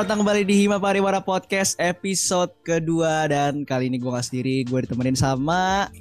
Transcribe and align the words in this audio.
selamat 0.00 0.16
datang 0.16 0.24
kembali 0.24 0.42
di 0.48 0.54
Hima 0.64 0.80
Pariwara 0.80 1.20
Podcast 1.20 1.76
episode 1.76 2.48
kedua 2.64 3.28
dan 3.28 3.68
kali 3.68 3.92
ini 3.92 4.00
gue 4.00 4.08
gak 4.08 4.32
sendiri, 4.32 4.64
gue 4.64 4.88
ditemenin 4.88 5.12
sama 5.12 5.92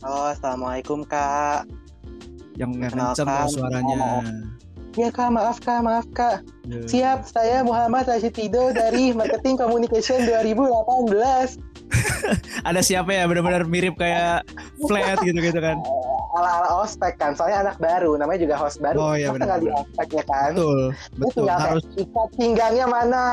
Halo, 0.00 0.32
assalamualaikum 0.32 1.04
kak. 1.04 1.68
yang 2.56 2.72
kenceng 2.80 3.28
suaranya. 3.52 4.24
Ya 4.96 5.12
kak, 5.12 5.28
maaf 5.28 5.60
kak, 5.60 5.84
maaf 5.84 6.08
kak. 6.16 6.40
Ya. 6.72 6.80
Siap, 6.88 7.28
saya 7.28 7.60
Muhammad 7.68 8.08
Rashidido 8.08 8.72
dari 8.72 9.12
Marketing 9.12 9.60
Communication 9.60 10.24
2018. 10.32 11.67
Ada 12.68 12.80
siapa 12.84 13.10
ya 13.12 13.24
benar-benar 13.24 13.64
mirip 13.64 13.96
kayak 13.96 14.44
flat 14.86 15.18
gitu-gitu 15.24 15.60
kan? 15.60 15.80
Ala-ala 16.38 16.84
ospek 16.84 17.18
kan, 17.18 17.34
soalnya 17.34 17.66
anak 17.66 17.76
baru, 17.82 18.14
namanya 18.20 18.44
juga 18.44 18.54
host 18.60 18.78
baru. 18.78 18.98
Oh, 19.00 19.14
iya, 19.16 19.32
nggak 19.32 19.58
di 19.58 19.66
benar-benar. 19.66 19.82
ospek 19.82 20.08
ya 20.12 20.24
kan? 20.28 20.50
Betul, 20.54 20.80
betul 21.16 21.42
tinggal 21.42 21.58
harus 21.58 21.84
kayak, 21.88 22.04
ikat 22.04 22.28
pinggangnya 22.36 22.86
mana? 22.86 23.24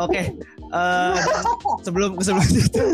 Oke. 0.00 0.22
eh, 0.70 1.14
sebelum 1.82 2.14
sebelum 2.22 2.46
itu 2.46 2.86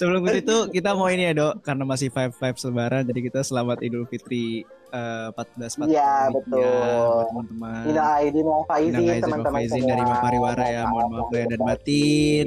sebelum 0.00 0.22
itu 0.32 0.56
kita 0.72 0.96
mau 0.96 1.12
ini 1.12 1.28
ya 1.28 1.36
dok 1.36 1.60
karena 1.60 1.84
masih 1.84 2.08
five 2.08 2.32
five 2.32 2.56
lebaran 2.56 3.04
jadi 3.04 3.20
kita 3.28 3.40
selamat 3.44 3.84
Idul 3.84 4.08
Fitri 4.08 4.64
eh, 4.90 5.28
14 5.30 5.78
14 5.78 5.88
Iya, 5.88 6.12
betul. 6.28 7.18
teman-teman. 7.26 7.82
Tidak 7.86 8.06
Aidin 8.16 8.44
wal 8.44 8.64
Faizin, 8.64 9.00
Minal 9.00 9.20
teman-teman 9.20 9.58
faizin 9.58 9.82
dari 9.84 10.00
Hima 10.00 10.16
Pariwara 10.18 10.66
ya, 10.66 10.82
mohon 10.84 11.06
maaf 11.10 11.28
lahir 11.30 11.48
dan 11.48 11.60
batin. 11.62 12.46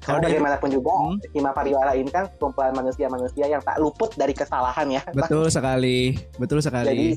Kalau 0.00 0.20
dari 0.20 0.36
bagaimanapun 0.36 0.68
juga, 0.68 0.92
Hmm. 0.92 1.16
Hima 1.32 1.50
Pariwara 1.50 1.92
ini 1.92 2.08
kan 2.08 2.28
kumpulan 2.36 2.72
manusia-manusia 2.72 3.46
yang 3.46 3.60
tak 3.60 3.78
luput 3.78 4.12
dari 4.12 4.32
kesalahan 4.32 4.84
ya. 4.90 5.02
betul 5.10 5.48
sekali, 5.48 6.12
betul 6.36 6.60
Jadi 6.60 6.68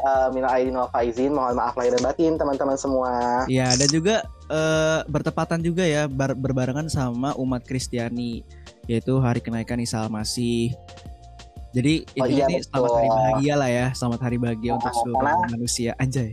uh, 0.00 0.32
minal 0.32 0.48
aidin 0.50 0.72
wal 0.72 0.88
faizin, 0.88 1.30
mohon 1.30 1.52
maaf 1.52 1.76
lahir 1.76 1.92
dan 1.92 2.02
batin 2.02 2.32
teman-teman 2.34 2.74
semua. 2.74 3.44
Ya 3.46 3.68
dan 3.70 3.86
juga 3.86 4.24
eh, 4.48 5.00
bertepatan 5.06 5.60
juga 5.60 5.80
ya 5.82 6.04
bar- 6.06 6.32
berbarengan 6.34 6.84
sama 6.86 7.32
umat 7.34 7.62
Kristiani 7.62 8.44
yaitu 8.84 9.16
hari 9.16 9.38
kenaikan 9.38 9.76
Isa 9.76 10.00
Al-Masih. 10.00 10.72
Jadi 11.72 12.04
Oh, 12.20 12.28
intinya 12.28 12.36
iya, 12.38 12.46
ini 12.46 12.56
selamat 12.62 12.90
hari 12.92 13.08
bahagia 13.08 13.54
lah 13.56 13.70
ya, 13.70 13.86
selamat 13.96 14.20
hari 14.20 14.36
bahagia 14.36 14.70
Nah, 14.70 14.76
untuk 14.76 14.92
seluruh 14.94 15.16
karena- 15.24 15.48
manusia. 15.48 15.90
Anjay. 15.96 16.30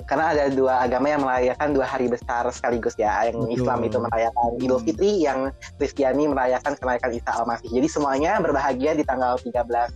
Karena 0.00 0.24
ada 0.32 0.44
dua 0.48 0.74
agama 0.80 1.06
yang 1.06 1.22
merayakan 1.22 1.68
dua 1.70 1.86
hari 1.86 2.06
besar 2.06 2.42
sekaligus 2.50 2.94
ya. 2.96 3.10
Yang 3.26 3.36
Betul. 3.36 3.54
Islam 3.54 3.78
itu 3.84 3.98
merayakan 4.00 4.48
Idul 4.58 4.78
Hmm. 4.78 4.86
Fitri, 4.86 5.10
yang 5.20 5.38
Kristiani 5.76 6.24
merayakan 6.26 6.72
kenaikan 6.74 7.10
Isa 7.12 7.30
Al-Masih. 7.30 7.68
Jadi 7.68 7.86
semuanya 7.86 8.32
berbahagia 8.38 8.94
di 8.94 9.04
tanggal 9.04 9.36
13 9.36 9.92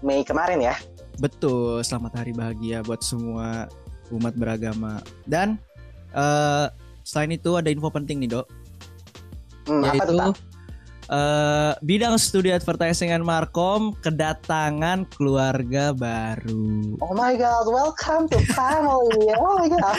Mei 0.00 0.20
kemarin 0.22 0.60
ya. 0.60 0.74
Betul, 1.18 1.80
selamat 1.82 2.12
hari 2.18 2.32
bahagia 2.32 2.82
buat 2.82 3.00
semua 3.00 3.66
umat 4.10 4.34
beragama. 4.34 5.00
Dan 5.24 5.56
eh 6.10 6.66
selain 7.02 7.30
itu 7.30 7.56
ada 7.56 7.68
info 7.68 7.88
penting 7.88 8.20
nih, 8.20 8.30
Dok. 8.30 8.46
Hmm, 9.66 9.84
apa 9.84 9.94
yaitu 9.94 10.08
tuh, 10.08 10.18
Tang? 10.18 10.32
Eh, 11.08 11.72
bidang 11.80 12.20
studi 12.20 12.52
advertising 12.52 13.10
and 13.12 13.24
markom 13.24 13.96
kedatangan 14.04 15.08
keluarga 15.12 15.96
baru. 15.96 16.96
Oh 17.00 17.14
my 17.16 17.34
god, 17.34 17.66
welcome 17.68 18.28
to 18.28 18.38
family. 18.52 19.32
Oh 19.36 19.56
my 19.56 19.68
god. 19.72 19.96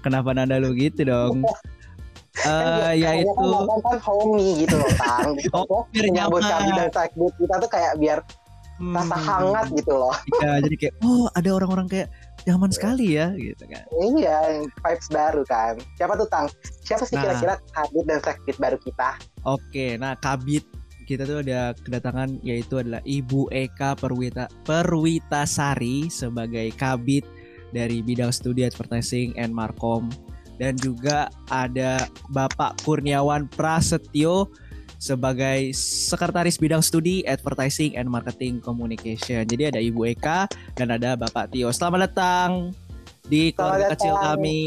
Kenapa 0.00 0.30
nada 0.34 0.62
lu 0.62 0.74
gitu 0.74 1.06
dong? 1.06 1.42
Eh 2.32 2.96
dia- 2.96 3.12
yaitu 3.20 3.28
kayaknya 3.28 3.36
kan 3.36 3.44
datang 3.52 3.80
kan 3.84 3.98
homey 4.08 4.48
gitu 4.64 4.74
loh, 4.80 4.92
Tang. 4.96 5.36
Gitu. 5.36 5.52
Oh, 5.68 5.84
biar 5.92 6.06
nyaman. 6.08 6.40
kami 6.40 6.70
dan 6.72 6.88
takbir 6.88 7.28
kita 7.36 7.54
tuh 7.60 7.68
kayak 7.68 7.92
biar 8.00 8.18
hmm, 8.80 8.94
rasa 8.96 9.16
hangat 9.20 9.66
gitu 9.76 9.92
loh. 9.92 10.16
iya, 10.40 10.64
jadi 10.64 10.76
kayak 10.80 10.94
oh 11.04 11.28
ada 11.36 11.48
orang-orang 11.52 11.86
kayak 11.92 12.08
nyaman 12.48 12.70
sekali 12.74 13.14
ya 13.14 13.30
gitu 13.38 13.64
kan. 13.70 13.84
Iya, 14.18 14.66
vibes 14.66 15.08
baru 15.10 15.42
kan. 15.46 15.78
Siapa 15.94 16.18
tuh, 16.18 16.26
Tang? 16.26 16.46
Siapa 16.82 17.06
sih 17.06 17.14
Nah. 17.14 17.22
kira-kira 17.22 17.54
kabit 17.70 18.04
dan 18.10 18.20
takbir 18.20 18.56
baru 18.58 18.78
kita? 18.82 19.10
Oke, 19.46 19.98
nah 19.98 20.18
kabit 20.18 20.66
kita 21.06 21.26
tuh 21.26 21.42
ada 21.42 21.74
kedatangan 21.82 22.38
yaitu 22.46 22.78
adalah 22.78 23.02
Ibu 23.02 23.50
Eka 23.50 23.98
Perwita 23.98 24.46
Perwitasari 24.62 26.06
sebagai 26.10 26.70
kabit 26.78 27.26
dari 27.74 28.00
bidang 28.04 28.30
studi 28.30 28.62
advertising 28.62 29.34
and 29.34 29.50
markom 29.50 30.10
dan 30.62 30.78
juga 30.78 31.26
ada 31.50 32.06
Bapak 32.30 32.86
Kurniawan 32.86 33.50
Prasetyo 33.50 34.46
sebagai 35.02 35.74
sekretaris 35.74 36.62
bidang 36.62 36.78
studi 36.78 37.26
advertising 37.26 37.98
and 37.98 38.06
marketing 38.06 38.62
communication. 38.62 39.42
Jadi 39.42 39.74
ada 39.74 39.80
Ibu 39.82 40.14
Eka 40.14 40.46
dan 40.78 40.94
ada 40.94 41.18
Bapak 41.18 41.50
Tio. 41.50 41.74
Selamat 41.74 42.06
datang 42.06 42.70
di 43.26 43.50
keluarga 43.50 43.90
Selamat 43.90 43.94
kecil 43.98 44.14
datang. 44.14 44.26
kami. 44.38 44.62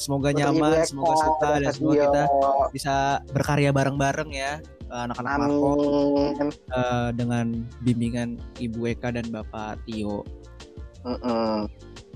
Semoga 0.00 0.32
Ibu 0.32 0.38
nyaman, 0.40 0.72
Eka 0.80 0.88
semoga 0.88 1.14
suka 1.20 1.50
dan 1.60 1.72
semoga 1.76 1.96
kita 2.08 2.22
bisa 2.72 2.96
berkarya 3.36 3.68
bareng-bareng 3.68 4.32
ya 4.32 4.64
anak-anak 4.88 5.32
Marco 5.44 5.70
eh, 6.48 7.08
dengan 7.12 7.46
bimbingan 7.84 8.40
Ibu 8.56 8.96
Eka 8.96 9.12
dan 9.12 9.28
Bapak 9.28 9.76
Tio. 9.84 10.24
Mm-mm. 11.04 11.68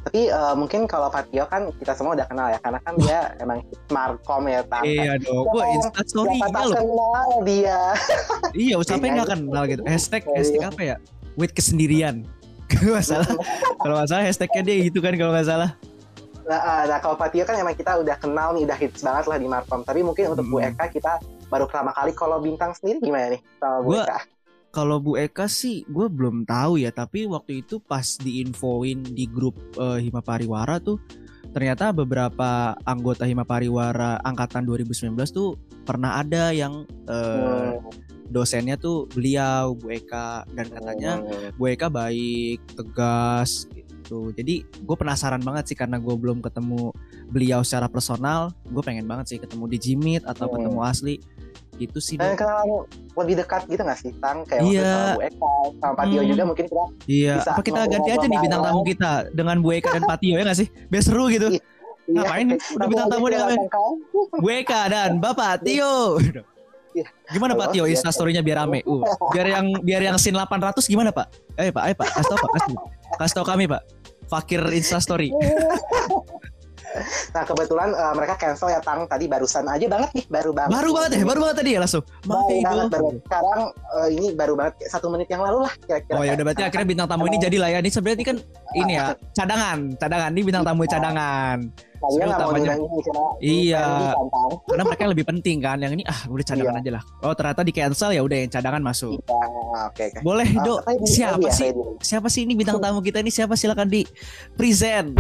Tapi 0.05 0.21
eh, 0.27 0.55
mungkin 0.55 0.85
kalau 0.85 1.09
Patio 1.09 1.45
kan 1.45 1.73
kita 1.75 1.93
semua 1.93 2.13
udah 2.13 2.25
kenal 2.25 2.47
ya, 2.47 2.59
karena 2.59 2.79
kan 2.79 2.95
dia 2.99 3.19
emang 3.43 3.59
markom 3.89 4.45
ya, 4.45 4.61
Tang. 4.63 4.85
Iya 4.85 5.17
dong, 5.19 5.45
yang- 5.49 5.73
Insta 5.75 6.03
story 6.05 6.37
tak 6.39 6.53
loh. 6.63 6.77
kenal 6.77 7.29
dia. 7.43 7.81
Iya, 8.65 8.75
siapa 8.81 9.03
yang 9.03 9.15
nggak 9.19 9.31
kenal 9.35 9.63
gitu. 9.67 9.83
Hashtag 9.83 10.23
hashtag 10.29 10.63
apa 10.63 10.81
ya? 10.85 10.97
With 11.35 11.51
kesendirian. 11.51 12.23
Kalau 12.71 12.95
nggak 12.95 13.07
salah, 13.07 13.29
kalau 13.77 13.95
nggak 13.95 14.09
salah 14.09 14.25
hashtagnya 14.25 14.63
dia 14.63 14.77
gitu 14.83 14.99
kan 14.99 15.13
kalau 15.15 15.31
nggak 15.31 15.47
salah. 15.47 15.71
Nah, 16.45 16.61
eh, 16.61 16.83
nah, 16.87 16.99
kalau 16.99 17.13
Patio 17.15 17.41
kan 17.43 17.57
emang 17.57 17.73
kita 17.73 17.97
udah 17.97 18.17
kenal 18.17 18.53
nih, 18.53 18.65
udah 18.65 18.75
hits 18.75 19.01
banget 19.01 19.25
lah 19.25 19.37
di 19.37 19.47
markom. 19.47 19.81
Tapi 19.81 20.01
mungkin 20.01 20.29
untuk 20.31 20.45
Bu. 20.45 20.61
Eka 20.61 20.89
kita 20.89 21.17
baru 21.47 21.65
pertama 21.65 21.89
kali. 21.91 22.13
Kalau 22.13 22.37
bintang 22.39 22.73
sendiri 22.73 23.01
gimana 23.01 23.33
nih 23.33 23.41
sama 23.57 23.81
Bu 23.81 23.89
Gua- 23.91 24.05
Eka? 24.05 24.19
Kalau 24.75 24.99
Bu 24.99 25.15
Eka 25.15 25.47
sih 25.47 25.87
gue 25.87 26.11
belum 26.11 26.43
tahu 26.43 26.83
ya, 26.83 26.91
tapi 26.91 27.31
waktu 27.31 27.63
itu 27.63 27.79
pas 27.79 28.19
diinfoin 28.19 29.07
di 29.07 29.31
grup 29.31 29.55
eh, 29.79 30.03
Hima 30.03 30.19
Pariwara 30.19 30.83
tuh 30.83 30.99
ternyata 31.55 31.95
beberapa 31.95 32.75
anggota 32.83 33.23
Hima 33.23 33.47
Pariwara 33.47 34.19
angkatan 34.27 34.67
2019 34.67 35.15
tuh 35.31 35.55
pernah 35.87 36.19
ada 36.19 36.51
yang 36.51 36.83
Hmm. 37.07 37.79
dosennya 38.27 38.75
tuh 38.75 39.07
beliau 39.15 39.79
Bu 39.79 39.95
Eka 39.95 40.43
dan 40.51 40.67
katanya 40.67 41.23
Hmm. 41.23 41.55
Bu 41.55 41.71
Eka 41.71 41.87
baik, 41.87 42.59
tegas 42.75 43.71
gitu. 43.71 44.35
Jadi 44.35 44.67
gue 44.67 44.97
penasaran 44.99 45.39
banget 45.41 45.71
sih 45.71 45.77
karena 45.79 46.03
gue 46.03 46.13
belum 46.13 46.43
ketemu 46.43 46.91
beliau 47.31 47.63
secara 47.63 47.87
personal. 47.87 48.51
Gue 48.67 48.83
pengen 48.83 49.07
banget 49.07 49.31
sih 49.31 49.39
ketemu 49.39 49.71
di 49.71 49.79
Jimit 49.79 50.23
atau 50.27 50.51
Hmm. 50.51 50.59
ketemu 50.59 50.81
asli. 50.83 51.15
Gitu 51.75 51.99
sih. 51.99 52.15
Dan 52.15 52.33
Dok. 52.33 52.39
kenalan 52.41 52.67
lebih 53.15 53.35
dekat 53.37 53.63
gitu 53.67 53.83
gak 53.83 53.99
sih, 53.99 54.11
Tang? 54.19 54.43
Kayak 54.45 54.63
waktu 54.63 54.75
Iya. 54.75 54.87
sama 54.87 55.11
Bu 55.11 55.23
Eka, 55.23 55.51
sama 55.75 55.95
Patio 55.95 56.21
Hmm. 56.21 56.29
juga 56.29 56.43
mungkin 56.45 56.65
kita 56.65 56.85
Iya. 57.05 57.35
bisa 57.37 57.51
Apa 57.51 57.63
kita 57.63 57.81
ganti 57.85 58.11
aja 58.11 58.27
nih 58.27 58.39
bintang 58.39 58.63
tamu 58.63 58.83
kita 58.83 59.13
dengan 59.31 59.57
Bu 59.59 59.69
Eka 59.71 59.89
dan 59.91 60.05
Patio 60.05 60.35
ya 60.35 60.43
nggak 60.43 60.59
sih? 60.59 60.69
Biar 60.87 61.03
seru 61.03 61.25
gitu. 61.29 61.49
Iya. 61.51 61.61
Ngapain? 62.05 62.47
Udah 62.53 62.87
bintang 62.87 63.09
tamu 63.09 63.25
dia 63.27 63.39
ngapain? 63.41 63.61
Bu 64.43 64.49
Eka 64.51 64.81
dan 64.87 65.11
Bapak 65.19 65.63
Tio. 65.63 66.21
Iya. 66.95 67.11
Gimana 67.27 67.53
Pak 67.53 67.67
Halo, 67.67 67.75
Tio 67.75 67.85
iya. 67.85 67.93
Insta 67.93 68.11
story-nya 68.11 68.39
biar 68.39 68.63
rame? 68.63 68.87
Uh, 68.87 69.03
biar 69.35 69.47
yang 69.51 69.67
biar 69.83 70.03
yang 70.05 70.15
scene 70.15 70.37
800 70.37 70.79
gimana 70.85 71.11
Pak? 71.11 71.27
Eh 71.57 71.75
Pak, 71.75 71.83
ayo 71.83 71.95
Pak, 71.97 72.07
kasih 72.13 72.29
tau 72.29 72.39
Pak, 72.39 72.51
kasih, 72.55 72.75
kasih 73.19 73.35
tau 73.35 73.43
kami 73.45 73.65
Pak. 73.67 73.83
Fakir 74.25 74.63
Insta 74.71 75.03
story. 75.03 75.35
Nah 77.31 77.43
kebetulan 77.43 77.89
eh, 77.91 78.13
mereka 78.15 78.35
cancel 78.37 78.69
ya 78.69 78.79
Tang 78.79 79.05
tadi 79.05 79.27
barusan 79.27 79.67
aja 79.67 79.87
banget 79.87 80.11
nih 80.15 80.25
baru 80.29 80.51
banget. 80.55 80.73
Baru 80.73 80.91
banget 80.93 81.11
ya, 81.11 81.23
baru 81.25 81.41
banget 81.43 81.57
tadi 81.59 81.71
ya 81.75 81.81
langsung. 81.83 82.05
Baru 82.23 82.57
banget, 82.61 82.87
baru. 82.91 83.09
Sekarang 83.21 83.61
eh, 83.73 84.09
ini 84.13 84.27
baru 84.33 84.53
banget 84.55 84.75
satu 84.89 85.07
menit 85.11 85.29
yang 85.29 85.43
lalu 85.43 85.59
lah 85.67 85.73
kira-kira. 85.81 86.15
Oh 86.15 86.25
ya 86.25 86.33
udah 86.35 86.45
berarti 86.47 86.63
akhirnya 86.63 86.87
bintang 86.87 87.09
tamu 87.11 87.25
ini 87.27 87.39
jadi 87.39 87.57
lah 87.59 87.69
ya. 87.71 87.79
Ini 87.83 87.91
sebenarnya 87.91 88.17
ini 88.17 88.27
kan 88.27 88.37
ini 88.75 88.93
ya 88.95 89.05
cadangan, 89.39 89.79
cadangan. 89.99 90.31
Ini 90.33 90.43
bintang 90.43 90.65
tamu 90.65 90.83
cadangan. 90.87 91.59
Kalian 92.05 92.27
nggak 92.29 92.41
mau 92.45 92.53
ini 92.53 92.69
Iya. 93.65 94.13
Karena 94.69 94.83
mereka 94.85 95.01
yang 95.09 95.13
lebih 95.17 95.27
penting 95.27 95.57
kan. 95.59 95.81
Yang 95.81 95.93
ini 95.97 96.05
ah 96.05 96.21
udah 96.29 96.45
cadangan 96.45 96.75
aja 96.77 96.91
lah. 97.01 97.03
Oh 97.25 97.33
ternyata 97.33 97.61
di 97.65 97.73
cancel 97.73 98.11
ya 98.13 98.21
udah 98.21 98.37
yang 98.45 98.51
cadangan 98.53 98.83
masuk. 98.85 99.17
Iya, 99.25 99.81
oke 99.89 100.03
oke. 100.13 100.19
Boleh 100.21 100.49
Eh, 100.53 100.61
dok. 100.61 100.81
Siapa 101.09 101.49
sih? 101.49 101.73
Siapa 102.05 102.29
sih 102.29 102.45
ini 102.45 102.53
bintang 102.53 102.77
tamu 102.77 103.01
kita 103.01 103.25
ini? 103.25 103.33
Siapa 103.33 103.57
silakan 103.57 103.89
di 103.89 104.05
present. 104.53 105.17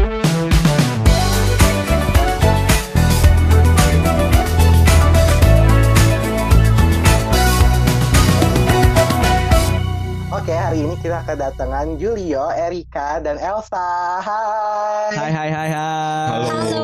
Hari 10.75 10.91
ini 10.91 10.99
kita 10.99 11.23
kedatangan 11.23 11.87
Julio, 12.03 12.51
Erika, 12.51 13.23
dan 13.23 13.39
Elsa. 13.39 14.19
Hai. 14.19 15.15
Hai 15.15 15.31
hai 15.31 15.51
hai 15.55 15.69
hai. 15.71 16.51
Halo. 16.51 16.83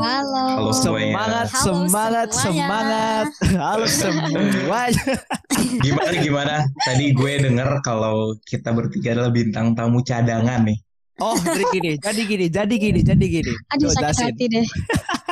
Halo. 0.00 0.44
Halo 0.56 0.72
semuanya. 0.72 1.12
Semangat, 1.12 1.48
Halo 1.52 1.60
semangat, 1.60 2.28
semuanya. 2.32 2.64
semangat. 2.64 3.26
Halo 3.60 3.84
semuanya. 3.84 5.04
Gimana 5.84 6.16
gimana? 6.24 6.54
Tadi 6.88 7.04
gue 7.12 7.32
denger 7.44 7.70
kalau 7.84 8.32
kita 8.48 8.72
bertiga 8.72 9.12
adalah 9.12 9.28
bintang 9.28 9.76
tamu 9.76 10.00
cadangan 10.00 10.64
nih. 10.64 10.80
Oh, 11.20 11.36
jadi 11.36 11.64
gini, 11.68 11.90
jadi 12.00 12.22
gini, 12.24 12.46
jadi 12.48 12.74
gini, 12.80 13.00
jadi 13.04 13.26
gini. 13.28 13.52
Aduh 13.76 13.92
Duh, 13.92 14.08
sakit 14.08 14.24
hati 14.24 14.44
deh. 14.48 14.64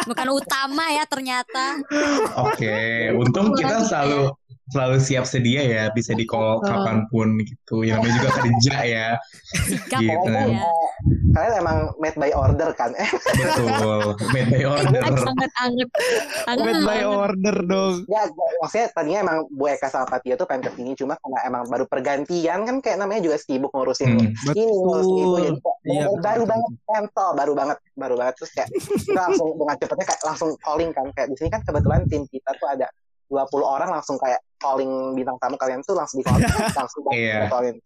Bukan 0.04 0.37
utama 0.37 0.84
ya 0.93 1.08
ternyata. 1.08 1.81
Oke, 2.44 3.08
untung 3.16 3.56
kita 3.56 3.88
selalu 3.88 4.37
selalu 4.68 4.98
siap 4.98 5.24
sedia 5.24 5.62
ya, 5.62 5.84
bisa 5.88 6.10
di 6.10 6.24
call 6.24 6.58
Betul. 6.58 6.68
kapan 6.68 6.96
pun 7.06 7.28
gitu. 7.38 7.76
Yang 7.80 7.98
namanya 8.00 8.14
juga 8.16 8.30
kerja 8.40 8.76
ya. 8.82 9.08
Sikap 9.62 10.00
Gitu. 10.00 10.30
ya. 10.32 10.66
Kalian 11.28 11.54
emang 11.58 11.78
made 11.96 12.16
by 12.16 12.32
order 12.32 12.70
kan? 12.72 12.90
Eh, 12.92 13.10
Betul, 13.38 14.00
made 14.32 14.48
by 14.48 14.64
order. 14.64 15.00
Sangat 15.04 15.52
anget. 15.56 15.88
Made 16.56 16.82
by 16.82 17.00
order 17.04 17.56
dong. 17.62 17.94
ya 18.06 18.22
maksudnya 18.58 18.86
tadinya 18.90 19.18
emang 19.22 19.38
Bu 19.48 19.66
Eka 19.66 19.86
sama 19.86 20.06
Patio 20.06 20.34
tuh 20.34 20.44
pengen 20.44 20.64
ke 20.64 20.74
sini 20.74 20.92
cuma 20.94 21.14
karena 21.16 21.40
emang 21.44 21.62
baru 21.66 21.84
pergantian 21.84 22.62
kan 22.62 22.76
kayak 22.78 22.96
namanya 22.96 23.20
juga 23.22 23.36
sibuk 23.36 23.70
ngurusin 23.70 24.08
Hmm. 24.08 24.32
ini 24.48 24.64
ngurusin 24.64 25.14
itu 25.16 25.28
jadi 25.36 25.58
Iya, 25.86 26.04
baru, 26.16 26.42
banget 26.44 26.70
cancel 26.84 27.28
baru 27.32 27.52
banget 27.54 27.78
baru 27.94 28.14
banget 28.16 28.34
terus 28.36 28.50
kayak 28.52 28.69
kita 28.72 29.20
langsung 29.20 29.48
dengan 29.54 29.76
cepatnya 29.76 30.04
kayak 30.04 30.22
langsung 30.24 30.50
calling 30.58 30.90
kan 30.90 31.06
kayak 31.12 31.28
di 31.28 31.36
sini 31.36 31.48
kan 31.48 31.60
kebetulan 31.62 32.00
tim 32.06 32.22
kita 32.24 32.50
tuh 32.54 32.69
ada 32.69 32.86
20 33.26 33.44
orang 33.60 33.88
langsung 33.90 34.16
kayak 34.16 34.40
calling 34.56 34.88
bintang 35.12 35.37
tamu 35.37 35.56
kalian 35.56 35.81
tuh 35.81 35.93
langsung 35.93 36.19
di 36.20 36.25
calling 36.25 36.44
langsung 36.73 37.03
Iya. 37.08 37.38
di 37.38 37.49
calling 37.49 37.76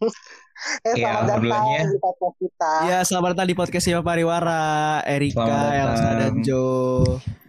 eh, 0.86 0.94
Iya, 0.94 1.10
selamat 1.20 1.40
datang 1.40 1.64
di 1.86 1.98
podcast 1.98 2.36
kita 2.36 2.72
Ya, 2.84 2.98
selamat 3.02 3.28
datang 3.32 3.46
di 3.46 3.54
podcast 3.54 3.84
Siapa 3.84 4.02
Pariwara, 4.02 4.64
Erika. 5.02 5.44
Elsa 5.70 6.10
dan 6.18 6.34
Jo. 6.40 6.66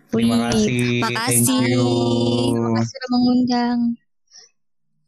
Terima 0.08 0.52
kasih, 0.52 1.00
thank 1.08 1.48
you. 1.64 1.88
Terima 2.52 2.70
kasih 2.78 2.92
sudah 2.92 3.10
mengundang. 3.10 3.78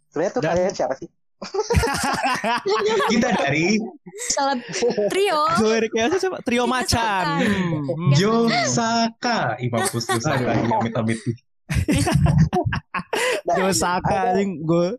sebenarnya 0.08 0.32
tuh 0.32 0.42
Dan- 0.42 0.52
kalian 0.56 0.74
siapa 0.74 0.96
sih 0.96 1.10
Kita 3.12 3.30
dari 3.36 3.76
Salah 4.32 4.56
Trio. 5.12 5.42
Jo, 5.60 5.68
Erika, 5.76 5.98
Elsa 6.00 6.18
siapa? 6.18 6.40
Trio 6.40 6.64
Macan. 6.64 7.44
Hmm, 7.44 7.84
hmm. 7.84 8.12
Josaka. 8.16 9.60
Ih, 9.60 9.68
mampus 9.68 10.08
Josaka. 11.84 11.90
Iya, 11.90 12.12
amit-amit. 12.14 13.44
Dan 13.44 13.56
Jo 13.56 13.66
Saka 13.72 14.10
ada- 14.10 14.22
anjing 14.32 14.52
gue. 14.62 14.90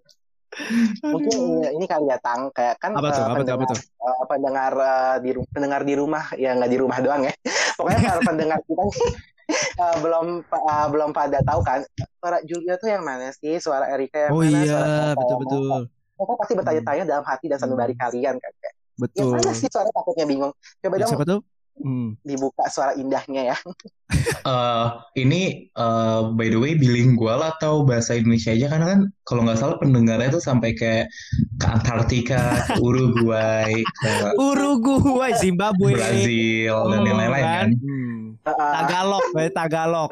mungkin 1.05 1.39
ini, 1.69 1.83
kali 1.85 2.07
ya 2.07 2.19
tang 2.19 2.47
kayak 2.49 2.79
kan 2.79 2.95
Apa 2.95 3.11
tuh? 3.11 3.19
eh, 3.19 3.27
Apa 3.27 3.43
tuh? 3.43 3.53
Apa 3.53 3.65
pendengar, 3.65 3.67
tuh? 3.67 3.81
eh, 3.83 4.25
pendengar 4.25 4.73
eh, 4.73 5.15
di 5.19 5.31
pendengar 5.51 5.81
di 5.83 5.95
rumah 5.95 6.25
ya 6.33 6.55
nggak 6.55 6.71
di 6.71 6.79
rumah 6.79 6.99
doang 7.01 7.23
ya 7.23 7.35
pokoknya 7.77 7.99
para 8.05 8.21
pendengar 8.31 8.59
kita 8.63 8.79
nih 8.81 8.97
eh, 9.83 9.97
belum 9.99 10.27
eh, 10.47 10.87
belum 10.89 11.11
pada 11.11 11.39
tahu 11.43 11.61
kan 11.61 11.83
suara 12.17 12.39
Julia 12.41 12.79
tuh 12.79 12.87
yang 12.87 13.03
mana 13.03 13.35
sih 13.35 13.59
suara 13.59 13.91
Erika 13.91 14.17
yang 14.21 14.33
Oh 14.33 14.41
mana 14.41 14.63
iya, 14.63 14.83
betul 15.13 15.37
betul. 15.43 15.81
mereka 16.15 16.33
pasti 16.39 16.53
bertanya-tanya 16.55 17.03
dalam 17.05 17.25
hati 17.25 17.47
dan 17.49 17.59
sanubari 17.59 17.95
kalian 17.95 18.39
kan 18.39 18.53
kayak 18.55 18.75
yang 18.95 19.03
Betul. 19.27 19.35
mana 19.35 19.51
sih 19.51 19.67
suara 19.67 19.91
takutnya 19.91 20.23
bingung 20.25 20.53
coba 20.55 20.95
Ya, 20.95 21.01
dong 21.03 21.11
siapa 21.11 21.25
tuh? 21.27 21.41
Hmm. 21.75 22.15
dibuka 22.23 22.71
suara 22.71 22.95
indahnya 22.95 23.51
ya 23.51 23.57
Eh, 24.45 24.87
ini 25.25 25.73
eh, 25.73 26.21
by 26.37 26.47
the 26.53 26.61
way 26.61 26.77
bilingual 26.77 27.41
atau 27.41 27.81
bahasa 27.81 28.13
Indonesia 28.13 28.53
aja 28.53 28.69
karena 28.69 28.87
kan 28.93 29.01
kalau 29.25 29.41
nggak 29.49 29.57
salah 29.57 29.77
pendengarnya 29.81 30.37
tuh 30.37 30.45
sampai 30.45 30.77
kayak 30.77 31.09
ke 31.57 31.65
Antartika, 31.65 32.69
ke 32.69 32.77
Uruguay, 32.77 33.73
ke 33.81 34.13
Uruguay, 34.37 35.33
Zimbabwe, 35.41 35.97
Brazil 35.97 36.77
dan 36.93 37.01
yang 37.09 37.17
lain-lain 37.17 37.45
kan. 37.45 37.69
Hmm. 37.81 38.25
Eh, 38.45 38.53
eh, 38.53 38.73
Tagalog, 38.77 39.25
eh, 39.41 39.51
Tagalog. 39.57 40.11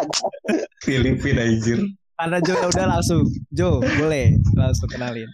Filipina 0.84 1.44
anjir. 1.44 1.84
Karena 2.16 2.38
Jo 2.40 2.54
ya 2.56 2.66
udah 2.72 2.86
langsung. 2.88 3.22
Jo, 3.52 3.84
boleh 3.84 4.40
langsung 4.56 4.88
kenalin. 4.88 5.28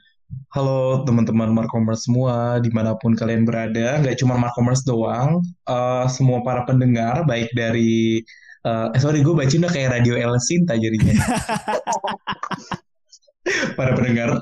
Halo 0.52 1.08
teman-teman 1.08 1.56
Markomers 1.56 2.04
semua, 2.04 2.60
di 2.60 2.68
mana 2.68 2.92
pun 3.00 3.16
kalian 3.16 3.48
berada, 3.48 3.96
nggak 4.00 4.20
cuma 4.20 4.36
Markomers 4.36 4.84
doang, 4.84 5.40
eh, 5.64 6.06
semua 6.12 6.44
para 6.44 6.68
pendengar, 6.68 7.24
baik 7.24 7.48
dari, 7.56 8.20
eh 8.64 8.86
eh, 8.92 9.00
sorry 9.00 9.24
gue 9.24 9.32
baca 9.32 9.48
udah 9.48 9.72
kayak 9.72 9.92
Radio 10.00 10.20
El 10.20 10.36
Sinta 10.40 10.76
jadinya. 10.76 11.16
para 13.78 13.96
pendengar, 13.96 14.36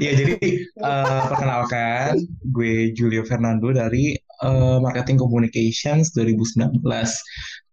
ya 0.00 0.16
jadi 0.16 0.36
eh, 0.64 1.22
perkenalkan, 1.28 2.16
gue 2.48 2.96
Julio 2.96 3.20
Fernando 3.28 3.68
dari 3.68 4.16
eh, 4.16 4.78
Marketing 4.80 5.20
Communications 5.20 6.16
2019 6.16 6.72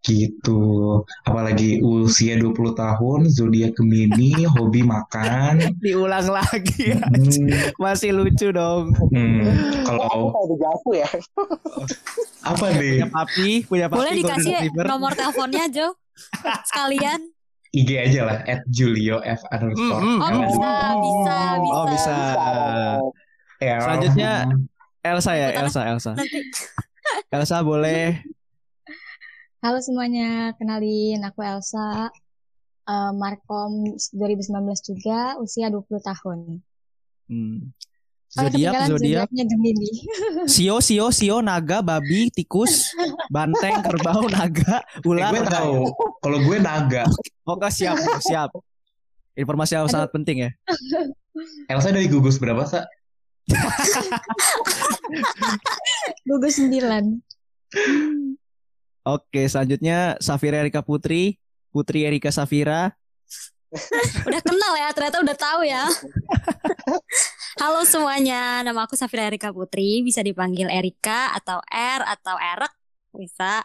gitu. 0.05 1.01
Apalagi 1.25 1.81
usia 1.81 2.37
20 2.37 2.53
tahun, 2.77 3.19
zodiak 3.33 3.73
Gemini, 3.73 4.45
hobi 4.45 4.85
makan. 4.85 5.59
Diulang 5.83 6.29
lagi 6.29 6.93
ya. 6.93 7.01
Hmm, 7.01 7.49
Masih 7.81 8.13
lucu 8.13 8.53
dong. 8.53 8.93
hmm, 9.09 9.41
kalau 9.81 10.31
ya 10.93 11.09
apa 12.53 12.65
nih 12.77 13.01
Punya 13.01 13.09
papi, 13.09 13.49
punya 13.65 13.85
papi. 13.89 13.99
Boleh 14.05 14.13
dikasih 14.21 14.53
nomor 14.85 15.17
teleponnya 15.17 15.65
Jo? 15.73 15.97
Sekalian. 16.69 17.33
IG 17.75 17.89
aja 17.99 18.21
lah 18.23 18.37
at 18.47 18.63
Julio 18.71 19.19
F 19.19 19.41
underscore 19.51 19.99
Hmm, 19.99 20.21
hmm, 20.21 20.23
Oh 20.23 20.41
bisa, 20.47 20.71
bisa, 20.95 21.35
bisa. 21.59 21.75
Oh, 21.75 21.85
bisa. 21.91 22.17
Ya, 23.59 23.75
Selanjutnya, 23.83 24.31
Elsa 25.03 25.31
ya, 25.35 25.47
Elsa, 25.59 25.81
Elsa. 25.89 26.11
Elsa 27.33 27.57
boleh. 27.65 28.23
Halo 29.65 29.81
semuanya, 29.81 30.53
kenalin 30.61 31.25
aku 31.25 31.41
Elsa. 31.41 32.13
Eh, 32.85 33.11
Markom 33.17 33.97
2019 34.13 34.61
juga, 34.85 35.41
usia 35.41 35.73
20 35.73 36.05
tahun. 36.05 36.61
Hmm. 37.25 37.73
Oh, 38.37 38.45
Zodiak, 38.45 38.77
ketinggalan 38.77 38.89
zodiak. 38.93 39.25
zodiaknya 39.25 39.43
Gemini. 39.49 39.91
Sio, 40.53 40.77
sio, 40.85 41.09
sio, 41.09 41.41
naga, 41.41 41.81
babi, 41.81 42.29
tikus, 42.29 42.93
banteng, 43.33 43.81
kerbau, 43.81 44.29
naga, 44.37 44.85
eh, 44.85 45.01
ular. 45.09 45.33
gue 45.33 45.49
tahu 45.49 45.89
kalau 46.21 46.37
gue 46.45 46.57
naga 46.61 47.09
Oke, 47.49 47.65
siap, 47.73 47.97
siap. 48.21 48.53
Informasi 49.41 49.81
yang 49.81 49.89
Aduh. 49.89 49.97
sangat 49.97 50.13
penting 50.13 50.45
ya. 50.45 50.49
Elsa 51.73 51.89
dari 51.89 52.05
gugus 52.05 52.37
berapa 52.37 52.69
sa 52.69 52.85
Gugus 56.21 56.61
9. 56.61 57.25
Oke, 59.05 59.45
selanjutnya 59.45 60.17
Safira 60.17 60.65
Erika 60.65 60.81
Putri, 60.81 61.37
Putri 61.69 62.09
Erika 62.09 62.33
Safira. 62.33 62.89
udah 64.27 64.41
kenal 64.41 64.73
ya, 64.81 64.89
ternyata 64.97 65.21
udah 65.21 65.37
tahu 65.37 65.61
ya. 65.61 65.85
Halo 67.61 67.85
semuanya, 67.85 68.65
nama 68.65 68.89
aku 68.89 68.97
Safira 68.97 69.29
Erika 69.29 69.53
Putri, 69.53 70.01
bisa 70.01 70.25
dipanggil 70.25 70.73
Erika 70.73 71.37
atau 71.37 71.61
R 71.69 72.01
atau 72.01 72.33
Erek, 72.33 72.73
bisa. 73.13 73.61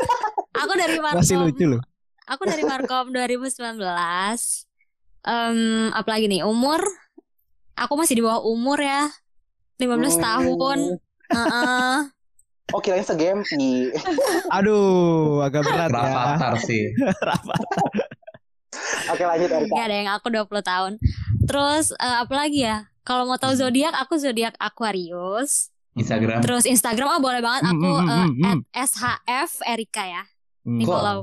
aku 0.62 0.72
dari 0.78 1.02
Markom. 1.02 1.26
Masih 1.26 1.42
lucu 1.42 1.66
loh. 1.66 1.82
Aku 2.30 2.46
dari 2.46 2.62
Markom 2.62 3.10
2019. 3.10 3.74
Em, 5.26 5.90
apalagi 5.90 6.30
nih 6.30 6.46
umur? 6.46 6.78
Aku 7.74 7.98
masih 7.98 8.14
di 8.14 8.22
bawah 8.22 8.46
umur 8.46 8.78
ya, 8.78 9.10
15 9.82 10.22
tahun. 10.22 11.02
Heeh. 11.34 12.14
Oh 12.72 12.80
kirain 12.80 13.04
segempi 13.04 13.92
Aduh, 14.56 15.44
agak 15.44 15.66
berat 15.66 15.90
ya. 15.90 15.96
Rafathar 16.00 16.54
sih 16.64 16.94
Rafa. 17.28 17.54
oke 19.12 19.22
lanjut 19.22 19.48
Erika 19.52 19.74
Gak 19.74 19.86
ada 19.90 19.96
yang 19.96 20.10
aku 20.14 20.26
20 20.32 20.64
tahun. 20.64 20.92
Terus 21.44 21.92
eh, 22.00 22.16
apa 22.24 22.34
lagi 22.34 22.64
ya? 22.64 22.88
Kalau 23.04 23.28
mau 23.28 23.36
tahu 23.36 23.52
zodiak, 23.52 23.92
aku 23.92 24.16
zodiak 24.16 24.56
Aquarius. 24.56 25.68
Instagram 25.94 26.42
Terus 26.42 26.64
Instagram 26.66 27.06
oh 27.06 27.20
boleh 27.22 27.38
banget 27.44 27.70
aku 27.70 27.86
Hmm, 27.86 28.02
hmm, 28.02 28.08
hmm, 28.08 28.24
eh, 28.24 28.28
hmm. 28.32 28.60
at 28.74 28.90
SHF 28.90 29.50
Erika 29.68 30.02
ya. 30.08 30.22
Hmm. 30.64 30.80
Nih 30.80 30.86
Kok? 30.88 30.94
follow. 30.96 31.18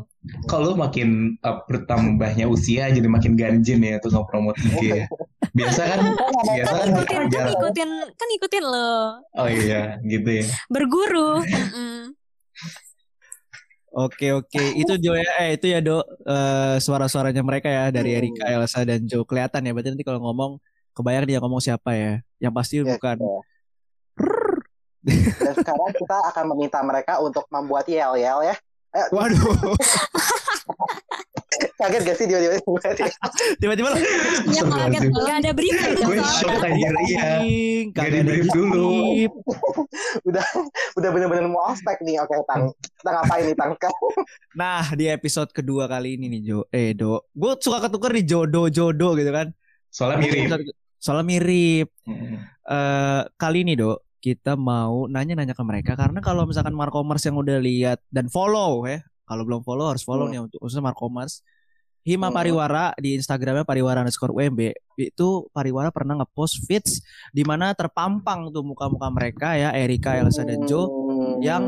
Kalau 0.46 0.78
makin 0.78 1.34
uh, 1.42 1.66
bertambahnya 1.66 2.46
usia 2.46 2.94
jadi 2.94 3.08
makin 3.10 3.34
ganjen 3.34 3.82
ya 3.82 3.98
tuh 3.98 4.14
nge-promote 4.14 4.62
IG 4.62 4.82
ya? 5.02 5.06
Biasa 5.52 5.82
kan 5.92 6.00
biasa 6.46 6.74
Kan 6.74 6.78
kan 6.78 6.90
ikutin, 6.94 7.18
kan 7.18 7.26
jarang. 7.34 7.52
ikutin, 7.58 7.90
kan 8.14 8.28
ikutin 8.38 8.64
lo. 8.64 8.94
oh 9.36 9.50
iya 9.50 9.98
gitu 10.06 10.30
ya. 10.30 10.46
Berguru. 10.70 11.42
Oke 13.92 14.32
oke. 14.32 14.64
Itu 14.80 14.96
Jo 14.96 15.20
ya. 15.20 15.28
Eh 15.44 15.60
itu 15.60 15.68
ya 15.68 15.84
Do. 15.84 16.00
Eh, 16.24 16.80
suara-suaranya 16.80 17.44
mereka 17.44 17.68
ya 17.68 17.92
dari. 17.92 18.16
Erika, 18.16 18.48
Elsa 18.48 18.88
dan 18.88 19.04
Jo. 19.04 19.28
Kelihatan 19.28 19.68
ya 19.68 19.76
berarti 19.76 19.92
nanti 19.92 20.08
kalau 20.08 20.24
ngomong 20.24 20.64
kebayang 20.96 21.28
dia 21.28 21.44
ngomong 21.44 21.60
siapa 21.60 21.92
ya. 21.92 22.24
Yang 22.40 22.54
pasti 22.56 22.76
Ya, 22.80 22.84
bukan. 22.88 23.18
ya. 23.20 23.36
Dan 25.44 25.54
sekarang 25.60 25.92
kita 25.92 26.18
akan 26.32 26.46
meminta 26.56 26.80
mereka 26.86 27.20
untuk 27.20 27.44
membuat 27.52 27.84
yel-yel 27.92 28.48
ya. 28.48 28.56
Waduh 29.10 29.40
Kaget 31.78 32.02
gak 32.04 32.16
sih 32.16 32.26
dia 32.26 32.38
dia 32.38 32.52
tiba-tiba 33.58 33.90
lo 33.92 33.98
Iya 34.48 34.64
kaget. 34.64 35.02
Gak 35.12 35.36
ada 35.36 35.52
briefing 35.52 35.94
gue 35.96 36.06
soalnya. 36.14 36.26
shock 36.32 36.62
anjir 36.64 36.94
iya 37.04 37.30
Gak 37.90 38.06
ada 38.08 38.20
brief 38.22 38.48
dulu. 38.50 38.90
brief. 39.10 39.32
udah 40.24 40.46
udah 40.96 41.10
bener-bener 41.12 41.46
mau 41.48 41.66
ospek 41.68 41.98
nih. 42.02 42.18
Oke, 42.20 42.38
Tang. 42.46 42.70
Kita 42.72 43.10
ngapain 43.12 43.44
nih, 43.46 43.56
Tang? 43.56 43.72
Nah 44.62 44.86
di 44.92 45.06
episode 45.08 45.50
kedua 45.50 45.86
kali 45.86 46.16
ini 46.16 46.30
nih 46.30 46.42
Jo 46.44 46.60
eh 46.68 46.94
Do 46.94 47.26
gue 47.28 47.52
suka 47.58 47.82
ketuker 47.82 48.12
di 48.12 48.24
jodoh 48.24 48.66
jodoh 48.68 49.12
gitu 49.14 49.30
kan 49.30 49.50
soalnya 49.88 50.18
mirip 50.22 50.50
soalnya 50.98 51.26
mirip 51.26 51.88
Hmm. 52.02 52.42
eh 52.64 53.22
kali 53.36 53.64
ini 53.64 53.74
Do 53.74 54.02
kita 54.22 54.54
mau 54.54 55.10
nanya-nanya 55.10 55.58
ke 55.58 55.64
mereka 55.66 55.98
karena 55.98 56.22
kalau 56.22 56.46
misalkan 56.46 56.78
Markomers 56.78 57.26
yang 57.26 57.42
udah 57.42 57.58
lihat 57.58 58.00
dan 58.14 58.30
follow 58.30 58.86
ya, 58.86 59.02
kalau 59.26 59.42
belum 59.42 59.66
follow 59.66 59.90
harus 59.90 60.06
follow 60.06 60.30
Hmm. 60.30 60.34
nih 60.38 60.42
untuk 60.46 60.62
khusus 60.62 60.78
Markomers. 60.78 61.42
Hima 62.06 62.30
Hmm. 62.30 62.38
Pariwara 62.38 62.94
di 62.98 63.14
Instagramnya 63.18 63.66
Pariwara 63.66 64.02
underscore 64.06 64.34
UMB 64.34 64.74
itu 64.98 65.28
Pariwara 65.54 65.90
pernah 65.90 66.18
ngepost 66.22 66.66
feeds 66.66 67.02
di 67.30 67.42
mana 67.42 67.74
terpampang 67.74 68.50
tuh 68.54 68.62
muka-muka 68.62 69.10
mereka 69.10 69.54
ya 69.58 69.74
Erika, 69.74 70.18
Elsa 70.18 70.46
dan 70.46 70.62
Joe 70.70 70.86
Hmm. 70.86 71.42
yang 71.42 71.64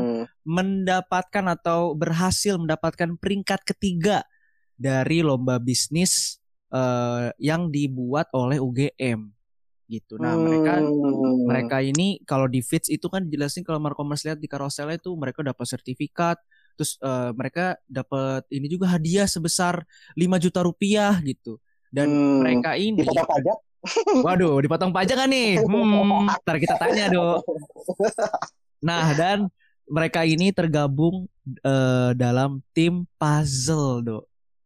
mendapatkan 0.46 1.44
atau 1.58 1.98
berhasil 1.98 2.54
mendapatkan 2.54 3.18
peringkat 3.18 3.66
ketiga 3.66 4.22
dari 4.78 5.26
lomba 5.26 5.58
bisnis 5.58 6.38
eh, 6.70 7.30
yang 7.38 7.70
dibuat 7.70 8.30
oleh 8.34 8.58
UGM 8.58 9.33
gitu. 9.86 10.16
Nah 10.16 10.34
mereka 10.34 10.80
Hmm. 10.80 11.44
mereka 11.44 11.76
ini 11.78 12.18
kalau 12.24 12.48
di 12.48 12.60
feeds 12.60 12.88
itu 12.88 13.04
kan 13.06 13.24
jelasin 13.28 13.62
kalau 13.62 13.76
Markomers 13.78 14.24
lihat 14.24 14.40
di 14.40 14.48
carousel 14.48 14.88
itu 14.92 15.12
mereka 15.14 15.44
dapat 15.44 15.66
sertifikat 15.66 16.40
terus 16.74 16.98
eh, 16.98 17.30
mereka 17.32 17.78
dapat 17.86 18.42
ini 18.50 18.66
juga 18.66 18.90
hadiah 18.90 19.30
sebesar 19.30 19.86
5 20.18 20.42
juta 20.42 20.64
rupiah 20.64 21.14
gitu 21.22 21.62
dan 21.88 22.10
Hmm. 22.10 22.42
mereka 22.42 22.74
ini 22.74 22.98
dipotong 22.98 23.30
pajak 23.30 23.58
waduh 24.26 24.58
dipotong 24.58 24.90
pajak 24.90 25.14
kan 25.14 25.28
nih 25.30 25.62
hmm, 25.62 26.34
ntar 26.42 26.56
kita 26.58 26.74
tanya 26.74 27.06
dong 27.06 27.44
nah 28.80 29.14
dan 29.14 29.46
mereka 29.86 30.24
ini 30.24 30.50
tergabung 30.50 31.28
eh, 31.46 32.10
dalam 32.16 32.58
tim 32.74 33.06
puzzle 33.16 34.02
dok 34.02 34.24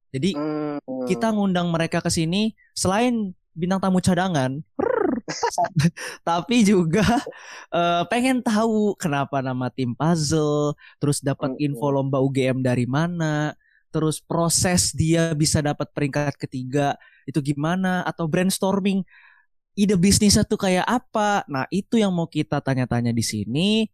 jadi 0.09 0.33
Hmm. 0.33 0.81
kita 1.05 1.29
ngundang 1.29 1.69
mereka 1.69 2.01
ke 2.01 2.09
sini 2.09 2.57
selain 2.73 3.37
bintang 3.53 3.83
tamu 3.83 4.01
cadangan 4.01 4.63
tapi 6.29 6.65
juga 6.67 7.05
eh, 7.75 8.03
pengen 8.13 8.41
tahu 8.45 8.95
kenapa 8.99 9.41
nama 9.45 9.69
tim 9.73 9.93
puzzle 9.97 10.75
terus 11.01 11.21
dapat 11.25 11.53
info 11.61 11.91
lomba 11.93 12.21
UGM 12.23 12.61
dari 12.65 12.85
mana 12.89 13.53
terus 13.89 14.21
proses 14.21 14.93
dia 14.93 15.33
bisa 15.33 15.65
dapat 15.65 15.89
peringkat 15.97 16.37
ketiga 16.37 16.95
itu 17.25 17.41
gimana 17.41 18.05
atau 18.05 18.29
brainstorming 18.29 19.01
ide 19.79 19.95
bisnisnya 19.95 20.43
tuh 20.43 20.59
kayak 20.59 20.87
apa. 20.87 21.47
Nah 21.47 21.65
itu 21.71 21.97
yang 22.03 22.11
mau 22.11 22.27
kita 22.27 22.59
tanya-tanya 22.59 23.13
di 23.15 23.23
sini. 23.23 23.87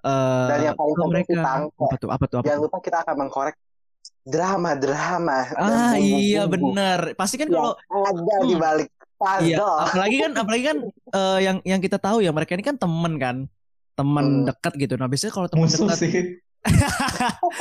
Eh 0.00 0.46
Dan 0.50 0.58
yang 0.72 0.76
paling 0.76 0.96
penting 0.96 1.12
mereka 1.12 1.32
kita 1.36 1.50
apa 1.76 1.94
tuh? 2.00 2.10
Apa 2.10 2.24
tuh? 2.30 2.38
Apa 2.40 2.48
jangan 2.48 2.60
lupa 2.64 2.78
kita 2.80 2.98
akan 3.04 3.14
mengkorek 3.20 3.56
drama-drama 4.24 5.38
dan 5.60 5.80
ah 5.80 5.94
iya 5.96 6.38
bener. 6.48 7.00
Pasti 7.20 7.36
kan 7.40 7.48
kalau 7.52 7.72
ada 7.90 8.36
di 8.48 8.54
Hmm. 8.54 8.62
balik 8.64 8.88
Iya, 9.20 9.60
apalagi 9.60 10.16
kan 10.18 10.30
apalagi 10.34 10.64
kan 10.64 10.78
eh, 11.12 11.38
yang 11.40 11.56
yang 11.62 11.76
kita 11.78 11.96
tahu 11.96 12.20
ya 12.20 12.32
mereka 12.32 12.54
ini 12.54 12.64
kan 12.64 12.74
temen 12.74 13.14
kan. 13.16 13.36
Temen 13.92 14.24
Hmm. 14.24 14.46
dekat 14.48 14.72
gitu. 14.76 14.94
Nah, 14.96 15.06
biasanya 15.06 15.28
kalau 15.30 15.44
temen 15.46 15.68
Musuh 15.68 15.84
dekat 15.84 15.98
sih. 15.98 16.12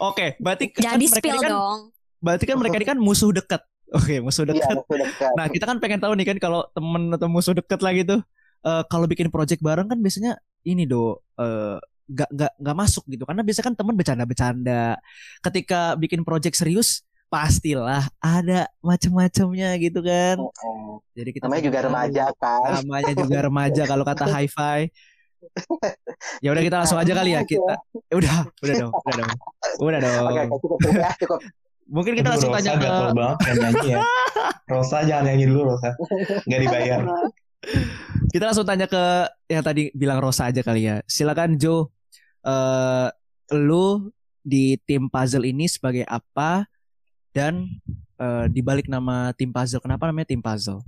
Oke, 0.00 0.34
berarti 0.38 0.70
kan 0.70 0.82
Jangan 0.84 0.98
di 0.98 1.06
mereka 1.06 1.18
spill 1.22 1.32
ini 1.32 1.40
kan 1.40 1.52
dong. 1.52 1.80
berarti 2.18 2.44
kan 2.44 2.56
mereka 2.58 2.76
ini 2.76 2.86
kan 2.86 2.98
musuh 2.98 3.30
dekat. 3.30 3.62
Oke, 3.90 4.18
musuh 4.18 4.44
Iya, 4.44 4.54
dekat. 4.54 4.76
betul 4.76 4.98
dekat. 5.00 5.30
Nah, 5.34 5.46
kita 5.46 5.64
kan 5.66 5.76
pengen 5.78 5.98
tahu 5.98 6.12
nih 6.14 6.26
kan 6.26 6.38
kalau 6.38 6.60
temen 6.70 7.10
atau 7.10 7.26
musuh 7.26 7.54
dekat 7.54 7.80
lah 7.80 7.92
gitu. 7.92 8.16
eh, 8.60 8.82
kalau 8.86 9.08
bikin 9.08 9.32
project 9.32 9.64
bareng 9.64 9.88
kan 9.88 9.96
biasanya 9.96 10.36
ini 10.62 10.84
do 10.84 11.16
eh 11.34 11.80
gak, 12.06 12.28
gak, 12.28 12.52
gak 12.52 12.76
masuk 12.76 13.08
gitu 13.08 13.24
karena 13.24 13.40
biasanya 13.40 13.66
kan 13.66 13.76
temen 13.78 13.94
bercanda-bercanda 13.96 15.00
ketika 15.40 15.96
bikin 15.96 16.20
project 16.20 16.60
serius 16.60 17.00
pastilah 17.30 18.10
ada 18.18 18.66
macam-macamnya 18.82 19.78
gitu 19.78 20.02
kan 20.02 20.36
Oh, 20.36 20.98
jadi 21.14 21.30
kita 21.30 21.46
namanya 21.46 21.62
juga 21.62 21.78
tahu. 21.78 21.86
remaja 21.86 22.24
kan. 22.36 22.60
namanya 22.82 23.12
juga 23.14 23.38
remaja 23.40 23.82
kalau 23.86 24.02
kata 24.02 24.24
hi-fi. 24.34 24.90
Ya 26.42 26.52
udah 26.52 26.60
kita 26.60 26.76
langsung 26.84 27.00
aja 27.00 27.12
kali 27.14 27.32
ya 27.32 27.40
kita. 27.46 27.74
Ya 28.10 28.14
udah, 28.18 28.36
udah 28.60 28.74
dong, 28.76 28.92
udah 28.92 29.16
dong. 29.16 29.30
Udah 29.80 29.98
dong. 29.98 30.12
Oke, 30.26 30.42
cukup 30.60 30.78
cukup 30.82 30.98
ya, 30.98 31.10
cukup. 31.16 31.40
Mungkin 31.88 32.12
kita 32.12 32.28
Aduh, 32.28 32.34
langsung 32.36 32.50
Rosa 32.52 32.60
tanya 32.60 32.76
ke 32.76 32.90
banget 33.16 33.38
nyanyi 33.56 33.88
ya. 33.88 33.98
Rosa 34.74 34.98
jangan 35.02 35.24
nyanyi 35.26 35.44
dulu 35.48 35.60
Rosa. 35.70 35.90
Nggak 36.44 36.60
dibayar. 36.60 37.00
kita 38.30 38.44
langsung 38.46 38.66
tanya 38.66 38.86
ke 38.86 39.04
yang 39.48 39.62
tadi 39.62 39.82
bilang 39.90 40.18
Rosa 40.18 40.50
aja 40.50 40.60
kali 40.60 40.86
ya. 40.86 41.00
Silakan 41.06 41.56
Jo. 41.56 41.88
Eh 42.42 43.08
lu 43.56 44.12
di 44.40 44.78
tim 44.82 45.08
puzzle 45.08 45.44
ini 45.44 45.66
sebagai 45.66 46.04
apa 46.04 46.68
dan 47.32 47.66
eh, 48.18 48.46
di 48.50 48.60
balik 48.60 48.86
nama 48.86 49.30
tim 49.36 49.50
puzzle 49.50 49.80
kenapa 49.82 50.06
namanya 50.10 50.30
tim 50.30 50.42
puzzle? 50.42 50.82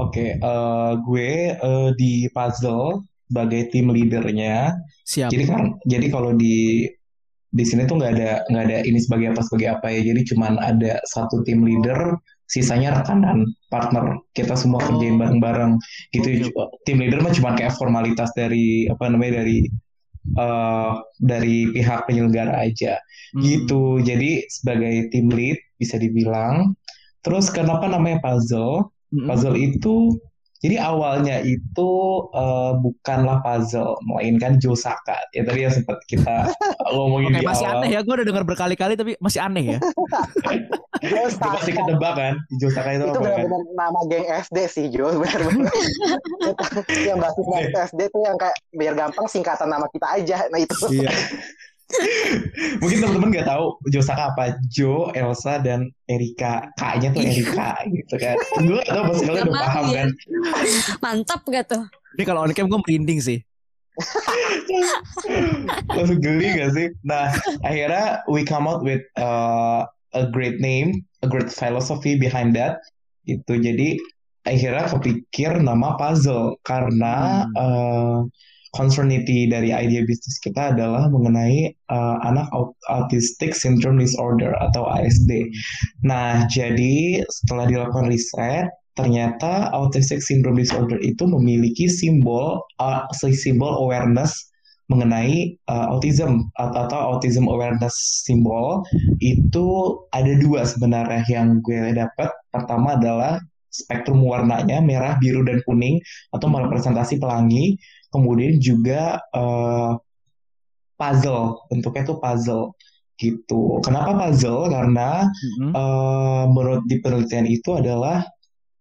Oke, 0.00 0.40
eh, 0.40 0.92
gue 1.06 1.30
eh, 1.54 1.90
di 1.98 2.26
puzzle 2.32 3.04
sebagai 3.28 3.72
tim 3.72 3.88
leadernya. 3.88 4.76
Siap. 5.08 5.32
Jadi 5.32 5.44
kan, 5.48 5.62
jadi 5.88 6.06
kalau 6.12 6.36
di 6.36 6.84
di 7.52 7.64
sini 7.68 7.84
tuh 7.84 8.00
nggak 8.00 8.12
ada 8.16 8.30
nggak 8.48 8.64
ada 8.64 8.78
ini 8.88 8.96
sebagai 8.96 9.36
apa 9.36 9.40
sebagai 9.44 9.68
apa 9.76 9.86
ya. 9.92 10.00
Jadi 10.12 10.20
cuman 10.32 10.56
ada 10.60 11.00
satu 11.04 11.44
tim 11.44 11.64
leader, 11.64 12.16
sisanya 12.48 13.00
rekanan, 13.00 13.44
partner. 13.68 14.20
Kita 14.32 14.56
semua 14.56 14.80
Oh. 14.84 14.96
kerjain 14.96 15.20
bareng-bareng. 15.20 15.76
Gitu. 16.16 16.48
Tim 16.88 16.96
leader 17.00 17.20
mah 17.20 17.32
cuma 17.32 17.52
kayak 17.56 17.76
formalitas 17.76 18.32
dari 18.36 18.88
apa 18.88 19.08
namanya 19.12 19.44
dari 19.44 19.68
eh, 20.24 20.92
dari 21.18 21.70
pihak 21.74 22.06
penyelenggara 22.06 22.62
aja. 22.62 22.98
Hmm. 23.32 23.40
gitu. 23.40 23.96
Jadi 24.04 24.44
sebagai 24.52 25.08
tim 25.08 25.32
lead 25.32 25.56
bisa 25.80 25.96
dibilang. 25.96 26.76
Terus 27.24 27.48
kenapa 27.48 27.88
namanya 27.88 28.20
puzzle? 28.20 28.92
Mm-mm. 29.12 29.28
Puzzle 29.28 29.56
itu 29.56 30.20
jadi 30.62 30.78
awalnya 30.78 31.42
itu 31.42 31.90
eh, 32.30 32.72
bukanlah 32.78 33.42
puzzle, 33.42 33.98
melainkan 34.06 34.62
Josaka. 34.62 35.18
Ya 35.34 35.42
tadi 35.42 35.66
yang 35.66 35.74
sempat 35.74 35.98
kita 36.06 36.54
ngomongin 36.94 37.34
Oke, 37.34 37.42
di 37.42 37.46
masih 37.46 37.66
awal. 37.66 37.82
aneh 37.82 37.90
ya. 37.98 38.00
Gue 38.06 38.14
udah 38.22 38.26
dengar 38.30 38.44
berkali-kali 38.46 38.94
tapi 38.94 39.18
masih 39.18 39.42
aneh 39.42 39.74
ya. 39.74 39.78
Dia 41.02 41.26
pasti 41.34 41.74
ketebak 41.74 42.14
kan, 42.14 42.34
Josaka 42.62 42.94
itu, 42.94 43.02
itu 43.02 43.10
apa 43.10 43.18
kan? 43.18 43.42
benar-benar 43.42 43.62
nama 43.74 44.00
geng 44.06 44.26
SD 44.46 44.58
sih 44.70 44.86
Jo 44.86 45.10
benar-benar 45.18 45.66
yang 47.10 47.18
basis 47.18 47.46
SD 47.90 48.00
tuh 48.14 48.22
yang 48.22 48.38
kayak 48.38 48.54
biar 48.70 48.94
gampang 48.94 49.26
singkatan 49.26 49.66
nama 49.66 49.90
kita 49.90 50.06
aja 50.14 50.46
nah 50.46 50.62
itu 50.62 50.74
Iya. 50.94 51.10
Mungkin 52.80 52.98
teman-teman 53.04 53.28
nggak 53.32 53.48
tahu 53.48 53.64
Josaka 53.92 54.32
apa. 54.32 54.56
Jo, 54.72 55.12
Elsa, 55.12 55.60
dan 55.60 55.92
Erika. 56.08 56.68
K-nya 56.76 57.12
tuh 57.12 57.22
Erika 57.22 57.80
gitu 57.88 58.14
kan. 58.16 58.36
Gue 58.60 58.80
nggak 58.80 58.94
tahu 58.94 59.04
pasti 59.12 59.24
kalian 59.28 59.46
udah 59.48 59.62
paham 59.62 59.84
ya. 59.88 59.96
kan. 59.96 60.08
Mantap 61.04 61.40
gak 61.48 61.64
tuh? 61.68 61.84
Ini 62.16 62.22
kalau 62.28 62.44
on 62.44 62.52
cam 62.52 62.68
gue 62.68 62.80
merinding 62.80 63.20
sih. 63.20 63.38
Langsung 65.92 66.20
geli 66.20 66.48
gak 66.56 66.72
sih? 66.76 66.88
Nah, 67.04 67.32
akhirnya 67.64 68.24
we 68.28 68.44
come 68.44 68.64
out 68.64 68.80
with 68.80 69.04
uh, 69.20 69.84
a 70.16 70.28
great 70.32 70.60
name, 70.60 71.04
a 71.24 71.28
great 71.28 71.52
philosophy 71.52 72.16
behind 72.16 72.56
that. 72.56 72.80
Itu 73.28 73.60
jadi 73.60 74.00
akhirnya 74.42 74.90
kepikir 74.90 75.62
nama 75.62 75.94
puzzle 75.94 76.58
karena 76.66 77.46
uh, 77.54 78.26
concernity 78.72 79.48
dari 79.48 79.70
ide 79.72 80.04
bisnis 80.08 80.40
kita 80.40 80.72
adalah 80.72 81.08
mengenai 81.12 81.76
uh, 81.92 82.16
anak 82.24 82.48
aut- 82.56 82.76
autistic 82.88 83.52
syndrome 83.52 84.00
disorder 84.00 84.56
atau 84.64 84.88
ASD. 84.88 85.52
Nah, 86.02 86.48
jadi 86.48 87.20
setelah 87.28 87.68
dilakukan 87.68 88.08
riset, 88.08 88.72
ternyata 88.96 89.72
autistic 89.72 90.20
syndrome 90.20 90.60
disorder 90.60 91.00
itu 91.00 91.24
memiliki 91.24 91.88
simbol 91.88 92.60
uh, 92.80 93.08
simbol 93.32 93.72
awareness 93.80 94.52
mengenai 94.92 95.56
uh, 95.72 95.88
autism 95.96 96.52
atau, 96.60 96.84
atau 96.84 96.98
autism 97.16 97.48
awareness 97.48 97.96
simbol 98.28 98.84
itu 99.24 99.96
ada 100.12 100.36
dua 100.36 100.68
sebenarnya 100.68 101.24
yang 101.32 101.64
gue 101.64 101.96
dapat. 101.96 102.28
Pertama 102.52 103.00
adalah 103.00 103.40
spektrum 103.72 104.20
warnanya 104.20 104.84
merah, 104.84 105.16
biru, 105.16 105.40
dan 105.48 105.64
kuning 105.64 105.96
atau 106.36 106.46
merepresentasi 106.52 107.16
pelangi. 107.16 107.80
Kemudian 108.12 108.60
juga 108.60 109.18
uh, 109.32 109.96
puzzle, 111.02 111.66
bentuknya 111.66 112.06
itu 112.06 112.14
puzzle 112.22 112.64
gitu. 113.18 113.82
Kenapa 113.82 114.14
puzzle? 114.14 114.70
Karena 114.70 115.26
Mm-mm. 115.26 115.70
eh, 115.74 116.44
menurut 116.50 116.82
di 116.86 116.96
penelitian 117.02 117.46
itu 117.46 117.74
adalah 117.78 118.22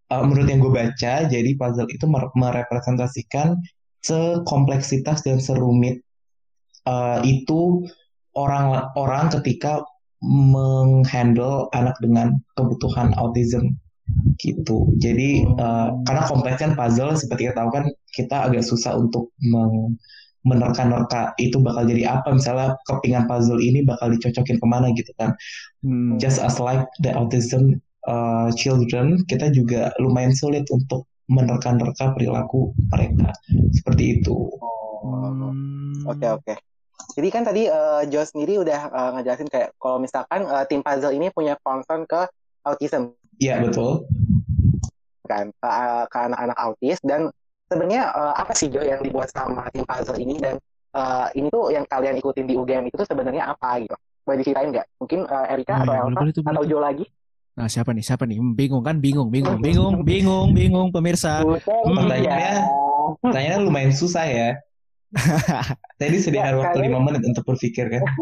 eh, 0.09 0.21
menurut 0.21 0.45
yang 0.45 0.61
gue 0.61 0.73
baca, 0.73 1.13
jadi 1.25 1.49
puzzle 1.57 1.89
itu 1.89 2.05
mer- 2.05 2.33
merepresentasikan 2.37 3.57
sekompleksitas 4.01 5.25
dan 5.25 5.41
serumit 5.41 6.01
eh, 6.85 7.19
itu 7.25 7.85
orang-orang 8.37 9.33
ketika 9.41 9.81
menghandle 10.21 11.65
anak 11.73 11.97
dengan 11.97 12.37
kebutuhan 12.53 13.13
autism 13.17 13.73
gitu. 14.37 14.89
Jadi 15.01 15.45
eh, 15.45 15.89
karena 16.05 16.23
kompleks 16.29 16.61
kan 16.61 16.77
puzzle 16.77 17.17
seperti 17.17 17.49
kita 17.49 17.61
tahu 17.61 17.69
kan 17.73 17.85
kita 18.11 18.51
agak 18.51 18.63
susah 18.63 18.95
untuk 18.99 19.31
meng- 19.41 19.97
menerka-nerka 20.41 21.37
itu 21.37 21.61
bakal 21.61 21.85
jadi 21.85 22.17
apa 22.17 22.33
misalnya 22.33 22.73
kepingan 22.89 23.29
puzzle 23.29 23.61
ini 23.61 23.85
bakal 23.85 24.09
dicocokin 24.09 24.57
ke 24.57 24.65
mana 24.65 24.89
gitu 24.97 25.13
kan 25.13 25.37
just 26.17 26.41
as 26.41 26.57
like 26.57 26.81
the 27.05 27.13
autism 27.13 27.77
uh, 28.07 28.49
children, 28.57 29.21
kita 29.29 29.53
juga 29.53 29.93
lumayan 30.01 30.33
sulit 30.33 30.65
untuk 30.73 31.05
menerka-nerka 31.29 32.11
perilaku 32.17 32.73
mereka 32.91 33.31
seperti 33.71 34.21
itu. 34.21 34.35
Oh, 34.61 34.81
Hmm. 35.01 36.05
Oke 36.05 36.29
oke. 36.29 36.53
Jadi 37.17 37.27
kan 37.33 37.41
tadi 37.41 37.65
eh, 37.65 38.01
Jo 38.13 38.21
sendiri 38.21 38.61
udah 38.61 38.81
eh, 38.93 39.09
ngejelasin 39.17 39.49
kayak 39.49 39.73
kalau 39.81 39.97
misalkan 39.97 40.45
eh, 40.45 40.65
tim 40.69 40.85
puzzle 40.85 41.09
ini 41.09 41.33
punya 41.33 41.57
concern 41.65 42.05
ke 42.05 42.29
autism 42.61 43.17
Iya 43.41 43.65
betul. 43.65 44.05
kan 45.25 45.49
ke, 45.49 45.69
ke 46.05 46.17
anak-anak 46.21 46.57
autis 46.61 47.01
dan 47.01 47.33
sebenarnya 47.71 48.03
eh, 48.11 48.33
apa 48.35 48.51
sih 48.51 48.67
Jo 48.67 48.83
yang 48.83 48.99
dibuat 48.99 49.31
sama 49.31 49.63
tim 49.71 49.81
puzzle 49.81 50.19
ini 50.19 50.35
dan 50.37 50.59
eh, 50.91 51.27
ini 51.33 51.47
tuh 51.47 51.71
yang 51.71 51.87
kalian 51.87 52.19
ikutin 52.19 52.43
di 52.43 52.53
UGM 52.53 52.83
itu 52.85 52.95
tuh 52.95 53.07
sebenarnya 53.07 53.47
apa 53.49 53.79
gitu? 53.79 53.95
Boleh 54.21 54.37
diceritain 54.37 54.69
nggak? 54.69 54.87
Mungkin 54.99 55.19
eh, 55.23 55.45
Erika 55.49 55.71
Oh, 55.73 55.81
atau 55.81 55.87
iya, 55.87 55.99
Elsa 56.03 56.11
boleh 56.11 56.33
boleh 56.35 56.51
atau. 56.51 56.65
Jo 56.67 56.77
lagi? 56.77 57.05
Nah, 57.51 57.67
siapa 57.67 57.91
nih? 57.91 57.99
Siapa 58.01 58.23
nih? 58.23 58.37
Hmm, 58.37 58.53
Bingung 58.53 58.79
kan? 58.79 58.95
Bingung, 58.97 59.27
bingung, 59.27 59.59
bingung, 59.59 59.95
bingung, 60.09 60.47
bingung 60.51 60.87
pemirsa. 60.89 61.41
Buset, 61.41 61.67
pertanyaannya- 61.67 62.59
ya. 62.59 62.63
Pertanyaannya 63.19 63.59
lumayan 63.63 63.91
susah 63.91 64.23
ya. 64.23 64.49
Saya 65.97 66.09
disediakan 66.09 66.47
Ya, 66.47 66.57
waktu 66.57 66.77
kalian- 66.79 66.91
lima 66.91 66.99
menit 67.03 67.23
untuk 67.25 67.43
berpikir 67.45 67.87
kan. 67.89 68.03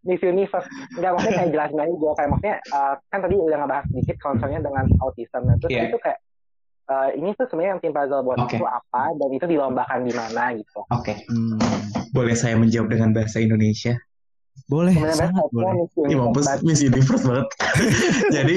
Miss 0.00 0.20
Universe 0.20 0.64
nggak 0.96 1.12
maksudnya 1.12 1.36
kayak 1.36 1.50
jelasin 1.52 1.76
aja 1.78 1.92
kayak 2.16 2.28
maksudnya 2.28 2.56
eh, 2.66 2.94
kan 3.06 3.18
tadi 3.20 3.34
udah 3.36 3.56
ngebahas 3.60 3.84
sedikit 3.88 4.16
concernnya 4.18 4.60
dengan 4.60 4.84
autism 4.98 5.42
nah 5.44 5.56
terus 5.60 5.70
Iya. 5.70 5.82
itu 5.88 5.98
kayak 6.00 6.18
eh, 6.90 7.08
ini 7.14 7.30
tuh 7.38 7.46
sebenarnya 7.46 7.78
yang 7.78 7.80
tim 7.80 7.94
puzzle 7.94 8.26
buat 8.26 8.38
Oke. 8.42 8.58
itu 8.58 8.66
apa 8.66 9.14
dan 9.14 9.30
itu 9.30 9.46
dilombakan 9.46 10.02
di 10.02 10.12
mana 10.12 10.42
gitu 10.58 10.82
Oke, 10.90 11.14
Hmm, 11.30 11.56
boleh 12.10 12.34
saya 12.34 12.58
menjawab 12.58 12.90
dengan 12.90 13.14
bahasa 13.14 13.38
Indonesia? 13.38 13.94
boleh, 14.66 14.94
sebenarnya 14.94 15.30
sangat 15.34 15.46
boleh. 15.50 15.72
Universe 16.06 16.46
mampus. 16.46 16.62
Miss 16.62 16.78
Universe 16.78 17.24
banget. 17.26 17.48
Jadi 18.38 18.56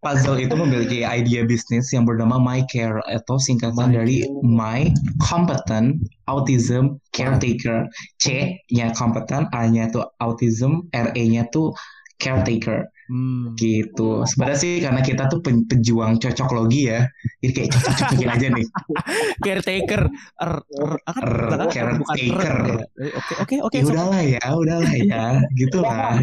puzzle 0.00 0.40
itu 0.40 0.54
memiliki 0.56 1.04
idea 1.04 1.44
bisnis 1.44 1.92
yang 1.92 2.08
bernama 2.08 2.40
My 2.40 2.64
Care 2.72 3.04
atau 3.04 3.36
singkatan 3.36 3.92
My 3.92 3.92
dari 3.92 4.24
My 4.40 4.88
Competent 5.20 6.00
Autism 6.24 6.96
Caretaker. 7.12 7.84
C-nya 8.16 8.96
competent, 8.96 9.52
A-nya 9.52 9.92
tuh 9.92 10.08
autism, 10.24 10.88
R-E-nya 10.88 11.52
tuh 11.52 11.76
caretaker 12.16 12.86
Hmm. 13.12 13.52
gitu. 13.60 14.24
Sebenarnya 14.24 14.56
sih 14.56 14.80
karena 14.80 15.04
kita 15.04 15.28
tuh 15.28 15.44
pen- 15.44 15.68
pejuang 15.68 16.16
cocok 16.16 16.48
logi 16.56 16.88
ya. 16.88 17.04
Jadi 17.44 17.52
kayak 17.52 17.68
cocok-cocokin 17.76 18.30
aja 18.32 18.46
nih. 18.48 18.66
Caretaker, 19.44 20.02
er, 20.40 20.52
er, 20.64 20.92
kan 21.04 21.22
Er, 21.28 21.60
caretaker. 21.68 22.56
Eh, 22.96 23.12
Oke, 23.12 23.34
oke, 23.44 23.56
oke. 23.68 23.76
Ya 23.76 23.84
udahlah 23.84 24.20
ya, 24.24 24.44
udahlah 24.56 24.92
ya, 24.96 25.24
gitu 25.60 25.84
lah. 25.84 26.16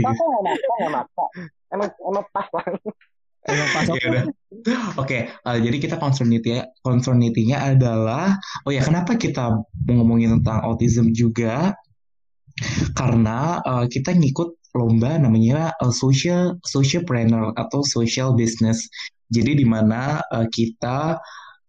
emang 1.69 1.89
emang 2.01 2.25
pas 2.34 2.48
lah 2.50 2.65
Emang 3.46 3.69
pas 3.69 3.86
Ya 3.89 3.93
oke. 3.93 4.08
udah. 4.10 4.24
Oke, 4.98 5.17
eh, 5.29 5.58
jadi 5.62 5.77
kita 5.77 5.96
concernity 6.01 6.58
concernity-nya 6.81 7.69
adalah 7.77 8.34
oh 8.65 8.74
ya 8.74 8.81
kenapa 8.81 9.13
kita 9.13 9.53
mau 9.86 9.93
ngomongin 10.01 10.41
tentang 10.41 10.65
autism 10.65 11.13
juga? 11.13 11.77
Karena 12.98 13.62
eh, 13.63 13.86
kita 13.88 14.12
ngikut 14.17 14.58
lomba 14.75 15.17
namanya 15.17 15.73
eh, 15.81 15.93
social 15.93 16.57
socialpreneur 16.65 17.53
atau 17.57 17.81
social 17.85 18.33
business. 18.38 18.85
Jadi 19.29 19.61
di 19.61 19.65
mana 19.65 20.21
eh, 20.33 20.47
kita 20.49 21.17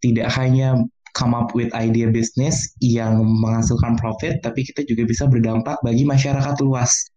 tidak 0.00 0.28
hanya 0.36 0.80
come 1.12 1.34
up 1.34 1.52
with 1.52 1.68
idea 1.74 2.08
business 2.08 2.70
yang 2.80 3.20
menghasilkan 3.20 3.98
profit, 3.98 4.40
tapi 4.40 4.62
kita 4.62 4.86
juga 4.86 5.04
bisa 5.04 5.26
berdampak 5.26 5.76
bagi 5.82 6.06
masyarakat 6.06 6.56
luas 6.62 7.10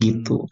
gitu. 0.00 0.46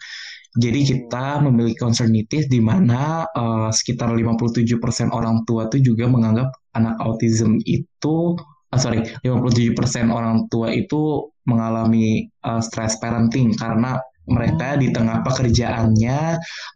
Jadi 0.59 0.81
kita 0.83 1.45
memiliki 1.45 1.79
concernitis 1.79 2.49
di 2.49 2.59
mana 2.59 3.23
eh, 3.29 3.71
sekitar 3.71 4.11
57% 4.11 5.13
orang 5.13 5.45
tua 5.45 5.71
tuh 5.71 5.79
juga 5.79 6.09
menganggap 6.09 6.51
anak 6.75 6.97
autism 7.05 7.61
itu 7.69 8.35
ah, 8.73 8.81
sorry 8.81 9.05
57% 9.23 9.77
orang 10.09 10.49
tua 10.49 10.73
itu 10.73 11.31
mengalami 11.47 12.27
eh, 12.27 12.63
stress 12.65 12.97
parenting 12.99 13.55
karena 13.55 14.01
mereka 14.29 14.77
di 14.77 14.93
tengah 14.93 15.25
pekerjaannya 15.27 16.21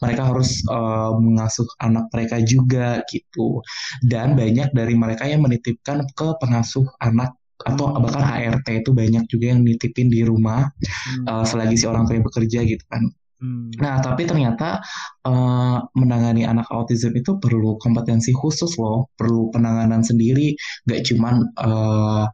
mereka 0.02 0.22
harus 0.28 0.60
eh, 0.66 1.10
mengasuh 1.20 1.68
anak 1.84 2.04
mereka 2.12 2.36
juga 2.42 3.00
gitu 3.12 3.60
dan 4.04 4.34
banyak 4.34 4.72
dari 4.72 4.94
mereka 4.96 5.24
yang 5.28 5.44
menitipkan 5.44 6.04
ke 6.16 6.28
pengasuh 6.40 6.84
anak 7.04 7.32
atau 7.62 7.94
bahkan 8.02 8.26
ART 8.26 8.66
itu 8.66 8.90
banyak 8.90 9.22
juga 9.30 9.54
yang 9.54 9.62
nitipin 9.62 10.10
di 10.10 10.26
rumah 10.26 10.66
Hmm. 11.06 11.26
eh, 11.30 11.44
selagi 11.46 11.76
si 11.78 11.86
orang 11.86 12.04
tua 12.08 12.18
bekerja 12.22 12.64
gitu 12.66 12.84
kan 12.90 13.06
Hmm. 13.42 13.74
Nah, 13.74 13.98
tapi 13.98 14.22
ternyata 14.22 14.78
eh, 15.26 15.78
menangani 15.98 16.46
anak 16.46 16.70
autism 16.70 17.10
itu 17.18 17.42
perlu 17.42 17.74
kompetensi 17.82 18.30
khusus 18.30 18.78
loh, 18.78 19.10
perlu 19.18 19.50
penanganan 19.50 20.06
sendiri, 20.06 20.54
gak 20.86 21.02
cuman 21.10 21.50
eh, 21.58 22.24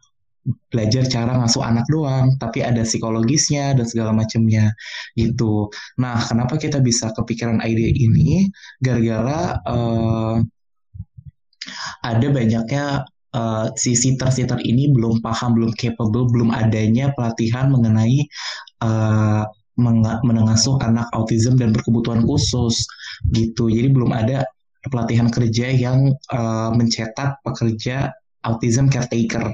belajar 0.73 1.05
cara 1.09 1.33
ngasuh 1.39 1.63
anak 1.65 1.87
doang, 1.93 2.35
tapi 2.41 2.65
ada 2.65 2.83
psikologisnya 2.85 3.77
dan 3.77 3.87
segala 3.89 4.11
macamnya 4.17 4.73
gitu. 5.17 5.69
Nah, 6.01 6.21
kenapa 6.25 6.57
kita 6.57 6.81
bisa 6.81 7.13
kepikiran 7.13 7.61
ide 7.65 7.93
ini? 7.93 8.49
Gara-gara 8.81 9.61
eh, 9.65 10.37
ada 12.05 12.27
banyaknya 12.33 13.05
eh, 13.35 13.67
si 13.77 13.93
sitter-sitter 13.97 14.61
ini 14.65 14.91
belum 14.93 15.21
paham, 15.21 15.57
belum 15.59 15.73
capable, 15.77 16.29
belum 16.31 16.51
adanya 16.53 17.13
pelatihan 17.17 17.69
mengenai 17.73 18.25
eh, 18.85 19.43
menga- 19.79 20.21
mengasuh 20.27 20.77
anak 20.83 21.07
autism 21.15 21.55
dan 21.57 21.71
berkebutuhan 21.71 22.27
khusus 22.27 22.83
gitu. 23.31 23.71
Jadi 23.71 23.89
belum 23.95 24.11
ada 24.11 24.43
pelatihan 24.89 25.29
kerja 25.29 25.71
yang 25.71 26.13
eh, 26.13 26.71
mencetak 26.75 27.41
pekerja 27.45 28.11
autism 28.47 28.87
caretaker 28.87 29.51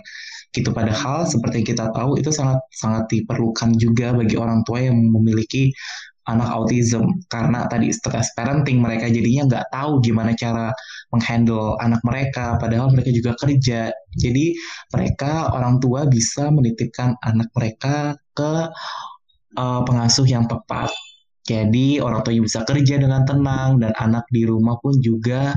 gitu. 0.54 0.70
Padahal 0.70 1.26
seperti 1.26 1.66
kita 1.66 1.90
tahu 1.90 2.16
itu 2.16 2.30
sangat 2.30 2.62
sangat 2.70 3.10
diperlukan 3.10 3.74
juga 3.76 4.14
bagi 4.14 4.38
orang 4.38 4.62
tua 4.62 4.86
yang 4.86 4.96
memiliki 5.10 5.74
anak 6.24 6.48
autism 6.48 7.20
karena 7.28 7.68
tadi 7.68 7.92
stress 7.92 8.32
parenting 8.32 8.80
mereka 8.80 9.12
jadinya 9.12 9.44
nggak 9.44 9.66
tahu 9.68 10.00
gimana 10.00 10.32
cara 10.32 10.72
menghandle 11.12 11.76
anak 11.84 12.00
mereka 12.00 12.56
padahal 12.56 12.88
mereka 12.96 13.12
juga 13.12 13.36
kerja 13.36 13.92
jadi 14.16 14.56
mereka 14.88 15.52
orang 15.52 15.84
tua 15.84 16.08
bisa 16.08 16.48
menitipkan 16.48 17.12
anak 17.20 17.52
mereka 17.52 18.16
ke 18.32 18.72
uh, 19.58 19.80
pengasuh 19.86 20.26
yang 20.26 20.46
tepat. 20.50 20.90
Jadi 21.44 22.00
orang 22.00 22.24
tuanya 22.24 22.42
bisa 22.48 22.64
kerja 22.64 22.96
dengan 22.96 23.28
tenang 23.28 23.76
dan 23.76 23.92
anak 24.00 24.24
di 24.32 24.48
rumah 24.48 24.80
pun 24.80 24.96
juga 25.04 25.52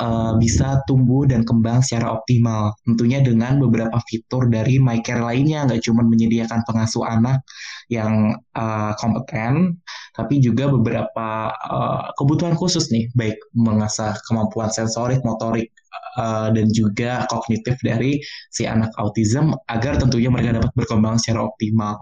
uh, 0.00 0.38
bisa 0.40 0.80
tumbuh 0.88 1.28
dan 1.28 1.44
kembang 1.44 1.84
secara 1.84 2.16
optimal. 2.16 2.72
Tentunya 2.86 3.20
dengan 3.20 3.60
beberapa 3.60 3.98
fitur 4.08 4.48
dari 4.48 4.80
MyCare 4.80 5.20
lainnya, 5.20 5.68
nggak 5.68 5.82
cuma 5.84 6.06
menyediakan 6.06 6.64
pengasuh 6.64 7.04
anak 7.04 7.44
yang 7.92 8.36
uh, 8.56 8.92
kompeten, 8.96 9.76
tapi 10.16 10.40
juga 10.40 10.70
beberapa 10.72 11.52
uh, 11.52 12.12
kebutuhan 12.16 12.56
khusus 12.56 12.88
nih, 12.88 13.12
baik 13.12 13.36
mengasah 13.52 14.16
kemampuan 14.28 14.72
sensorik, 14.72 15.20
motorik, 15.26 15.68
uh, 16.16 16.48
dan 16.52 16.68
juga 16.72 17.24
kognitif 17.28 17.76
dari 17.84 18.20
si 18.52 18.64
anak 18.64 18.92
autism 19.00 19.52
agar 19.68 20.00
tentunya 20.00 20.28
mereka 20.32 20.60
dapat 20.60 20.72
berkembang 20.76 21.16
secara 21.20 21.48
optimal 21.48 22.00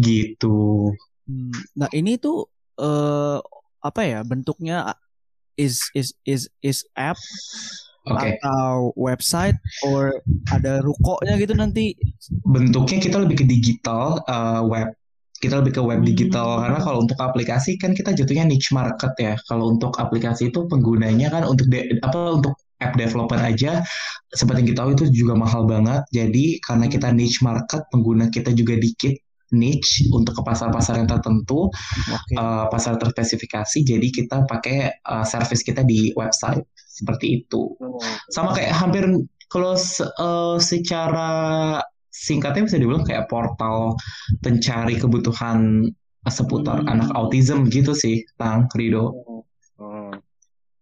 gitu. 0.00 0.90
Hmm, 1.24 1.54
Nah, 1.78 1.88
ini 1.94 2.20
tuh 2.20 2.44
eh 2.74 3.38
apa 3.84 4.00
ya 4.02 4.24
bentuknya 4.24 4.96
is 5.56 5.90
is 5.94 6.12
is 6.26 6.48
is 6.62 6.84
app 6.96 7.18
Oke, 8.04 8.36
atau 8.36 8.92
website 9.00 9.56
or 9.80 10.20
ada 10.52 10.84
rukonya 10.84 11.40
gitu 11.40 11.56
nanti. 11.56 11.96
bentuknya 12.44 12.98
kita 13.00 13.16
lebih 13.24 13.44
ke 13.44 13.46
digital 13.48 14.20
uh, 14.28 14.60
web. 14.64 14.92
Kita 15.40 15.60
lebih 15.60 15.76
ke 15.76 15.82
web 15.84 16.00
digital 16.04 16.56
Hmm. 16.56 16.60
karena 16.64 16.78
kalau 16.80 16.98
untuk 17.04 17.18
aplikasi 17.20 17.76
kan 17.76 17.92
kita 17.92 18.12
jatuhnya 18.16 18.44
niche 18.48 18.72
market 18.72 19.12
ya. 19.20 19.34
Kalau 19.48 19.72
untuk 19.76 19.92
aplikasi 20.00 20.48
itu 20.52 20.64
penggunanya 20.68 21.28
kan 21.32 21.42
untuk 21.44 21.68
de- 21.68 22.00
apa 22.00 22.40
untuk 22.40 22.54
app 22.80 22.96
developer 22.96 23.38
aja 23.40 23.80
seperti 24.32 24.58
yang 24.64 24.68
kita 24.72 24.80
tahu 24.84 24.90
itu 24.96 25.04
juga 25.24 25.34
mahal 25.36 25.62
banget. 25.68 26.02
Jadi 26.12 26.60
karena 26.64 26.86
kita 26.88 27.08
niche 27.12 27.40
market, 27.44 27.84
pengguna 27.92 28.28
kita 28.32 28.52
juga 28.56 28.76
dikit 28.80 29.14
niche 29.52 30.08
untuk 30.14 30.38
ke 30.38 30.42
pasar-pasar 30.46 30.96
yang 31.02 31.08
tertentu, 31.10 31.68
Oke. 31.68 32.34
uh, 32.38 32.70
pasar 32.72 32.96
terspesifikasi. 32.96 33.84
Jadi 33.84 34.08
kita 34.08 34.48
pakai 34.48 35.04
uh, 35.04 35.26
service 35.26 35.60
kita 35.60 35.84
di 35.84 36.14
website 36.16 36.64
seperti 36.94 37.42
itu. 37.42 37.74
Hmm. 37.82 37.98
Sama 38.30 38.54
kayak 38.54 38.72
hampir 38.78 39.04
kalau 39.50 39.74
eh, 39.74 40.56
secara 40.58 41.30
singkatnya 42.10 42.66
bisa 42.66 42.78
dibilang 42.78 43.06
kayak 43.06 43.26
portal 43.26 43.98
pencari 44.42 44.98
kebutuhan 44.98 45.90
seputar 46.24 46.82
Hmm. 46.82 46.90
anak 46.90 47.10
autism 47.14 47.68
gitu 47.68 47.92
sih, 47.92 48.24
Tang 48.38 48.70
Rido. 48.72 49.14
Hmm. 49.78 50.14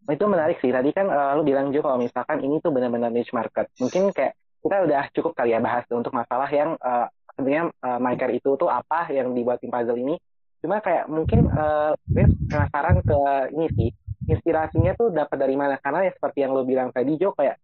Oh, 0.03 0.13
itu 0.13 0.25
menarik 0.29 0.61
sih. 0.61 0.71
Tadi 0.73 0.93
kan 0.93 1.09
eh, 1.09 1.33
lu 1.37 1.43
bilang 1.45 1.73
juga 1.73 1.93
kalau 1.93 2.05
misalkan 2.05 2.39
ini 2.45 2.61
tuh 2.61 2.71
benar-benar 2.71 3.11
niche 3.13 3.33
market. 3.33 3.69
Mungkin 3.81 4.13
kayak 4.13 4.37
kita 4.63 4.77
udah 4.87 5.03
cukup 5.11 5.33
kali 5.35 5.53
ya 5.53 5.59
bahas 5.59 5.83
untuk 5.91 6.15
masalah 6.15 6.47
yang 6.53 6.77
eh, 6.79 7.07
sebenarnya 7.35 7.65
eh, 7.71 7.99
MyCare 7.99 8.35
itu 8.35 8.51
tuh 8.55 8.69
apa 8.69 9.09
yang 9.09 9.33
dibuat 9.33 9.59
tim 9.59 9.69
puzzle 9.69 9.97
ini. 9.97 10.17
Cuma 10.59 10.79
kayak 10.79 11.07
mungkin 11.07 11.47
eh 11.47 11.93
gue 12.07 12.25
penasaran 12.47 13.03
ke 13.03 13.19
ini 13.53 13.67
sih. 13.75 13.91
Inspirasinya 14.23 14.95
tuh 14.95 15.11
dapat 15.11 15.35
dari 15.35 15.59
mana? 15.59 15.75
Karena 15.77 16.07
ya 16.07 16.15
seperti 16.15 16.41
yang 16.41 16.55
lu 16.55 16.63
bilang 16.63 16.95
tadi 16.95 17.19
Jo 17.19 17.35
kayak 17.35 17.59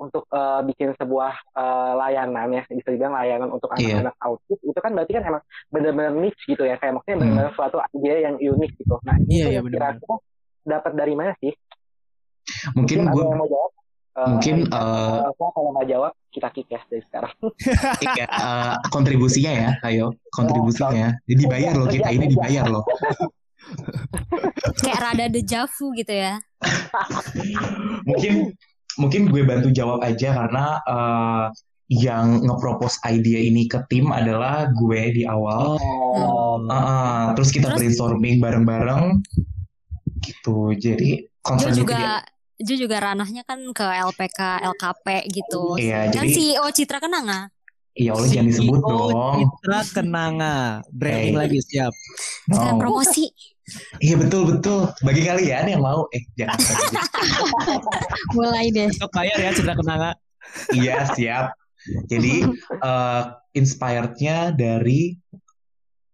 untuk 0.00 0.26
eh, 0.26 0.60
bikin 0.64 0.96
sebuah 0.96 1.30
eh, 1.52 1.92
layanan 1.94 2.48
ya 2.50 2.62
bisa 2.66 2.88
dibilang 2.90 3.14
layanan 3.14 3.52
untuk 3.52 3.70
Iya. 3.76 4.02
anak-anak 4.02 4.16
autis 4.18 4.58
itu 4.58 4.78
kan 4.80 4.90
berarti 4.92 5.12
kan 5.14 5.24
emang 5.28 5.42
benar-benar 5.68 6.12
niche 6.16 6.42
gitu 6.48 6.64
ya 6.64 6.74
kayak 6.74 6.96
maksudnya 6.96 7.16
Hmm. 7.16 7.22
benar-benar 7.22 7.52
suatu 7.54 7.76
ide 7.94 8.14
yang 8.24 8.34
unik 8.34 8.70
gitu 8.80 8.94
nah 9.04 9.14
Iya, 9.14 9.22
itu 9.22 9.30
iya, 9.30 9.46
yang 9.54 9.64
benar-benar. 9.68 9.94
kira-kira 10.02 10.16
dapat 10.64 10.92
dari 10.96 11.14
mana 11.14 11.32
sih 11.38 11.52
Mungkin 12.74 12.98
ada 13.04 13.14
gue 13.14 13.22
yang 13.22 13.38
mau 13.38 13.46
jawab 13.46 13.71
Eh, 14.12 14.28
mungkin 14.28 14.68
eh, 14.68 15.18
Elsa 15.24 15.46
kalau 15.56 15.70
nggak 15.72 15.88
jawab 15.88 16.12
kita 16.28 16.48
kick 16.52 16.68
ya 16.68 16.80
dari 16.84 17.00
sekarang 17.08 17.32
iya, 18.12 18.26
eh, 18.28 18.74
kontribusinya 18.92 19.52
ya, 19.56 19.70
ayo 19.88 20.12
kontribusinya. 20.36 21.16
Jadi 21.24 21.38
dibayar 21.40 21.72
loh 21.72 21.88
kita 21.88 22.08
ini 22.12 22.28
dibayar 22.28 22.68
loh. 22.68 22.84
Kayak 24.84 25.00
rada 25.00 25.26
dejavu 25.32 25.96
gitu 25.96 26.12
ya. 26.12 26.36
Mungkin 28.08 28.52
mungkin 29.00 29.32
gue 29.32 29.42
bantu 29.48 29.72
jawab 29.72 30.04
aja 30.04 30.36
karena 30.36 30.64
eh, 30.84 31.44
yang 31.92 32.44
nge-propose 32.44 33.00
ide 33.08 33.48
ini 33.48 33.64
ke 33.68 33.80
tim 33.88 34.12
adalah 34.12 34.68
gue 34.72 35.00
di 35.12 35.24
awal. 35.24 35.76
Oh, 35.80 36.60
Ah, 36.68 36.76
ah, 36.76 37.22
terus 37.32 37.48
kita 37.48 37.72
Terus? 37.72 37.78
brainstorming 37.80 38.40
bareng-bareng 38.44 39.24
gitu. 40.20 40.72
Jadi 40.76 41.24
Jo 41.24 41.40
concern 41.44 41.72
juga 41.76 42.20
Jo 42.58 42.74
juga 42.76 43.00
ranahnya 43.00 43.42
kan 43.42 43.58
ke 43.70 43.82
LPK, 43.82 44.40
LKP 44.66 45.06
gitu. 45.28 45.76
Iya, 45.76 46.08
Kan 46.08 46.14
jadi 46.20 46.28
CEO 46.30 46.66
Citra 46.68 46.98
Kenanga. 46.98 47.48
iya 47.92 48.12
Allah 48.12 48.24
jangan 48.24 48.48
disebut 48.48 48.78
CEO 48.78 48.88
dong. 49.08 49.34
Citra 49.38 49.78
Kenanga. 49.90 50.56
Branding 50.88 51.34
Hey. 51.34 51.40
lagi 51.40 51.58
siap. 51.60 51.92
No. 52.48 52.76
promosi. 52.76 53.28
Iya 53.98 54.16
betul 54.18 54.42
betul. 54.48 54.90
Bagi 55.00 55.22
kalian 55.22 55.64
yang 55.68 55.80
mau, 55.80 56.04
eh 56.10 56.22
jangan. 56.34 56.58
Mulai 58.36 58.68
deh. 58.70 58.88
Besok 58.88 59.10
bayar 59.12 59.38
ya 59.38 59.50
Citra 59.52 59.74
Kenanga. 59.74 60.12
Iya 60.72 60.96
siap. 61.12 61.46
Jadi 62.06 62.46
eh, 62.88 63.22
inspirednya 63.52 64.52
dari 64.52 65.16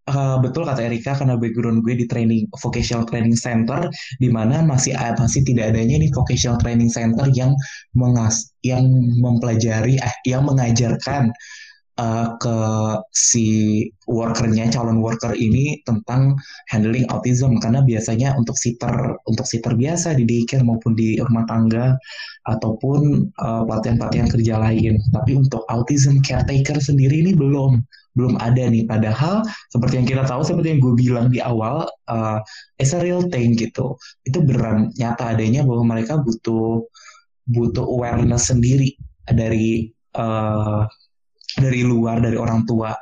eh, 0.09 0.37
betul 0.41 0.65
kata 0.65 0.81
Erika 0.85 1.13
karena 1.13 1.37
background 1.37 1.85
gue 1.85 1.93
di 1.93 2.05
training 2.09 2.49
vocational 2.57 3.05
training 3.05 3.37
center 3.37 3.87
di 4.17 4.29
mana 4.29 4.65
masih 4.65 4.97
masih 5.17 5.41
tidak 5.45 5.71
adanya 5.73 6.01
nih 6.01 6.09
vocational 6.11 6.57
training 6.57 6.89
center 6.89 7.29
yang 7.31 7.53
mengas 7.93 8.51
yang 8.65 8.85
mempelajari 9.21 9.95
eh 10.01 10.15
yang 10.27 10.43
mengajarkan 10.43 11.31
eh, 11.99 12.27
ke 12.39 12.57
si 13.11 13.47
workernya 14.09 14.71
calon 14.73 15.03
worker 15.03 15.35
ini 15.37 15.83
tentang 15.85 16.39
handling 16.71 17.05
autism 17.13 17.59
karena 17.61 17.83
biasanya 17.85 18.33
untuk 18.39 18.57
sitter 18.57 19.19
untuk 19.29 19.45
sitter 19.45 19.77
biasa 19.77 20.17
di 20.17 20.23
daycare 20.25 20.65
maupun 20.65 20.97
di 20.97 21.19
rumah 21.21 21.45
tangga 21.45 21.93
ataupun 22.49 23.29
uh, 23.37 23.61
pelatihan-pelatihan 23.69 24.29
kerja 24.33 24.57
lain. 24.57 24.97
Tapi 25.13 25.37
untuk 25.37 25.61
autism 25.69 26.23
caretaker 26.25 26.81
sendiri 26.81 27.21
ini 27.21 27.37
belum 27.37 27.85
belum 28.17 28.41
ada 28.41 28.65
nih. 28.65 28.89
Padahal 28.89 29.45
seperti 29.69 30.01
yang 30.01 30.07
kita 30.09 30.23
tahu, 30.25 30.41
seperti 30.41 30.75
yang 30.75 30.81
gue 30.81 30.93
bilang 30.97 31.27
di 31.29 31.39
awal, 31.39 31.85
uh, 32.09 32.41
it's 32.81 32.97
a 32.97 32.99
real 32.99 33.21
thing 33.29 33.53
gitu. 33.53 33.93
Itu 34.25 34.41
beneran 34.41 34.89
nyata 34.97 35.37
adanya 35.37 35.61
bahwa 35.61 35.95
mereka 35.95 36.17
butuh 36.19 36.83
butuh 37.49 37.85
awareness 37.85 38.49
sendiri 38.49 38.97
dari 39.29 39.89
uh, 40.17 40.85
dari 41.57 41.81
luar 41.81 42.21
dari 42.21 42.37
orang 42.37 42.67
tua 42.67 42.93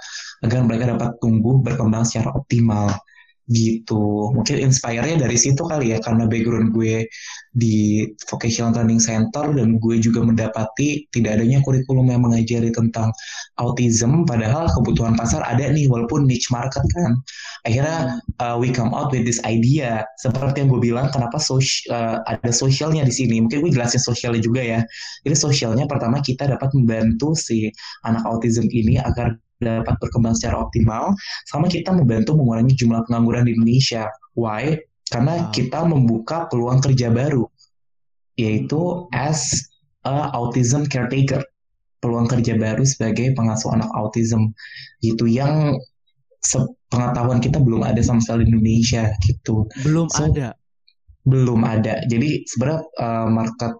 agar 0.45 0.59
mereka 0.63 0.93
dapat 0.95 1.17
tumbuh 1.19 1.59
berkembang 1.59 2.07
secara 2.07 2.31
optimal. 2.37 2.93
Gitu. 3.47 4.35
Mungkin 4.35 4.59
inspire-nya 4.59 5.23
dari 5.23 5.39
situ 5.39 5.63
kali 5.63 5.95
ya 5.95 6.03
karena 6.03 6.27
background 6.27 6.75
gue 6.75 7.07
di 7.57 8.05
vocational 8.29 8.69
training 8.69 9.01
center 9.01 9.49
dan 9.49 9.81
gue 9.81 9.97
juga 9.97 10.21
mendapati 10.21 11.09
tidak 11.09 11.41
adanya 11.41 11.57
kurikulum 11.65 12.05
yang 12.13 12.21
mengajari 12.21 12.69
tentang 12.69 13.09
autism 13.57 14.29
padahal 14.29 14.69
kebutuhan 14.77 15.17
pasar 15.17 15.41
ada 15.41 15.65
nih 15.73 15.89
walaupun 15.89 16.29
niche 16.29 16.53
market 16.53 16.85
kan 16.93 17.17
akhirnya 17.65 18.21
uh, 18.37 18.53
we 18.61 18.69
come 18.69 18.93
out 18.93 19.09
with 19.09 19.25
this 19.25 19.41
idea 19.41 20.05
seperti 20.21 20.61
yang 20.61 20.69
gue 20.69 20.93
bilang 20.93 21.09
kenapa 21.09 21.41
sos- 21.41 21.81
uh, 21.89 22.21
ada 22.29 22.53
sosialnya 22.53 23.01
di 23.01 23.13
sini 23.13 23.41
mungkin 23.41 23.65
gue 23.65 23.73
jelasin 23.73 23.97
sosialnya 23.97 24.45
juga 24.45 24.61
ya 24.61 24.79
jadi 25.25 25.33
sosialnya 25.33 25.89
pertama 25.89 26.21
kita 26.21 26.45
dapat 26.45 26.69
membantu 26.77 27.33
si 27.33 27.73
anak 28.05 28.21
autism 28.29 28.69
ini 28.69 29.01
agar 29.01 29.33
dapat 29.57 29.97
berkembang 29.97 30.37
secara 30.37 30.61
optimal 30.61 31.17
sama 31.49 31.65
kita 31.65 31.89
membantu 31.89 32.37
mengurangi 32.37 32.77
jumlah 32.77 33.01
pengangguran 33.09 33.49
di 33.49 33.57
Indonesia. 33.57 34.05
Why? 34.37 34.77
Karena 35.07 35.47
kita 35.55 35.87
membuka 35.87 36.47
peluang 36.51 36.83
kerja 36.83 37.07
baru 37.11 37.47
yaitu 38.37 39.09
as 39.15 39.65
a 40.05 40.29
autism 40.37 40.85
caretaker. 40.85 41.41
Peluang 41.97 42.29
kerja 42.29 42.53
baru 42.53 42.85
sebagai 42.85 43.33
pengasuh 43.33 43.73
anak 43.73 43.89
autism 43.97 44.53
gitu 45.01 45.25
yang 45.25 45.73
sepengetahuan 46.45 47.41
kita 47.41 47.57
belum 47.57 47.81
ada 47.81 47.97
sama 48.05 48.21
sekali 48.21 48.45
di 48.45 48.53
Indonesia 48.53 49.09
gitu 49.25 49.65
Belum 49.81 50.05
So, 50.13 50.29
ada. 50.29 50.53
belum 51.25 51.65
ada. 51.65 52.05
Jadi 52.05 52.45
sebenarnya 52.45 52.85
uh, 53.01 53.27
market 53.33 53.73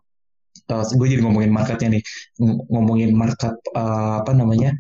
uh, 0.74 0.84
gue 0.84 1.08
jadi 1.08 1.22
ngomongin 1.22 1.54
marketnya 1.54 2.02
nih, 2.02 2.04
Ng- 2.42 2.66
ngomongin 2.74 3.14
market 3.14 3.54
uh, 3.78 4.26
apa 4.26 4.32
namanya? 4.34 4.74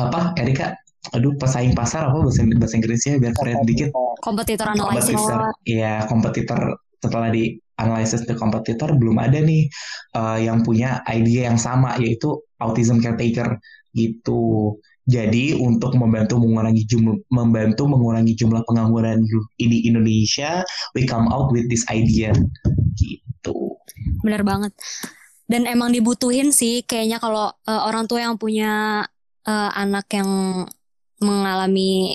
Apa? 0.00 0.32
Erika, 0.40 0.72
aduh 1.12 1.36
pesaing 1.36 1.76
pasar 1.76 2.08
apa 2.08 2.24
bahasa 2.24 2.48
bahasa 2.56 2.74
Inggrisnya 2.80 3.20
biar 3.20 3.34
keren 3.36 3.60
dikit. 3.68 3.90
Kompetitor 4.24 4.72
analisis. 4.72 5.12
Kompetitor, 5.12 5.40
ya 5.68 6.08
kompetitor 6.08 6.60
setelah 7.04 7.28
di 7.28 7.60
analisis 7.76 8.24
the 8.24 8.32
kompetitor 8.38 8.94
belum 8.96 9.20
ada 9.20 9.42
nih 9.42 9.68
uh, 10.16 10.38
yang 10.40 10.64
punya 10.64 11.04
idea 11.10 11.52
yang 11.52 11.58
sama 11.60 11.98
yaitu 12.00 12.40
autism 12.62 13.02
caretaker 13.04 13.60
gitu. 13.92 14.78
Jadi 15.04 15.52
untuk 15.52 15.92
membantu 16.00 16.40
mengurangi 16.40 16.88
jumlah 16.88 17.28
membantu 17.28 17.84
mengurangi 17.84 18.32
jumlah 18.40 18.64
pengangguran 18.64 19.20
di 19.60 19.84
Indonesia, 19.84 20.64
we 20.96 21.04
come 21.04 21.28
out 21.28 21.52
with 21.52 21.68
this 21.68 21.84
idea 21.92 22.32
gitu. 22.96 23.76
Bener 24.24 24.40
banget. 24.40 24.72
Dan 25.44 25.68
emang 25.68 25.92
dibutuhin 25.92 26.56
sih 26.56 26.88
kayaknya 26.88 27.20
kalau 27.20 27.52
eh, 27.68 27.82
orang 27.84 28.08
tua 28.08 28.24
yang 28.24 28.40
punya 28.40 29.04
eh, 29.44 29.70
anak 29.76 30.08
yang 30.08 30.64
mengalami 31.24 32.14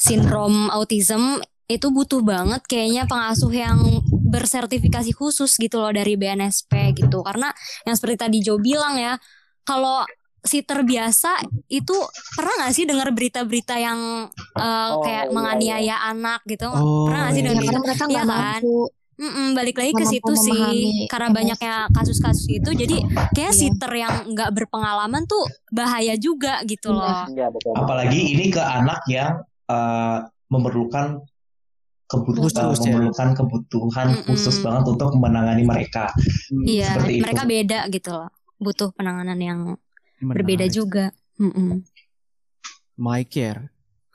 sindrom 0.00 0.68
autism 0.72 1.38
itu 1.68 1.88
butuh 1.88 2.20
banget 2.20 2.60
kayaknya 2.68 3.08
pengasuh 3.08 3.52
yang 3.52 3.78
bersertifikasi 4.28 5.12
khusus 5.16 5.56
gitu 5.56 5.80
loh 5.80 5.92
dari 5.94 6.16
BNSP 6.16 6.92
gitu. 6.96 7.24
Karena 7.24 7.48
yang 7.88 7.94
seperti 7.96 8.16
tadi 8.20 8.36
Jo 8.44 8.60
bilang 8.60 8.96
ya, 9.00 9.16
kalau 9.64 10.04
si 10.44 10.60
terbiasa 10.60 11.40
itu 11.72 11.96
pernah 12.36 12.52
nggak 12.60 12.72
sih 12.76 12.84
dengar 12.84 13.08
berita-berita 13.16 13.80
yang 13.80 14.28
eh, 14.60 14.90
Oh, 14.92 15.00
kayak 15.00 15.24
iya, 15.24 15.32
menganiaya 15.32 15.96
anak 16.12 16.40
gitu? 16.44 16.68
Oh, 16.68 17.08
pernah 17.08 17.18
nggak 17.28 17.32
sih 17.32 17.40
iya, 17.40 17.48
dengar 17.48 17.62
Ya, 17.64 17.64
gitu? 17.64 17.72
karena 17.72 17.80
mereka 17.88 18.04
Iya 18.04 18.12
nggak 18.12 18.26
kan? 18.28 18.60
mampu. 18.60 18.76
Mm-mm, 19.16 19.54
balik 19.54 19.76
lagi 19.76 19.92
ke 19.92 20.04
situ 20.04 20.32
sih 20.34 20.50
memahami 20.50 21.06
karena 21.06 21.28
emosi. 21.28 21.38
banyaknya 21.38 21.74
kasus-kasus 21.88 22.46
itu 22.48 22.70
jadi 22.72 22.96
kayak 23.30 23.52
Iya. 23.52 23.58
sitter 23.60 23.92
yang 23.94 24.14
nggak 24.28 24.50
berpengalaman 24.52 25.22
tuh 25.24 25.42
bahaya 25.68 26.14
juga 26.16 26.58
gitu 26.62 26.90
Benar. 26.90 26.98
loh 26.98 27.22
Iya 27.30 27.46
betul. 27.48 27.72
Apalagi 27.74 28.20
ini 28.28 28.44
ke 28.48 28.58
anak 28.58 29.06
yang 29.06 29.38
uh, 29.66 30.18
memerlukan 30.46 31.22
kebutuhan 32.04 32.50
Khusus, 32.50 32.78
ya. 32.80 32.90
memerlukan 32.90 33.28
kebutuhan 33.34 34.06
Mm-mm. 34.12 34.26
khusus 34.28 34.56
banget 34.60 34.84
untuk 34.88 35.10
menangani 35.14 35.62
mereka. 35.62 36.10
iya 36.62 36.92
seperti 36.92 37.12
itu. 37.12 37.22
mereka 37.22 37.42
beda 37.44 37.78
gitu 37.88 38.10
loh 38.12 38.28
butuh 38.56 38.90
penanganan 38.90 39.38
yang 39.38 39.60
Menarik. 40.18 40.34
berbeda 40.36 40.66
juga 40.68 41.04
Mm-mm. 41.36 41.82
My 42.96 43.22
Care. 43.22 43.70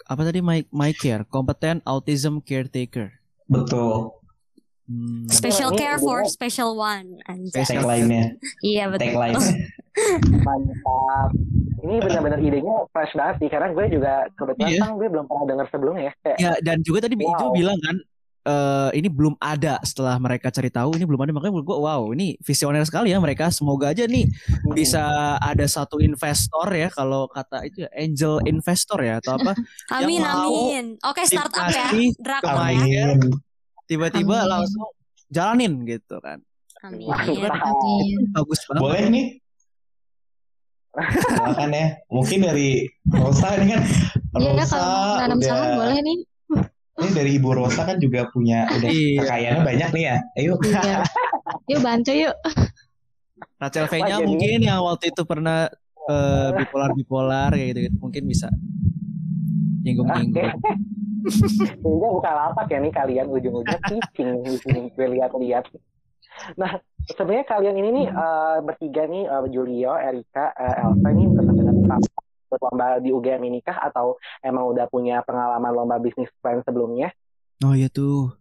Apa 0.06 0.24
tadi 0.24 0.40
My, 0.40 0.64
My 0.70 0.92
Care? 0.92 1.22
Competent 1.24 1.84
Autism 1.84 2.40
Caretaker. 2.40 3.20
Betul. 3.46 4.19
Hmm. 4.90 5.30
special 5.30 5.70
care 5.72 6.02
for 6.02 6.26
special 6.26 6.74
one 6.74 7.22
anjay. 7.24 7.62
Special- 7.62 7.86
Tagline-nya, 7.86 8.34
iya 8.66 8.90
betul 8.90 9.14
tagline-nya. 9.14 9.54
Mantap. 10.42 11.30
Ini 11.80 11.96
benar-benar 12.02 12.40
idenya 12.42 12.76
fresh 12.90 13.14
banget 13.14 13.36
sih 13.38 13.48
karena 13.48 13.70
gue 13.70 13.86
juga 13.88 14.14
kebetulan 14.34 14.70
Iya. 14.70 14.80
kan 14.82 14.92
gue 14.96 15.08
belum 15.08 15.26
pernah 15.26 15.46
dengar 15.46 15.66
sebelumnya 15.70 16.04
ya. 16.04 16.14
Kayak, 16.20 16.38
Ya 16.38 16.52
dan 16.60 16.78
juga 16.82 17.06
tadi 17.06 17.16
Ijo 17.16 17.30
Wow. 17.30 17.54
bilang 17.54 17.78
kan 17.80 17.96
eh 18.40 18.90
ini 18.96 19.12
belum 19.12 19.36
ada 19.38 19.78
setelah 19.84 20.16
mereka 20.16 20.48
cari 20.50 20.72
tahu 20.72 20.96
ini 20.96 21.04
belum 21.04 21.22
ada 21.22 21.36
makanya 21.36 21.54
menurut 21.54 21.68
gue 21.70 21.78
wow 21.78 22.02
ini 22.16 22.40
visioner 22.40 22.82
sekali 22.82 23.12
ya 23.12 23.20
mereka 23.20 23.52
semoga 23.52 23.92
aja 23.92 24.08
nih 24.08 24.26
hmm, 24.26 24.74
bisa 24.74 25.04
ada 25.38 25.68
satu 25.68 26.00
investor 26.00 26.72
ya 26.72 26.88
kalau 26.88 27.28
kata 27.28 27.68
itu 27.68 27.84
ya, 27.84 27.92
angel 27.92 28.40
investor 28.48 29.04
ya 29.04 29.20
atau 29.20 29.36
apa 29.36 29.54
amin 30.00 30.24
Yang 30.24 30.40
mau 30.40 30.40
amin 30.56 30.86
oke 31.04 31.22
startup 31.28 31.68
ya 31.68 31.92
investasi 31.92 32.04
drakor 32.16 32.56
ya 32.80 33.04
Amin. 33.12 33.20
Tiba-tiba 33.90 34.36
Amin. 34.38 34.50
langsung 34.52 34.86
jalanin 35.28 35.74
gitu 35.84 36.22
kan 36.22 36.38
amin 36.80 37.04
Mantap. 37.04 37.60
Amin. 37.66 38.30
bagus 38.32 38.60
banget 38.64 38.80
Boleh 38.80 39.04
nih. 39.10 39.28
Silakan 40.90 41.70
ya. 41.72 41.86
Mungkin 42.08 42.40
dari 42.42 42.70
Rosa 43.08 43.48
ini 43.56 43.72
kan 43.72 43.82
Iya 44.32 44.50
Rosa 44.54 44.76
kalau 44.76 45.18
nanam 45.18 45.38
udah 45.38 45.48
saham 45.48 45.70
boleh 45.76 45.98
nih. 46.00 46.18
ini 47.00 47.10
dari 47.14 47.32
Ibu 47.36 47.50
Rosa 47.54 47.82
kan 47.84 47.98
juga 47.98 48.28
punya 48.28 48.68
udah 48.70 48.90
Iya. 48.90 49.20
kekayaannya 49.22 49.64
banyak 49.66 49.90
nih 49.92 50.04
ya. 50.06 50.18
Ayo 50.36 50.52
Iya. 50.60 50.98
Yuk 51.68 51.80
bantu 51.80 52.12
yuk. 52.12 52.36
Rachel 53.58 53.86
V-nya 53.86 54.04
Wah, 54.06 54.12
jadi- 54.18 54.26
mungkin 54.26 54.60
yang 54.62 54.80
waktu 54.82 55.06
itu 55.10 55.22
pernah 55.24 55.68
eh, 56.06 56.50
bipolar-bipolar 56.56 57.54
kayak 57.54 57.70
gitu, 57.70 58.00
mungkin 58.00 58.24
bisa 58.26 58.50
nyinggung-nyinggung. 59.80 60.58
Kayaknya 61.84 62.10
bukan 62.16 62.34
lapak 62.34 62.68
ya 62.72 62.78
nih 62.82 62.94
kalian 62.94 63.28
ujung-ujungnya 63.30 63.80
pitching 63.86 64.30
di 64.44 64.58
sini 64.62 64.80
gue 64.94 65.08
lihat-lihat. 65.20 65.66
Nah, 66.56 66.80
sebenarnya 67.10 67.46
kalian 67.48 67.76
ini 67.80 67.90
nih 68.04 68.08
eh, 68.08 68.58
bertiga 68.64 69.04
nih 69.10 69.24
eh, 69.28 69.46
Julio, 69.52 69.94
Erika, 69.98 70.56
eh, 70.56 70.84
Elsa 70.86 71.08
ini 71.12 71.24
benar-benar 71.28 72.00
ikut 72.50 72.60
lomba 72.66 72.98
di 72.98 73.14
UGM 73.14 73.42
ini 73.46 73.60
kah 73.62 73.78
atau 73.78 74.18
emang 74.42 74.74
udah 74.74 74.90
punya 74.90 75.22
pengalaman 75.22 75.70
lomba 75.70 76.02
bisnis 76.02 76.34
plan 76.42 76.66
sebelumnya? 76.66 77.14
Oh 77.62 77.78
iya 77.78 77.92
tuh. 77.94 78.34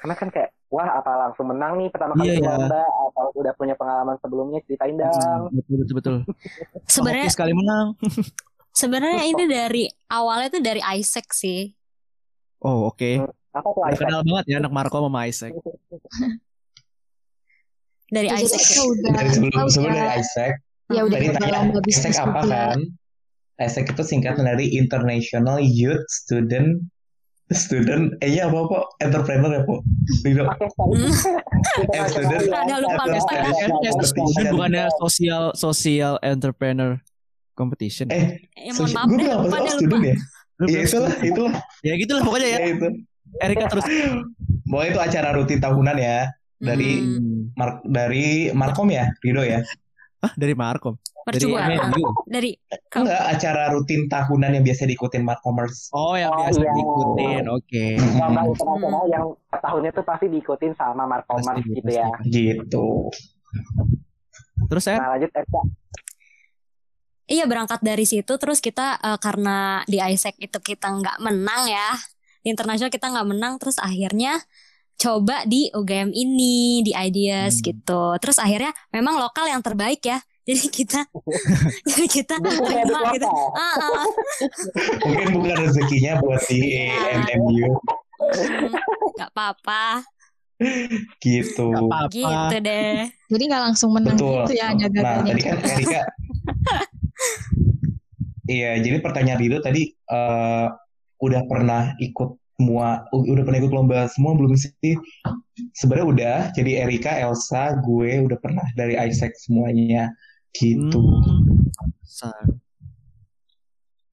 Karena 0.00 0.14
kan 0.16 0.28
kayak 0.32 0.50
wah 0.72 0.88
apa 0.96 1.12
langsung 1.28 1.52
menang 1.52 1.76
nih 1.78 1.88
pertama 1.92 2.16
kali 2.16 2.34
di 2.34 2.40
iya. 2.40 2.56
lomba 2.56 2.82
atau 2.82 3.26
udah 3.36 3.52
punya 3.54 3.74
pengalaman 3.76 4.16
sebelumnya 4.24 4.58
ceritain 4.64 4.96
dong. 4.96 5.12
Hmm, 5.52 5.56
betul 5.60 5.76
betul 5.84 5.94
betul. 6.00 6.16
Sebenarnya 6.88 7.28
sekali 7.28 7.52
menang. 7.52 7.92
sebenarnya 8.74 9.22
ini 9.24 9.44
dari 9.46 9.82
awalnya 10.10 10.50
tuh 10.50 10.60
dari 10.60 10.82
Isaac 10.98 11.30
sih. 11.30 11.70
Oh 12.60 12.90
oke. 12.90 13.22
Apa 13.50 13.62
tuh 13.64 13.78
Udah 13.78 13.88
Isaac? 13.88 14.02
kenal 14.02 14.22
banget 14.22 14.44
ya 14.46 14.56
anak 14.58 14.72
Marco 14.72 14.98
sama 14.98 15.20
Isaac. 15.24 15.52
Dari 18.06 18.28
Jadi 18.28 18.44
Isaac. 18.46 18.62
udah 18.76 19.12
Dari 19.12 19.30
sebelum 19.32 19.66
sebelum 19.66 19.90
ya. 19.90 19.98
dari 20.00 20.12
Isaac, 20.20 20.52
Ya 20.92 21.00
udah 21.02 21.16
tadi 21.16 21.26
tanya 21.32 21.60
Isaac 21.82 22.14
apa 22.20 22.40
kan? 22.44 22.78
Isaac 23.56 23.86
itu 23.88 24.02
singkatan 24.04 24.44
dari 24.44 24.66
International 24.70 25.56
Youth 25.58 26.04
Student 26.06 26.84
Student, 27.46 28.16
eh 28.20 28.32
ya 28.32 28.48
apa 28.48 28.56
apa 28.58 28.78
entrepreneur 29.00 29.52
ya 29.52 29.62
po? 29.62 29.84
Hmm. 30.24 30.32
Kita 31.76 31.92
Eh, 31.96 32.06
student. 32.08 32.40
ya. 32.42 32.52
Rada 32.56 32.76
lupa. 32.80 33.02
Kan 34.32 34.44
bukannya 34.48 34.84
sosial 34.96 35.42
sosial 35.52 36.16
entrepreneur 36.20 36.96
competition. 37.54 38.06
Eh, 38.08 38.42
Eh, 38.52 38.70
mohon 38.70 38.90
maaf 38.90 39.06
gue 39.06 39.16
deh, 39.16 39.24
bilang 39.24 39.40
lupa 39.40 39.56
apa 39.56 39.64
deh 39.64 39.74
lupa. 39.80 39.96
ya? 40.04 40.16
Iya 40.64 40.78
itulah, 40.82 41.14
itulah. 41.20 41.54
Ya 41.80 41.94
gitulah 41.94 42.22
pokoknya 42.22 42.48
ya. 42.48 42.58
Ya 42.60 42.68
itu. 42.70 42.88
Erika 43.36 43.64
terus. 43.68 43.84
Pokoknya 44.64 44.88
itu 44.88 45.00
acara 45.00 45.28
rutin 45.32 45.58
tahunan 45.58 45.96
ya 45.96 46.18
dari 46.56 46.90
Hmm, 47.00 47.50
Mark 47.52 47.74
dari 47.82 48.26
Markom 48.50 48.88
ya, 48.88 49.10
Rido 49.18 49.42
ya. 49.42 49.62
Ah 50.20 50.32
dari 50.34 50.52
Markom. 50.52 50.94
Dari 51.24 51.40
percuma. 51.40 51.64
MNU. 51.64 52.04
Dari 52.26 52.50
Enggak, 52.92 53.22
acara 53.28 53.62
rutin 53.70 54.06
tahunan 54.06 54.50
yang 54.52 54.62
biasa 54.62 54.84
diikutin 54.84 55.22
Markomers. 55.22 55.88
Oh 55.90 56.14
yang 56.14 56.28
Oh, 56.30 56.38
biasa 56.38 56.60
iya. 56.60 56.70
diikutin. 56.70 57.42
Oke. 57.48 57.84
Lomba 57.96 58.40
Mm-mm. 58.40 58.52
internasional 58.52 59.04
yang 59.08 59.24
tahunnya 59.50 59.90
tuh 59.90 60.04
pasti 60.04 60.26
diikutin 60.28 60.72
sama 60.74 61.04
Markomers 61.04 61.48
Pasti, 61.58 61.72
gitu 61.72 61.90
ya. 61.90 62.08
Gitu. 62.22 62.86
Terus 64.64 64.82
saya 64.82 64.98
Nah 64.98 65.08
lanjut 65.12 65.30
Erika. 65.30 65.60
Iya 67.24 67.44
berangkat 67.44 67.80
dari 67.80 68.04
situ 68.04 68.36
terus 68.36 68.60
kita 68.60 68.98
eh, 68.98 69.16
karena 69.16 69.80
di 69.84 69.96
Isaac 69.96 70.36
itu 70.36 70.58
kita 70.58 70.92
nggak 70.92 71.18
menang 71.18 71.64
ya 71.66 71.96
di 72.40 72.52
internasional 72.52 72.88
kita 72.88 73.08
nggak 73.08 73.24
menang 73.26 73.56
terus 73.56 73.76
akhirnya 73.78 74.36
coba 74.94 75.42
di 75.44 75.72
UGM 75.72 76.12
ini 76.12 76.80
di 76.80 76.92
Ideas 76.92 77.58
Hmm. 77.58 77.64
gitu 77.64 78.04
terus 78.18 78.36
akhirnya 78.36 78.70
memang 78.90 79.16
lokal 79.16 79.48
yang 79.48 79.58
terbaik 79.58 79.98
ya 80.00 80.20
jadi 80.48 80.68
kita 80.68 81.00
jadi 81.88 82.06
kita 82.06 82.34
terima 82.36 83.00
gitu. 83.10 83.26
Ah, 83.56 83.74
ah. 83.74 84.04
Mungkin 85.00 85.28
bukan 85.34 85.56
rezekinya 85.58 86.20
buat 86.20 86.44
di 86.44 86.60
Iya. 86.60 87.24
MMU 87.24 87.72
Hmm, 88.14 88.72
nggak 89.16 89.30
apa-apa 89.32 90.04
gitu. 91.18 91.64
nggak 91.66 91.82
apa-apa. 91.82 92.12
gitu 92.14 92.56
deh 92.62 93.10
Jadi 93.26 93.42
nggak 93.42 93.62
langsung 93.64 93.90
menang 93.90 94.14
Betul. 94.14 94.44
gitu 94.44 94.52
ya 94.54 94.66
ada 94.70 94.86
Nah, 94.94 95.16
tadi 95.24 95.40
kan 95.42 95.56
Erika 95.64 96.00
Iya, 98.44 98.76
jadi 98.84 99.00
pertanyaan 99.00 99.40
Rido 99.40 99.58
tadi 99.64 99.88
eh, 99.90 100.66
udah 101.20 101.42
pernah 101.48 101.96
ikut 101.96 102.36
semua, 102.54 103.02
udah 103.10 103.42
pernah 103.42 103.58
ikut 103.58 103.72
lomba 103.72 104.06
semua 104.12 104.36
belum 104.36 104.54
sih? 104.54 104.70
Sebenarnya 105.74 106.06
udah. 106.06 106.38
Jadi 106.54 106.76
Erika, 106.78 107.16
Elsa, 107.18 107.74
gue 107.82 108.20
udah 108.20 108.38
pernah 108.38 108.62
dari 108.78 108.94
Isaac 109.00 109.34
semuanya 109.40 110.12
gitu. 110.54 111.00
Hmm. 111.02 112.60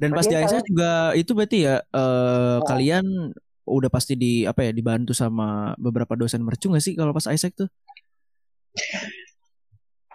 Dan 0.01 0.09
pas 0.17 0.25
di 0.25 0.33
Aisyah 0.33 0.65
kalian- 0.65 0.69
juga 0.73 0.91
itu 1.13 1.31
berarti 1.37 1.57
ya 1.69 1.75
eh, 1.77 2.57
Oh. 2.57 2.65
kalian 2.65 3.05
udah 3.69 3.89
pasti 3.93 4.17
di 4.17 4.41
apa 4.49 4.65
ya 4.65 4.71
dibantu 4.73 5.13
sama 5.13 5.77
beberapa 5.77 6.17
dosen 6.17 6.41
mercu 6.41 6.73
nggak 6.73 6.81
sih 6.81 6.97
kalau 6.97 7.13
pas 7.13 7.29
Isaac 7.29 7.53
tuh? 7.53 7.69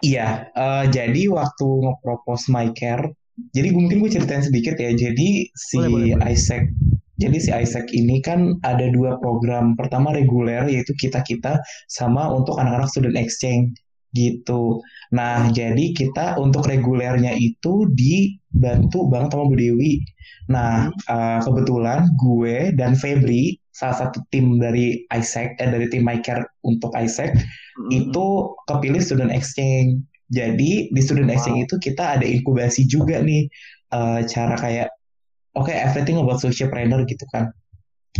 Iya, 0.05 0.53
eh, 0.53 0.85
jadi 0.93 1.21
waktu 1.33 1.65
nge-propose 1.65 2.53
My 2.53 2.69
Care, 2.77 3.09
jadi 3.53 3.73
gue- 3.73 3.81
mungkin 3.81 3.97
gue 4.01 4.11
ceritain 4.13 4.45
sedikit 4.45 4.77
ya. 4.77 4.93
Jadi 4.93 5.49
si 5.53 5.77
Boleh, 5.77 5.89
boleh, 5.89 6.07
boleh. 6.17 6.33
Isaac, 6.33 6.63
jadi 7.17 7.37
si 7.41 7.49
Isaac 7.53 7.85
ini 7.93 8.21
kan 8.21 8.61
ada 8.61 8.85
dua 8.93 9.17
program. 9.17 9.73
Pertama 9.73 10.13
reguler 10.13 10.69
yaitu 10.69 10.93
kita-kita 10.97 11.61
sama 11.89 12.29
untuk 12.33 12.57
anak-anak 12.61 12.89
student 12.89 13.17
exchange 13.17 13.73
gitu. 14.13 14.81
Nah, 15.13 15.49
jadi 15.53 15.93
kita 15.93 16.37
untuk 16.41 16.65
regulernya 16.65 17.33
itu 17.37 17.85
dibantu 17.93 19.05
banget 19.09 19.33
sama 19.33 19.45
Bu 19.49 19.55
Dewi. 19.57 20.01
Nah, 20.49 20.89
eh, 20.89 21.39
kebetulan 21.41 22.09
gue 22.17 22.73
dan 22.73 22.93
Febri, 22.97 23.57
salah 23.69 24.07
satu 24.07 24.25
tim 24.33 24.57
dari 24.57 25.05
Isaac, 25.13 25.57
eh 25.61 25.69
dari 25.69 25.85
tim 25.89 26.01
My 26.01 26.17
Care 26.23 26.45
untuk 26.65 26.93
Isaac, 26.97 27.37
itu 27.93 28.27
kepilih 28.65 29.01
student 29.01 29.31
exchange. 29.33 30.01
Jadi 30.27 30.91
di 30.91 31.01
student 31.01 31.31
exchange 31.31 31.69
itu 31.69 31.75
kita 31.79 32.19
ada 32.19 32.25
inkubasi 32.27 32.83
juga 32.89 33.23
nih 33.23 33.47
eh, 33.93 34.21
cara 34.27 34.55
kayak 34.59 34.89
oke 35.55 35.71
everything 35.71 36.19
about 36.19 36.43
socialpreneur 36.43 37.05
gitu 37.07 37.23
kan. 37.31 37.53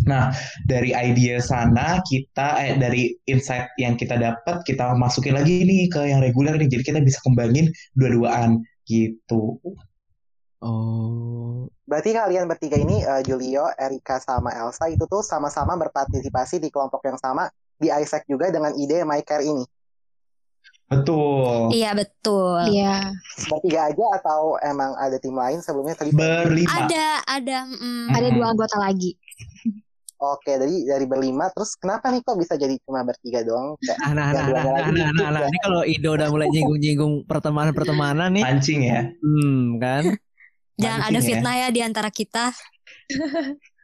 Nah 0.05 0.31
dari 0.69 0.93
idea 0.93 1.41
sana 1.41 1.99
kita 2.05 2.61
eh, 2.63 2.77
dari 2.79 3.11
insight 3.27 3.73
yang 3.81 3.99
kita 3.99 4.15
dapat 4.15 4.63
kita 4.63 4.95
masukin 4.95 5.35
lagi 5.35 5.65
nih 5.65 5.91
ke 5.91 6.01
yang 6.07 6.23
reguler 6.23 6.55
nih. 6.55 6.69
Jadi 6.69 6.83
kita 6.85 6.99
bisa 7.03 7.19
kembangin 7.25 7.73
dua-duaan 7.97 8.63
gitu. 8.87 9.59
Oh, 10.57 11.69
Berarti 11.87 12.11
kalian 12.17 12.49
bertiga 12.51 12.75
ini 12.75 12.99
eh, 12.99 13.21
Julio, 13.23 13.71
Erika 13.79 14.19
sama 14.19 14.51
Elsa 14.51 14.91
itu 14.91 15.07
tuh 15.07 15.21
sama-sama 15.21 15.79
berpartisipasi 15.79 16.59
di 16.59 16.67
kelompok 16.67 17.03
yang 17.07 17.15
sama 17.15 17.47
di 17.77 17.87
Isaac 17.93 18.25
juga 18.25 18.49
dengan 18.49 18.73
ide 18.75 19.05
My 19.05 19.21
Care 19.21 19.45
ini. 19.45 19.65
Betul. 20.87 21.75
iya 21.75 21.91
betul 21.91 22.63
Iya. 22.63 23.11
Bertiga 23.51 23.91
aja 23.91 24.05
atau 24.23 24.55
emang 24.63 24.95
ada 24.95 25.19
tim 25.19 25.35
lain 25.35 25.59
sebelumnya 25.59 25.99
tadi? 25.99 26.15
Berlima. 26.15 26.87
ada 26.87 27.19
ada 27.27 27.57
mm, 27.67 28.07
Ada 28.15 28.27
Mm-mm. 28.31 28.37
dua 28.39 28.45
anggota 28.55 28.77
lagi. 28.79 29.19
Oke, 30.17 30.57
dari 30.57 30.87
dari 30.87 31.05
berlima 31.05 31.51
terus 31.53 31.77
kenapa 31.77 32.09
nih 32.09 32.23
kok 32.25 32.39
bisa 32.39 32.57
jadi 32.57 32.73
cuma 32.87 33.03
bertiga 33.05 33.43
doang? 33.45 33.77
Kayak 33.83 33.97
nah, 34.01 34.11
nah, 34.15 34.27
nah, 34.31 34.45
nah, 34.47 34.49
nah, 34.49 34.63
nah, 34.73 34.89
dikit 34.89 35.13
nah, 35.13 35.29
nah, 35.29 35.41
ya. 35.43 35.49
ini 35.51 35.59
kalau 35.61 35.81
Ido 35.85 36.09
udah 36.15 36.27
mulai 36.33 36.47
nyinggung-nyinggung 36.49 37.13
pertemanan-pertemanan 37.29 38.29
nih, 38.33 38.43
Mancing 38.47 38.81
ya. 38.81 39.01
hmm, 39.21 39.77
kan? 39.77 40.03
jangan 40.77 41.01
ada 41.09 41.19
ya. 41.19 41.25
fitnah 41.25 41.55
ya 41.57 41.67
di 41.73 41.81
antara 41.81 42.09
kita 42.13 42.53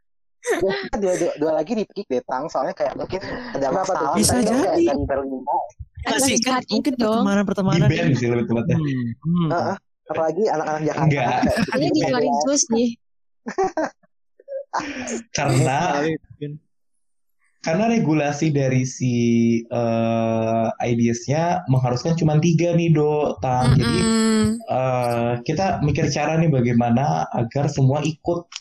dua, 0.59 1.13
dua, 1.15 1.33
dua 1.39 1.51
lagi 1.61 1.73
di 1.73 1.83
pick 1.87 2.07
deh 2.11 2.23
Tang, 2.27 2.51
soalnya 2.51 2.75
kayak 2.75 2.99
mungkin 2.99 3.21
ada 3.55 3.67
masalah 3.71 4.11
Bisa 4.15 4.35
tadi 4.35 4.43
kan 4.47 4.59
kayak 4.59 4.75
jadi. 4.75 4.85
dari 4.91 5.03
berlima. 5.07 5.55
Nggak 6.03 6.19
Ada 6.19 6.27
sih, 6.27 6.37
kan 6.43 6.61
mungkin 6.67 6.93
dong. 6.99 7.23
Di 7.23 7.23
pertemanan-pertemanan 7.23 7.87
band 7.87 8.11
sih 8.19 8.27
lebih 8.27 8.45
tepatnya. 8.51 8.77
Hmm, 8.77 9.07
hmm. 9.23 9.49
Heeh. 9.55 9.75
Apalagi 10.03 10.43
anak-anak 10.51 10.81
Jakarta. 10.83 11.23
Di 11.79 11.87
dikeluarin 11.87 12.33
terus 12.43 12.63
nih. 12.75 12.89
Karena 15.31 15.79
karena 17.63 17.85
regulasi 17.87 18.51
dari 18.51 18.83
si 18.83 19.15
eh 19.63 20.67
ideasnya 20.83 21.63
mengharuskan 21.71 22.19
cuma 22.19 22.35
tiga 22.43 22.75
nih 22.75 22.91
do 22.91 23.39
tang 23.39 23.71
jadi 23.79 23.99
Mm-mm. 24.03 24.43
eh, 24.59 25.33
kita 25.47 25.79
mikir 25.79 26.11
cara 26.11 26.35
nih 26.35 26.51
bagaimana 26.51 27.23
agar 27.31 27.71
semua 27.71 28.03
ikut 28.03 28.51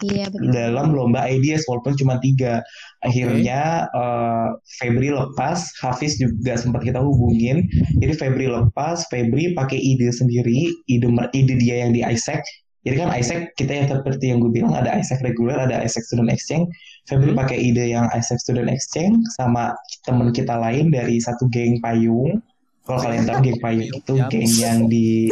Iya 0.00 0.32
betul. 0.32 0.48
dalam 0.48 0.96
lomba 0.96 1.28
ideas 1.28 1.68
walaupun 1.68 1.92
cuma 2.00 2.16
tiga. 2.24 2.64
Akhirnya 3.04 3.84
eh, 3.92 4.48
Febri 4.80 5.12
lepas 5.12 5.60
Hafiz 5.80 6.16
juga 6.16 6.56
sempat 6.56 6.84
kita 6.84 7.00
hubungin. 7.00 7.68
Jadi 8.00 8.12
Febri 8.16 8.48
lepas 8.48 9.04
Febri 9.12 9.52
pakai 9.52 9.76
ide 9.76 10.08
sendiri 10.08 10.72
ide 10.88 11.08
mer- 11.08 11.28
ide 11.36 11.56
dia 11.60 11.84
yang 11.84 11.92
di 11.92 12.00
Isaac. 12.00 12.40
Jadi 12.80 12.96
kan 12.96 13.12
Isaac 13.12 13.52
kita 13.60 13.72
yang 13.76 13.86
seperti 13.92 14.32
yang 14.32 14.40
gue 14.40 14.48
bilang 14.48 14.72
ada 14.72 14.96
Isaac 14.96 15.20
reguler 15.20 15.52
ada 15.52 15.84
Isaac 15.84 16.00
student 16.08 16.32
exchange. 16.32 16.64
Febri 17.04 17.36
Hmm. 17.36 17.40
pakai 17.44 17.60
ide 17.60 17.92
yang 17.92 18.08
Isaac 18.16 18.40
student 18.40 18.72
exchange 18.72 19.20
sama 19.36 19.76
temen 20.08 20.32
kita 20.32 20.56
lain 20.56 20.88
dari 20.88 21.20
satu 21.20 21.44
geng 21.52 21.76
payung. 21.84 22.40
Kalau 22.88 23.04
kalian 23.04 23.28
tahu 23.28 23.38
geng 23.44 23.60
payung 23.60 23.84
itu 23.84 24.12
geng 24.32 24.48
yang 24.56 24.78
di 24.88 25.28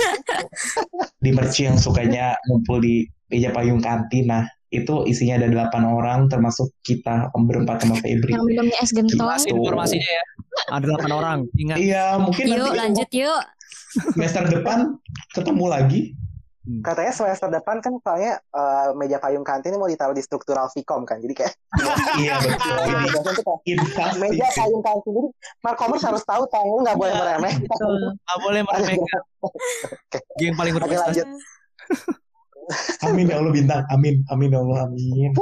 di 1.24 1.30
merci 1.32 1.64
yang 1.64 1.80
sukanya 1.80 2.36
ngumpul 2.52 2.84
di 2.84 3.08
meja 3.32 3.48
payung 3.48 3.80
kantin. 3.80 4.28
Nah 4.28 4.44
itu 4.68 4.94
isinya 5.08 5.40
ada 5.40 5.48
delapan 5.48 5.82
orang 5.88 6.18
termasuk 6.28 6.68
kita 6.84 7.32
berempat 7.32 7.80
sama 7.80 7.96
Febri. 8.04 8.36
Yang 8.36 8.44
minumnya 8.44 8.76
es 8.84 8.92
gentong. 8.92 9.16
Jelasin 9.24 9.56
informasinya 9.56 10.10
ya. 10.12 10.24
Ada 10.76 10.84
8 11.00 11.08
orang. 11.08 11.38
Ingat. 11.56 11.76
Iya, 11.80 12.04
mungkin 12.20 12.44
Yuk 12.44 12.56
nanti 12.60 12.76
lanjut 12.76 13.08
yuk. 13.16 13.42
semester 14.12 14.44
depan 14.44 14.78
ketemu 15.32 15.64
lagi. 15.72 16.00
Katanya 16.84 17.12
semester 17.16 17.48
depan 17.48 17.80
kan 17.80 17.96
soalnya 18.04 18.44
eh, 18.52 18.88
meja 18.92 19.16
payung 19.16 19.40
kantin 19.40 19.72
ini 19.72 19.80
mau 19.80 19.88
ditaruh 19.88 20.12
di 20.12 20.20
struktural 20.20 20.68
Vcom 20.68 21.08
kan. 21.08 21.16
Jadi 21.16 21.32
kayak 21.32 21.56
iya 22.20 22.36
betul. 22.36 22.76
Ini 23.72 23.80
meja 24.20 24.46
payung 24.52 24.84
kantin. 24.84 25.12
Jadi 25.16 25.28
Markomers 25.64 26.04
harus 26.04 26.20
tahu 26.28 26.44
tahu 26.52 26.84
nggak 26.84 26.96
boleh 27.00 27.14
meremeh. 27.16 27.54
Gak 27.64 28.38
boleh 28.44 28.60
meremehkan. 28.68 29.20
Yang 30.44 30.56
paling 30.60 30.72
Oke 30.76 30.80
berprestasi. 30.84 31.24
lanjut. 31.24 31.28
Amin 33.06 33.26
ya 33.28 33.36
Allah 33.40 33.52
bintang. 33.52 33.82
Amin. 33.88 34.22
Amin 34.28 34.48
ya 34.52 34.60
Allah. 34.60 34.78
Amin. 34.88 35.32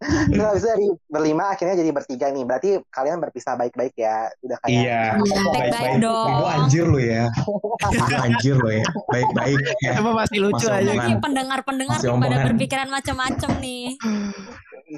Habis 0.00 0.64
itu 0.64 0.68
dari 0.72 0.88
berlima 1.12 1.52
akhirnya 1.52 1.76
jadi 1.76 1.92
bertiga 1.92 2.32
nih. 2.32 2.44
Berarti 2.48 2.70
kalian 2.88 3.20
berpisah 3.20 3.52
baik-baik 3.60 3.92
ya. 4.00 4.32
Udah 4.40 4.56
kayak 4.64 4.80
Iya. 4.80 5.00
Baik-baik 5.20 5.52
Baik-baik. 5.52 5.96
dong. 6.00 6.28
Itu 6.32 6.46
anjir 6.48 6.84
lo 6.88 7.00
ya. 7.00 7.24
Itu 8.00 8.16
anjir 8.16 8.56
lo 8.56 8.70
ya. 8.72 8.86
Baik-baik 9.12 9.60
ya. 9.84 9.92
Emang 10.00 10.14
masih 10.16 10.38
lucu 10.40 10.66
Masih 10.72 10.88
aja. 10.88 10.92
Ini 11.04 11.14
pendengar-pendengar 11.20 11.98
nih 12.00 12.16
pada 12.16 12.36
berpikiran 12.48 12.88
macam-macam 12.88 13.50
nih. 13.60 13.84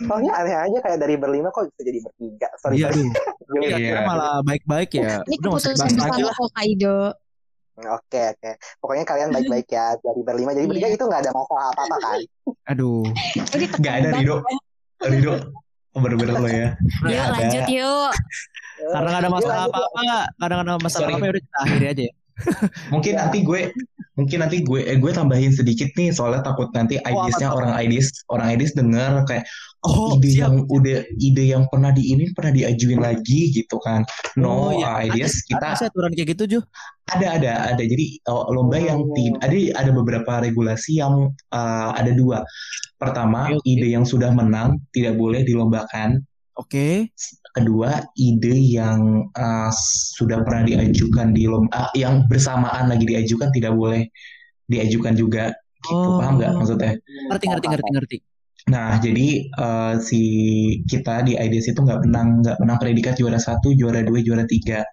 Soalnya 0.07 0.33
aneh 0.39 0.57
aja 0.57 0.79
kayak 0.81 0.99
dari 1.03 1.15
berlima 1.19 1.51
kok 1.51 1.67
bisa 1.69 1.83
jadi 1.83 1.99
bertiga. 2.01 2.49
Sorry, 2.63 2.75
Iya, 2.79 2.89
sorry. 2.95 3.03
Iya. 3.03 3.77
Iya, 3.83 3.99
malah 4.07 4.39
baik-baik 4.47 4.91
ya. 4.97 5.21
Ini 5.27 5.37
keputusan 5.43 5.77
bersama 5.83 6.15
lah. 6.31 7.13
Kaido. 7.73 7.89
Oke, 7.97 8.21
oke. 8.37 8.51
Pokoknya 8.79 9.05
kalian 9.05 9.29
baik-baik 9.33 9.67
ya 9.69 9.97
dari 9.99 10.21
berlima. 10.21 10.53
Jadi 10.53 10.67
bertiga 10.69 10.89
Iya. 10.89 10.97
itu 10.97 11.05
nggak 11.09 11.21
ada 11.25 11.33
masalah 11.33 11.65
apa-apa 11.73 11.97
kan? 11.99 12.19
Aduh. 12.69 13.03
Ini 13.57 13.65
Gak 13.81 13.95
ada 14.03 14.09
Rido. 14.13 14.37
Rido. 15.01 15.33
Bener-bener 15.93 16.37
lo 16.41 16.49
ya. 16.49 16.69
Yuk 17.05 17.13
ada. 17.13 17.33
lanjut 17.37 17.65
yuk. 17.69 18.11
Karena 18.83 19.09
gak 19.09 19.23
ada 19.23 19.31
masalah 19.31 19.59
apa-apa, 19.69 20.01
kadang 20.41 20.59
ada 20.65 20.73
masalah 20.81 21.07
Sorry. 21.07 21.15
apa 21.15 21.31
udah 21.31 21.43
kita 21.45 21.59
akhiri 21.63 21.87
aja 21.87 22.03
ya. 22.03 22.13
Mungkin 22.93 23.13
nanti 23.15 23.39
gue 23.45 23.61
mungkin 24.13 24.45
nanti 24.45 24.61
gue 24.61 24.85
eh, 24.85 25.01
gue 25.01 25.09
tambahin 25.09 25.51
sedikit 25.51 25.89
nih 25.97 26.13
soalnya 26.13 26.45
takut 26.45 26.69
nanti 26.77 27.01
ideasnya 27.01 27.49
orang 27.49 27.73
ideas 27.81 28.13
orang 28.29 28.53
ideas 28.53 28.73
denger 28.77 29.25
kayak 29.25 29.45
Oh, 29.83 30.15
ide 30.15 30.31
siap. 30.31 30.47
yang 30.47 30.55
udah 30.71 31.03
ide 31.19 31.45
yang 31.51 31.67
pernah 31.67 31.91
di 31.91 32.15
ini 32.15 32.31
pernah 32.39 32.55
diajuin 32.55 33.03
lagi 33.03 33.51
gitu 33.51 33.83
kan. 33.83 34.07
No 34.39 34.71
Oh, 34.71 34.79
iya. 34.79 35.11
ideas 35.11 35.35
Ada 35.35 35.47
kita 35.51 35.67
sih 35.75 35.87
aturan 35.91 36.11
kayak 36.15 36.29
gitu, 36.39 36.43
Ju. 36.47 36.61
ada 37.11 37.27
ada 37.35 37.53
ada 37.75 37.83
jadi 37.83 38.07
uh, 38.31 38.47
lomba 38.55 38.79
yang 38.79 39.03
Oh. 39.03 39.11
tid- 39.11 39.43
ada 39.43 39.59
ada 39.83 39.91
beberapa 39.91 40.39
regulasi 40.39 41.03
yang 41.03 41.35
uh, 41.51 41.91
ada 41.99 42.15
dua. 42.15 42.47
Pertama, 42.95 43.51
Oke, 43.51 43.59
oke. 43.59 43.67
ide 43.67 43.91
yang 43.91 44.07
sudah 44.07 44.31
menang 44.31 44.79
tidak 44.95 45.19
boleh 45.19 45.43
dilombakan. 45.43 46.23
Oke. 46.63 47.11
Kedua, 47.53 48.01
ide 48.17 48.55
yang 48.57 49.29
uh, 49.35 49.71
sudah 50.17 50.41
pernah 50.47 50.65
diajukan 50.65 51.35
di 51.35 51.51
lomba 51.51 51.75
ah, 51.75 51.91
yang 51.93 52.25
bersamaan 52.31 52.89
lagi 52.89 53.05
diajukan 53.05 53.51
tidak 53.51 53.75
boleh 53.75 54.07
diajukan 54.71 55.19
juga. 55.19 55.45
Gitu, 55.83 55.91
Oh. 55.91 56.23
paham 56.23 56.39
nggak 56.39 56.55
maksudnya? 56.63 56.95
Ngerti, 57.27 57.47
ngerti, 57.51 57.67
ngerti, 57.67 57.91
ngerti. 57.91 58.17
Nah, 58.71 58.95
jadi 59.03 59.51
uh, 59.59 59.95
si 59.99 60.23
kita 60.87 61.27
di 61.27 61.35
IDS 61.35 61.75
itu 61.75 61.83
nggak 61.83 62.07
menang 62.07 62.47
nggak 62.47 62.59
menang 62.63 62.79
predikat 62.79 63.19
juara 63.19 63.43
satu, 63.43 63.75
juara 63.75 64.07
dua, 64.07 64.23
juara 64.23 64.47
tiga 64.47 64.87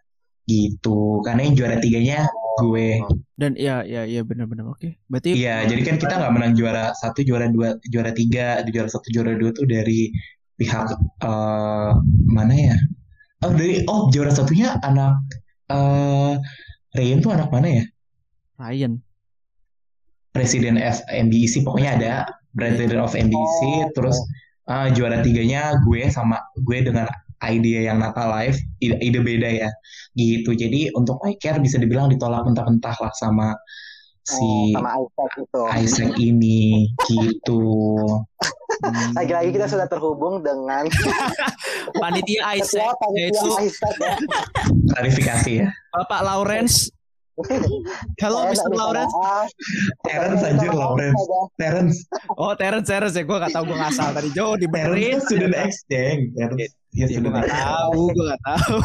gitu. 0.50 1.22
Karena 1.22 1.46
yang 1.46 1.54
juara 1.54 1.78
tiganya 1.78 2.26
gue. 2.58 2.98
Dan 3.38 3.54
ya, 3.56 3.86
ya, 3.86 4.10
ya 4.10 4.26
benar-benar 4.26 4.74
oke. 4.74 4.98
Berarti 5.06 5.38
Iya, 5.38 5.70
jadi 5.70 5.82
kan 5.86 5.96
kita 6.02 6.14
nggak 6.18 6.34
menang 6.34 6.54
juara 6.58 6.92
satu, 6.98 7.22
juara 7.22 7.48
dua, 7.54 7.78
juara 7.88 8.10
tiga, 8.12 8.66
juara 8.66 8.90
satu, 8.90 9.08
juara 9.14 9.38
dua 9.38 9.54
tuh 9.54 9.70
dari 9.70 10.10
pihak 10.60 10.92
eh, 11.24 11.92
mana 12.28 12.54
ya? 12.54 12.78
Oh 13.48 13.56
dari 13.56 13.88
oh 13.88 14.12
juara 14.12 14.36
satunya 14.36 14.76
anak 14.84 15.16
eh 15.72 16.36
Ryan 17.00 17.20
tuh 17.24 17.32
anak 17.32 17.50
mana 17.50 17.68
ya? 17.82 17.86
Ryan. 18.60 19.00
Presiden 20.36 20.78
F 20.78 21.02
MBEC 21.10 21.66
pokoknya 21.66 21.92
ada 21.98 22.14
President 22.54 23.02
of 23.02 23.14
MBEC, 23.14 23.94
terus 23.94 24.18
ah, 24.70 24.90
juara 24.90 25.22
tiganya 25.22 25.78
gue 25.86 26.06
sama 26.10 26.38
gue 26.66 26.86
dengan 26.86 27.10
idea 27.46 27.90
yang 27.94 28.04
Nata 28.04 28.28
Live, 28.28 28.60
ide, 28.84 29.00
ide 29.00 29.20
beda 29.22 29.50
ya, 29.50 29.70
gitu. 30.18 30.54
Jadi 30.54 30.92
untuk 30.94 31.22
iCare 31.24 31.62
bisa 31.64 31.80
dibilang 31.80 32.12
ditolak 32.12 32.46
mentah-mentah 32.46 32.96
lah 33.00 33.14
sama 33.16 33.56
Oh, 34.30 34.38
si 34.38 34.78
sama 34.78 34.92
Isaac 34.94 35.32
itu. 35.42 35.62
Isaac 35.74 36.12
ini, 36.22 36.94
gitu. 37.10 37.66
Hmm. 38.80 39.12
Lagi-lagi 39.16 39.50
kita 39.52 39.68
sudah 39.68 39.88
terhubung 39.92 40.40
dengan 40.40 40.88
panitia 42.02 42.56
Isaac 42.56 42.96
panitia 43.00 43.28
yaitu 43.32 43.50
Isaac 43.68 43.96
ya. 44.00 44.16
Klarifikasi 44.96 45.52
ya. 45.66 45.68
Bapak 45.92 46.22
Lawrence. 46.24 46.99
Halo 48.22 48.38
Saya 48.44 48.52
Mr. 48.52 48.70
Lawrence. 48.74 49.14
maaf. 49.16 49.48
Terence 50.04 50.40
Saya 50.40 50.52
anjir 50.54 50.72
Lawrence. 50.72 51.22
Terence. 51.56 51.98
Oh 52.36 52.52
Terence, 52.54 52.88
Terence 52.88 53.16
ya. 53.16 53.24
Gue 53.24 53.38
gak 53.38 53.54
tau, 53.54 53.64
gue 53.64 53.78
ngasal 53.78 54.10
tadi. 54.12 54.30
Jo, 54.32 54.54
Terence 54.54 54.62
dibenerin. 54.62 55.12
kan 55.14 55.22
student 55.24 55.56
exchange. 55.56 56.24
Terence. 56.36 56.60
Ya, 56.60 56.68
Ya, 56.90 57.06
gue 57.06 57.22
student 57.22 57.34
gak 57.38 57.54
tahu, 57.54 58.02
gue 58.12 58.26
gak 58.26 58.42
tahu. 58.44 58.78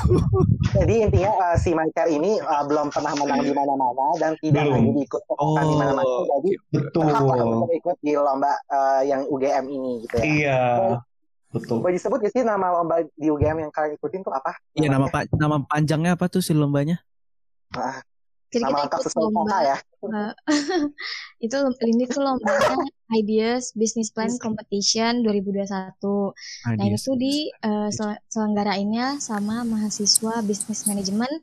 Jadi 0.77 0.95
intinya 1.01 1.31
eh, 1.33 1.57
si 1.57 1.71
Michael 1.73 2.09
ini 2.13 2.33
eh, 2.37 2.63
belum 2.65 2.93
pernah 2.93 3.13
menang 3.17 3.41
di 3.41 3.51
mana-mana 3.51 4.07
dan 4.21 4.33
tidak 4.39 4.63
Belum. 4.63 4.77
lagi 4.77 4.91
diikut 4.93 5.23
sertakan 5.25 5.65
di 5.65 5.75
mana-mana. 5.75 6.05
Oh, 6.05 6.23
Jadi 6.29 6.51
Betul. 6.69 7.03
berhak 7.09 7.25
lah 7.25 7.47
untuk 7.49 7.73
ikut 7.73 7.97
di 7.99 8.13
lomba 8.15 8.53
eh, 8.61 9.03
yang 9.09 9.25
UGM 9.25 9.65
ini 9.67 9.93
gitu 10.05 10.15
ya. 10.15 10.25
Iya. 10.25 10.61
Betul. 11.49 11.81
Boleh 11.81 11.95
disebut 11.97 12.19
gak 12.21 12.33
sih 12.35 12.43
nama 12.45 12.67
lomba 12.71 13.01
di 13.09 13.27
UGM 13.27 13.57
yang 13.63 13.73
kalian 13.73 13.97
ikutin 13.97 14.21
tuh 14.21 14.31
apa? 14.31 14.53
Iya 14.77 14.93
nama 14.93 15.07
pak 15.09 15.33
nama 15.33 15.65
panjangnya 15.65 16.15
apa 16.15 16.29
tuh 16.29 16.39
si 16.39 16.53
lombanya? 16.53 17.01
Ah, 17.73 18.05
Jadi 18.55 18.65
nama 18.71 18.87
kita 18.87 18.97
ikut 19.03 19.15
lomba. 19.19 19.59
ya. 19.61 19.77
itu 21.45 21.57
ini 21.91 22.05
tuh 22.07 22.23
lombanya 22.23 22.77
Ideas 23.21 23.75
Business 23.75 24.15
Plan 24.15 24.31
Competition 24.39 25.27
2021. 25.27 25.65
Nah, 25.67 26.85
ini 26.87 26.97
tuh 26.97 27.17
di 27.19 27.51
eh, 27.51 27.89
sel- 27.91 28.21
selenggarainnya 28.31 29.19
sama 29.19 29.67
mahasiswa 29.67 30.45
Business 30.47 30.87
Management 30.87 31.35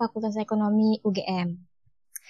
Fakultas 0.00 0.36
Ekonomi 0.40 0.98
UGM. 1.04 1.56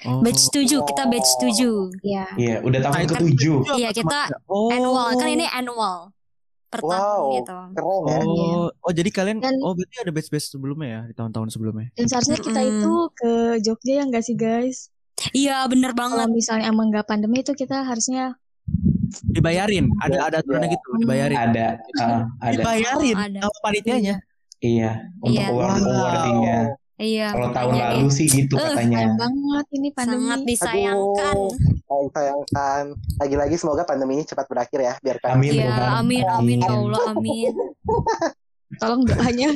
Oh. 0.05 0.21
Batch 0.21 0.53
7, 0.53 0.69
kita 0.85 1.09
batch 1.09 1.31
7. 1.41 1.89
Ya. 2.05 2.29
Iya, 2.37 2.57
udah 2.61 2.79
tahun 2.85 2.93
Nah, 2.93 3.03
itu- 3.07 3.15
ketujuh. 3.17 3.59
Iya, 3.81 3.89
kita 3.97 4.21
oh. 4.45 4.69
annual. 4.69 5.17
Kan 5.17 5.29
ini 5.33 5.49
annual. 5.49 6.12
Per 6.77 6.83
tahun 6.83 6.93
Wow. 6.93 7.35
gitu. 7.35 7.55
Keren 7.73 8.05
ya. 8.07 8.19
Oh, 8.23 8.67
oh 8.71 8.93
jadi 8.93 9.11
kalian 9.11 9.39
Dan- 9.41 9.61
oh 9.61 9.73
berarti 9.73 9.97
ada 10.01 10.12
batch-batch 10.12 10.47
sebelumnya 10.49 10.89
ya 10.89 11.01
di 11.07 11.15
tahun-tahun 11.15 11.49
sebelumnya. 11.51 11.89
Dan 11.93 12.07
seharusnya 12.07 12.39
kita 12.39 12.61
itu 12.61 12.93
ke 13.12 13.31
Jogja 13.61 13.93
ya 13.99 14.05
nggak 14.05 14.23
sih 14.23 14.35
guys? 14.35 14.93
Iya, 15.33 15.65
bener 15.67 15.91
Kalau 15.91 16.12
banget. 16.23 16.29
misalnya 16.31 16.69
emang 16.69 16.93
nggak 16.93 17.07
pandemi 17.07 17.41
itu 17.41 17.53
kita 17.53 17.83
harusnya 17.83 18.37
Dibayarin, 19.23 19.87
ada 20.03 20.27
ada 20.27 20.37
aturannya 20.43 20.69
gitu, 20.69 20.89
dibayarin. 20.99 21.39
Ada, 21.39 21.67
ah, 21.97 22.27
ada. 22.43 22.53
Dibayarin 22.53 23.17
Oh, 23.17 23.23
ada. 23.23 23.39
sama 23.41 23.59
panitianya. 23.62 24.15
Iya, 24.59 24.93
untuk 25.23 25.37
Iya. 25.39 25.47
award 25.47 25.79
Wow. 25.79 25.95
awardingnya. 25.95 26.59
Iya. 26.97 27.29
Kalau 27.29 27.53
tahun 27.53 27.75
lalu 27.77 28.09
sih 28.09 28.25
gitu 28.27 28.57
Eh, 28.57 28.63
katanya. 28.63 29.05
sayang 29.05 29.17
banget 29.17 29.67
ini 29.71 29.89
pandemi. 29.91 30.17
sangat 30.19 30.41
disayangkan. 30.45 31.37
Aduh. 31.37 31.53
Saya 31.87 32.07
sayangkan. 32.11 32.83
Lagi-lagi 33.17 33.55
semoga 33.55 33.83
pandemi 33.85 34.13
ini 34.17 34.25
cepat 34.25 34.47
berakhir 34.47 34.81
ya. 34.81 34.95
Biar 34.99 35.17
kalian 35.19 35.37
Amin. 35.37 35.51
Iya, 35.53 35.65
Tuhan. 35.69 35.91
amin, 35.95 36.25
amin, 36.27 36.59
ya 36.59 36.67
Amin. 36.67 36.77
Allah, 36.83 37.03
amin. 37.11 37.53
Tolong 38.81 39.03
doanya. 39.05 39.51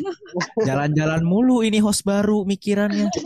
Jalan-jalan 0.61 1.23
mulu 1.23 1.61
ini 1.61 1.79
host 1.79 2.05
baru 2.05 2.45
mikirannya. 2.45 3.09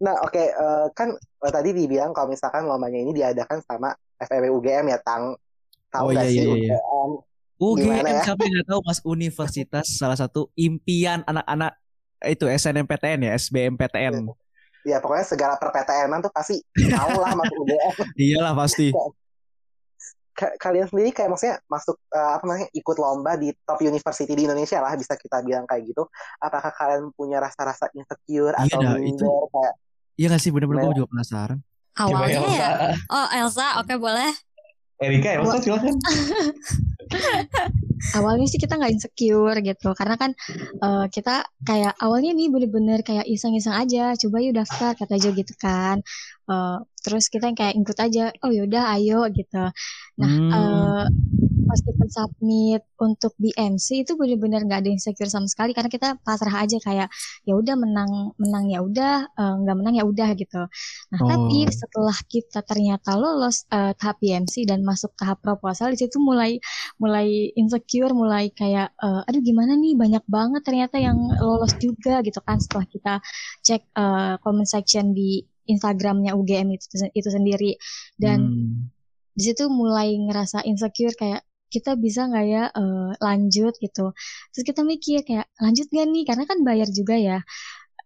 Nah, 0.00 0.16
oke, 0.24 0.40
eh, 0.40 0.86
kan 0.96 1.12
eh, 1.12 1.52
tadi 1.52 1.70
dibilang 1.70 2.10
kalau 2.10 2.32
misalkan 2.32 2.64
lombanya 2.64 2.96
ini 2.96 3.12
diadakan 3.12 3.60
sama 3.60 3.92
FEB 4.16 4.48
UGM 4.48 4.88
ya, 4.88 4.98
Tang. 4.98 5.36
Tahu 5.90 6.06
Oh, 6.06 6.10
iya, 6.10 6.24
sih 6.24 6.40
iya, 6.40 6.44
iya. 6.48 6.78
UGM? 6.80 7.10
UGM 7.60 7.84
Gimana 7.92 8.08
ya? 8.08 8.22
siapa 8.24 8.40
yang 8.40 8.52
nggak 8.56 8.68
tahu 8.70 8.80
Mas 8.80 9.00
Universitas 9.04 9.86
salah 9.92 10.16
satu 10.16 10.48
impian 10.56 11.20
anak-anak 11.22 11.76
itu 12.22 12.44
SNMPTN 12.44 13.20
ya, 13.22 13.32
SBMPTN. 13.34 14.28
Ya, 14.80 14.96
pokoknya 14.96 15.24
segala 15.24 15.54
per-PTN-an 15.54 16.20
tuh 16.20 16.32
pasti 16.32 16.56
tahu 16.74 17.16
lah 17.16 17.32
masuk 17.34 17.56
UGM. 17.58 17.94
Iyalah 18.24 18.54
pasti. 18.54 18.88
Ka- 20.30 20.56
Kalian 20.56 20.88
sendiri 20.88 21.12
kayak 21.12 21.28
maksudnya 21.28 21.60
masuk 21.66 22.00
eh, 22.08 22.30
apa 22.32 22.44
namanya 22.44 22.68
ikut 22.72 22.96
lomba 22.96 23.36
di 23.36 23.52
top 23.60 23.80
university 23.80 24.32
di 24.32 24.44
Indonesia 24.44 24.80
lah 24.80 24.96
bisa 24.96 25.12
kita 25.14 25.44
bilang 25.44 25.64
kayak 25.64 25.84
gitu. 25.84 26.08
Apakah 26.38 26.72
kalian 26.72 27.12
punya 27.12 27.38
rasa-rasa 27.38 27.92
insecure 27.92 28.56
Iya 28.56 28.72
atau 28.72 28.80
minder 28.96 29.20
itu- 29.20 29.48
kayak 29.52 29.74
Iya 30.16 30.26
gak 30.30 30.40
sih 30.40 30.50
bener-bener 30.50 30.84
gue 30.86 30.96
juga 30.96 31.08
penasaran. 31.08 31.58
Awalnya 31.92 32.40
Elsa. 32.40 32.56
ya. 32.56 32.70
Oh, 33.06 33.26
Elsa, 33.30 33.66
oke 33.80 33.94
boleh. 33.96 34.32
Erika, 34.96 35.28
Elsa 35.32 35.56
silakan. 35.60 35.92
awalnya 38.16 38.46
sih 38.48 38.56
kita 38.56 38.80
nggak 38.80 38.92
insecure 38.96 39.58
gitu 39.60 39.88
karena 39.92 40.16
kan 40.16 40.30
uh, 40.80 41.06
kita 41.12 41.44
kayak 41.62 41.92
awalnya 42.00 42.32
nih 42.32 42.48
bener-bener 42.48 43.04
kayak 43.04 43.28
iseng-iseng 43.28 43.76
aja 43.76 44.16
coba 44.16 44.36
yuk 44.40 44.56
daftar 44.56 44.96
kata 44.96 45.14
Jo 45.20 45.30
gitu 45.36 45.52
kan 45.60 46.00
uh, 46.48 46.80
terus 47.04 47.28
kita 47.28 47.52
kayak 47.52 47.76
ikut 47.76 47.98
aja 48.00 48.32
oh 48.44 48.52
yaudah 48.52 48.96
ayo 48.96 49.28
gitu 49.32 49.68
nah 50.16 50.32
hmm. 50.32 50.50
uh, 50.52 51.04
pas 51.70 51.78
kita 51.78 52.06
submit 52.10 52.82
untuk 52.98 53.30
BMC 53.38 54.02
itu 54.02 54.18
bener-bener 54.18 54.66
nggak 54.66 54.82
ada 54.82 54.90
insecure 54.90 55.30
sama 55.30 55.46
sekali 55.46 55.70
karena 55.70 55.86
kita 55.86 56.18
pasrah 56.26 56.66
aja 56.66 56.82
kayak 56.82 57.06
ya 57.46 57.54
udah 57.54 57.78
menang 57.78 58.34
menang 58.34 58.66
ya 58.66 58.82
udah 58.82 59.30
nggak 59.38 59.76
uh, 59.76 59.78
menang 59.78 59.94
ya 59.94 60.04
udah 60.04 60.34
gitu 60.34 60.66
nah 61.14 61.20
oh. 61.22 61.28
tapi 61.30 61.70
setelah 61.70 62.18
kita 62.26 62.66
ternyata 62.66 63.14
lolos 63.14 63.70
uh, 63.70 63.94
tahap 63.94 64.18
BMC 64.18 64.66
dan 64.66 64.82
masuk 64.82 65.14
tahap 65.14 65.38
proposal 65.38 65.94
di 65.94 66.02
situ 66.02 66.18
mulai 66.18 66.58
mulai 66.98 67.54
insecure 67.54 68.10
mulai 68.10 68.50
kayak 68.50 68.90
uh, 68.98 69.22
aduh 69.30 69.38
gimana 69.38 69.78
nih 69.78 69.94
banyak 69.94 70.24
banget 70.26 70.66
ternyata 70.66 70.98
yang 70.98 71.16
lolos 71.38 71.78
juga 71.78 72.18
gitu 72.26 72.42
kan 72.42 72.58
setelah 72.58 72.86
kita 72.90 73.14
cek 73.62 73.94
uh, 73.94 74.34
comment 74.42 74.66
section 74.66 75.14
di 75.14 75.46
Instagramnya 75.70 76.34
UGM 76.34 76.74
itu 76.74 77.06
itu 77.14 77.28
sendiri 77.30 77.78
dan 78.18 78.42
hmm. 78.42 78.90
di 79.38 79.42
situ 79.46 79.70
mulai 79.70 80.18
ngerasa 80.18 80.66
insecure 80.66 81.14
kayak 81.14 81.46
kita 81.70 81.94
bisa 81.94 82.26
nggak 82.26 82.46
ya 82.50 82.64
uh, 82.74 83.14
lanjut 83.22 83.72
gitu. 83.78 84.10
Terus 84.50 84.64
kita 84.66 84.82
mikir 84.82 85.22
kayak 85.22 85.46
lanjut 85.62 85.86
gak 85.86 86.06
nih? 86.10 86.24
Karena 86.26 86.44
kan 86.44 86.58
bayar 86.66 86.88
juga 86.90 87.14
ya. 87.14 87.38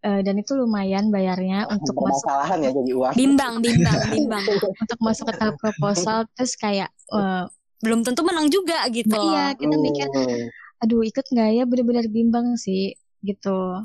Uh, 0.04 0.20
dan 0.20 0.36
itu 0.36 0.52
lumayan 0.52 1.08
bayarnya 1.08 1.64
untuk 1.74 1.96
masuk 1.96 2.28
ya 2.60 2.70
jadi 2.70 2.92
uang. 2.92 3.14
Bimbang 3.16 3.54
bimbang 3.64 3.98
bimbang. 4.14 4.44
Untuk 4.60 5.00
masuk 5.00 5.32
ke 5.32 5.34
tahap 5.40 5.56
proposal 5.56 6.28
terus 6.36 6.54
kayak 6.60 6.92
uh, 7.08 7.48
belum 7.80 8.04
tentu 8.04 8.20
menang 8.20 8.52
juga 8.52 8.84
gitu. 8.92 9.16
Nah, 9.16 9.24
iya 9.24 9.44
kita 9.56 9.76
mikir 9.80 10.06
hmm. 10.12 10.84
aduh 10.84 11.00
ikut 11.00 11.24
nggak 11.24 11.48
ya? 11.56 11.64
Benar-benar 11.64 12.06
bimbang 12.12 12.60
sih 12.60 12.92
gitu. 13.24 13.80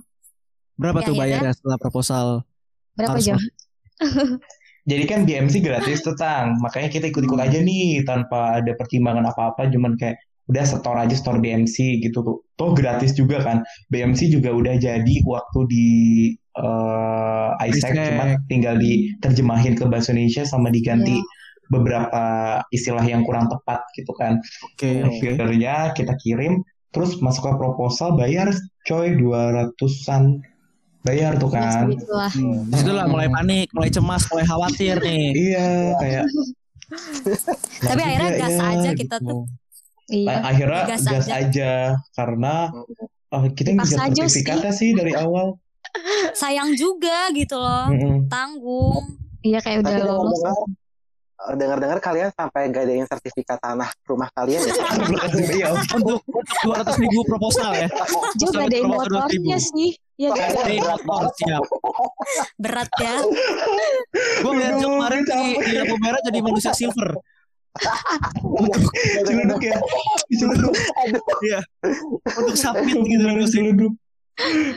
Berapa 0.75 1.03
ya, 1.03 1.07
tuh 1.07 1.15
bayarnya 1.15 1.51
setelah 1.55 1.80
proposal? 1.80 2.43
Berapa 2.99 3.15
jam 3.23 3.39
Jadi 4.89 5.03
kan 5.05 5.21
BMC 5.21 5.61
gratis 5.61 6.01
tuh 6.01 6.17
Tang, 6.17 6.57
makanya 6.57 6.89
kita 6.89 7.13
ikut-ikut 7.13 7.37
aja 7.37 7.61
nih 7.61 8.01
tanpa 8.09 8.57
ada 8.57 8.73
pertimbangan 8.73 9.29
apa-apa, 9.29 9.69
cuman 9.69 9.93
kayak 10.01 10.17
udah 10.49 10.65
setor 10.65 10.97
aja 10.97 11.13
store 11.13 11.37
BMC 11.37 12.01
gitu 12.01 12.25
tuh. 12.25 12.41
Tuh 12.57 12.73
gratis 12.73 13.13
juga 13.13 13.45
kan. 13.45 13.61
BMC 13.93 14.33
juga 14.33 14.49
udah 14.49 14.81
jadi 14.81 15.15
waktu 15.29 15.59
di 15.69 15.89
uh, 16.57 17.53
Isaac 17.69 17.93
cuma 17.93 18.25
tinggal 18.49 18.81
diterjemahin 18.81 19.77
ke 19.77 19.85
bahasa 19.85 20.09
Indonesia 20.09 20.43
sama 20.49 20.73
diganti 20.73 21.21
yeah. 21.21 21.69
beberapa 21.69 22.23
istilah 22.73 23.05
yang 23.05 23.21
kurang 23.29 23.45
tepat 23.45 23.85
gitu 23.93 24.09
kan. 24.17 24.41
Oke. 24.73 25.05
Okay, 25.05 25.37
okay. 25.37 25.93
kita 25.93 26.13
kirim, 26.17 26.65
terus 26.89 27.21
masuk 27.21 27.45
ke 27.45 27.53
proposal 27.61 28.17
bayar 28.17 28.49
coy 28.89 29.13
dua 29.13 29.53
ratusan 29.53 30.41
bayar 31.03 31.39
tuh 31.39 31.49
kan. 31.51 31.87
Hmm. 32.35 32.67
Di 32.67 32.75
situlah 32.83 33.07
mulai 33.07 33.27
panik, 33.31 33.71
mulai 33.71 33.89
cemas, 33.91 34.23
mulai 34.31 34.45
khawatir 34.45 34.95
nih. 34.99 35.27
iya, 35.47 35.69
kayak. 35.99 36.25
Tapi 37.89 38.01
akhirnya 38.01 38.31
gas 38.35 38.57
ya, 38.57 38.65
aja 38.65 38.91
kita 38.97 39.17
gitu. 39.21 39.27
tuh. 39.29 39.43
Iya. 40.09 40.35
Akhirnya 40.41 40.81
gas, 40.89 41.03
gas 41.05 41.27
aja. 41.29 41.33
aja 41.37 41.73
karena 42.17 42.55
oh, 43.29 43.43
kita 43.53 43.77
bisa 43.77 44.09
sertifikatnya 44.09 44.71
sih. 44.73 44.91
sih 44.91 44.97
dari 44.97 45.13
awal. 45.13 45.55
Sayang 46.39 46.73
juga 46.77 47.29
gitu 47.33 47.57
loh, 47.57 47.93
mm 47.93 47.97
-hmm. 47.97 48.17
tanggung. 48.29 49.03
Iya 49.39 49.59
kayak 49.63 49.85
udah 49.85 49.95
lolos. 50.03 50.41
Eh, 51.39 51.55
dengar-dengar 51.55 52.03
kalian 52.03 52.35
sampai 52.35 52.67
gadain 52.67 53.07
sertifikat 53.07 53.63
tanah 53.63 53.87
rumah 54.03 54.27
kalian 54.35 54.59
ya? 54.59 54.75
Iya, 55.55 55.67
untuk 55.71 56.19
dua 56.67 56.83
ratus 56.83 56.99
ribu 56.99 57.23
proposal 57.23 57.71
ya. 57.79 57.87
Juga 58.35 58.67
gadain 58.67 58.91
motornya 58.91 59.55
sih. 59.55 59.95
Iya 60.19 60.35
kan? 60.35 60.51
motor 61.07 61.31
siap. 61.39 61.63
Berat 62.59 62.91
ya. 62.99 63.23
Gue 64.43 64.51
ngeliat 64.51 64.75
kemarin 64.83 65.21
di, 65.23 65.39
di 65.63 65.71
lampu 65.79 65.95
merah 66.03 66.19
jadi 66.27 66.39
manusia 66.43 66.75
silver. 66.75 67.15
Celuduk 69.23 69.61
ya. 69.63 69.79
Celuduk. 70.35 70.75
Iya. 71.47 71.59
Untuk 72.35 72.55
sapit 72.59 72.99
gitu. 72.99 73.25
Celuduk. 73.47 73.93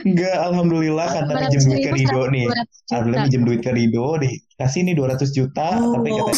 Enggak, 0.03 0.35
alhamdulillah 0.51 1.07
karena 1.07 1.33
minjem 1.47 1.63
duit 1.63 1.79
ke 1.87 1.91
Rido 1.95 2.21
nih. 2.27 2.45
Alhamdulillah 2.91 3.23
minjem 3.27 3.43
duit 3.47 3.61
ke 3.63 3.71
Rido 3.71 4.07
nih. 4.19 4.33
Kasih 4.59 4.81
nih 4.85 4.93
200 4.95 5.35
juta, 5.35 5.67
oh. 5.79 5.97
tapi 5.97 6.09
kata 6.13 6.31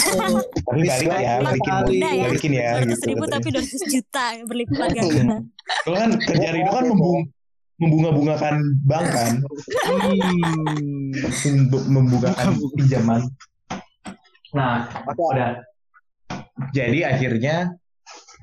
tapi 0.65 0.81
balik 0.87 1.07
ya, 1.19 1.33
balikin 1.41 1.73
ya. 1.99 2.25
balikin 2.25 2.51
ya. 2.53 2.69
200 2.81 2.89
gitu, 2.89 3.05
ribu 3.11 3.25
tapi 3.27 3.47
200 3.51 3.93
juta 3.93 4.23
berlipat 4.45 4.89
ganda. 4.93 5.37
Kalau 5.83 5.97
kan 5.97 6.09
kerja 6.21 6.47
Rido 6.53 6.71
kan 6.71 6.85
membung 6.89 7.19
membunga-bungakan 7.81 8.55
bank 8.85 9.07
kan. 9.11 9.33
Hmm. 11.15 11.71
Membungakan 11.71 12.59
pinjaman. 12.75 13.21
Nah, 14.51 14.87
udah. 15.15 15.63
Jadi 16.75 17.07
akhirnya 17.07 17.75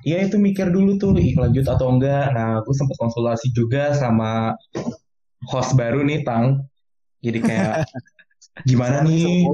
ya 0.02 0.18
itu 0.22 0.36
mikir 0.38 0.70
dulu 0.70 0.98
tuh 0.98 1.14
ih 1.18 1.34
lanjut 1.38 1.66
atau 1.66 1.90
enggak. 1.90 2.34
Nah 2.34 2.62
aku 2.62 2.74
sempat 2.74 2.98
konsultasi 2.98 3.54
juga 3.54 3.94
sama 3.94 4.54
host 5.48 5.74
baru 5.74 6.02
nih 6.06 6.22
Tang. 6.26 6.66
Jadi 7.22 7.38
kayak 7.42 7.86
gimana 8.68 9.02
nih? 9.06 9.46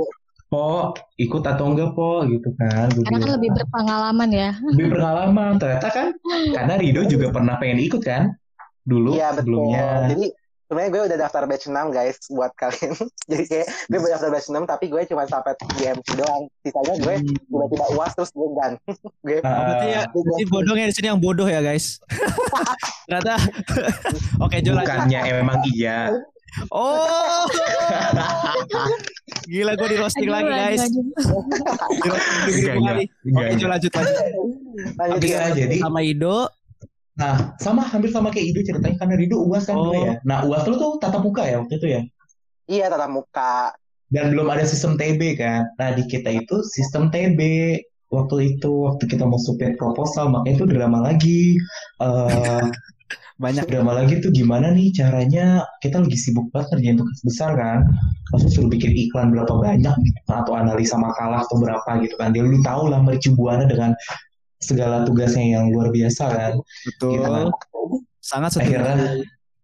Po 0.48 0.96
ikut 1.20 1.44
atau 1.44 1.76
enggak 1.76 1.92
Po? 1.92 2.24
Gitu 2.24 2.48
kan 2.56 2.88
karena 2.88 3.18
kan 3.20 3.30
lebih 3.36 3.50
berpengalaman 3.52 4.28
ya. 4.32 4.50
Lebih 4.72 4.86
berpengalaman 4.96 5.52
ternyata 5.60 5.88
kan. 5.92 6.08
Karena 6.56 6.74
Rido 6.80 7.04
juga 7.04 7.28
pernah 7.28 7.60
pengen 7.60 7.84
ikut 7.84 8.02
kan 8.02 8.32
dulu 8.88 9.20
ya, 9.20 9.36
sebelumnya. 9.36 10.08
Jadi 10.08 10.26
sebenarnya 10.68 10.90
gue 10.92 11.02
udah 11.08 11.18
daftar 11.24 11.42
batch 11.48 11.66
6 11.72 11.96
guys 11.96 12.16
buat 12.28 12.52
kalian. 12.60 12.92
Jadi 13.32 13.44
kayak 13.48 13.66
gue 13.88 13.98
udah 13.98 14.12
daftar 14.20 14.30
batch 14.36 14.48
6 14.52 14.68
tapi 14.68 14.84
gue 14.92 15.02
cuma 15.08 15.24
sampai 15.24 15.56
di 15.80 15.84
MC 15.88 16.08
doang. 16.20 16.44
Sisanya 16.60 16.94
gue 17.00 17.14
hmm. 17.24 17.36
tiba-tiba 17.48 17.86
uas 17.96 18.12
terus 18.12 18.30
gue 18.36 18.48
gan. 18.60 18.72
Gue 19.26 19.40
uh, 19.40 19.48
berarti 19.48 19.86
ya 19.88 20.02
berarti 20.12 20.44
bodohnya 20.46 20.86
di 20.88 20.94
sini 20.94 21.06
yang 21.08 21.20
bodoh 21.20 21.48
ya 21.48 21.64
guys. 21.64 21.98
Ternyata 23.08 23.40
oke 24.36 24.52
okay, 24.52 24.60
bukannya 24.60 25.20
emang 25.40 25.64
iya. 25.72 26.12
Oh, 26.72 27.44
gila 29.46 29.76
gue 29.76 29.88
di 29.94 29.96
roasting 30.00 30.32
lagi 30.32 30.48
guys. 30.48 30.84
di 30.88 32.08
roasting 32.08 32.82
lagi. 32.82 33.04
Oke, 33.28 33.42
lanjut 33.52 33.68
lanjut. 33.68 33.92
Lanjut 34.96 35.20
ya, 35.28 35.52
jadi? 35.52 35.76
Sama 35.76 36.00
Ido 36.02 36.48
Nah, 37.18 37.58
sama 37.58 37.82
hampir 37.82 38.14
sama 38.14 38.30
kayak 38.30 38.54
Ido 38.54 38.60
ceritanya 38.62 38.94
karena 38.94 39.14
Rido 39.18 39.42
UAS 39.42 39.66
kan 39.66 39.74
oh. 39.74 39.90
ya. 39.90 40.22
Nah, 40.22 40.46
UAS 40.46 40.70
lu 40.70 40.78
tuh 40.78 41.02
tatap 41.02 41.26
muka 41.26 41.42
ya 41.42 41.58
waktu 41.58 41.74
itu 41.82 41.86
ya? 41.90 42.00
Iya, 42.70 42.86
tatap 42.94 43.10
muka. 43.10 43.74
Dan 44.08 44.32
belum 44.32 44.46
ada 44.48 44.64
sistem 44.64 44.94
TB 44.94 45.36
kan. 45.36 45.66
Nah, 45.76 45.98
di 45.98 46.06
kita 46.06 46.30
itu 46.30 46.62
sistem 46.62 47.10
TB 47.10 47.40
waktu 48.08 48.56
itu 48.56 48.70
waktu 48.88 49.04
kita 49.04 49.26
mau 49.26 49.36
submit 49.36 49.76
proposal 49.76 50.30
makanya 50.30 50.62
itu 50.62 50.64
drama 50.70 50.98
lagi. 51.02 51.58
Uh, 51.98 52.64
banyak 53.38 53.70
drama 53.70 53.94
lagi 53.94 54.18
tuh 54.18 54.34
gimana 54.34 54.74
nih 54.74 54.90
caranya 54.90 55.62
kita 55.78 56.02
lagi 56.02 56.18
sibuk 56.18 56.50
banget 56.50 56.74
ngerjain 56.74 56.98
tugas 56.98 57.20
besar 57.22 57.54
kan 57.54 57.86
langsung 58.34 58.50
suruh 58.50 58.70
bikin 58.70 58.90
iklan 58.98 59.30
berapa 59.30 59.54
banyak 59.54 59.94
gitu 60.02 60.20
kan 60.26 60.42
atau 60.42 60.58
analisa 60.58 60.98
makalah 60.98 61.46
atau 61.46 61.56
berapa 61.62 62.02
gitu 62.02 62.18
kan 62.18 62.34
dia 62.34 62.42
lu 62.42 62.58
tahu 62.66 62.90
lah 62.90 62.98
Mericu 62.98 63.38
Buana 63.38 63.70
dengan 63.70 63.94
segala 64.58 65.06
tugasnya 65.06 65.58
yang 65.58 65.70
luar 65.70 65.90
biasa 65.94 66.24
kan. 66.30 66.52
Betul. 66.86 67.12
Gitu 67.16 67.26
kan. 67.26 67.46
Sangat 68.22 68.50
setuju. 68.54 68.82
Akhirnya 68.82 68.98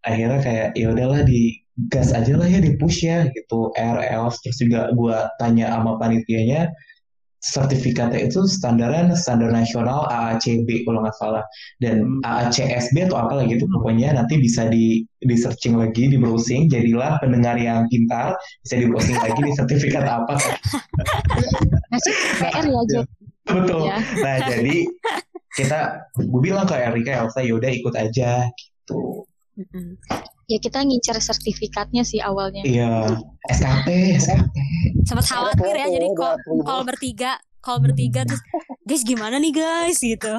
akhirnya 0.04 0.40
kayak 0.44 0.68
ya 0.76 0.86
udahlah 0.92 1.20
di 1.24 1.64
gas 1.90 2.14
aja 2.14 2.38
lah 2.38 2.46
ya 2.46 2.62
di 2.62 2.78
push 2.78 3.02
ya 3.02 3.26
gitu 3.34 3.74
RL 3.74 4.30
terus 4.30 4.58
juga 4.62 4.94
gue 4.94 5.16
tanya 5.42 5.74
sama 5.74 5.98
panitianya 5.98 6.70
sertifikatnya 7.44 8.24
itu 8.24 8.48
standarnya 8.48 9.12
standar 9.12 9.52
nasional 9.52 10.08
AACB 10.08 10.88
kalau 10.88 11.04
nggak 11.04 11.16
salah 11.20 11.44
dan 11.82 12.00
hmm. 12.00 12.24
AACSB 12.24 13.10
atau 13.10 13.20
apa 13.20 13.44
lagi 13.44 13.60
itu 13.60 13.68
pokoknya 13.68 14.16
nanti 14.16 14.40
bisa 14.40 14.70
di 14.72 15.04
di 15.20 15.36
searching 15.36 15.76
lagi 15.76 16.08
di 16.08 16.16
browsing 16.16 16.72
jadilah 16.72 17.20
pendengar 17.20 17.60
yang 17.60 17.84
pintar 17.92 18.32
bisa 18.64 18.80
di 18.80 18.86
browsing 18.88 19.18
lagi 19.20 19.40
di 19.44 19.52
sertifikat 19.52 20.08
apa 20.08 20.40
PR 22.40 22.64
ya 22.64 22.82
Jack 22.88 23.23
betul. 23.44 23.82
Ya. 23.86 23.98
nah 24.20 24.36
jadi 24.48 24.76
kita 25.54 25.78
gue 26.18 26.40
bilang 26.42 26.66
ke 26.66 26.74
Erika 26.74 27.24
Elsa 27.24 27.40
yaudah 27.44 27.70
ikut 27.70 27.94
aja 27.94 28.48
gitu. 28.50 29.24
Ya 30.50 30.58
kita 30.60 30.82
ngincar 30.82 31.16
sertifikatnya 31.22 32.02
sih 32.02 32.18
awalnya. 32.18 32.66
Iya. 32.66 33.06
SKP 33.48 34.18
SKP 34.18 34.54
sempat 35.04 35.26
khawatir 35.28 35.74
ya 35.76 35.86
jadi 35.88 36.08
kalau 36.64 36.82
bertiga 36.82 37.38
kalau 37.60 37.78
bertiga 37.80 38.24
terus 38.26 38.42
guys 38.82 39.04
gimana 39.06 39.38
nih 39.38 39.52
guys? 39.54 40.00
Gitu. 40.02 40.34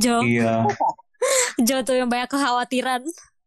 Jo. 0.00 0.24
Iya. 0.24 0.64
Jo 1.60 1.84
tuh 1.84 1.96
yang 2.00 2.08
banyak 2.08 2.28
kekhawatiran 2.28 3.04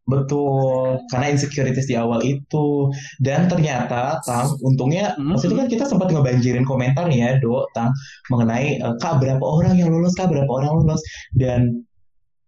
Betul, 0.08 1.04
karena 1.12 1.36
insecurities 1.36 1.84
di 1.84 1.94
awal 2.00 2.24
itu. 2.24 2.88
Dan 3.20 3.44
ternyata, 3.44 4.16
Tang, 4.24 4.56
untungnya, 4.64 5.12
hmm. 5.20 5.36
waktu 5.36 5.52
itu 5.52 5.56
kan 5.60 5.68
kita 5.68 5.84
sempat 5.84 6.08
ngebanjirin 6.08 6.64
komentar 6.64 7.12
ya, 7.12 7.36
Do, 7.44 7.68
Tang, 7.76 7.92
mengenai, 8.32 8.80
uh, 8.80 8.96
Kak, 8.96 9.20
berapa 9.20 9.44
orang 9.44 9.76
yang 9.76 9.92
lulus, 9.92 10.16
Kak, 10.16 10.32
berapa 10.32 10.48
orang 10.48 10.80
lulus. 10.80 11.04
Dan 11.36 11.84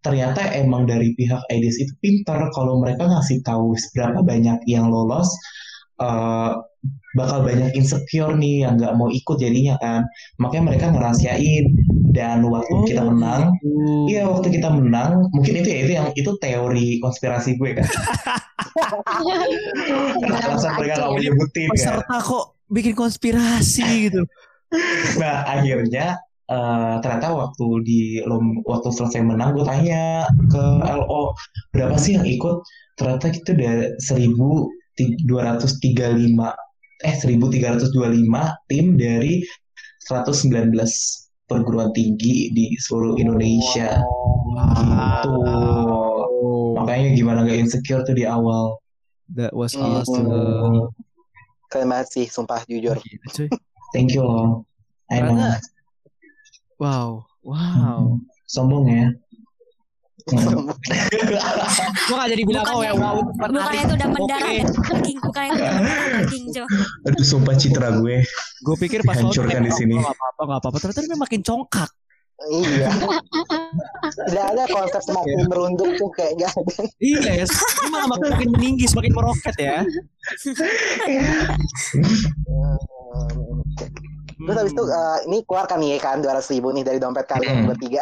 ternyata 0.00 0.40
emang 0.56 0.88
dari 0.88 1.12
pihak 1.12 1.44
IDS 1.52 1.76
itu 1.84 1.92
pintar 2.00 2.48
kalau 2.56 2.80
mereka 2.80 3.04
ngasih 3.04 3.44
tahu 3.44 3.76
berapa 3.92 4.24
banyak 4.24 4.64
yang 4.64 4.88
lolos 4.88 5.28
uh, 6.00 6.56
bakal 7.18 7.42
banyak 7.42 7.74
insecure 7.74 8.34
nih 8.38 8.66
yang 8.66 8.78
nggak 8.78 8.94
mau 8.94 9.10
ikut 9.10 9.36
jadinya 9.38 9.74
kan. 9.82 10.06
Makanya 10.38 10.64
mereka 10.74 10.84
ngerahasiain. 10.94 11.66
Dan 12.10 12.42
waktu 12.42 12.74
oh, 12.74 12.82
kita 12.90 13.06
menang 13.06 13.54
uh. 13.62 14.10
iya 14.10 14.26
waktu 14.26 14.50
kita 14.50 14.66
menang 14.66 15.30
mungkin 15.30 15.62
itu 15.62 15.70
ya 15.70 15.78
itu 15.86 15.92
yang 15.94 16.10
itu 16.18 16.30
teori 16.42 16.98
konspirasi 16.98 17.54
gue 17.54 17.78
kan. 17.78 17.86
Alasan 20.26 20.74
mereka 20.74 20.94
nggak 20.98 21.10
mau 21.14 21.22
nyebutin 21.22 21.70
kan? 21.70 21.74
Peserta 21.78 22.16
kok 22.18 22.58
bikin 22.66 22.98
konspirasi 22.98 24.10
gitu. 24.10 24.26
Nah 25.22 25.46
akhirnya 25.46 26.18
uh, 26.50 26.98
ternyata 26.98 27.30
waktu 27.30 27.66
di 27.86 28.00
lom 28.26 28.58
waktu 28.66 28.90
selesai 28.90 29.22
menang 29.22 29.54
gue 29.54 29.62
tanya 29.62 30.26
ke 30.50 30.64
LO 30.82 31.38
berapa 31.70 31.94
sih 31.94 32.18
yang 32.18 32.26
ikut? 32.26 32.58
Ternyata 32.98 33.30
itu 33.30 33.54
udah 33.54 33.94
1235 34.02 34.98
eh 37.04 37.14
1325 37.16 37.92
tim 38.68 38.86
dari 39.00 39.40
119 40.08 40.74
perguruan 41.50 41.90
tinggi 41.96 42.54
di 42.54 42.76
seluruh 42.78 43.18
Indonesia. 43.18 44.00
Wow. 44.00 44.74
gitu 44.80 45.34
makanya 46.80 47.08
gimana 47.12 47.38
gak 47.44 47.60
insecure 47.60 48.02
tuh 48.02 48.16
di 48.16 48.24
awal. 48.24 48.80
That 49.36 49.54
was 49.54 49.76
awesome. 49.78 50.90
Keren 51.70 51.86
banget 51.86 52.08
sih 52.10 52.26
sumpah 52.26 52.66
jujur. 52.66 52.98
Thank 53.94 54.14
you 54.14 54.26
loh 54.26 54.66
Karena 55.06 55.58
Wow, 56.80 57.28
wow. 57.44 58.16
Hmm. 58.16 58.24
Sombong 58.48 58.88
ya. 58.88 59.06
Gue 60.28 62.16
gak 62.16 62.30
jadi 62.30 62.42
bilang 62.44 62.64
oh 62.68 62.82
ya 62.84 62.92
wow 62.92 63.20
Bukannya 63.22 63.82
itu 63.86 63.94
udah 63.96 64.08
mendarah 64.10 64.50
okay. 64.50 64.60
daging 64.66 65.18
Bukannya 65.22 65.50
itu 65.50 65.62
udah 65.62 65.74
mendarah 65.80 66.08
daging 66.20 66.44
Jo 66.52 66.64
Aduh 67.08 67.24
sumpah 67.24 67.54
citra 67.56 67.88
gue. 68.00 68.22
Gue 68.60 68.76
pikir 68.76 69.00
pas 69.04 69.16
Hancurkan 69.16 69.64
di 69.64 69.72
sini. 69.72 69.96
Gak 69.96 70.12
apa-apa 70.12 70.42
gak 70.44 70.60
apa-apa. 70.64 70.76
Ternyata 70.80 71.00
dia 71.04 71.18
makin 71.18 71.40
congkak. 71.44 71.90
Iya. 72.48 72.88
Tidak 74.32 74.46
ada 74.56 74.64
konsep 74.72 75.02
semakin 75.04 75.44
iya. 75.44 75.48
merunduk 75.48 75.92
tuh 76.00 76.08
kayak 76.16 76.40
gak 76.40 76.52
ada. 76.56 76.88
Iya 76.96 77.44
ya 77.44 77.46
Ini 77.48 77.88
malah 77.92 78.08
makin 78.16 78.48
meninggi 78.56 78.88
Semakin 78.88 79.12
meroket 79.12 79.56
ya. 79.60 79.84
Terus 84.40 84.56
habis 84.56 84.72
itu 84.72 84.84
uh, 84.88 85.18
ini 85.28 85.44
keluar 85.44 85.68
kan 85.68 85.76
nih 85.84 86.00
kan 86.00 86.24
200 86.24 86.40
ribu 86.56 86.72
nih 86.72 86.80
dari 86.80 86.96
dompet 86.96 87.28
kalian 87.28 87.60
hmm. 87.60 87.68
bertiga. 87.76 88.00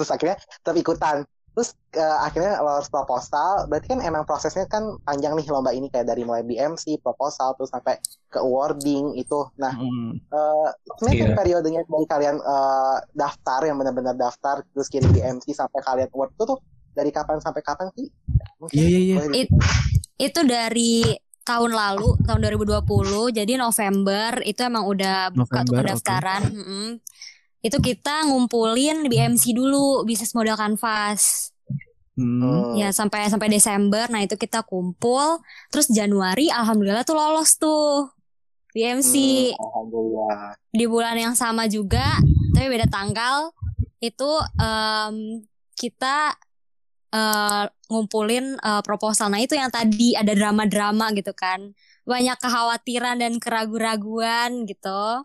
Terus 0.00 0.08
akhirnya 0.08 0.36
tetap 0.40 0.76
ikutan. 0.80 1.16
Terus 1.58 1.74
uh, 1.98 2.22
akhirnya 2.22 2.62
lolos 2.62 2.86
proposal. 2.86 3.66
Berarti 3.66 3.90
kan 3.90 3.98
emang 3.98 4.22
prosesnya 4.22 4.62
kan 4.70 4.94
panjang 5.02 5.34
nih 5.34 5.50
lomba 5.50 5.74
ini 5.74 5.90
kayak 5.90 6.06
dari 6.06 6.22
mulai 6.22 6.46
BMC, 6.46 7.02
proposal, 7.02 7.58
terus 7.58 7.74
sampai 7.74 7.98
ke 8.30 8.38
awarding 8.38 9.18
itu. 9.18 9.42
Nah, 9.58 9.74
hmm. 9.74 10.22
uh, 10.30 10.70
sebenarnya 11.02 11.34
yeah. 11.34 11.34
periodenya 11.34 11.82
dari 11.82 12.06
kalian 12.06 12.38
uh, 12.38 13.02
daftar 13.10 13.66
yang 13.66 13.74
benar-benar 13.74 14.14
daftar 14.14 14.62
terus 14.70 14.86
kirim 14.86 15.10
BMC 15.10 15.50
sampai 15.50 15.82
kalian 15.82 16.06
award 16.14 16.30
itu 16.38 16.46
tuh 16.46 16.62
dari 16.94 17.10
kapan 17.10 17.42
sampai 17.42 17.66
kapan 17.66 17.90
sih? 17.98 18.06
Iya 18.70 18.86
iya 18.86 18.98
iya. 19.34 19.44
Itu 20.14 20.46
dari 20.46 21.18
tahun 21.42 21.72
lalu 21.72 22.22
tahun 22.28 22.40
2020 22.44 23.32
jadi 23.32 23.52
November 23.56 24.44
itu 24.44 24.60
emang 24.60 24.84
udah 24.84 25.32
buka 25.32 25.64
tuh 25.64 25.80
pendaftaran 25.80 26.44
okay. 26.44 26.60
-hmm. 26.60 26.86
Itu 27.64 27.78
kita 27.82 28.28
ngumpulin 28.30 29.10
BMC 29.10 29.56
dulu 29.56 30.06
bisnis 30.06 30.34
modal 30.34 30.54
kanvas 30.54 31.50
Hmm. 32.18 32.74
Ya 32.74 32.90
sampai 32.90 33.30
sampai 33.30 33.46
Desember, 33.46 34.10
nah 34.10 34.18
itu 34.18 34.34
kita 34.34 34.66
kumpul, 34.66 35.38
terus 35.70 35.86
Januari 35.86 36.50
alhamdulillah 36.50 37.06
tuh 37.06 37.14
lolos 37.14 37.54
tuh 37.62 38.10
BMC. 38.74 39.14
Hmm, 39.54 40.58
Di 40.74 40.84
bulan 40.90 41.14
yang 41.14 41.38
sama 41.38 41.70
juga, 41.70 42.18
tapi 42.58 42.66
beda 42.66 42.90
tanggal. 42.90 43.54
Itu 44.02 44.34
um, 44.58 45.46
kita 45.78 46.34
uh, 47.14 47.70
ngumpulin 47.86 48.58
uh, 48.66 48.82
proposal. 48.82 49.30
Nah 49.30 49.38
itu 49.38 49.54
yang 49.54 49.70
tadi 49.70 50.18
ada 50.18 50.34
drama-drama 50.34 51.14
gitu 51.14 51.30
kan, 51.38 51.70
banyak 52.02 52.34
kekhawatiran 52.42 53.22
dan 53.22 53.38
keraguan-raguan 53.38 54.66
gitu. 54.66 55.22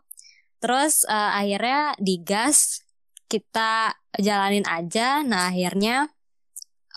Terus 0.63 1.03
uh, 1.11 1.35
akhirnya 1.35 1.91
digas 1.99 2.87
kita 3.27 3.99
jalanin 4.15 4.63
aja. 4.63 5.19
Nah 5.27 5.51
akhirnya 5.51 6.07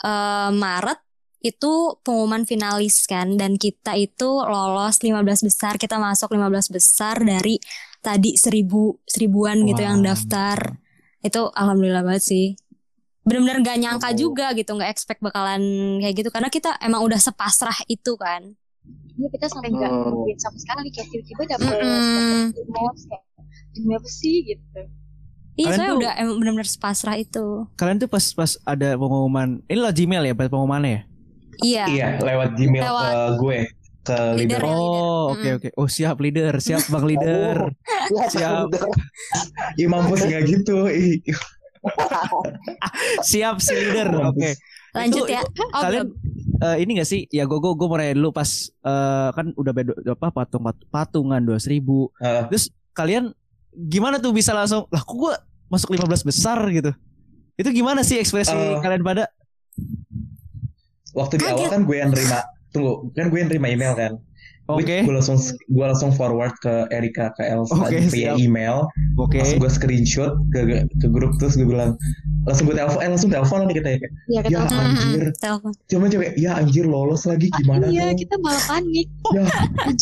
uh, 0.06 0.54
Maret 0.54 1.02
itu 1.42 1.98
pengumuman 2.02 2.42
finalis 2.42 3.06
kan 3.06 3.38
dan 3.38 3.54
kita 3.54 3.94
itu 3.94 4.42
lolos 4.42 4.98
15 4.98 5.46
besar 5.46 5.78
kita 5.78 5.94
masuk 5.94 6.34
15 6.34 6.74
besar 6.74 7.22
dari 7.22 7.62
tadi 8.02 8.34
seribu 8.34 8.98
seribuan 9.06 9.62
wow. 9.62 9.66
gitu 9.70 9.82
yang 9.86 10.02
daftar 10.02 10.58
itu 11.22 11.42
alhamdulillah 11.54 12.02
banget 12.02 12.24
sih 12.26 12.46
benar-benar 13.22 13.62
gak 13.62 13.78
nyangka 13.78 14.10
oh. 14.10 14.16
juga 14.18 14.46
gitu 14.58 14.74
nggak 14.74 14.90
expect 14.90 15.22
bakalan 15.22 15.62
kayak 16.02 16.14
gitu 16.18 16.30
karena 16.34 16.50
kita 16.50 16.74
emang 16.82 17.02
udah 17.06 17.18
sepasrah 17.18 17.78
itu 17.86 18.18
kan 18.18 18.54
Iya 19.16 19.32
kita 19.32 19.46
sampai 19.48 19.72
nggak 19.72 19.90
oh. 19.90 20.12
mungkin 20.12 20.36
sama 20.38 20.58
sekali 20.60 20.88
kayak 20.92 21.08
tiba-tiba 21.10 21.42
dapet 21.56 21.72
mm 21.72 21.88
-hmm. 21.88 22.42
kayak 22.52 23.22
demi 23.78 23.92
apa 23.94 24.08
sih 24.08 24.36
gitu 24.44 24.80
Iya, 25.56 25.72
saya 25.72 25.96
udah 25.96 26.12
emang 26.20 26.36
benar-benar 26.36 26.68
sepasrah 26.68 27.16
itu. 27.16 27.64
Kalian 27.80 27.96
tuh 27.96 28.12
pas 28.12 28.20
pas 28.36 28.60
ada 28.68 28.92
pengumuman, 28.92 29.64
ini 29.72 29.78
lo 29.80 29.88
Gmail 29.88 30.28
ya, 30.28 30.36
pas 30.36 30.52
pengumumannya 30.52 30.90
ya? 30.92 31.02
Iya. 31.64 31.84
Iya, 31.88 32.08
lewat 32.20 32.50
Gmail 32.60 32.82
lewat 32.84 33.08
ke 33.08 33.32
gue 33.40 33.58
ke 34.06 34.18
leader. 34.38 34.60
leader. 34.60 34.62
Oh, 34.68 35.34
oke 35.34 35.40
okay, 35.40 35.50
oke. 35.56 35.62
Okay. 35.64 35.70
Oh, 35.80 35.88
siap 35.88 36.16
leader, 36.20 36.52
siap 36.62 36.84
Bang 36.92 37.08
leader. 37.10 37.72
siap. 38.30 38.68
Iya 39.80 39.86
mampus 39.90 40.22
gak 40.28 40.44
gitu. 40.46 40.86
Siap 43.30 43.62
si 43.62 43.72
leader. 43.74 44.10
Oke. 44.30 44.38
Okay. 44.38 44.52
Lanjut 44.96 45.24
itu, 45.28 45.36
ya. 45.38 45.42
Oh, 45.44 45.82
kalian 45.86 46.06
uh, 46.62 46.76
ini 46.76 46.90
gak 46.98 47.08
sih? 47.08 47.30
Ya 47.30 47.46
gue 47.46 47.58
gue 47.58 47.72
gue 47.72 47.86
mau 47.86 47.98
nanya 47.98 48.14
dulu 48.16 48.30
pas 48.34 48.48
uh, 48.82 49.30
kan 49.34 49.54
udah 49.54 49.72
bedo, 49.72 49.92
apa 50.02 50.28
patung 50.34 50.64
patungan 50.90 51.42
dua 51.42 51.58
ribu. 51.66 52.10
Uh. 52.18 52.46
Terus 52.50 52.70
kalian 52.96 53.34
gimana 53.76 54.16
tuh 54.16 54.32
bisa 54.32 54.56
langsung 54.56 54.88
lah 54.88 55.04
kok 55.04 55.16
gue 55.16 55.32
masuk 55.68 55.92
15 55.92 56.24
besar 56.24 56.58
gitu. 56.72 56.90
Itu 57.56 57.68
gimana 57.72 58.00
sih 58.00 58.16
ekspresi 58.16 58.52
uh, 58.52 58.80
kalian 58.80 59.04
pada? 59.04 59.28
Waktu 61.16 61.40
di 61.40 61.44
awal 61.48 61.68
kan 61.68 61.82
gue 61.84 61.96
yang 61.96 62.10
nerima 62.12 62.44
tunggu 62.76 63.08
kan 63.16 63.32
gue 63.32 63.38
yang 63.40 63.48
nerima 63.48 63.68
email 63.72 63.92
kan 63.96 64.12
Oke. 64.66 64.82
Okay. 64.82 65.00
Gue 65.06 65.14
langsung 65.14 65.38
gue 65.70 65.86
langsung 65.86 66.10
forward 66.10 66.54
ke 66.58 66.90
Erika 66.90 67.30
ke 67.38 67.46
Elsa 67.46 67.78
okay, 67.86 68.02
via 68.10 68.34
siap. 68.34 68.42
email. 68.42 68.90
Oke. 69.14 69.38
Okay. 69.38 69.38
Langsung 69.42 69.60
gue 69.62 69.72
screenshot 69.72 70.32
ke 70.50 70.60
ke 70.90 71.06
grup 71.06 71.38
terus 71.38 71.54
gue 71.54 71.66
bilang 71.66 71.94
langsung 72.46 72.66
gue 72.70 72.74
telepon 72.78 72.98
eh 73.02 73.10
langsung 73.10 73.30
telepon 73.30 73.58
nanti 73.66 73.74
kita 73.78 73.88
ya 73.94 73.98
kayak 74.02 74.12
ya, 74.26 74.40
ya 74.50 74.60
anjir. 74.66 75.24
Telepon. 75.38 75.72
Cuma 75.86 76.04
coba 76.10 76.24
ya 76.34 76.50
anjir 76.58 76.84
lolos 76.86 77.22
lagi 77.26 77.46
gimana 77.62 77.84
iya 77.90 78.10
kita 78.10 78.34
malah 78.42 78.62
panik. 78.66 79.06
Ya, 79.34 79.42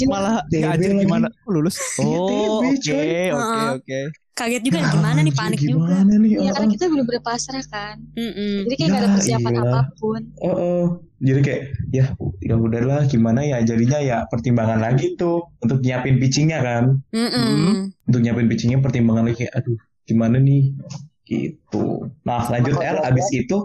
malah 0.08 0.34
ya, 0.52 0.72
anjir 0.72 0.90
gimana? 0.96 1.28
Lulus? 1.44 1.76
Oh 2.00 2.64
oke 2.64 3.00
oke 3.32 3.64
oke. 3.80 4.00
Kaget 4.34 4.66
juga 4.66 4.82
ya, 4.82 4.90
gimana 4.90 5.18
nih 5.22 5.30
panik 5.30 5.62
juga. 5.62 6.02
nih, 6.02 6.42
ya 6.42 6.50
karena 6.58 6.74
kita 6.74 6.90
belum 6.90 7.06
berpasrah 7.06 7.62
kan. 7.70 8.02
Mm-mm. 8.18 8.66
jadi 8.66 8.74
kayak 8.74 8.90
ya, 8.90 8.90
gak 8.90 8.98
ada 8.98 9.10
persiapan 9.14 9.52
iya. 9.54 9.62
apa 9.62 9.80
pun. 9.94 10.20
Oh, 10.42 10.54
oh 10.58 10.84
jadi 11.24 11.40
kayak 11.40 11.62
ya 11.88 12.04
ya 12.44 12.54
udahlah 12.60 13.08
gimana 13.08 13.40
ya? 13.40 13.64
Jadinya 13.64 13.96
ya 14.04 14.28
pertimbangan 14.28 14.84
lagi 14.84 15.16
tuh 15.16 15.48
untuk 15.64 15.80
nyiapin 15.80 16.20
pitchingnya 16.20 16.60
kan. 16.60 17.00
Mm-mm. 17.16 17.96
untuk 18.04 18.20
nyiapin 18.20 18.46
pitchingnya 18.46 18.84
pertimbangan 18.84 19.32
lagi 19.32 19.48
aduh 19.48 19.80
gimana 20.04 20.36
nih? 20.36 20.76
Gitu. 21.24 21.84
Nah 22.28 22.44
lanjut 22.52 22.76
R 22.76 23.00
abis 23.08 23.26
itu 23.32 23.56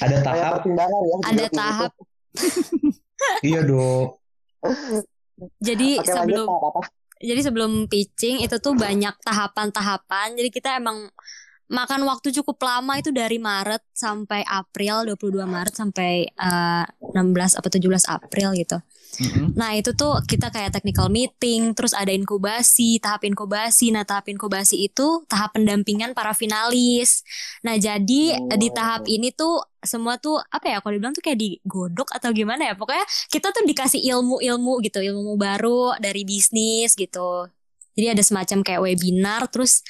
ada 0.00 0.16
tahap. 0.24 0.64
ya, 0.64 0.86
ada 1.28 1.46
tahap. 1.52 1.92
Iya 3.46 3.62
dong. 3.62 4.18
Jadi 5.62 6.02
Oke, 6.02 6.10
sebelum 6.10 6.46
lanjut, 6.50 6.90
jadi 7.22 7.40
sebelum 7.46 7.72
pitching 7.86 8.42
itu 8.42 8.58
tuh 8.58 8.74
banyak 8.74 9.14
tahapan-tahapan. 9.22 10.34
Jadi 10.34 10.48
kita 10.50 10.82
emang 10.82 11.06
makan 11.72 12.04
waktu 12.04 12.36
cukup 12.36 12.60
lama 12.60 13.00
itu 13.00 13.08
dari 13.08 13.40
Maret 13.40 13.80
sampai 13.96 14.44
April 14.44 15.08
22 15.16 15.48
Maret 15.48 15.74
sampai 15.74 16.28
uh, 16.36 16.84
eh, 16.84 17.16
16 17.16 17.58
atau 17.58 17.70
17 17.72 18.12
April 18.12 18.48
gitu. 18.60 18.78
Mm-hmm. 19.12 19.46
Nah 19.56 19.76
itu 19.76 19.92
tuh 19.92 20.20
kita 20.24 20.48
kayak 20.52 20.72
technical 20.72 21.08
meeting, 21.08 21.72
terus 21.72 21.92
ada 21.96 22.12
inkubasi, 22.12 23.00
tahap 23.00 23.24
inkubasi. 23.24 23.92
Nah 23.92 24.04
tahap 24.04 24.28
inkubasi 24.28 24.88
itu 24.88 25.24
tahap 25.28 25.56
pendampingan 25.56 26.12
para 26.12 26.36
finalis. 26.36 27.24
Nah 27.64 27.80
jadi 27.80 28.36
oh. 28.36 28.56
di 28.56 28.68
tahap 28.72 29.08
ini 29.08 29.32
tuh 29.32 29.64
semua 29.82 30.20
tuh 30.20 30.38
apa 30.52 30.68
ya 30.68 30.78
kalau 30.78 30.94
dibilang 30.94 31.16
tuh 31.16 31.24
kayak 31.24 31.40
digodok 31.40 32.14
atau 32.14 32.30
gimana 32.30 32.70
ya 32.70 32.74
pokoknya 32.78 33.02
kita 33.26 33.50
tuh 33.50 33.66
dikasih 33.66 33.98
ilmu-ilmu 34.14 34.78
gitu 34.86 35.02
ilmu 35.02 35.34
baru 35.34 35.98
dari 35.98 36.22
bisnis 36.22 36.94
gitu 36.94 37.50
jadi 37.98 38.14
ada 38.14 38.22
semacam 38.22 38.62
kayak 38.62 38.78
webinar 38.78 39.50
terus 39.50 39.82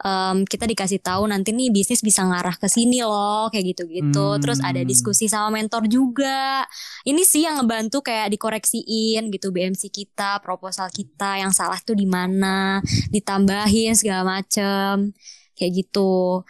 um, 0.00 0.48
kita 0.48 0.64
dikasih 0.64 1.00
tahu 1.00 1.28
nanti 1.28 1.52
nih 1.52 1.68
bisnis 1.68 2.00
bisa 2.00 2.24
ngarah 2.24 2.56
ke 2.56 2.66
sini 2.66 3.04
loh 3.04 3.52
kayak 3.52 3.76
gitu-gitu. 3.76 4.26
Hmm. 4.36 4.40
Terus 4.40 4.58
ada 4.64 4.80
diskusi 4.84 5.28
sama 5.28 5.60
mentor 5.60 5.86
juga. 5.86 6.64
Ini 7.04 7.22
sih 7.24 7.44
yang 7.44 7.60
ngebantu 7.60 8.04
kayak 8.04 8.32
dikoreksiin 8.32 9.28
gitu 9.28 9.52
BMC 9.52 9.92
kita, 9.92 10.40
proposal 10.40 10.88
kita 10.92 11.40
yang 11.40 11.52
salah 11.52 11.78
tuh 11.80 11.96
di 11.96 12.08
mana, 12.08 12.80
ditambahin 13.12 13.96
segala 13.96 14.40
macem 14.40 15.12
kayak 15.56 15.72
gitu. 15.84 16.44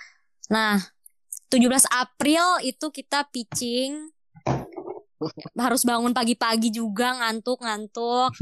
Nah, 0.51 0.79
17 1.51 1.67
April 1.91 2.63
itu 2.63 2.87
kita 2.95 3.27
pitching 3.27 4.15
harus 5.59 5.83
bangun 5.85 6.15
pagi-pagi 6.17 6.73
juga 6.73 7.19
ngantuk-ngantuk. 7.19 8.33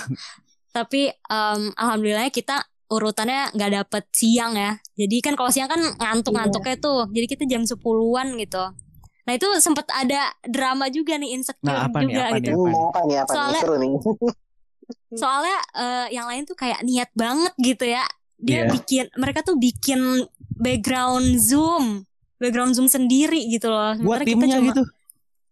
Tapi 0.76 1.10
um, 1.26 1.74
alhamdulillah 1.74 2.30
kita 2.30 2.69
urutannya 2.90 3.54
nggak 3.54 3.70
dapet 3.72 4.04
siang 4.10 4.52
ya. 4.52 4.74
Jadi 4.92 5.16
kan 5.20 5.34
kalau 5.34 5.48
siang 5.48 5.66
kan 5.66 5.78
ngantuk-ngantuknya 5.96 6.76
tuh. 6.76 7.06
Jadi 7.08 7.26
kita 7.26 7.44
jam 7.46 7.62
10-an 7.62 8.34
gitu. 8.36 8.64
Nah 9.20 9.32
itu 9.32 9.46
sempat 9.56 9.86
ada 9.88 10.20
drama 10.42 10.88
juga 10.88 11.14
nih 11.14 11.32
insecure 11.32 11.70
Nah, 11.70 11.86
apa 11.86 11.98
nih, 11.98 12.04
juga 12.04 12.20
apa 12.20 12.34
nih, 12.34 12.42
gitu. 12.42 12.50
apa 12.52 12.66
Hmm, 12.66 12.84
apa 12.84 13.00
nih 13.00 13.16
apa 13.16 13.30
Soalnya- 13.30 13.52
nih 13.52 13.62
seru 13.62 13.74
nih. 13.76 13.92
Soalnya 15.20 15.58
eh, 15.72 16.06
yang 16.10 16.26
lain 16.26 16.42
tuh 16.44 16.56
kayak 16.56 16.80
niat 16.82 17.10
banget 17.14 17.54
gitu 17.56 17.84
ya. 17.86 18.02
Dia 18.36 18.64
Iya. 18.64 18.72
bikin 18.72 19.04
mereka 19.14 19.40
tuh 19.40 19.54
bikin 19.54 20.00
background 20.56 21.38
Zoom, 21.38 22.02
background 22.36 22.72
Zoom 22.72 22.88
sendiri 22.88 23.46
gitu 23.46 23.68
loh. 23.68 23.94
Buat 23.96 24.00
Sementara 24.00 24.24
kita 24.24 24.34
timnya 24.34 24.56
cuma 24.56 24.68
gitu. 24.68 24.82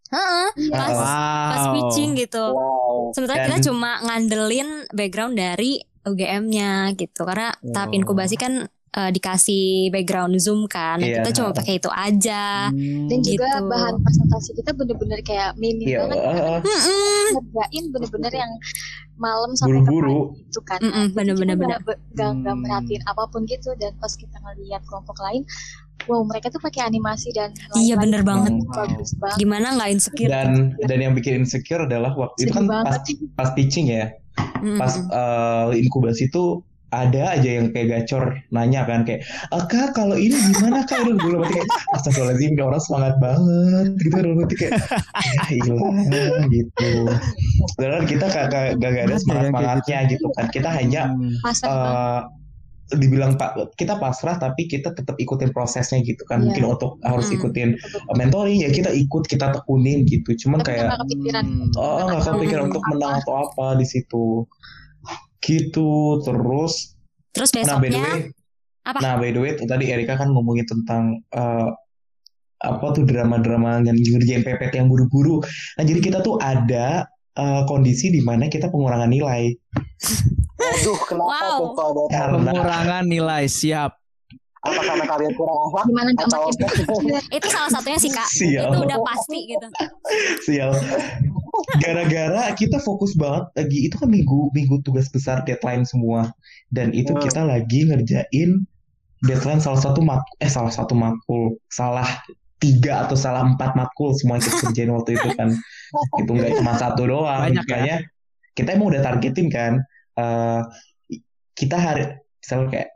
Heeh, 0.09 0.47
pas 0.73 0.89
Wow. 0.91 1.49
pas 1.53 1.65
pitching 1.71 2.11
gitu. 2.17 2.45
Wow. 2.49 3.13
Sementara 3.13 3.37
Dan- 3.39 3.47
kita 3.47 3.69
cuma 3.69 4.01
ngandelin 4.01 4.69
background 4.91 5.37
dari 5.37 5.85
UGM-nya 6.03 6.71
gitu. 6.93 7.23
Karena 7.23 7.51
tahap 7.65 7.89
Oh. 7.89 7.97
inkubasi 7.97 8.35
kan 8.35 8.67
eh, 8.91 9.11
dikasih 9.11 9.65
background 9.89 10.33
Zoom 10.39 10.65
kan. 10.65 10.97
Iya. 10.97 11.21
kita 11.21 11.31
cuma 11.35 11.53
pakai 11.53 11.77
itu 11.77 11.87
aja. 11.89 12.69
Hmm. 12.69 13.05
Dan 13.07 13.19
juga 13.21 13.47
Gitu. 13.53 13.69
bahan 13.69 13.95
presentasi 13.99 14.51
kita 14.55 14.71
bener-bener 14.73 15.21
kayak 15.21 15.51
minim 15.55 15.87
Iya, 15.87 15.99
banget. 16.03 16.19
Ngerjain 17.29 17.85
bener-bener 17.91 18.33
yang 18.35 18.53
malam 19.15 19.51
sampai 19.53 19.75
ke 19.75 19.85
Buru-buru. 19.85 20.19
pagi 20.33 20.41
gitu 20.41 20.61
kan. 20.63 20.81
Mm-mm, 20.81 21.07
Jadi 21.07 21.15
bener-bener, 21.37 21.79
nggak 21.79 21.81
nggak 22.09 22.31
nggak 22.35 22.55
Hmm. 22.55 22.63
merhatiin 22.63 23.03
apa 23.05 23.23
pun 23.27 23.41
gitu. 23.45 23.71
Dan 23.77 23.93
pas 23.95 24.13
kita 24.13 24.37
ngeliat 24.39 24.83
kelompok 24.83 25.17
lain, 25.21 25.43
wow 26.07 26.23
mereka 26.23 26.47
tuh 26.49 26.59
pakai 26.59 26.83
animasi 26.83 27.29
dan 27.31 27.53
Iya, 27.75 27.99
bener 27.99 28.23
banget. 28.23 28.57
Itu 28.57 28.73
Bagus 28.73 29.11
banget. 29.15 29.37
Gimana 29.37 29.67
nggak 29.75 29.91
insecure? 29.93 30.31
dan 30.31 30.49
dan 30.81 30.99
yang 30.99 31.13
bikin 31.13 31.35
insecure 31.39 31.85
adalah 31.85 32.15
waktu 32.15 32.41
itu 32.41 32.45
Sedih 32.47 32.55
kan 32.57 32.65
pas 32.65 32.83
banget. 32.89 33.17
pas 33.37 33.49
pitching 33.53 33.87
ya 33.91 34.07
Pas 34.77 34.93
eh, 34.95 35.67
inkubasi 35.79 36.29
itu 36.29 36.61
ada 36.89 37.37
aja 37.37 37.61
yang 37.61 37.69
kayak 37.69 38.09
gacor 38.09 38.41
nanya 38.49 38.89
kan 38.89 39.05
kayak 39.05 39.21
"Ah, 39.53 39.61
kak 39.69 39.93
kalau 39.93 40.17
ini 40.17 40.33
gimana 40.33 40.89
kak? 40.89 41.05
Itu 41.05 41.21
gue 41.21 41.37
berarti 41.37 41.61
kayak 41.61 41.69
astagfirullahaladzim 41.93 42.57
ini 42.57 42.63
orang 42.65 42.81
semangat 42.81 43.15
banget 43.21 43.87
gitu 44.01 44.17
dalam 44.17 44.39
hati 44.41 44.55
kayak 44.57 44.73
ya 44.73 45.43
hilang 45.53 46.49
gitu. 46.49 46.91
Padahal 47.77 48.03
kita 48.09 48.27
kagak 48.27 48.65
gak, 48.81 48.89
ada 48.89 49.05
Ada 49.05 49.17
semangat 49.21 49.21
yang 49.21 49.21
kayak 49.21 49.45
semangatnya 49.53 49.99
gitu. 50.09 50.27
kan 50.33 50.47
kita 50.49 50.69
hanya 50.73 51.03
Hmm. 51.13 51.33
Eh 51.45 52.21
dibilang 52.89 53.37
pak 53.37 53.53
kita 53.77 53.97
pasrah 53.97 54.37
tapi 54.37 54.65
kita 54.65 54.91
tetap 54.91 55.13
ikutin 55.15 55.53
prosesnya 55.53 56.01
gitu 56.01 56.25
kan 56.25 56.41
Iya. 56.41 56.45
mungkin 56.49 56.65
untuk 56.73 56.97
harus 57.03 57.29
Hmm. 57.29 57.37
ikutin 57.37 57.69
mentoring 58.15 58.65
ya 58.65 58.71
kita 58.71 58.89
ikut 58.91 59.25
kita 59.25 59.53
tekunin 59.53 60.03
gitu 60.03 60.33
cuman 60.39 60.61
Tapi 60.61 60.69
kayak 60.73 60.85
nggak 60.89 61.01
kepikiran. 61.05 61.45
Hmm. 61.45 61.69
oh 61.77 62.05
nggak 62.09 62.25
kepikiran 62.27 62.65
untuk 62.67 62.85
menang 62.89 63.13
atau 63.21 63.35
apa 63.45 63.67
di 63.77 63.85
situ 63.85 64.49
gitu 65.39 65.91
terus 66.23 66.97
Terus 67.31 67.51
nah 67.55 67.77
by 67.77 67.87
the 67.87 67.95
besoknya 67.95 68.03
way 68.03 68.23
apa? 68.83 68.99
nah 68.99 69.13
by 69.15 69.31
the 69.31 69.41
way 69.41 69.53
tadi 69.55 69.85
Erika 69.87 70.17
kan 70.17 70.33
ngomongin 70.33 70.65
tentang 70.65 71.21
eh, 71.29 71.69
apa 72.59 72.87
tuh 72.91 73.07
drama-drama 73.07 73.85
yang 73.85 73.95
ngerjain 73.95 74.43
PPT 74.43 74.73
yang 74.77 74.89
buru-buru 74.89 75.39
nah 75.77 75.85
jadi 75.85 76.01
kita 76.01 76.19
tuh 76.21 76.41
ada 76.41 77.07
eh, 77.39 77.63
kondisi 77.65 78.11
di 78.11 78.21
mana 78.21 78.47
kita 78.47 78.67
pengurangan 78.67 79.07
nilai 79.07 79.55
Aduh, 80.59 80.99
kenapa 81.01 81.31
Wow. 81.31 81.55
tuh 81.57 81.71
kalau? 81.73 82.05
Karena- 82.09 82.51
Pengurangan 82.51 83.05
nilai 83.05 83.47
siap. 83.47 83.95
Apa 84.59 84.81
karena 84.81 85.05
kalian 85.07 85.33
kurang 85.33 85.55
akhlak? 85.65 85.85
Gimana 85.87 86.11
Atau 86.19 86.51
itu 87.31 87.47
salah 87.49 87.71
satunya 87.71 87.95
sih 87.97 88.11
kak. 88.11 88.27
Sial. 88.29 88.69
Itu 88.69 88.79
udah 88.83 88.99
pasti 89.01 89.39
gitu. 89.47 89.67
sial 90.43 90.71
gara-gara 91.77 92.51
kita 92.53 92.79
fokus 92.79 93.15
banget 93.15 93.51
lagi 93.55 93.79
itu 93.87 93.95
kan 93.95 94.09
minggu 94.09 94.51
minggu 94.53 94.81
tugas 94.81 95.07
besar 95.09 95.43
deadline 95.43 95.83
semua 95.83 96.31
dan 96.69 96.91
itu 96.93 97.11
Hmm. 97.11 97.21
kita 97.21 97.43
lagi 97.43 97.85
ngerjain 97.85 98.63
deadline 99.21 99.59
salah 99.59 99.81
satu 99.81 100.01
mak 100.01 100.23
eh 100.39 100.47
salah 100.47 100.71
satu 100.71 100.95
makul 100.95 101.59
salah 101.69 102.07
tiga 102.59 103.07
atau 103.07 103.15
salah 103.15 103.43
empat 103.45 103.75
makul 103.75 104.11
semua 104.13 104.39
kita 104.39 104.59
kerjain 104.61 104.91
waktu 104.91 105.15
itu 105.15 105.29
kan 105.35 105.51
itu 106.21 106.31
nggak 106.31 106.51
cuma 106.61 106.73
satu 106.77 107.03
doang 107.09 107.49
Banyak 107.49 107.55
ya? 107.55 107.63
makanya 107.65 107.97
kita 108.55 108.69
emang 108.75 108.89
udah 108.95 109.03
targetin 109.05 109.49
kan 109.49 109.73
eh, 110.19 110.61
kita 111.59 111.77
hari 111.79 112.05
misalnya 112.39 112.67
kayak 112.71 112.89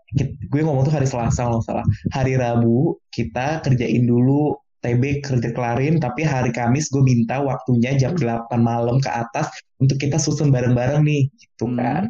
gue 0.49 0.61
ngomong 0.61 0.85
tuh 0.87 0.95
hari 0.95 1.09
Selasa 1.09 1.49
kalau 1.49 1.61
salah 1.65 1.87
hari 2.13 2.37
Rabu 2.37 3.01
kita 3.13 3.65
kerjain 3.65 4.05
dulu 4.05 4.55
TB 4.83 5.23
kerja 5.23 5.55
kelarin 5.55 6.03
tapi 6.03 6.27
hari 6.27 6.51
Kamis 6.51 6.91
gue 6.91 7.01
minta 7.07 7.39
waktunya 7.39 7.95
jam 7.95 8.19
8 8.19 8.51
malam 8.59 8.99
ke 8.99 9.11
atas 9.11 9.49
untuk 9.79 9.97
kita 9.99 10.19
susun 10.19 10.51
bareng-bareng 10.51 11.03
nih 11.07 11.31
gitu 11.39 11.71
Hmm. 11.71 11.79
kan 11.79 12.05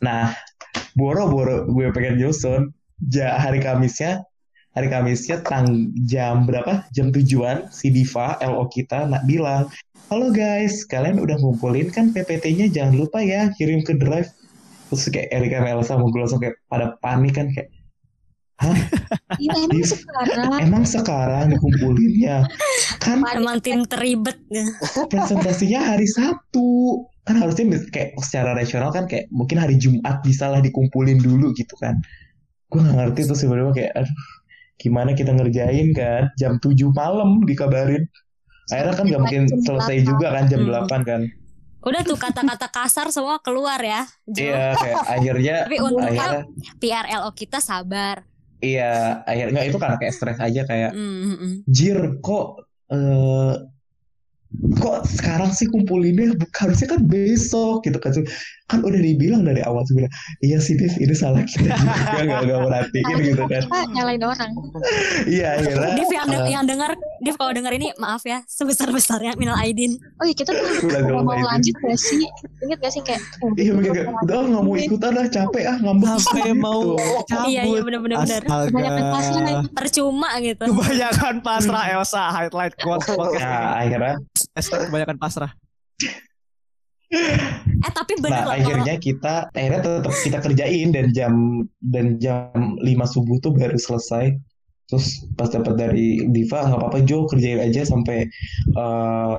nah 0.00 0.32
boro-boro 0.94 1.66
gue 1.68 1.90
pengen 1.92 2.18
nyusun 2.20 2.72
ja, 3.10 3.38
hari 3.38 3.60
Kamisnya 3.60 4.22
hari 4.78 4.88
Kamisnya 4.88 5.42
tang 5.42 5.90
jam 6.06 6.46
berapa? 6.46 6.86
Jam 6.94 7.10
tujuan 7.10 7.66
si 7.74 7.90
Diva 7.90 8.38
LO 8.38 8.70
kita 8.70 9.10
nak 9.10 9.26
bilang 9.26 9.66
halo 10.06 10.30
guys 10.30 10.86
kalian 10.86 11.18
udah 11.18 11.34
ngumpulin 11.36 11.90
kan 11.90 12.14
PPT-nya 12.14 12.70
jangan 12.70 12.94
lupa 12.94 13.18
ya 13.18 13.50
kirim 13.58 13.82
ke 13.82 13.98
drive. 13.98 14.30
Terus 14.88 15.10
kayak 15.10 15.28
Erika 15.34 15.60
sama 15.60 15.68
Elsa 15.74 15.92
mau 15.98 16.08
langsung 16.08 16.38
kayak 16.38 16.56
pada 16.64 16.94
panik 17.02 17.34
kan 17.34 17.50
kayak 17.50 17.68
Iya 19.38 19.54
emang 19.66 19.70
Di- 19.70 19.86
sekarang. 19.86 20.58
emang 20.58 20.84
sekarang 20.86 21.44
dikumpulinnya 21.54 22.42
kan 22.98 23.22
Emang 23.22 23.58
tim 23.62 23.82
teribet. 23.86 24.38
presentasinya 25.10 25.94
hari 25.94 26.06
Sabtu? 26.06 27.02
Kan 27.22 27.38
harusnya 27.38 27.66
kayak 27.92 28.16
secara 28.18 28.54
rasional 28.56 28.90
kan 28.90 29.06
kayak 29.06 29.26
mungkin 29.30 29.58
hari 29.60 29.74
Jumat 29.78 30.22
bisa 30.22 30.48
lah 30.50 30.58
dikumpulin 30.58 31.18
dulu 31.20 31.50
gitu 31.54 31.74
kan. 31.78 31.98
Gue 32.72 32.82
nggak 32.82 32.96
ngerti 32.98 33.20
tuh 33.30 33.36
sebenarnya 33.38 33.74
kayak 33.74 33.92
aduh 33.94 34.16
gimana 34.78 35.10
kita 35.12 35.30
ngerjain 35.30 35.90
kan 35.90 36.30
jam 36.34 36.56
7 36.56 36.72
malam 36.90 37.42
dikabarin 37.42 38.06
akhirnya 38.68 38.94
kan 38.94 39.04
nggak 39.04 39.20
mungkin 39.20 39.42
selesai 39.60 39.96
8. 39.98 40.06
juga 40.06 40.26
kan 40.30 40.44
jam 40.46 40.60
Hmm. 40.62 40.72
8 40.86 41.02
kan 41.04 41.22
Udah 41.78 42.02
tuh 42.02 42.14
kata-kata 42.14 42.68
kasar 42.68 43.06
semua 43.08 43.38
keluar 43.38 43.78
ya. 43.78 44.02
Iya 44.28 44.74
kayak 44.74 44.98
akhirnya 45.08 45.56
Tapi 45.64 45.78
untungnya 45.78 46.10
akhirnya 46.10 46.42
PRLO 46.76 47.30
kita 47.32 47.58
sabar. 47.58 48.26
iya 48.58 49.22
akhirnya 49.22 49.62
itu 49.62 49.78
karena 49.78 49.94
kayak 49.96 50.10
stres 50.10 50.38
aja 50.38 50.62
kayak 50.62 50.90
Mm. 50.90 51.62
Jir 51.64 52.18
kok 52.18 52.66
eh 52.90 53.54
kok 54.80 55.04
sekarang 55.04 55.52
sih 55.52 55.68
kumpulinnya 55.68 56.32
harusnya 56.56 56.88
kan 56.96 57.00
besok 57.04 57.84
gitu 57.84 58.00
kan 58.00 58.16
kan 58.68 58.84
udah 58.84 59.00
dibilang 59.00 59.48
dari 59.48 59.64
awal 59.64 59.80
sebenarnya 59.84 60.12
iya 60.44 60.60
sih 60.60 60.76
Div 60.76 60.92
ini 61.00 61.12
salah 61.16 61.40
kita 61.44 61.72
juga 61.72 62.20
nggak 62.20 62.40
nggak 62.48 62.60
merhatiin 62.68 63.16
gitu 63.24 63.44
kan 63.48 63.62
Kita 63.64 63.80
nyalain 63.96 64.22
orang. 64.24 64.50
iya 65.24 65.56
akhirnya 65.56 65.96
Div 65.96 66.10
yang, 66.12 66.28
eh, 66.28 66.52
yang 66.52 66.64
dengar, 66.68 66.90
Div 67.24 67.36
kalau 67.40 67.52
dengar 67.56 67.72
ini 67.72 67.92
maaf 67.96 68.24
ya 68.28 68.44
sebesar 68.44 68.92
besarnya 68.92 69.32
minal 69.40 69.56
aidin. 69.56 69.96
Oh 70.20 70.24
iya 70.28 70.36
kita 70.36 70.52
tuh 70.52 70.64
mau, 71.16 71.32
gak 71.32 71.48
lanjut 71.48 71.74
gak 71.80 71.96
sih? 71.96 72.28
Ingat 72.60 72.78
gak 72.84 72.92
sih 72.92 73.02
kayak 73.04 73.20
oh, 73.40 73.52
iya 73.56 73.72
gitu, 73.72 73.92
kayak 73.96 74.06
mau 74.12 74.20
udah 74.24 74.38
nggak 74.44 74.64
mau 74.64 74.74
ikutan 74.76 75.12
lah 75.16 75.26
capek 75.32 75.64
ah 75.64 75.76
ngambek 75.80 76.08
Sampai 76.20 76.52
mau 76.52 76.80
cabut. 77.24 77.48
Iya 77.48 77.62
iya 77.68 77.80
benar-benar 77.80 78.16
benar. 78.24 78.42
Kebanyakan 78.68 79.04
pasien 79.12 79.32
Astaga. 79.32 79.48
lagi. 79.48 79.66
Percuma 79.72 80.30
gitu. 80.44 80.64
Kebanyakan 80.68 81.34
pasrah 81.40 81.84
Elsa 81.96 82.22
highlight 82.32 82.74
quote 82.80 83.04
podcast 83.04 83.44
nah 83.48 83.80
akhirnya 83.80 84.14
Hashtag 84.58 84.90
kebanyakan 84.90 85.22
pasrah. 85.22 85.54
Eh 87.78 87.92
tapi 87.94 88.18
bener 88.20 88.42
nah 88.42 88.44
loh 88.44 88.52
kalau 88.52 88.58
akhirnya 88.58 88.94
kita 89.00 89.34
akhirnya 89.54 89.80
tetap 89.80 90.12
kita 90.12 90.38
kerjain 90.44 90.88
dan 90.92 91.06
jam 91.14 91.34
dan 91.80 92.18
jam 92.18 92.76
5 92.82 92.84
subuh 93.14 93.38
tuh 93.38 93.54
baru 93.54 93.78
selesai. 93.78 94.34
Terus 94.90 95.24
pas 95.38 95.46
dapat 95.46 95.78
dari 95.78 96.26
Diva 96.34 96.66
nggak 96.66 96.80
apa-apa 96.80 96.98
Jo 97.06 97.24
kerjain 97.30 97.62
aja 97.62 97.86
sampai 97.86 98.26
eh, 98.74 99.34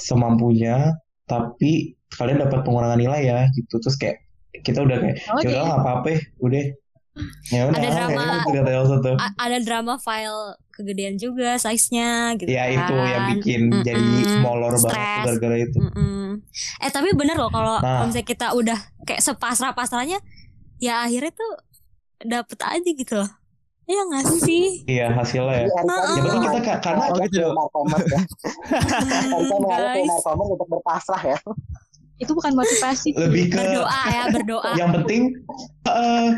semampunya. 0.00 0.96
Tapi 1.28 1.92
kalian 2.16 2.40
dapat 2.42 2.64
pengurangan 2.64 2.96
nilai 2.98 3.22
ya 3.28 3.40
gitu. 3.52 3.76
Terus 3.76 4.00
kayak 4.00 4.24
kita 4.64 4.82
udah 4.82 4.96
kayak 4.96 5.16
Oh, 5.30 5.38
ya 5.44 5.52
udah 5.52 5.62
nggak 5.68 5.80
apa-apa 5.84 6.08
udah. 6.42 6.64
Ya 7.52 7.60
udah 7.70 7.80
Ada 7.80 7.90
drama. 7.92 8.22
akhirnya 8.44 8.64
ada 9.40 9.58
drama 9.64 9.94
file 9.96 10.52
kegedean 10.76 11.16
juga 11.16 11.56
size-nya 11.56 12.10
gitu 12.34 12.46
ya 12.46 12.68
itu 12.68 12.92
yang 12.94 13.22
kan. 13.22 13.30
bikin 13.32 13.60
Mm-mm. 13.68 13.82
jadi 13.82 14.04
molor 14.38 14.72
banget 14.74 14.92
Stres. 14.92 15.24
gara-gara 15.24 15.56
itu 15.58 15.78
Mm-mm. 15.80 16.28
Eh 16.78 16.90
tapi 16.90 17.08
bener 17.10 17.34
loh 17.34 17.48
kalau 17.48 17.80
Nah. 17.80 18.04
misalnya 18.04 18.22
kita 18.22 18.46
udah 18.52 18.76
kayak 19.02 19.20
sepasrah-pasrahnya 19.20 20.20
ya 20.76 21.02
akhirnya 21.02 21.32
tuh 21.32 21.52
dapet 22.18 22.58
aja 22.58 22.90
gitu 22.90 23.14
loh. 23.16 23.30
Iya 23.84 24.02
gak 24.04 24.24
sih? 24.40 24.66
Iya 24.84 25.06
hasilnya 25.10 25.56
ya. 25.56 25.68
Heeh. 25.70 26.02
Yang 26.10 26.24
penting 26.26 26.42
kita 26.42 26.60
ka- 26.60 26.80
karena 26.82 27.04
Oh, 27.04 27.16
gitu. 27.18 27.38
ya. 27.38 28.20
Erika 29.30 29.54
mengalir 29.54 29.86
ke 29.86 29.94
Guys. 29.96 30.08
markomer 30.10 30.46
untuk 30.50 30.68
berpasrah 30.68 31.22
ya. 31.24 31.38
Itu 32.16 32.32
bukan 32.32 32.52
motivasi. 32.52 33.12
lebih 33.14 33.44
ke 33.46 33.56
Berdoa 33.56 34.00
ya, 34.08 34.22
berdoa. 34.26 34.70
yang 34.74 34.90
penting 34.90 35.22
eh, 35.86 36.28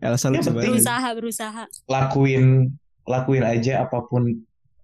Elsa 0.00 0.28
lucu 0.28 0.36
Yang 0.36 0.44
penting- 0.44 0.52
banget. 0.52 0.68
Berusaha, 0.68 1.08
berusaha. 1.14 1.62
lakuin 1.86 2.44
lakuin 3.08 3.42
aja 3.42 3.82
apa 3.82 4.04
pun 4.04 4.28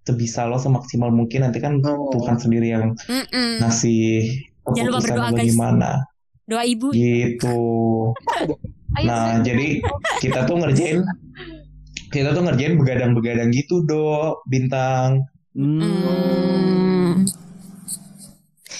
sebisa 0.01 0.45
lo 0.45 0.57
semaksimal 0.57 1.09
mungkin 1.09 1.41
nanti 1.41 1.57
kan 1.57 1.77
Hmm. 1.77 2.09
Tuhan 2.11 2.35
sendiri 2.35 2.67
yang 2.69 2.93
Mm-mm. 2.99 3.57
ngasih 3.59 4.25
Jangan 4.67 4.85
lupa 4.87 4.99
keputusan 4.99 5.13
berdoa, 5.15 5.29
guys. 5.31 5.45
gimana 5.47 5.91
Doa 6.43 6.63
ibu. 6.63 6.87
gitu. 6.91 7.57
Ayo, 8.95 9.05
Nah, 9.05 9.41
jadi 9.41 9.81
kita 10.19 10.45
tuh 10.45 10.55
ngerjain 10.55 11.01
kita 12.07 12.31
tuh 12.31 12.41
ngerjain 12.41 12.75
begadang-begadang 12.75 13.49
gitu, 13.49 13.81
Do, 13.81 14.39
bintang. 14.45 15.25
Hmm. 15.51 15.81
Hmm. 15.81 17.11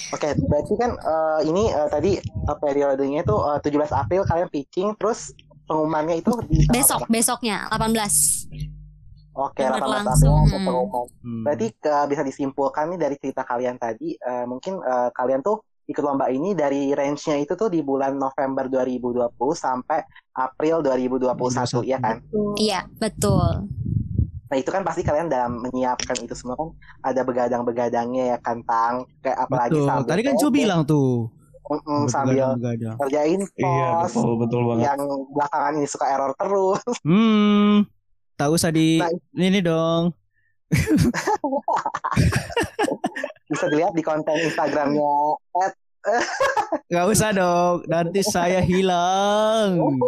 Oke, 0.08 0.28
berarti 0.40 0.74
kan 0.74 0.94
eh, 0.94 1.40
ini 1.44 1.68
eh, 1.68 1.88
tadi 1.88 2.10
eh, 2.16 2.56
periodenya 2.56 3.20
itu 3.20 3.36
eh, 3.36 3.58
17 3.60 3.92
April 3.92 4.22
kalian 4.22 4.48
pitching, 4.48 4.88
terus 4.96 5.34
pengumumannya 5.66 6.22
itu 6.22 6.30
di 6.46 6.64
Besok, 6.66 7.04
besoknya 7.06 7.66
18. 7.68 8.46
Oke, 9.36 9.60
Benar 9.60 9.76
18 9.76 9.84
April 9.84 10.00
langsung. 10.02 10.36
untuk 10.42 10.60
pengumuman. 10.62 11.06
Hmm. 11.20 11.44
Berarti 11.44 11.66
eh, 11.68 12.06
bisa 12.06 12.22
disimpulkan 12.22 12.84
nih 12.88 12.98
dari 12.98 13.16
cerita 13.16 13.42
kalian 13.42 13.76
tadi, 13.76 14.12
eh, 14.12 14.44
mungkin 14.44 14.80
eh, 14.80 15.08
kalian 15.12 15.40
tuh 15.40 15.60
ikut 15.86 16.00
lomba 16.00 16.26
ini 16.28 16.50
dari 16.50 16.90
range-nya 16.90 17.38
itu 17.38 17.52
tuh 17.52 17.68
di 17.68 17.78
bulan 17.78 18.16
November 18.16 18.66
2020 18.66 19.28
sampai 19.54 20.02
April 20.32 20.80
2021, 20.80 21.84
ya 21.84 22.00
kan? 22.00 22.18
Iya, 22.56 22.88
betul. 22.92 23.68
Nah 24.46 24.56
itu 24.56 24.70
kan 24.70 24.82
pasti 24.82 25.02
kalian 25.02 25.26
dalam 25.26 25.58
menyiapkan 25.60 26.16
itu 26.16 26.32
semua 26.32 26.54
kan 26.54 26.70
ada 27.04 27.20
begadang-begadangnya 27.20 28.24
ya 28.32 28.38
kan 28.38 28.62
Tang 28.62 29.04
kayak 29.18 29.42
apalagi 29.42 29.74
Betul. 29.74 29.86
sambil 29.86 30.06
Tadi 30.08 30.22
kan 30.22 30.34
Cu 30.36 30.48
bilang 30.48 30.80
tuh. 30.82 31.10
Mm-mm, 31.66 32.06
sambil 32.06 32.34
Begadang-begadang. 32.54 32.94
kerjain 32.96 33.40
Iya, 33.52 33.88
pos 33.98 34.14
betul 34.14 34.32
betul 34.38 34.60
banget. 34.64 34.82
yang 34.86 35.00
belakangan 35.28 35.72
ini 35.74 35.86
suka 35.86 36.06
error 36.08 36.30
terus. 36.32 36.78
Hmm. 37.02 37.82
Tak 38.36 38.52
usah 38.52 38.68
di 38.68 39.00
Nah, 39.00 39.08
ini 39.32 39.64
dong. 39.64 40.12
Bisa 43.50 43.64
dilihat 43.72 43.96
di 43.96 44.04
konten 44.04 44.36
Instagramnya 44.36 45.08
at 45.64 45.72
Gak 46.92 47.06
usah 47.10 47.34
dong. 47.34 47.82
Nanti 47.90 48.22
saya 48.22 48.62
hilang. 48.62 49.98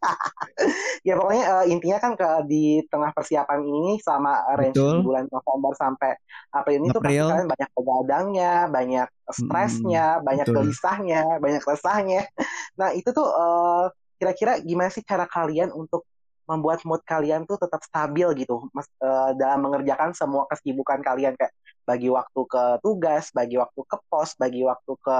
ya 1.06 1.16
pokoknya 1.16 1.44
eh, 1.48 1.64
intinya 1.72 1.96
kan 1.96 2.12
ke 2.12 2.28
di 2.44 2.84
tengah 2.92 3.08
persiapan 3.16 3.64
ini 3.64 3.96
sama 4.04 4.44
range 4.52 4.76
Betul. 4.76 5.00
bulan 5.00 5.24
November 5.32 5.72
sampai 5.72 6.12
April 6.52 6.84
ini 6.84 6.92
tuh 6.92 7.00
pasti 7.00 7.24
kalian 7.24 7.48
banyak 7.48 7.70
begadangnya, 7.72 8.54
banyak 8.68 9.08
stresnya, 9.32 10.20
banyak 10.20 10.44
betul. 10.44 10.56
gelisahnya, 10.60 11.22
banyak 11.40 11.62
resahnya. 11.64 12.28
Nah 12.76 12.92
itu 12.92 13.08
tuh 13.14 13.28
eh, 13.32 13.84
kira-kira 14.20 14.60
gimana 14.60 14.92
sih 14.92 15.00
cara 15.00 15.24
kalian 15.24 15.72
untuk 15.72 16.04
membuat 16.50 16.82
mood 16.82 16.98
kalian 17.06 17.46
tuh 17.46 17.54
tetap 17.62 17.78
stabil 17.86 18.26
gitu 18.42 18.66
mas, 18.74 18.90
eh, 18.98 19.30
dalam 19.38 19.62
mengerjakan 19.62 20.10
semua 20.10 20.50
kesibukan 20.50 20.98
kalian 20.98 21.38
kayak 21.38 21.54
bagi 21.86 22.10
waktu 22.10 22.40
ke 22.50 22.64
tugas, 22.82 23.30
bagi 23.30 23.54
waktu 23.58 23.80
ke 23.86 23.96
pos, 24.10 24.34
bagi 24.34 24.66
waktu 24.66 24.92
ke 24.98 25.18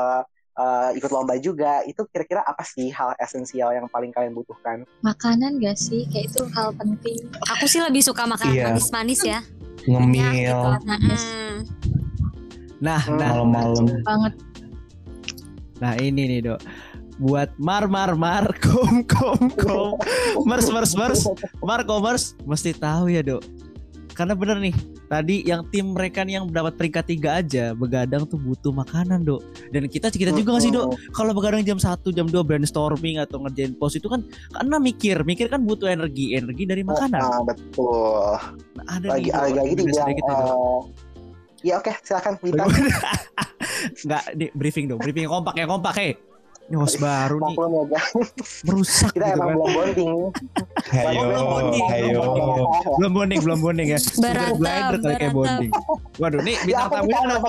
eh, 0.51 0.91
ikut 0.99 1.11
lomba 1.14 1.39
juga. 1.39 1.81
Itu 1.87 2.05
kira-kira 2.11 2.43
apa 2.43 2.66
sih 2.66 2.91
hal 2.91 3.14
esensial 3.22 3.70
yang 3.72 3.87
paling 3.89 4.11
kalian 4.11 4.35
butuhkan? 4.35 4.83
Makanan 5.01 5.62
gak 5.62 5.78
sih? 5.78 6.05
Kayak 6.11 6.35
itu 6.35 6.43
hal 6.53 6.74
penting. 6.74 7.16
Aku 7.57 7.64
sih 7.70 7.81
lebih 7.81 8.03
suka 8.03 8.26
makan 8.26 8.51
Iya. 8.51 8.74
manis-manis 8.74 9.20
ya. 9.24 9.41
Ngemil 9.89 10.28
gitu. 10.37 10.68
Manis. 10.85 11.22
Mm. 11.24 11.59
Nah, 12.81 13.03
nah, 13.09 13.45
malam-malam. 13.45 13.85
Banget. 14.05 14.35
nah 15.81 15.97
ini 15.97 16.22
nih, 16.28 16.41
Dok. 16.45 16.61
Buat 17.21 17.53
mar 17.61 17.85
mar 17.85 18.16
mar 18.16 18.49
kom 18.64 19.05
kom 19.05 19.53
kom 19.53 19.93
mers 20.49 20.73
mers 20.73 20.97
mers 20.97 21.29
mar 21.61 21.85
commerce 21.85 22.33
mesti 22.49 22.73
tahu 22.73 23.12
ya, 23.12 23.21
Dok. 23.21 23.45
Karena 24.11 24.37
bener 24.37 24.61
nih, 24.61 24.75
tadi 25.09 25.41
yang 25.49 25.64
tim 25.73 25.97
mereka 25.97 26.21
nih 26.21 26.41
yang 26.41 26.49
dapat 26.53 26.77
peringkat 26.77 27.09
tiga 27.09 27.41
aja 27.41 27.73
begadang 27.73 28.29
tuh 28.29 28.37
butuh 28.37 28.68
makanan, 28.68 29.25
Dok. 29.25 29.41
Dan 29.73 29.89
kita 29.89 30.12
kita 30.12 30.29
juga 30.33 30.57
nggak 30.57 30.64
sih, 30.64 30.73
Dok? 30.73 30.89
Kalau 31.12 31.33
begadang 31.33 31.64
jam 31.64 31.81
1, 31.81 32.05
jam 32.12 32.29
2 32.29 32.41
brainstorming 32.45 33.16
atau 33.16 33.41
ngerjain 33.41 33.73
pos 33.77 33.97
itu 33.97 34.09
kan 34.09 34.21
karena 34.53 34.77
mikir, 34.77 35.25
mikir 35.25 35.49
kan 35.49 35.64
butuh 35.64 35.89
energi, 35.89 36.37
energi 36.37 36.68
dari 36.68 36.85
makanan. 36.85 37.21
Ah, 37.21 37.41
betul. 37.41 38.37
Nah, 38.77 38.85
ada 38.93 39.07
Lagi 39.16 39.29
nih, 39.29 39.33
Dok, 39.33 39.41
lagi 39.41 39.57
lagi 39.57 39.73
nih, 39.73 39.85
Dok. 39.89 40.05
eh, 40.29 40.81
Ya 41.61 41.77
oke, 41.77 41.93
silakan 42.01 42.41
Bintang. 42.41 42.73
Nggak, 44.09 44.23
di 44.37 44.47
briefing 44.53 44.89
dong, 44.89 45.01
briefing 45.01 45.29
yang 45.29 45.35
kompak, 45.41 45.55
yang 45.57 45.68
kompak, 45.68 45.93
hei. 45.97 46.12
Host 46.73 46.97
baru 46.97 47.37
nih, 47.37 47.51
Maklum 47.51 47.73
ya 47.73 47.85
guys, 47.89 48.09
merusak 48.62 49.11
kita 49.11 49.27
gitu 49.27 49.35
emang 49.35 49.43
kan. 49.43 49.57
belum 49.57 49.71
bonding. 49.75 50.11
Hayo, 50.87 51.23
hayo. 51.85 52.21
Belum 52.95 53.12
bonding, 53.12 53.41
belum 53.41 53.59
bonding 53.59 53.89
ya. 53.89 53.99
Berantem, 54.14 54.55
glider 54.55 54.95
kali 54.95 55.14
kayak 55.16 55.18
berantem. 55.18 55.35
bonding. 55.35 55.71
Waduh, 56.16 56.41
nih 56.41 56.55
Ya 56.55 56.62
bintang 56.62 56.85
apa 56.85 56.95
tamunya 56.97 57.18
kenapa 57.18 57.49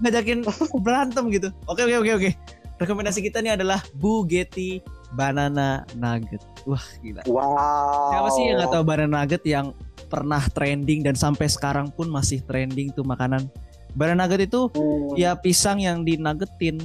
ngajakin 0.00 0.38
berantem 0.84 1.24
gitu. 1.30 1.48
Oke, 1.64 1.80
oke, 1.82 1.96
oke, 1.96 2.12
oke. 2.16 2.30
Rekomendasi 2.76 3.20
kita 3.22 3.38
nih 3.38 3.54
adalah 3.54 3.80
Bugatti 3.94 4.82
Banana 5.10 5.68
Nugget. 5.94 6.42
Wah, 6.66 6.82
gila. 7.00 7.22
Wow. 7.24 8.10
Siapa 8.10 8.28
sih 8.32 8.42
yang 8.44 8.56
nggak 8.58 8.70
tahu 8.70 8.84
banana 8.84 9.10
nugget 9.16 9.42
yang 9.44 9.70
pernah 10.06 10.42
trending 10.50 11.00
dan 11.00 11.14
sampai 11.14 11.46
sekarang 11.46 11.88
pun 11.88 12.06
masih 12.06 12.42
trending 12.42 12.90
tuh 12.90 13.00
makanan. 13.00 13.46
Banana 13.94 14.26
nugget 14.26 14.50
itu 14.50 14.68
Hmm. 14.74 15.14
ya 15.14 15.32
pisang 15.32 15.78
yang 15.78 16.02
dinuggetin. 16.02 16.82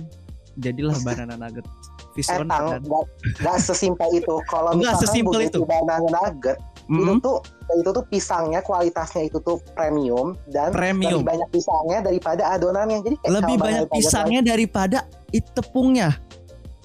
Jadilah 0.61 0.97
banana 1.01 1.35
nugget. 1.37 1.65
Eh, 1.65 2.15
Vision 2.15 2.47
Tang, 2.47 2.79
nggak 2.83 3.03
nggak 3.39 3.57
sesimpel 3.57 4.09
itu. 4.13 4.35
Kalau 4.51 4.75
misalkan 4.75 5.01
sesimpel 5.07 5.41
itu. 5.47 5.59
Banana 5.63 6.07
Nugget, 6.11 6.57
itu 6.91 7.11
Mm, 7.11 7.23
tuh 7.23 7.39
itu 7.79 7.87
tuh 7.87 8.03
pisangnya 8.11 8.59
kualitasnya 8.59 9.31
itu 9.31 9.39
tuh 9.39 9.63
premium 9.79 10.35
dan 10.51 10.75
premium. 10.75 11.23
lebih 11.23 11.27
banyak 11.31 11.49
pisangnya 11.55 12.03
daripada 12.03 12.43
adonannya. 12.51 12.99
Jadi 12.99 13.15
kayak 13.23 13.31
Lebih 13.31 13.55
banyak 13.55 13.63
banana 13.63 13.79
nugget 13.87 13.95
pisangnya 13.95 14.41
daripada 14.43 14.97
it 15.31 15.45
tepungnya. 15.55 16.09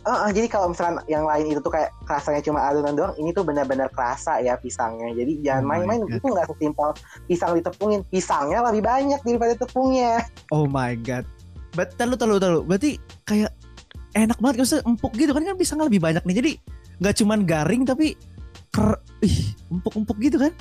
Ah, 0.07 0.23
ah, 0.23 0.31
jadi 0.31 0.47
kalau 0.47 0.71
misalkan 0.71 1.03
yang 1.11 1.27
lain 1.27 1.51
itu 1.51 1.59
tuh 1.59 1.75
kayak 1.75 1.91
rasanya 2.07 2.39
cuma 2.39 2.63
adonan 2.63 2.95
doang, 2.95 3.11
ini 3.19 3.35
tuh 3.35 3.43
benar-benar 3.43 3.91
kerasa 3.91 4.39
ya 4.39 4.55
pisangnya. 4.55 5.11
Jadi 5.11 5.43
jangan 5.43 5.67
Oh 5.67 5.69
main-main 5.75 6.01
God. 6.07 6.23
itu 6.23 6.27
nggak 6.31 6.47
sesimpel 6.55 6.89
pisang 7.27 7.53
ditepungin. 7.59 8.01
Pisangnya 8.07 8.63
lebih 8.63 8.87
banyak 8.87 9.19
daripada 9.27 9.59
tepungnya. 9.59 10.23
Oh 10.55 10.71
my 10.71 10.95
god. 11.03 11.27
Bet 11.75 11.99
tahu 11.99 12.15
tahu 12.15 12.39
tahu. 12.39 12.63
Berarti 12.63 13.03
kayak 13.27 13.51
enak 14.17 14.41
banget 14.41 14.65
kan 14.65 14.81
empuk 14.89 15.13
gitu 15.13 15.37
kan 15.37 15.45
kan 15.45 15.57
pisangnya 15.61 15.87
lebih 15.87 16.01
banyak 16.01 16.25
nih. 16.25 16.37
Jadi 16.41 16.53
nggak 16.97 17.15
cuman 17.21 17.39
garing 17.45 17.83
tapi 17.85 18.17
ker 18.73 18.97
ih, 19.21 19.53
empuk-empuk 19.69 20.17
gitu 20.21 20.41
kan. 20.41 20.53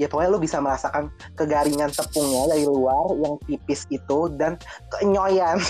ya 0.00 0.08
pokoknya 0.08 0.34
lu 0.34 0.40
bisa 0.40 0.58
merasakan 0.58 1.12
kegaringan 1.36 1.92
tepungnya 1.92 2.48
dari 2.50 2.64
luar 2.66 3.12
yang 3.22 3.36
tipis 3.46 3.86
itu 3.92 4.18
dan 4.40 4.58
kenyoyan 4.88 5.60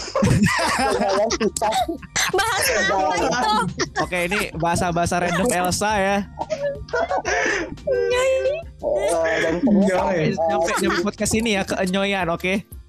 kenyoyan 0.79 1.29
pisang 1.37 1.77
Bahas 2.33 2.67
apa 2.89 3.15
itu? 3.19 3.53
Oke, 4.01 4.19
ini 4.31 4.41
bahasa-bahasa 4.57 5.21
random 5.21 5.49
Elsa 5.53 5.93
ya. 5.99 6.17
Eh, 8.83 9.37
dan 9.43 9.55
eh, 9.61 10.33
Nyampe 10.33 10.73
nyampe 10.81 10.99
podcast 11.05 11.35
ini 11.37 11.59
ya 11.59 11.63
keenyoyan, 11.67 12.31
oke. 12.33 12.82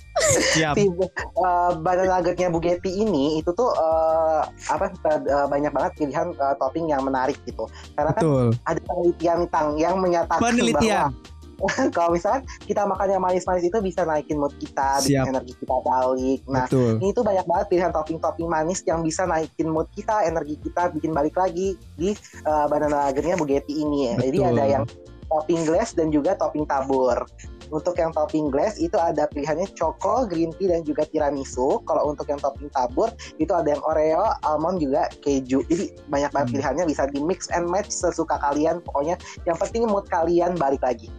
Siap. 0.53 0.77
si 0.77 0.85
eh, 0.85 1.71
banana 1.81 2.21
nuggetnya 2.21 2.53
Bugatti 2.53 3.01
ini 3.01 3.41
itu 3.41 3.49
tuh 3.57 3.73
eh, 3.73 4.41
apa 4.69 4.93
eh, 4.93 5.47
banyak 5.49 5.73
banget 5.73 5.91
pilihan 5.97 6.27
eh, 6.37 6.55
topping 6.61 6.93
yang 6.93 7.01
menarik 7.01 7.37
gitu 7.49 7.65
karena 7.97 8.13
kan 8.13 8.21
Betul. 8.21 8.47
ada 8.69 8.79
penelitian 8.85 9.39
tang 9.49 9.73
yang 9.81 9.97
menyatakan 9.97 10.41
Penelitian. 10.41 11.09
bahwa 11.09 11.31
kalau 11.95 12.09
misalkan 12.15 12.43
kita 12.67 12.83
makan 12.83 13.07
yang 13.07 13.23
manis-manis 13.23 13.63
itu 13.63 13.77
bisa 13.79 14.03
naikin 14.03 14.35
mood 14.35 14.51
kita, 14.59 14.99
bikin 14.99 15.21
Siap. 15.23 15.31
energi 15.31 15.53
kita 15.63 15.75
balik. 15.85 16.41
Nah, 16.49 16.65
Betul. 16.67 16.99
ini 16.99 17.09
tuh 17.15 17.23
banyak 17.23 17.45
banget 17.47 17.65
pilihan 17.71 17.91
topping-topping 17.93 18.49
manis 18.49 18.79
yang 18.83 18.99
bisa 19.05 19.23
naikin 19.23 19.69
mood 19.71 19.87
kita, 19.95 20.27
energi 20.27 20.59
kita, 20.59 20.91
bikin 20.91 21.15
balik 21.15 21.35
lagi 21.39 21.79
di 21.95 22.11
uh, 22.43 22.67
banana 22.67 23.09
nuggetnya 23.09 23.39
Bugatti 23.39 23.73
ini 23.79 24.11
ya. 24.11 24.13
Jadi 24.19 24.37
ada 24.43 24.63
yang 24.65 24.83
topping 25.31 25.61
glass 25.65 25.95
dan 25.95 26.11
juga 26.11 26.35
topping 26.35 26.67
tabur. 26.67 27.25
Untuk 27.73 27.97
yang 27.97 28.13
topping 28.13 28.53
glass 28.53 28.77
itu 28.77 28.93
ada 29.01 29.25
pilihannya 29.33 29.65
choco, 29.73 30.29
green 30.29 30.53
tea 30.61 30.69
dan 30.69 30.85
juga 30.85 31.09
tiramisu. 31.09 31.81
Kalau 31.89 32.13
untuk 32.13 32.29
yang 32.29 32.37
topping 32.37 32.69
tabur 32.69 33.09
itu 33.41 33.49
ada 33.49 33.73
yang 33.73 33.81
oreo, 33.81 34.29
almond 34.45 34.77
juga 34.77 35.09
keju. 35.25 35.65
Jadi 35.65 35.97
banyak 36.13 36.29
banget 36.29 36.47
Hmm. 36.47 36.55
pilihannya 36.61 36.85
bisa 36.85 37.09
di 37.09 37.19
mix 37.25 37.49
and 37.49 37.65
match 37.65 37.89
sesuka 37.89 38.37
kalian. 38.37 38.77
Pokoknya 38.85 39.17
yang 39.49 39.57
penting 39.57 39.89
mood 39.89 40.05
kalian 40.13 40.53
balik 40.53 40.85
lagi. 40.85 41.09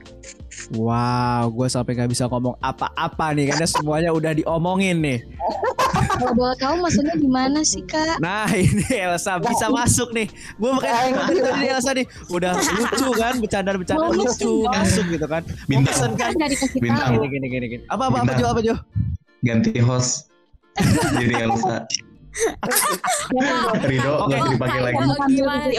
Wow, 0.73 1.53
gue 1.53 1.69
sampai 1.69 1.93
nggak 1.93 2.11
bisa 2.11 2.25
ngomong 2.31 2.57
apa-apa 2.63 3.37
nih 3.37 3.53
karena 3.53 3.67
semuanya 3.69 4.11
udah 4.17 4.33
diomongin 4.33 4.97
nih. 5.03 5.19
Kalau 6.15 6.33
boleh 6.33 6.57
tahu 6.57 6.75
maksudnya 6.81 7.15
gimana 7.21 7.61
sih 7.67 7.83
kak? 7.85 8.17
Nah 8.23 8.49
ini 8.55 8.87
Elsa 8.89 9.37
bisa 9.43 9.69
masuk 9.69 10.15
nih. 10.15 10.31
Gue 10.57 10.71
makanya 10.73 11.29
tadi 11.29 11.69
Elsa 11.69 11.91
nih 11.93 12.07
udah 12.33 12.57
lucu 12.57 13.09
kan, 13.19 13.35
bercanda-bercanda 13.43 14.09
lucu 14.15 14.53
masuk 14.65 15.05
gitu 15.11 15.27
kan. 15.29 15.43
Bintang. 15.69 16.17
kan? 16.17 16.33
Kan 16.33 16.51
Bintang. 16.81 17.11
Gini 17.19 17.27
gini 17.29 17.47
gini 17.51 17.67
gini. 17.77 17.83
Apa 17.91 18.09
apa 18.09 18.23
apa 18.23 18.33
Bintang. 18.33 18.39
Jo 18.41 18.47
apa 18.49 18.61
Jo? 18.63 18.75
Ganti 19.45 19.77
host. 19.85 20.33
Jadi 21.21 21.35
Elsa. 21.45 21.77
Rido 23.87 24.13
Oke. 24.27 24.35
nggak 24.35 24.41
dipanggil 24.59 24.83
lagi. 25.47 25.77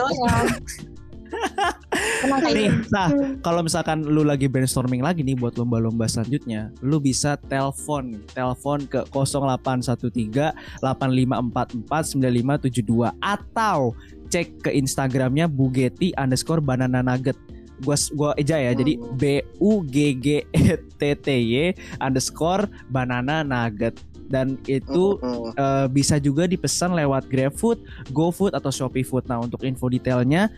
Nih, 2.26 2.72
nah 2.90 3.08
kalau 3.46 3.62
misalkan 3.62 4.02
lu 4.06 4.26
lagi 4.26 4.50
brainstorming 4.50 5.02
lagi 5.02 5.22
nih 5.22 5.38
buat 5.38 5.56
lomba-lomba 5.56 6.10
selanjutnya, 6.10 6.74
lu 6.82 6.98
bisa 6.98 7.38
telepon, 7.48 8.18
telepon 8.34 8.86
ke 8.90 9.06
0813 9.14 10.54
8544 10.82 11.86
9572 12.18 13.14
atau 13.22 13.94
cek 14.30 14.66
ke 14.66 14.70
Instagramnya 14.74 15.46
Bugeti 15.46 16.12
underscore 16.18 16.62
banana 16.62 17.06
nugget. 17.06 17.38
Gua 17.84 18.00
gua 18.16 18.32
eja 18.40 18.56
ya, 18.56 18.72
jadi 18.72 18.96
B 19.20 19.44
U 19.60 19.84
G 19.84 20.16
G 20.16 20.28
E 20.56 20.80
T 21.00 21.02
T 21.16 21.28
Y 21.28 21.76
underscore 22.00 22.68
banana 22.90 23.44
nugget. 23.44 23.96
Dan 24.26 24.58
itu 24.66 25.22
eh, 25.54 25.86
bisa 25.94 26.18
juga 26.18 26.50
dipesan 26.50 26.98
lewat 26.98 27.30
GrabFood, 27.30 28.10
GoFood 28.10 28.58
atau 28.58 28.74
Shopee 28.74 29.06
Food. 29.06 29.30
Nah 29.30 29.46
untuk 29.46 29.62
info 29.62 29.86
detailnya 29.86 30.50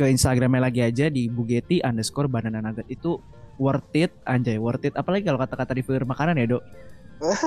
ke 0.00 0.08
Instagramnya 0.08 0.72
lagi 0.72 0.80
aja 0.80 1.12
di 1.12 1.28
Bugeti 1.28 1.84
underscore 1.84 2.24
banana 2.24 2.64
nugget. 2.64 2.88
Itu 2.88 3.20
worth 3.60 3.92
it 3.92 4.16
anjay 4.24 4.56
worth 4.56 4.88
it. 4.88 4.96
Apalagi 4.96 5.28
kalau 5.28 5.36
kata-kata 5.36 5.76
di 5.76 5.84
makanan 5.84 6.40
ya 6.40 6.56
dok? 6.56 6.64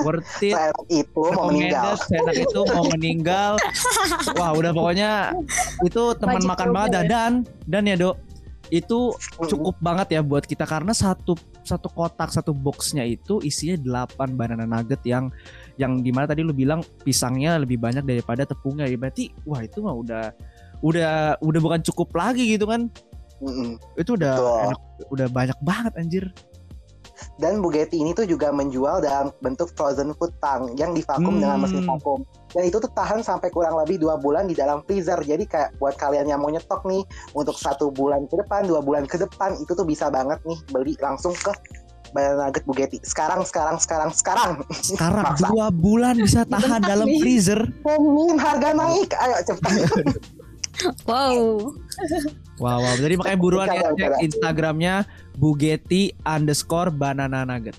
Worth 0.06 0.38
it. 0.46 0.54
Seenak 0.54 0.86
itu 0.86 1.22
mau 1.34 1.50
meninggal. 1.50 1.98
seenak 1.98 2.36
itu 2.38 2.60
mau 2.70 2.84
meninggal. 2.94 3.52
Wah 4.38 4.54
udah 4.54 4.70
pokoknya 4.70 5.10
itu 5.82 6.02
teman 6.22 6.38
Wajib 6.38 6.50
makan 6.54 6.68
banget. 6.70 6.90
Ya. 6.94 7.02
dan 7.10 7.32
dan 7.66 7.82
ya 7.90 7.98
dok 7.98 8.16
itu 8.72 9.12
cukup 9.50 9.74
banget 9.82 10.14
ya 10.14 10.20
buat 10.22 10.46
kita. 10.46 10.62
Karena 10.62 10.94
satu 10.94 11.34
satu 11.66 11.90
kotak 11.90 12.30
satu 12.30 12.54
boxnya 12.54 13.02
itu 13.02 13.42
isinya 13.42 14.06
8 14.14 14.38
banana 14.38 14.62
nugget 14.62 15.02
yang 15.02 15.34
yang 15.74 15.98
di 16.06 16.14
mana 16.14 16.30
tadi 16.30 16.46
lu 16.46 16.54
bilang 16.54 16.86
pisangnya 17.02 17.58
lebih 17.58 17.82
banyak 17.82 18.06
daripada 18.06 18.46
tepungnya. 18.46 18.86
Ya 18.86 18.94
berarti 18.94 19.34
wah 19.42 19.58
itu 19.58 19.82
mah 19.82 19.98
udah 19.98 20.30
udah 20.80 21.38
udah 21.38 21.60
bukan 21.60 21.80
cukup 21.84 22.10
lagi 22.14 22.56
gitu 22.56 22.64
kan 22.64 22.90
Mm-mm. 23.38 23.76
itu 23.94 24.16
udah 24.16 24.34
enak, 24.70 24.80
udah 25.10 25.26
banyak 25.28 25.58
banget 25.60 25.92
anjir 25.94 26.24
Dan 27.38 27.62
Bugatti 27.62 27.98
ini 27.98 28.10
tuh 28.10 28.26
juga 28.26 28.50
menjual 28.50 28.98
dalam 28.98 29.30
bentuk 29.38 29.70
frozen 29.74 30.10
food 30.18 30.34
tank 30.42 30.74
yang 30.74 30.94
divakum 30.94 31.38
Hmm. 31.38 31.42
dengan 31.42 31.58
mesin 31.62 31.86
vakum. 31.86 32.26
Dan 32.50 32.66
itu 32.66 32.82
tuh 32.82 32.90
tahan 32.90 33.22
sampai 33.22 33.54
kurang 33.54 33.78
lebih 33.78 34.02
dua 34.02 34.18
bulan 34.18 34.50
di 34.50 34.54
dalam 34.54 34.82
freezer. 34.82 35.18
Jadi 35.22 35.46
kayak 35.46 35.78
buat 35.78 35.94
kalian 35.94 36.26
yang 36.26 36.42
mau 36.42 36.50
nyetok 36.50 36.82
nih 36.86 37.06
untuk 37.32 37.54
satu 37.54 37.90
bulan 37.90 38.26
ke 38.26 38.34
depan, 38.38 38.66
dua 38.66 38.82
bulan 38.82 39.06
ke 39.06 39.14
depan 39.14 39.54
itu 39.58 39.72
tuh 39.74 39.86
bisa 39.86 40.10
banget 40.10 40.42
nih 40.42 40.58
beli 40.74 40.94
langsung 40.98 41.34
ke 41.34 41.54
Banana 42.14 42.50
Nugget 42.50 42.66
Bugatti. 42.66 42.98
Sekarang, 43.02 43.42
sekarang, 43.46 43.78
sekarang, 43.78 44.10
sekarang. 44.14 44.50
sekarang 44.70 45.26
dua 45.54 45.70
bulan 45.70 46.18
bisa 46.18 46.42
tahan 46.46 46.82
dalam 46.82 47.06
freezer 47.22 47.62
Min, 47.86 48.38
harga 48.38 48.74
naik. 48.74 49.10
Ayo 49.14 49.38
cepat. 49.42 49.70
Wow. 51.06 51.70
wow, 52.58 52.78
wow. 52.82 52.94
jadi 52.98 53.14
makanya 53.14 53.38
buruan 53.38 53.68
ya. 53.70 54.10
Instagramnya 54.20 55.06
Bugeti 55.38 56.14
underscore 56.26 56.90
banana 56.90 57.46
nugget 57.46 57.78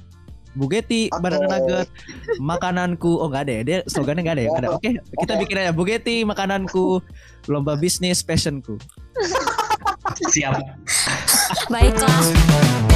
Bugeti 0.56 1.12
Oke. 1.12 1.20
banana 1.20 1.60
nugget 1.60 1.88
makananku 2.40 3.20
oh 3.20 3.28
nggak 3.28 3.44
ada 3.48 3.54
ya 3.54 3.62
dia 3.64 3.78
slogannya 3.92 4.24
nggak 4.24 4.36
ada 4.40 4.44
ya 4.44 4.50
ada 4.56 4.70
oke 4.72 4.90
kita 4.96 5.34
Oke. 5.36 5.42
bikin 5.44 5.56
aja 5.60 5.72
Bugeti 5.76 6.16
makananku 6.24 7.04
lomba 7.52 7.76
bisnis 7.76 8.24
passionku 8.24 8.80
Siap. 10.32 10.56
Baiklah. 11.68 12.95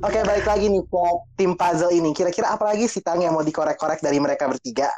Oke, 0.00 0.24
balik 0.24 0.48
lagi 0.48 0.72
nih 0.72 0.80
ke 0.80 1.04
tim 1.36 1.52
puzzle 1.52 1.92
ini. 1.92 2.16
Kira-kira 2.16 2.56
apa 2.56 2.72
lagi 2.72 2.88
sih 2.88 3.04
Tang 3.04 3.20
yang 3.20 3.36
mau 3.36 3.44
dikorek-korek 3.44 4.00
dari 4.00 4.16
mereka 4.16 4.48
bertiga? 4.48 4.88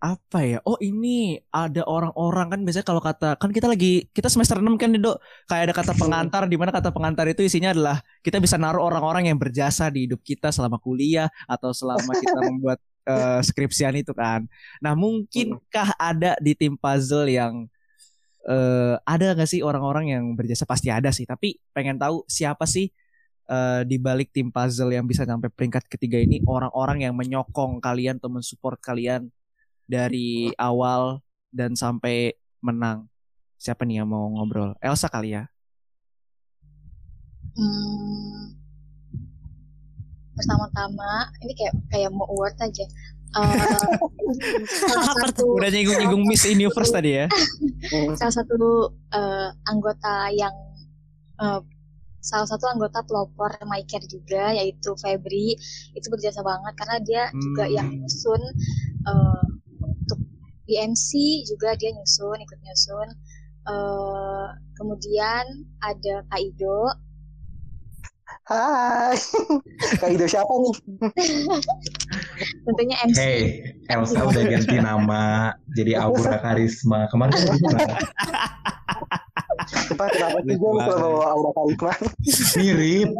apa 0.00 0.40
ya? 0.40 0.58
Oh 0.64 0.80
ini 0.80 1.36
ada 1.52 1.84
orang-orang. 1.84 2.48
Kan 2.48 2.60
biasanya 2.64 2.86
kalau 2.88 3.04
kata 3.04 3.36
kan 3.36 3.52
kita 3.52 3.68
lagi 3.68 4.08
kita 4.16 4.32
semester 4.32 4.56
6 4.56 4.80
kan 4.80 4.96
dok 4.96 5.20
kayak 5.44 5.62
ada 5.68 5.74
kata 5.76 5.92
pengantar 5.92 6.42
di 6.48 6.56
mana 6.56 6.72
kata 6.72 6.88
pengantar 6.88 7.28
itu 7.28 7.44
isinya 7.44 7.76
adalah 7.76 8.00
kita 8.24 8.40
bisa 8.40 8.56
naruh 8.56 8.80
orang-orang 8.80 9.28
yang 9.28 9.36
berjasa 9.36 9.92
di 9.92 10.08
hidup 10.08 10.24
kita 10.24 10.48
selama 10.48 10.80
kuliah 10.80 11.28
atau 11.44 11.76
selama 11.76 12.16
kita 12.16 12.38
membuat 12.48 12.80
eh, 13.04 13.40
skripsian 13.44 13.92
itu 14.00 14.16
kan. 14.16 14.48
Nah 14.80 14.96
mungkinkah 14.96 16.00
ada 16.00 16.32
di 16.40 16.56
tim 16.56 16.80
puzzle 16.80 17.28
yang 17.28 17.68
eh, 18.48 18.96
ada 19.04 19.36
nggak 19.36 19.52
sih 19.52 19.60
orang-orang 19.60 20.16
yang 20.16 20.24
berjasa? 20.32 20.64
Pasti 20.64 20.88
ada 20.88 21.12
sih 21.12 21.28
tapi 21.28 21.60
pengen 21.76 22.00
tahu 22.00 22.24
siapa 22.24 22.64
sih 22.64 22.88
eh, 23.50 23.82
di 23.82 23.98
balik 23.98 24.30
tim 24.30 24.54
puzzle 24.54 24.94
yang 24.94 25.04
bisa 25.04 25.26
sampai 25.26 25.50
peringkat 25.50 25.90
ketiga 25.90 26.22
ini 26.22 26.38
orang-orang 26.46 27.10
yang 27.10 27.14
menyokong 27.18 27.82
kalian 27.82 28.22
atau 28.22 28.30
mensupport 28.30 28.78
kalian 28.78 29.26
dari 29.90 30.54
awal 30.54 31.18
dan 31.50 31.74
sampai 31.74 32.38
menang. 32.62 33.10
Siapa 33.58 33.82
nih 33.82 34.00
yang 34.00 34.08
mau 34.08 34.30
ngobrol? 34.30 34.78
Elsa 34.78 35.10
kali 35.10 35.34
ya. 35.34 35.44
Hmm, 37.50 38.54
pertama-tama 40.38 41.34
ini 41.42 41.52
kayak 41.58 41.74
kayak 41.90 42.10
mau 42.14 42.24
award 42.30 42.56
aja. 42.62 42.86
Eh, 43.30 43.54
salah 44.90 45.06
satu 45.26 45.54
Udah 45.58 45.70
nyinggung-nyinggung 45.70 46.24
Miss 46.26 46.46
Universe 46.46 46.94
tadi 46.94 47.20
ya. 47.20 47.26
salah 48.18 48.34
satu 48.34 48.94
eh, 49.10 49.48
anggota 49.66 50.30
yang 50.30 50.54
eh, 51.42 51.60
salah 52.20 52.44
satu 52.44 52.68
anggota 52.68 53.00
pelopor 53.04 53.48
MyCare 53.64 54.04
juga 54.06 54.52
yaitu 54.52 54.92
Febri 54.96 55.56
itu 55.92 56.06
berjasa 56.12 56.40
banget 56.40 56.72
karena 56.76 56.96
dia 57.00 57.22
juga 57.34 57.64
Hmm. 57.66 57.74
yang 57.76 57.88
nyusun 57.96 58.42
eh, 59.08 59.44
untuk 59.80 60.18
BMC 60.64 61.10
juga 61.44 61.74
dia 61.74 61.90
nyusun 61.90 62.38
ikut 62.38 62.58
nyusun 62.60 63.08
Eh, 63.60 64.48
kemudian 64.72 65.44
ada 65.84 66.24
Kak 66.32 66.40
Ido 66.40 66.88
Hai. 68.48 69.14
Kak 70.00 70.10
Ido 70.10 70.24
siapa 70.24 70.48
nih? 70.48 70.74
tentunya 72.64 72.96
MC 73.04 73.18
Hey, 73.20 73.40
Elsa 73.86 74.24
udah 74.24 74.42
ganti 74.48 74.80
nama 74.80 75.52
jadi 75.76 76.00
Aura 76.00 76.40
Karisma. 76.40 77.04
Kemarin 77.12 77.36
kenapa 79.96 80.38
sih 80.46 80.54
gue 80.58 80.70
lupa 80.76 80.92
bawa 80.98 81.24
aura 81.34 81.50
karisma? 81.54 82.10
Mirip. 82.58 83.10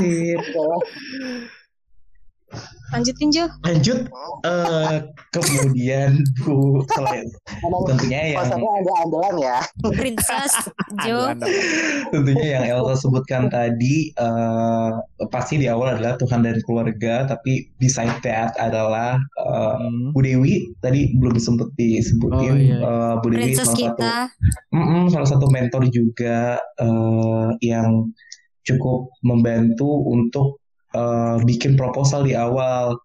Mirip. 0.00 0.42
Lanjutin 2.94 3.28
Jo 3.28 3.44
Lanjut 3.62 3.98
eh 4.44 4.96
kemudian 5.30 6.14
Bu 6.40 6.80
selain 6.90 7.26
tentunya 7.84 8.38
yang 8.38 8.46
ada 8.54 8.92
andalan 9.02 9.34
ya. 9.36 9.58
Princess 9.92 10.54
Jo. 11.02 11.34
Tentunya 12.08 12.46
yang 12.56 12.64
Elsa 12.70 13.02
sebutkan 13.02 13.50
tadi 13.50 14.14
eh 14.14 14.90
pasti 15.28 15.58
di 15.58 15.66
awal 15.66 15.98
adalah 15.98 16.14
Tuhan 16.16 16.40
dan 16.40 16.62
keluarga 16.62 17.26
tapi 17.26 17.68
beside 17.76 18.14
that 18.22 18.54
adalah 18.56 19.18
eh, 19.42 19.72
Hmm. 19.74 20.14
Bu 20.14 20.22
Dewi 20.22 20.70
tadi 20.78 21.10
belum 21.16 21.34
sempat 21.36 21.66
disebutin 21.74 22.32
Oh, 22.46 22.54
iya. 22.54 22.78
Eh, 22.78 23.14
Bu 23.18 23.26
Dewi 23.28 23.52
Princess 23.52 23.66
salah 23.66 23.74
satu 23.74 23.82
kita. 23.82 24.14
Mm-mm, 24.70 25.02
salah 25.08 25.28
satu 25.28 25.46
mentor 25.50 25.82
juga 25.88 26.38
eh, 26.78 27.48
yang 27.60 28.06
cukup 28.62 29.10
membantu 29.20 29.88
untuk 30.06 30.62
eh, 30.94 31.36
bikin 31.42 31.74
proposal 31.74 32.24
di 32.24 32.38
awal 32.38 32.96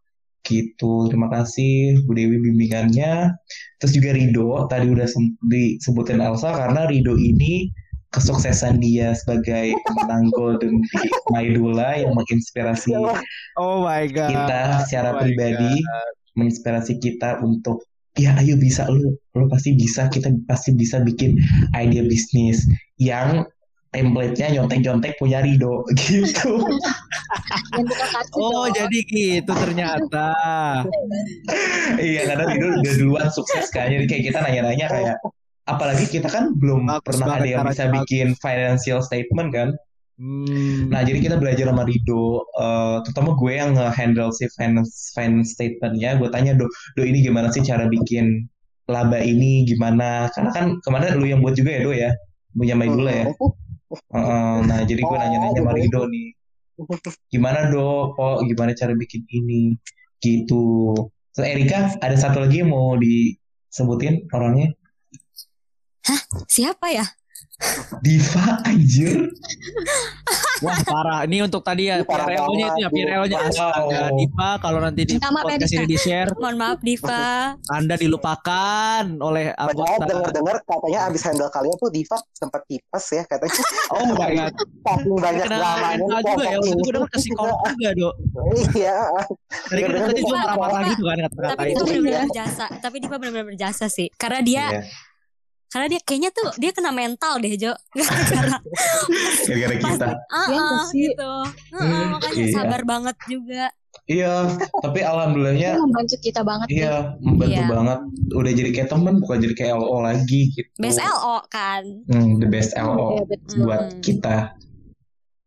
gitu. 0.45 1.09
Terima 1.11 1.27
kasih 1.29 2.01
Bu 2.07 2.15
Dewi 2.15 2.39
bimbingannya. 2.41 3.33
Terus 3.81 3.91
juga 3.93 4.15
Rido 4.15 4.65
tadi 4.71 4.87
udah 4.89 5.07
disebutin 5.49 6.23
Elsa 6.23 6.55
karena 6.55 6.87
Rido 6.89 7.17
ini 7.19 7.69
kesuksesan 8.09 8.81
dia 8.81 9.13
sebagai 9.13 9.77
pemenang 9.85 10.33
Golden 10.33 10.81
di 10.81 11.07
Maidula 11.29 11.93
yang 12.01 12.17
menginspirasi 12.17 12.97
Oh 13.53 13.85
my 13.85 14.09
god. 14.09 14.33
kita 14.33 14.61
secara 14.89 15.13
Oh 15.13 15.15
my 15.17 15.21
pribadi 15.21 15.73
menginspirasi 16.33 16.97
kita 16.97 17.37
untuk 17.45 17.85
ya 18.17 18.33
ayo 18.41 18.57
bisa 18.57 18.89
lu 18.89 19.13
lu 19.37 19.45
pasti 19.47 19.77
bisa 19.77 20.09
kita 20.09 20.33
pasti 20.49 20.73
bisa 20.73 20.99
bikin 21.05 21.37
ide 21.77 22.01
bisnis 22.09 22.65
yang 22.97 23.45
template-nya 23.89 24.53
nyontek-nyontek 24.53 25.17
punya 25.17 25.41
Rido 25.41 25.81
gitu. 26.05 26.61
Oh 28.37 28.69
jadi 28.69 28.99
gitu 29.09 29.49
ternyata. 29.49 30.33
iya 31.97 32.21
karena 32.29 32.45
Rido 32.53 32.65
udah 32.81 32.93
duluan 33.01 33.27
sukses 33.33 33.69
kan. 33.73 33.89
Jadi 33.89 34.05
kayak 34.05 34.23
kita 34.29 34.39
nanya-nanya 34.45 34.87
kayak 34.89 35.15
apalagi 35.65 36.05
kita 36.09 36.29
kan 36.29 36.53
belum 36.57 36.85
Bagus 36.89 37.05
pernah 37.05 37.37
ada 37.37 37.45
yang 37.49 37.63
bisa 37.65 37.85
bagus. 37.89 37.95
bikin 38.05 38.27
financial 38.37 38.99
statement 39.01 39.49
kan. 39.53 39.69
Hmm. 40.19 40.91
Nah, 40.91 40.99
jadi 41.07 41.23
kita 41.23 41.39
belajar 41.39 41.71
sama 41.71 41.87
Rido, 41.87 42.43
eh, 42.59 42.97
terutama 43.07 43.39
gue 43.39 43.51
yang 43.55 43.71
nge-handle 43.71 44.35
si 44.35 44.51
finance, 44.59 45.15
finance 45.15 45.55
statement-nya. 45.55 46.19
Gue 46.19 46.27
tanya, 46.27 46.51
Do, 46.59 46.67
Do 46.99 47.07
ini 47.07 47.23
gimana 47.23 47.47
sih 47.55 47.63
cara 47.63 47.87
bikin 47.87 48.43
laba 48.91 49.23
ini 49.23 49.63
gimana? 49.63 50.27
Karena 50.35 50.51
kan 50.51 50.65
kemarin 50.83 51.15
lu 51.23 51.25
yang 51.31 51.39
buat 51.39 51.55
juga 51.55 51.71
ya, 51.71 51.81
Do 51.87 51.95
ya? 51.95 52.11
Punya 52.51 52.75
Maidula 52.75 53.11
ya? 53.15 53.25
Heeh, 53.89 54.55
nah, 54.69 54.79
jadi 54.85 55.01
gue 55.01 55.15
Oh, 55.15 55.17
nanya-nanya 55.17 55.59
sama 55.65 55.73
gitu. 55.73 55.81
Rido 55.81 56.01
nih. 56.13 56.27
Gimana, 57.33 57.59
Do? 57.73 58.13
Kok 58.15 58.45
gimana 58.45 58.71
cara 58.77 58.93
bikin 58.93 59.25
ini? 59.33 59.73
Gitu. 60.21 60.93
Terus 61.33 61.45
Erika, 61.45 61.97
ada 61.99 62.15
satu 62.17 62.45
lagi 62.45 62.61
yang 62.61 62.71
mau 62.71 62.95
disebutin 62.95 64.29
orangnya? 64.31 64.73
Siapa 66.49 66.89
ya? 66.93 67.05
Diva, 67.99 68.63
anjir. 68.63 69.27
Wah 70.59 70.79
parah. 70.81 71.19
Ini 71.23 71.43
untuk 71.43 71.59
tadi 71.59 71.87
ya 71.87 71.99
PRL-nya 72.01 72.65
itu 72.69 72.79
ya. 72.79 72.89
PRL-nya 72.89 73.37
astaga. 73.41 74.11
Diva 74.13 74.49
kalau 74.57 74.79
nanti 74.79 75.03
di 75.03 75.13
Minta 75.15 75.27
podcast 75.29 75.73
ini 75.73 75.85
di 75.85 75.97
share, 75.97 76.31
Mohon 76.33 76.55
maaf 76.55 76.79
Diva. 76.79 77.55
Anda 77.69 77.95
dilupakan 77.95 79.03
oleh 79.17 79.51
Padahal 79.51 79.99
dengar-dengar 80.01 80.55
katanya 80.61 80.99
abis 81.05 81.21
handle 81.21 81.47
kalian 81.49 81.75
tuh 81.75 81.89
Diva 81.89 82.15
sempat 82.31 82.63
tipes 82.65 83.05
ya 83.09 83.23
katanya. 83.25 83.59
Oh 83.89 84.05
my 84.07 84.31
god. 84.31 84.53
Saking 84.55 85.17
banyak 85.17 85.43
dramanya 85.43 85.97
nih, 85.97 86.21
juga 86.21 86.43
ya. 86.45 86.55
kok. 86.55 86.61
Waktu 86.61 86.69
itu 86.69 86.79
gue 86.79 86.93
denger 86.93 87.09
ke 87.09 87.17
psikolog 87.19 87.57
juga, 87.65 87.89
Dok. 87.91 88.13
Iya. 88.71 88.97
Tadi 89.09 89.79
kan 89.81 89.89
Dengar-dengar 89.89 90.07
tadi 90.07 90.21
juga 90.21 90.29
Diva- 90.29 90.39
marah-marah 90.45 90.81
gitu 90.85 91.03
kan 91.03 91.15
Tapi 91.17 91.27
kata-kata 91.27 91.59
Diva 91.59 91.65
itu. 91.65 91.83
benar-benar 91.83 92.07
Iya. 92.09 92.21
berjasa. 92.23 92.65
Tapi 92.77 92.95
Diva 92.97 93.15
benar-benar 93.17 93.47
berjasa 93.49 93.85
sih. 93.87 94.07
Karena 94.13 94.39
dia 94.39 94.63
Iya. 94.69 94.81
Karena 95.69 95.85
dia 95.87 95.99
kayaknya 95.99 96.29
tuh 96.31 96.49
dia 96.55 96.71
kena 96.71 96.89
mental 96.89 97.37
deh 97.37 97.53
Jo. 97.53 97.73
Gara-gara 97.95 98.57
Gara-gara 99.45 99.75
kita. 99.75 100.07
ah, 100.27 100.45
nggak 100.47 100.81
sih? 100.87 101.07
gitu. 101.07 101.31
Heeh, 101.71 102.03
makanya 102.09 102.35
Iya. 102.39 102.53
sabar 102.53 102.81
banget 102.83 103.15
juga. 103.25 103.65
Iya, 104.05 104.33
tapi 104.81 104.99
alhamdulillahnya 104.99 105.77
membantu 105.77 106.17
kita 106.19 106.41
banget 106.41 106.65
nih. 106.67 106.77
iya 106.79 106.93
membantu 107.19 107.53
Iya. 107.55 107.67
banget. 107.67 107.99
Udah 108.31 108.51
jadi 108.51 108.69
kayak 108.71 108.89
temen, 108.89 109.13
bukan 109.19 109.37
jadi 109.39 109.55
kayak 109.55 109.73
LO 109.75 109.97
lagi 109.99 110.41
gitu. 110.51 110.69
Best 110.75 110.97
LO 110.99 111.37
kan. 111.47 111.83
Hmm, 112.05 112.37
the 112.37 112.47
best 112.47 112.73
LO 112.73 113.05
Iya, 113.11 113.23
betul. 113.27 113.57
buat 113.63 113.81
Hmm. 113.87 113.99
kita 113.99 114.37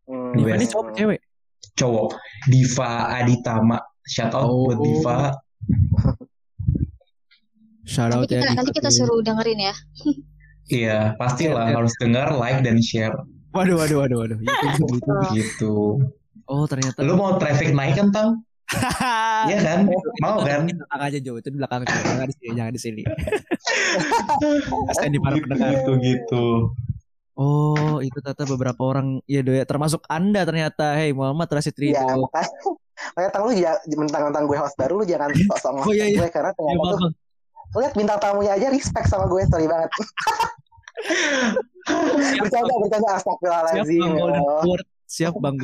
Hmm. 0.03 0.31
Diva 0.33 0.49
ini 0.49 0.59
Best. 0.61 0.71
cowok 0.73 0.87
cewek. 0.93 1.19
cowok. 1.73 2.07
Diva 2.45 2.89
Aditama, 3.13 3.77
shout 4.05 4.31
out 4.31 4.45
Oh. 4.45 4.63
buat 4.65 4.79
Diva. 4.81 5.17
Shout 7.83 8.09
Nanti 8.09 8.15
out 8.15 8.23
ya. 8.25 8.27
kita, 8.33 8.43
Diva 8.45 8.57
nanti 8.57 8.71
kita 8.73 8.89
suruh 8.89 9.19
dengerin 9.19 9.59
ya. 9.61 9.75
Iya, 10.65 10.97
pastilah 11.15 11.67
Iya. 11.67 11.75
harus 11.75 11.93
dengar, 11.97 12.27
like 12.31 12.59
dan 12.59 12.79
share 12.79 13.11
Waduh, 13.51 13.77
waduh, 13.77 13.97
waduh, 13.99 14.17
waduh. 14.19 14.37
Itu, 14.39 14.85
itu. 14.89 15.13
gitu. 15.31 15.75
Oh 16.45 16.65
ternyata. 16.65 16.99
Lu 16.99 17.13
mau 17.13 17.37
traffic 17.37 17.69
naik 17.69 17.95
kan, 17.95 18.09
Tang? 18.09 18.29
Iya 19.43 19.59
kan? 19.59 19.79
Mau 20.17 20.39
kan? 20.41 20.63
Di 20.67 20.73
belakang 20.73 21.01
aja 21.03 21.17
Jo, 21.19 21.35
itu 21.35 21.47
di 21.47 21.57
belakang. 21.59 21.83
Jangan 21.83 22.25
di 22.25 22.33
sini, 22.33 22.51
jangan 22.55 22.73
di 22.73 22.81
sini. 22.81 23.03
Kasihan 24.87 25.11
di 25.11 25.19
para 25.19 25.35
pendengar. 25.37 25.69
Gitu 25.75 25.91
gitu. 26.01 26.45
Oh, 27.33 27.97
itu 27.99 28.13
ternyata 28.15 28.45
beberapa 28.47 28.81
orang 28.83 29.17
ya 29.25 29.41
Do 29.41 29.51
ya, 29.51 29.65
termasuk 29.65 30.05
Anda 30.07 30.45
ternyata. 30.45 30.93
Hey, 30.95 31.11
Muhammad 31.11 31.49
Rasid 31.49 31.73
Iya, 31.75 31.97
Ridho. 31.99 32.23
makanya 32.23 32.49
makanya 32.93 33.29
tang 33.29 33.43
lu 33.43 33.51
jangan 33.51 33.77
mentang-mentang 33.97 34.43
gue 34.45 34.53
host 34.55 34.77
baru 34.77 34.93
lu 34.95 35.05
jangan 35.05 35.29
sok-sok 35.33 35.73
Oh, 35.81 35.91
iya, 35.91 36.05
iya. 36.07 36.17
gue 36.19 36.29
karena 36.29 36.49
Ya, 36.49 36.55
ternyata 36.55 36.77
maaf, 36.79 36.93
tuh 36.95 37.11
lihat 37.81 37.97
bintang 37.97 38.21
tamunya 38.21 38.53
aja 38.53 38.69
respect 38.69 39.09
sama 39.09 39.25
gue 39.25 39.41
sorry 39.49 39.65
banget. 39.65 39.89
bercanda 42.39 42.73
bercanda 42.79 43.07
Siap 43.09 43.19
astagfirullahaladzim. 43.19 44.01
Bang 44.01 44.15
ya 44.15 44.23
Golden. 44.23 44.81
Siap 45.09 45.33
Bang. 45.37 45.57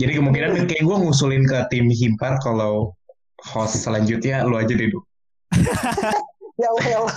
Jadi 0.00 0.12
kemungkinan 0.18 0.66
kayak 0.66 0.84
gue 0.84 0.96
ngusulin 0.96 1.44
ke 1.46 1.58
tim 1.70 1.86
Himpar 1.88 2.38
kalau 2.42 2.96
host 3.42 3.86
selanjutnya 3.86 4.44
lu 4.44 4.58
aja 4.58 4.72
deh. 4.72 4.90
Ya 6.60 6.68
Allah, 6.68 6.84
ya 6.84 6.98
Allah. 7.00 7.16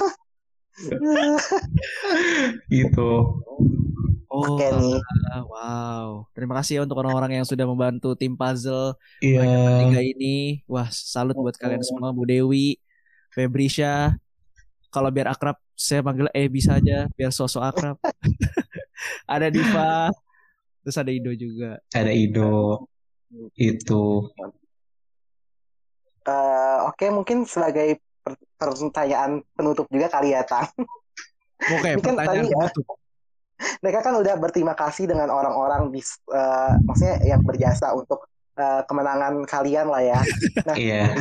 Gitu. 2.71 3.11
Oh, 4.36 4.60
Oke 4.60 4.68
nih. 4.68 5.00
ah, 5.32 5.44
wow. 5.48 6.08
Terima 6.36 6.60
kasih 6.60 6.76
ya 6.76 6.82
untuk 6.84 7.00
orang-orang 7.00 7.40
yang 7.40 7.48
sudah 7.48 7.64
membantu 7.64 8.20
tim 8.20 8.36
puzzle 8.36 9.00
Iya. 9.24 9.48
tiga 9.88 10.02
ini. 10.04 10.60
Wah, 10.68 10.92
salut 10.92 11.40
buat 11.40 11.56
kalian 11.56 11.80
semua, 11.80 12.12
Bu 12.12 12.28
Dewi, 12.28 12.76
Febrisha. 13.32 14.20
Kalau 14.92 15.08
biar 15.08 15.32
akrab, 15.32 15.56
saya 15.72 16.04
panggil 16.04 16.28
Ebi 16.36 16.60
saja, 16.60 17.08
biar 17.16 17.32
sosok 17.32 17.64
akrab. 17.64 17.96
ada 19.40 19.48
Diva, 19.48 20.12
terus 20.84 21.00
ada 21.00 21.12
Ido 21.16 21.32
juga. 21.32 21.80
Ada 21.96 22.12
Ido. 22.12 22.84
Itu. 23.56 24.36
Eh, 26.28 26.78
Oke 26.92 27.08
mungkin 27.08 27.48
sebagai 27.48 28.04
per- 28.20 28.40
pertanyaan 28.60 29.40
penutup 29.56 29.88
juga 29.88 30.12
kali 30.12 30.36
ya 30.36 30.44
Tang. 30.44 30.68
Oke, 31.72 31.96
kan 32.04 32.20
pertanyaan 32.20 32.52
tadi, 32.52 32.52
ya. 32.52 32.68
Mereka 33.78 33.99
kan 34.01 34.14
udah 34.14 34.36
berterima 34.36 34.74
kasih 34.74 35.06
dengan 35.06 35.28
orang-orang 35.28 35.88
bis, 35.88 36.20
eh, 36.28 36.72
maksudnya 36.82 37.24
yang 37.26 37.41
berjasa 37.41 37.91
untuk 37.91 38.28
eh, 38.53 38.82
kemenangan 38.84 39.43
kalian 39.43 39.88
lah 39.88 40.01
ya. 40.01 40.20
Iya. 40.76 41.12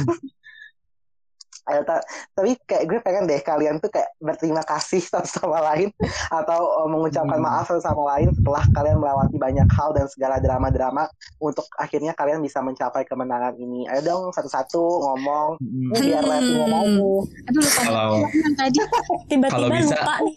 Ayo, 1.65 1.81
ta- 1.81 2.05
tapi 2.31 2.61
kayak 2.61 2.85
gue 2.85 3.01
pengen 3.01 3.25
deh 3.25 3.41
kalian 3.41 3.81
tuh 3.81 3.89
kayak 3.89 4.13
berterima 4.21 4.61
kasih 4.63 5.01
satu 5.09 5.25
sama 5.25 5.65
lain 5.65 5.89
atau 6.29 6.61
uh, 6.77 6.85
mengucapkan 6.85 7.41
Hmm. 7.41 7.49
maaf 7.49 7.65
satu 7.67 7.81
sama 7.81 8.05
lain 8.13 8.29
setelah 8.31 8.61
kalian 8.71 9.01
melewati 9.01 9.33
banyak 9.35 9.65
hal 9.73 9.91
dan 9.91 10.05
segala 10.05 10.37
drama-drama 10.39 11.09
untuk 11.41 11.65
akhirnya 11.75 12.13
kalian 12.13 12.39
bisa 12.39 12.61
mencapai 12.61 13.09
kemenangan 13.09 13.57
ini. 13.57 13.89
Ayo 13.89 14.05
dong 14.05 14.23
satu-satu 14.31 14.77
ngomong 15.01 15.57
Mm. 15.57 15.89
ini 15.91 16.05
biar 16.05 16.21
Hmm. 16.21 16.69
bagus. 16.69 17.25
Aduh 17.49 17.61
lupa 17.63 17.81
Kalau 17.81 18.13
tadi. 18.53 18.79
Kalau 18.85 19.25
Tiba-tiba 19.25 19.67
bisa. 19.73 19.97
lupa 19.97 20.15
nih. 20.21 20.37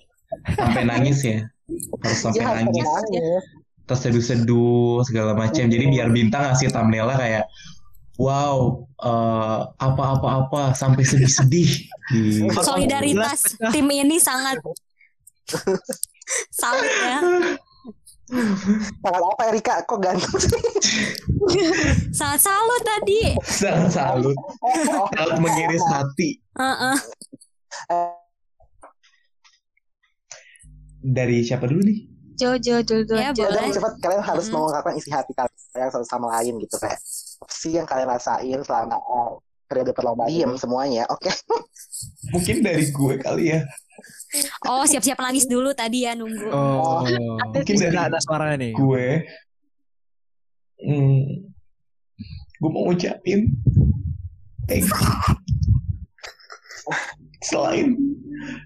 sampai 0.53 0.83
nangis 0.85 1.19
ya. 1.19 1.39
Harus 1.67 2.19
sampai 2.23 2.63
nangis. 2.63 2.85
nangis. 2.87 3.43
Terus 3.87 3.99
seduh-seduh 4.03 5.03
segala 5.07 5.31
macam. 5.35 5.63
Jadi 5.67 5.85
biar 5.91 6.11
bintang 6.11 6.51
ngasih 6.51 6.71
thumbnailnya 6.71 7.17
kayak 7.19 7.45
Wow, 8.17 8.89
eh, 8.97 9.59
apa-apa-apa 9.77 10.73
sampai 10.73 11.05
sedih-sedih. 11.05 11.69
Gitu. 12.09 12.49
Solidaritas 12.65 13.61
tim 13.69 13.85
ini 13.93 14.17
sangat 14.17 14.57
salut 16.49 16.89
ya. 17.05 17.19
Sangat 19.05 19.21
apa 19.21 19.41
Erika? 19.53 19.85
Kok 19.85 19.99
ganteng 20.01 20.33
sih? 20.41 20.61
Sangat 22.09 22.41
salut 22.41 22.81
tadi. 22.81 23.37
Sangat 23.45 23.93
salut. 23.93 24.37
Sangat 25.13 25.37
mengiris 25.37 25.85
hati. 25.93 26.41
Heeh. 26.57 26.97
Dari 31.17 31.41
siapa 31.41 31.65
dulu 31.65 31.81
nih? 31.81 31.99
Jojo, 32.37 32.85
Jojo, 32.85 33.17
Ya, 33.17 33.33
Jojo. 33.33 33.49
boleh. 33.49 33.57
Udah 33.59 33.73
cepat 33.73 33.93
kalian 33.97 34.21
harus 34.21 34.45
Hmm. 34.45 34.53
mengungkapkan 34.53 34.93
isi 34.93 35.09
hati 35.09 35.33
kalian 35.33 35.89
satu 35.89 36.05
sama 36.05 36.29
lain 36.31 36.61
gitu 36.61 36.77
kayak 36.77 37.01
apa 37.37 37.49
sih 37.51 37.71
yang 37.71 37.83
kalian 37.83 38.05
rasain 38.07 38.59
selama 38.61 38.93
eh, 38.95 39.31
periode 39.65 39.91
perlombaan 39.91 40.29
diem 40.29 40.53
semuanya 40.53 41.03
oke 41.07 41.25
Mungkin 42.29 42.61
dari 42.61 42.85
gue 42.87 43.13
kali 43.17 43.49
ya. 43.49 43.65
Oh, 44.63 44.85
siap-siap 44.85 45.17
nangis 45.17 45.45
dulu 45.45 45.73
tadi 45.73 46.05
ya 46.05 46.13
nunggu. 46.13 46.45
Oh, 46.47 47.01
Mungkin 47.47 47.73
dari 47.75 47.97
ada, 47.97 48.13
ada 48.13 48.19
suaranya 48.21 48.57
nih. 48.59 48.71
gue. 48.71 49.07
Hmm, 50.77 51.25
gue 52.53 52.69
mau 52.69 52.85
ngucapin 52.85 53.49
thank 54.67 54.85
you. 54.85 54.93
Selain 57.43 57.97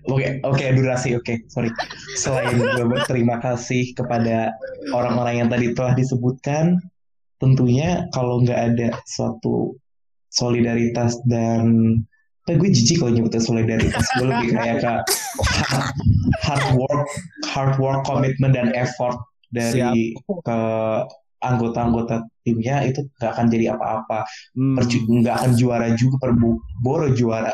Oke, 0.09 0.41
oke 0.43 0.65
durasi 0.75 1.15
oke, 1.15 1.47
sorry. 1.47 1.69
Selain 2.17 2.57
gue 2.57 2.85
berterima 2.85 3.39
kasih 3.39 3.93
kepada 3.95 4.55
orang-orang 4.91 5.45
yang 5.45 5.49
tadi 5.49 5.71
telah 5.71 5.93
disebutkan, 5.93 6.81
tentunya 7.37 8.05
kalau 8.13 8.41
nggak 8.43 8.61
ada 8.73 8.89
suatu 9.05 9.75
solidaritas 10.31 11.19
dan 11.27 11.97
Tapi 12.41 12.57
gue 12.57 12.73
jijik 12.73 12.97
kalau 13.05 13.13
nyebutnya 13.13 13.37
solidaritas. 13.37 14.01
Gue 14.17 14.33
lebih 14.33 14.57
kayak 14.57 14.81
ke 14.81 14.93
hard, 16.41 16.65
work, 16.73 17.05
hard 17.53 17.77
work, 17.77 18.01
komitmen 18.01 18.49
dan 18.49 18.73
effort 18.73 19.13
dari 19.53 20.17
ke 20.25 20.59
anggota-anggota 21.41 22.25
timnya 22.41 22.81
itu 22.85 23.05
nggak 23.21 23.31
akan 23.37 23.45
jadi 23.45 23.77
apa-apa. 23.77 24.25
Hmm. 24.57 24.73
Nggak 25.21 25.35
akan 25.37 25.51
juara 25.53 25.93
juga 25.93 26.17
per 26.17 26.33
boro 26.81 27.13
juara. 27.13 27.53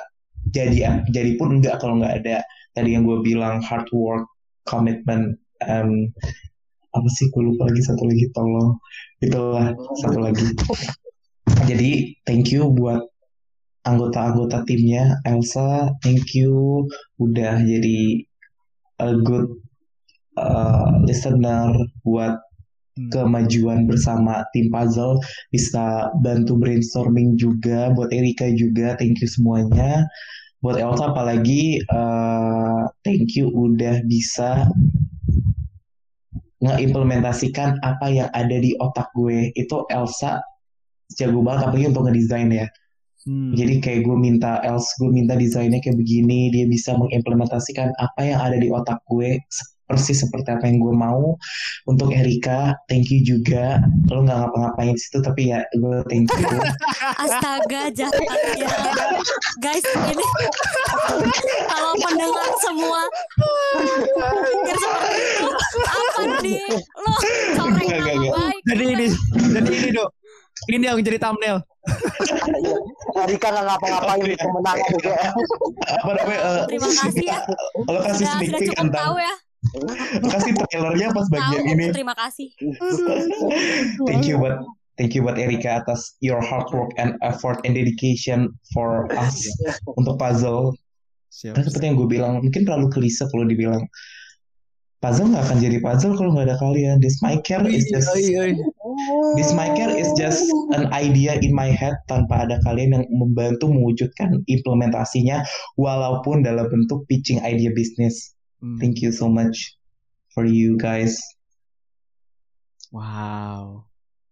Jadi 0.54 0.86
jadi 1.12 1.32
pun 1.40 1.60
nggak 1.60 1.82
kalau 1.82 2.00
nggak 2.00 2.24
ada 2.24 2.44
tadi 2.78 2.94
yang 2.94 3.04
gue 3.04 3.20
bilang 3.26 3.60
hard 3.66 3.90
work, 3.90 4.30
komitmen, 4.70 5.34
and 5.66 6.14
apa 6.94 7.10
sih 7.14 7.30
gue 7.30 7.44
lupa 7.54 7.70
lagi 7.70 7.82
satu 7.86 8.04
lagi 8.06 8.26
tolong 8.34 8.78
itulah 9.22 9.74
satu 10.02 10.20
lagi. 10.22 10.48
Jadi 11.66 12.16
thank 12.28 12.54
you 12.54 12.70
buat 12.70 13.02
anggota-anggota 13.88 14.68
timnya 14.68 15.16
Elsa 15.24 15.96
thank 16.04 16.36
you 16.36 16.84
udah 17.18 17.64
jadi 17.64 18.28
a 19.00 19.16
good 19.22 19.48
uh, 20.38 21.02
listener 21.06 21.74
buat. 22.06 22.47
Kemajuan 23.14 23.86
bersama 23.86 24.44
tim 24.52 24.74
puzzle 24.74 25.22
bisa 25.54 26.12
bantu 26.22 26.58
brainstorming 26.58 27.38
juga 27.38 27.94
buat 27.94 28.10
Erika 28.12 28.50
juga. 28.54 28.98
Thank 28.98 29.22
you 29.22 29.30
semuanya. 29.30 30.06
Buat 30.60 30.82
Elsa 30.82 31.14
apalagi 31.14 31.82
uh, 31.94 32.90
thank 33.06 33.38
you 33.38 33.54
udah 33.54 34.02
bisa 34.10 34.66
ngeimplementasikan 36.58 37.78
apa 37.86 38.10
yang 38.10 38.30
ada 38.34 38.58
di 38.58 38.74
otak 38.82 39.14
gue. 39.14 39.54
Itu 39.54 39.86
Elsa 39.94 40.42
jago 41.16 41.46
banget 41.46 41.70
apalagi 41.70 41.88
untuk 41.94 42.10
ngedesain 42.10 42.50
ya. 42.52 42.68
Hmm. 43.28 43.52
jadi 43.52 43.84
kayak 43.84 44.02
gue 44.08 44.16
minta 44.16 44.64
Els 44.64 44.88
gue 44.96 45.12
minta 45.12 45.36
desainnya 45.36 45.84
kayak 45.84 46.00
begini 46.00 46.48
dia 46.48 46.64
bisa 46.64 46.96
mengimplementasikan 46.96 47.92
apa 48.00 48.24
yang 48.24 48.40
ada 48.40 48.56
di 48.56 48.72
otak 48.72 49.04
gue 49.04 49.36
persis 49.88 50.20
seperti 50.22 50.52
apa 50.52 50.68
yang 50.68 50.84
gue 50.84 50.96
mau. 50.96 51.40
Untuk 51.88 52.12
Erika 52.12 52.76
thank 52.92 53.08
you 53.10 53.24
juga. 53.24 53.80
Lo 54.12 54.22
nggak 54.22 54.38
ngapa-ngapain 54.38 54.94
di 54.94 55.02
situ 55.02 55.24
tapi 55.24 55.56
ya 55.56 55.64
gue 55.74 56.04
thank 56.12 56.28
you. 56.28 56.60
Astaga 57.24 57.90
jahatnya 57.96 58.68
Guys 59.64 59.86
ini 60.12 60.26
Kalau 61.72 61.94
pendengar 62.04 62.50
semua 62.60 63.02
Pikir 63.38 64.76
seperti 64.78 65.16
itu. 65.24 65.48
Apa 65.88 66.22
nih? 66.44 66.62
Lo 67.00 67.12
enggak. 67.68 68.34
baik 68.34 68.62
Jadi 68.68 68.84
ini, 68.84 69.06
jadi 69.54 69.70
ini 69.72 69.90
dok. 69.96 70.10
Ini 70.68 70.84
yang 70.90 71.00
jadi 71.06 71.18
thumbnail. 71.22 71.58
Erika 73.24 73.48
nggak 73.50 73.66
ngapa-ngapain 73.66 74.22
di 74.26 74.36
kemenangan 74.36 74.90
juga. 75.00 75.16
apa 75.88 76.12
namanya 76.12 76.40
eh, 76.44 76.64
Terima 76.68 76.90
kasih 76.92 77.26
ya. 77.26 77.40
Lo 77.88 78.00
kasih 78.04 78.26
Sudah, 78.28 78.36
sneak 78.36 78.50
sudah 78.52 78.60
peek 78.60 78.68
cukup 78.68 78.84
tentang 78.84 79.06
tahu 79.08 79.16
ya 79.22 79.34
kasih 80.32 80.54
trailernya 80.54 81.12
pas 81.12 81.28
Tahu 81.28 81.34
bagian 81.34 81.64
ini 81.66 81.86
Terima 81.92 82.16
kasih 82.16 82.54
thank 84.10 84.30
you 84.30 84.38
buat 84.38 84.62
thank 84.96 85.18
you 85.18 85.22
buat 85.26 85.36
Erika 85.36 85.82
atas 85.84 86.16
your 86.22 86.40
hard 86.40 86.70
work 86.72 86.94
and 87.02 87.18
effort 87.26 87.60
and 87.66 87.74
dedication 87.74 88.54
for 88.72 89.10
us 89.18 89.44
untuk 89.98 90.18
puzzle 90.22 90.78
Siap. 91.38 91.54
Seperti 91.54 91.86
yang 91.86 91.98
gue 92.02 92.10
bilang, 92.10 92.42
mungkin 92.42 92.66
terlalu 92.66 92.90
klise 92.90 93.22
kalau 93.30 93.46
dibilang 93.46 93.86
puzzle 94.98 95.30
nggak 95.30 95.46
akan 95.46 95.58
jadi 95.62 95.78
puzzle 95.86 96.18
kalau 96.18 96.34
nggak 96.34 96.50
ada 96.50 96.58
kalian. 96.58 96.98
This 96.98 97.22
my 97.22 97.38
care 97.46 97.62
is 97.70 97.86
just 97.94 98.10
this 99.38 99.54
my 99.54 99.70
care 99.78 99.94
is 99.94 100.10
just 100.18 100.50
an 100.74 100.90
idea 100.90 101.38
in 101.38 101.54
my 101.54 101.70
head 101.70 101.94
tanpa 102.10 102.50
ada 102.50 102.58
kalian 102.66 102.98
yang 102.98 103.06
membantu 103.14 103.70
mewujudkan 103.70 104.42
implementasinya 104.50 105.46
walaupun 105.78 106.42
dalam 106.42 106.66
bentuk 106.74 107.06
pitching 107.06 107.38
idea 107.46 107.70
bisnis. 107.70 108.34
Hmm. 108.58 108.78
Thank 108.78 109.00
you 109.00 109.12
so 109.12 109.28
much 109.28 109.78
for 110.30 110.44
you 110.44 110.76
guys. 110.76 111.18
Wow. 112.90 113.86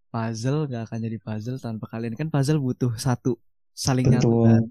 Puzzle 0.09 0.65
gak 0.65 0.87
akan 0.87 0.99
jadi 1.01 1.17
puzzle 1.19 1.59
tanpa 1.59 1.85
kalian. 1.87 2.15
Kan 2.15 2.29
puzzle 2.29 2.57
butuh 2.57 2.95
satu 2.95 3.35
saling 3.71 4.07
Betul, 4.07 4.47
nyatukan. 4.47 4.61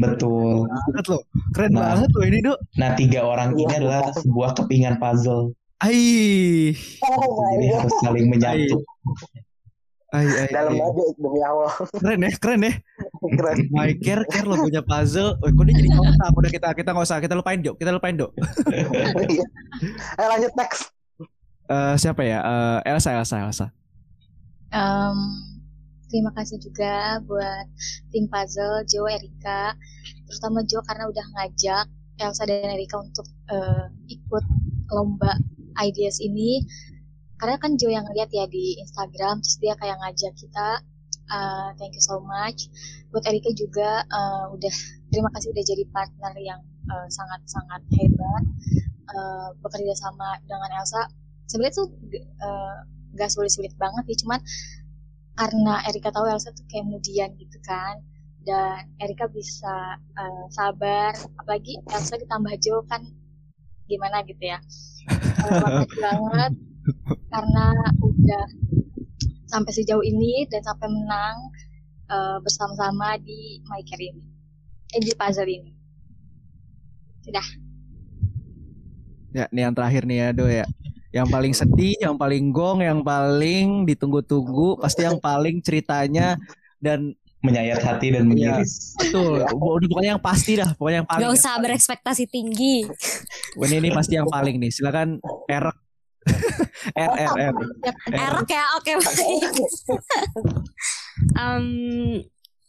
betul. 0.00 0.56
Banget 0.64 1.04
loh. 1.06 1.22
Keren 1.52 1.70
Nah. 1.70 1.82
banget 1.92 2.10
loh 2.10 2.24
ini, 2.24 2.38
Dok. 2.40 2.58
Nah 2.74 2.90
tiga 2.94 3.20
orang 3.22 3.52
ini 3.52 3.68
Iya. 3.68 3.76
adalah 3.78 4.02
sebuah 4.14 4.50
kepingan 4.56 4.96
puzzle, 4.96 5.52
Ai. 5.78 6.72
Oh 7.04 7.44
jadi 7.52 7.66
harus 7.76 7.92
saling 8.00 8.26
menyatu. 8.26 8.80
Ai, 10.14 10.30
ai, 10.30 10.46
Dalam 10.46 10.78
aja 10.78 11.02
demi 11.18 11.40
Allah. 11.42 11.74
Keren 11.98 12.22
ya, 12.22 12.30
keren 12.38 12.60
ya. 12.62 12.72
Keren. 13.34 13.58
My 13.74 13.90
care, 13.98 14.22
care 14.30 14.46
lo 14.46 14.54
punya 14.62 14.78
puzzle. 14.78 15.34
Oh, 15.42 15.50
kok 15.50 15.64
dia 15.66 15.74
jadi 15.74 15.90
kontak? 15.98 16.30
Udah 16.38 16.50
kita 16.54 16.68
kita 16.70 16.88
nggak 16.94 17.06
usah, 17.10 17.18
kita 17.18 17.34
lupain 17.34 17.58
dok, 17.58 17.74
kita 17.82 17.90
lupain 17.90 18.14
dok. 18.14 18.30
Iya. 19.26 19.42
Ayo 20.22 20.26
lanjut 20.30 20.52
next. 20.54 20.94
Eh, 21.66 21.94
siapa 21.98 22.22
ya? 22.22 22.38
Eh, 22.46 22.94
Elsa, 22.94 23.10
Elsa, 23.18 23.42
Elsa. 23.42 23.66
Em, 24.70 25.18
terima 26.06 26.30
kasih 26.38 26.62
juga 26.62 27.18
buat 27.26 27.66
tim 28.14 28.30
puzzle 28.30 28.86
Jo, 28.86 29.10
Erika, 29.10 29.74
terutama 30.30 30.62
Jo 30.70 30.78
karena 30.86 31.10
udah 31.10 31.26
ngajak 31.34 31.86
Elsa 32.22 32.46
dan 32.46 32.70
Erika 32.70 33.02
untuk 33.02 33.26
eh, 33.50 33.86
ikut 34.14 34.44
lomba 34.94 35.34
ideas 35.82 36.22
ini. 36.22 36.62
Karena 37.44 37.60
kan 37.60 37.76
Jo 37.76 37.92
yang 37.92 38.08
lihat 38.08 38.32
ya 38.32 38.48
di 38.48 38.80
Instagram, 38.80 39.44
terus 39.44 39.60
dia 39.60 39.76
kayak 39.76 40.00
ngajak 40.00 40.32
kita. 40.32 40.80
Eh, 41.28 41.68
thank 41.76 41.92
you 41.92 42.00
so 42.00 42.16
much. 42.24 42.72
Buat 43.12 43.28
Erika 43.28 43.52
juga 43.52 44.00
eh, 44.00 44.44
udah 44.48 44.72
terima 45.12 45.28
kasih 45.36 45.52
udah 45.52 45.60
jadi 45.60 45.84
partner 45.92 46.32
yang 46.40 46.64
eh, 46.64 47.08
sangat-sangat 47.12 47.84
hebat. 48.00 48.44
Eh, 49.12 49.48
bekerja 49.60 49.92
sama 49.92 50.40
dengan 50.48 50.72
Elsa. 50.72 51.04
Sebenarnya 51.44 51.84
tuh 51.84 51.92
eh, 52.16 52.76
gak 53.12 53.28
sulit-sulit 53.28 53.76
banget 53.76 54.08
sih, 54.08 54.24
cuman 54.24 54.40
karena 55.36 55.84
Erika 55.84 56.16
tahu 56.16 56.24
Elsa 56.24 56.48
tuh 56.56 56.64
kayak 56.64 56.88
kemudian 56.88 57.28
gitu 57.36 57.60
kan 57.60 58.00
dan 58.48 58.88
Erika 59.04 59.28
bisa 59.28 60.00
eh, 60.00 60.44
sabar 60.48 61.12
apalagi 61.44 61.76
Elsa 61.92 62.16
ditambah 62.16 62.56
Jo 62.64 62.88
kan 62.88 63.04
gimana 63.84 64.24
gitu 64.24 64.40
ya 64.40 64.64
makasih 65.60 66.00
banget 66.00 66.52
karena 67.34 67.74
udah 67.98 68.44
sampai 69.50 69.72
sejauh 69.74 70.06
ini 70.06 70.46
dan 70.46 70.62
sampai 70.62 70.86
menang 70.86 71.36
eh, 72.06 72.38
bersama-sama 72.38 73.18
di 73.18 73.58
My 73.66 73.82
Care 73.82 74.06
ini 74.06 74.24
eh, 74.94 75.02
di 75.02 75.10
puzzle 75.18 75.50
ini 75.50 75.72
sudah 77.26 77.46
Ya, 79.34 79.50
nih 79.50 79.66
yang 79.66 79.74
terakhir 79.74 80.06
nih 80.06 80.18
ya, 80.22 80.28
Do 80.30 80.46
ya. 80.46 80.62
Yang 81.10 81.26
paling 81.26 81.52
sedih, 81.58 81.98
yang 81.98 82.14
paling 82.14 82.54
gong, 82.54 82.86
yang 82.86 83.02
paling 83.02 83.82
ditunggu-tunggu, 83.82 84.78
pasti 84.78 85.02
yang 85.02 85.18
paling 85.18 85.58
ceritanya 85.58 86.38
dan 86.78 87.18
Menyayat 87.44 87.84
hati 87.84 88.08
dan 88.08 88.24
mengiris. 88.24 88.96
betul. 88.96 89.44
Udah 89.44 89.84
pokoknya 89.84 90.10
yang 90.16 90.22
pasti 90.22 90.56
dah, 90.56 90.70
pokoknya 90.72 91.04
yang 91.04 91.08
paling. 91.10 91.22
Gak 91.28 91.34
usah 91.36 91.54
berekspektasi 91.60 92.24
tinggi 92.24 92.88
Ini 93.60 93.74
ini 93.84 93.92
pasti 93.92 94.16
yang 94.16 94.30
paling 94.32 94.56
nih. 94.56 94.72
Silakan 94.72 95.20
erek. 95.44 95.76
R 96.96 97.12
R 97.14 97.32
R. 97.52 97.54
Erok 98.12 98.48
ya 98.48 98.64
oke 98.80 98.92
baik 99.00 99.42
Em, 101.40 101.66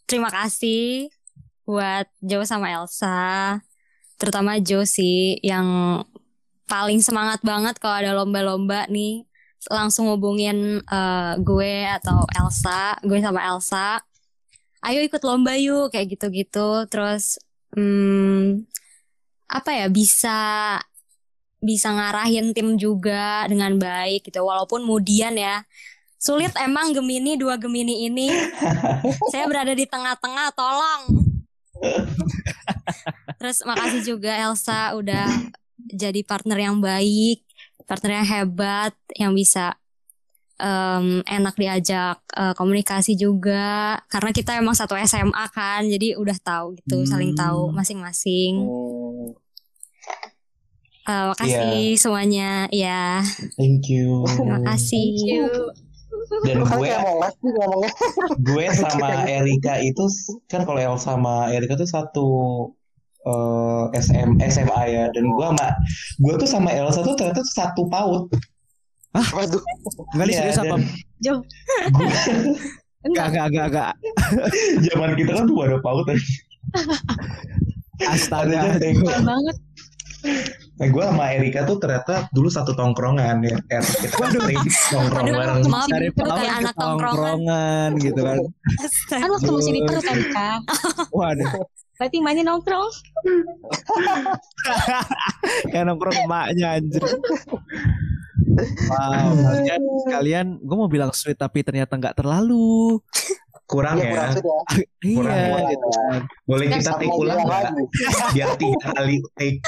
Terima 0.06 0.30
kasih 0.30 1.10
Buat 1.66 2.06
Jo 2.22 2.46
sama 2.46 2.70
Elsa 2.70 3.58
Terutama 4.20 4.60
Jo 4.62 4.86
sih 4.86 5.40
Yang 5.42 5.68
paling 6.70 7.00
semangat 7.02 7.42
banget 7.42 7.76
Kalau 7.82 7.96
ada 7.98 8.12
lomba-lomba 8.14 8.86
nih. 8.86 9.26
Langsung 9.66 10.06
hubungin 10.14 10.80
eh, 10.80 11.32
gue 11.42 11.74
Atau 11.90 12.22
Elsa 12.38 12.96
Gue 13.02 13.18
sama 13.18 13.42
Elsa. 13.44 13.98
Ayo 14.86 15.02
ikut 15.02 15.22
lomba 15.26 15.58
yuk 15.58 15.90
Kayak 15.90 16.16
gitu-gitu. 16.16 16.86
Terus 16.86 17.42
hmm, 17.74 18.62
Apa 19.50 19.70
ya 19.74 19.86
Bisa 19.90 20.78
bisa 21.62 21.90
ngarahin 21.90 22.52
tim 22.52 22.76
juga 22.76 23.46
dengan 23.46 23.76
baik 23.76 24.28
gitu. 24.28 24.44
Walaupun 24.44 24.84
kemudian 24.84 25.34
ya 25.34 25.64
sulit 26.16 26.52
emang 26.58 26.92
Gemini 26.92 27.36
dua 27.36 27.56
Gemini 27.56 28.06
ini. 28.06 28.28
Saya 29.32 29.46
berada 29.46 29.72
di 29.72 29.84
tengah-tengah 29.84 30.52
tolong. 30.52 31.02
Terus 33.36 33.60
makasih 33.62 34.02
juga 34.02 34.32
Elsa 34.32 34.96
udah 34.96 35.28
jadi 35.76 36.24
partner 36.24 36.58
yang 36.58 36.80
baik 36.80 37.46
partner 37.86 38.18
yang 38.18 38.26
hebat 38.26 38.92
yang 39.14 39.30
bisa 39.30 39.78
em, 40.58 41.22
enak 41.22 41.54
diajak 41.54 42.18
eh, 42.34 42.54
komunikasi 42.58 43.14
juga. 43.14 43.94
Karena 44.10 44.34
kita 44.34 44.58
emang 44.58 44.74
satu 44.74 44.98
SMA 44.98 45.46
kan 45.54 45.86
jadi 45.86 46.18
udah 46.18 46.36
tahu 46.42 46.74
gitu 46.82 47.06
saling 47.06 47.38
tahu 47.38 47.70
Hmm. 47.70 47.74
masing-masing. 47.78 48.54
Hmm. 48.58 48.95
Eh, 51.06 51.24
makasih 51.30 51.94
semuanya 51.96 52.66
ya. 52.68 53.22
Thank 53.54 53.86
you. 53.86 54.26
terima 54.34 54.58
kasih 54.66 55.06
Dan 56.42 56.66
Kan 56.66 56.82
gue 56.82 56.90
ngomongnya. 56.90 57.90
gue 58.50 58.64
sama 58.74 59.08
Erika 59.24 59.78
itu 59.78 60.02
kan 60.46 60.66
kalau 60.66 60.82
El 60.82 60.96
sama 60.98 61.54
Erika 61.54 61.78
tuh 61.78 61.86
satu 61.86 62.28
eh, 63.22 63.84
SM, 63.94 64.34
SMA 64.42 64.80
ya. 64.88 65.04
Dan 65.14 65.30
gue 65.30 65.46
sama 65.46 65.66
gue 66.18 66.34
tuh 66.36 66.48
sama 66.50 66.70
Elsa 66.70 67.06
tuh 67.06 67.14
ternyata 67.14 67.40
tuh 67.40 67.54
satu 67.54 67.86
paut. 67.86 68.26
Waduh. 69.14 69.62
Enggak 70.12 70.26
nih 70.26 70.34
Iya, 70.34 70.40
serius 70.42 70.58
apa? 70.58 70.76
dan 70.76 70.82
gue- 71.22 71.46
Enggak, 73.06 73.26
enggak, 73.30 73.46
enggak, 73.46 73.66
enggak. 73.70 73.92
zaman 74.82 75.10
kita 75.14 75.30
kan 75.32 75.44
tuh 75.46 75.56
ada 75.62 75.78
paut. 75.78 76.06
Astaga. 78.02 78.74
Keren 78.82 79.22
banget 79.22 79.56
Eh, 80.76 80.92
gue 80.92 81.00
sama 81.00 81.32
Erika 81.32 81.64
tuh 81.64 81.80
ternyata 81.80 82.28
dulu 82.36 82.52
satu 82.52 82.76
tongkrongan 82.76 83.40
ya. 83.40 83.56
Er, 83.72 83.80
kita 83.80 84.12
kan 84.12 84.28
sering 84.28 84.60
nongkrong 84.92 85.24
Aduh, 85.24 85.34
bareng. 85.40 85.64
maaf, 85.72 85.88
Dari 85.88 86.12
itu 86.12 86.20
pertama 86.20 86.36
kayak 86.36 86.52
ke 86.52 86.60
anak 86.60 86.74
tongkrongan. 86.76 87.16
tongkrongan 87.16 87.88
gitu 88.04 88.20
kan. 88.20 88.38
Kan 89.08 89.28
waktu 89.32 89.50
masih 89.56 89.72
di 89.72 89.80
Perut 89.88 90.04
kan, 90.04 90.18
Kak? 90.36 90.58
Waduh, 91.16 91.48
Berarti 91.96 92.16
mainnya 92.20 92.44
nongkrong. 92.44 92.92
kayak 95.72 95.84
nongkrong 95.88 96.16
emaknya 96.28 96.76
anjir. 96.76 97.00
Wow, 98.88 99.32
kalian, 99.32 99.82
kalian, 100.08 100.46
gue 100.60 100.76
mau 100.76 100.88
bilang 100.88 101.12
sweet 101.12 101.36
tapi 101.36 101.64
ternyata 101.64 101.96
nggak 101.96 102.20
terlalu. 102.20 103.00
Kurang 103.66 103.98
kurang 103.98 104.14
ya. 104.14 104.30
sudah. 104.30 104.60
Kurang 105.02 105.34
iya, 105.34 105.58
ya. 105.58 105.70
gitu. 105.74 105.86
Boleh 106.50 106.66
kita 106.70 106.82
sama 106.86 106.98
take 107.02 107.16
ulang 107.18 107.38
nggak? 107.42 107.64
Biar 108.34 108.50
tiga 108.54 108.88
kali 108.94 109.14
take 109.34 109.58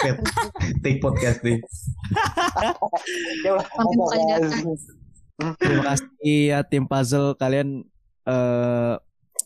take 0.87 0.99
podcast 1.03 1.39
nih. 1.43 1.59
Ya. 3.43 3.59
Terima 5.59 5.83
kasih 5.95 6.39
ya 6.55 6.59
tim 6.66 6.87
puzzle 6.87 7.35
kalian. 7.35 7.83
eh 8.29 8.95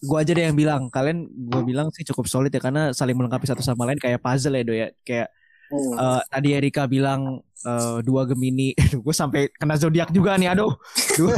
gue 0.02 0.18
aja 0.18 0.32
deh 0.34 0.44
yang 0.50 0.58
bilang. 0.58 0.82
Kalian 0.92 1.32
gue 1.32 1.62
bilang 1.64 1.88
sih 1.94 2.04
cukup 2.04 2.28
solid 2.28 2.52
ya 2.52 2.60
karena 2.60 2.92
saling 2.92 3.16
melengkapi 3.16 3.48
satu 3.48 3.64
sama 3.64 3.88
lain 3.88 3.96
kayak 3.96 4.20
puzzle 4.20 4.52
ya 4.52 4.62
do 4.64 4.74
ya. 4.76 4.88
Kayak 5.00 5.32
Hmm. 5.72 5.96
eh, 5.96 6.20
tadi 6.28 6.48
Erika 6.52 6.84
bilang 6.84 7.40
eh, 7.64 7.96
dua 8.04 8.28
Gemini. 8.28 8.76
Gue 8.76 9.14
sampai 9.16 9.48
kena 9.56 9.80
zodiak 9.80 10.12
juga 10.12 10.36
nih. 10.36 10.52
Aduh, 10.52 10.76
dua, 11.16 11.32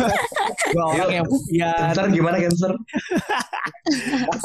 dua 0.77 0.87
orang 0.91 1.11
yang 1.15 1.25
kemudian, 1.27 1.75
Cancer 1.79 2.05
gimana 2.11 2.37
Cancer? 2.43 2.73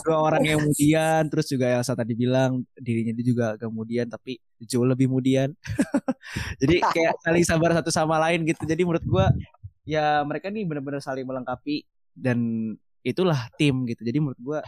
dua 0.06 0.18
orang 0.20 0.44
yang 0.46 0.58
kemudian. 0.62 1.22
Terus 1.30 1.46
juga 1.50 1.66
Elsa 1.70 1.94
tadi 1.98 2.14
bilang 2.16 2.64
dirinya 2.78 3.14
dia 3.16 3.26
juga 3.26 3.48
kemudian 3.58 4.06
tapi 4.08 4.38
jauh 4.64 4.86
lebih 4.86 5.10
kemudian. 5.10 5.52
Jadi 6.62 6.84
kayak 6.84 7.14
saling 7.24 7.46
sabar 7.46 7.72
satu 7.76 7.90
sama 7.90 8.20
lain 8.20 8.46
gitu. 8.46 8.64
Jadi 8.64 8.82
menurut 8.86 9.04
gue 9.04 9.26
ya 9.88 10.22
mereka 10.22 10.54
nih 10.54 10.68
benar-benar 10.70 11.02
saling 11.02 11.26
melengkapi 11.26 11.84
dan 12.14 12.38
itulah 13.02 13.48
tim 13.58 13.88
gitu. 13.88 14.02
Jadi 14.04 14.18
menurut 14.22 14.40
gue 14.40 14.60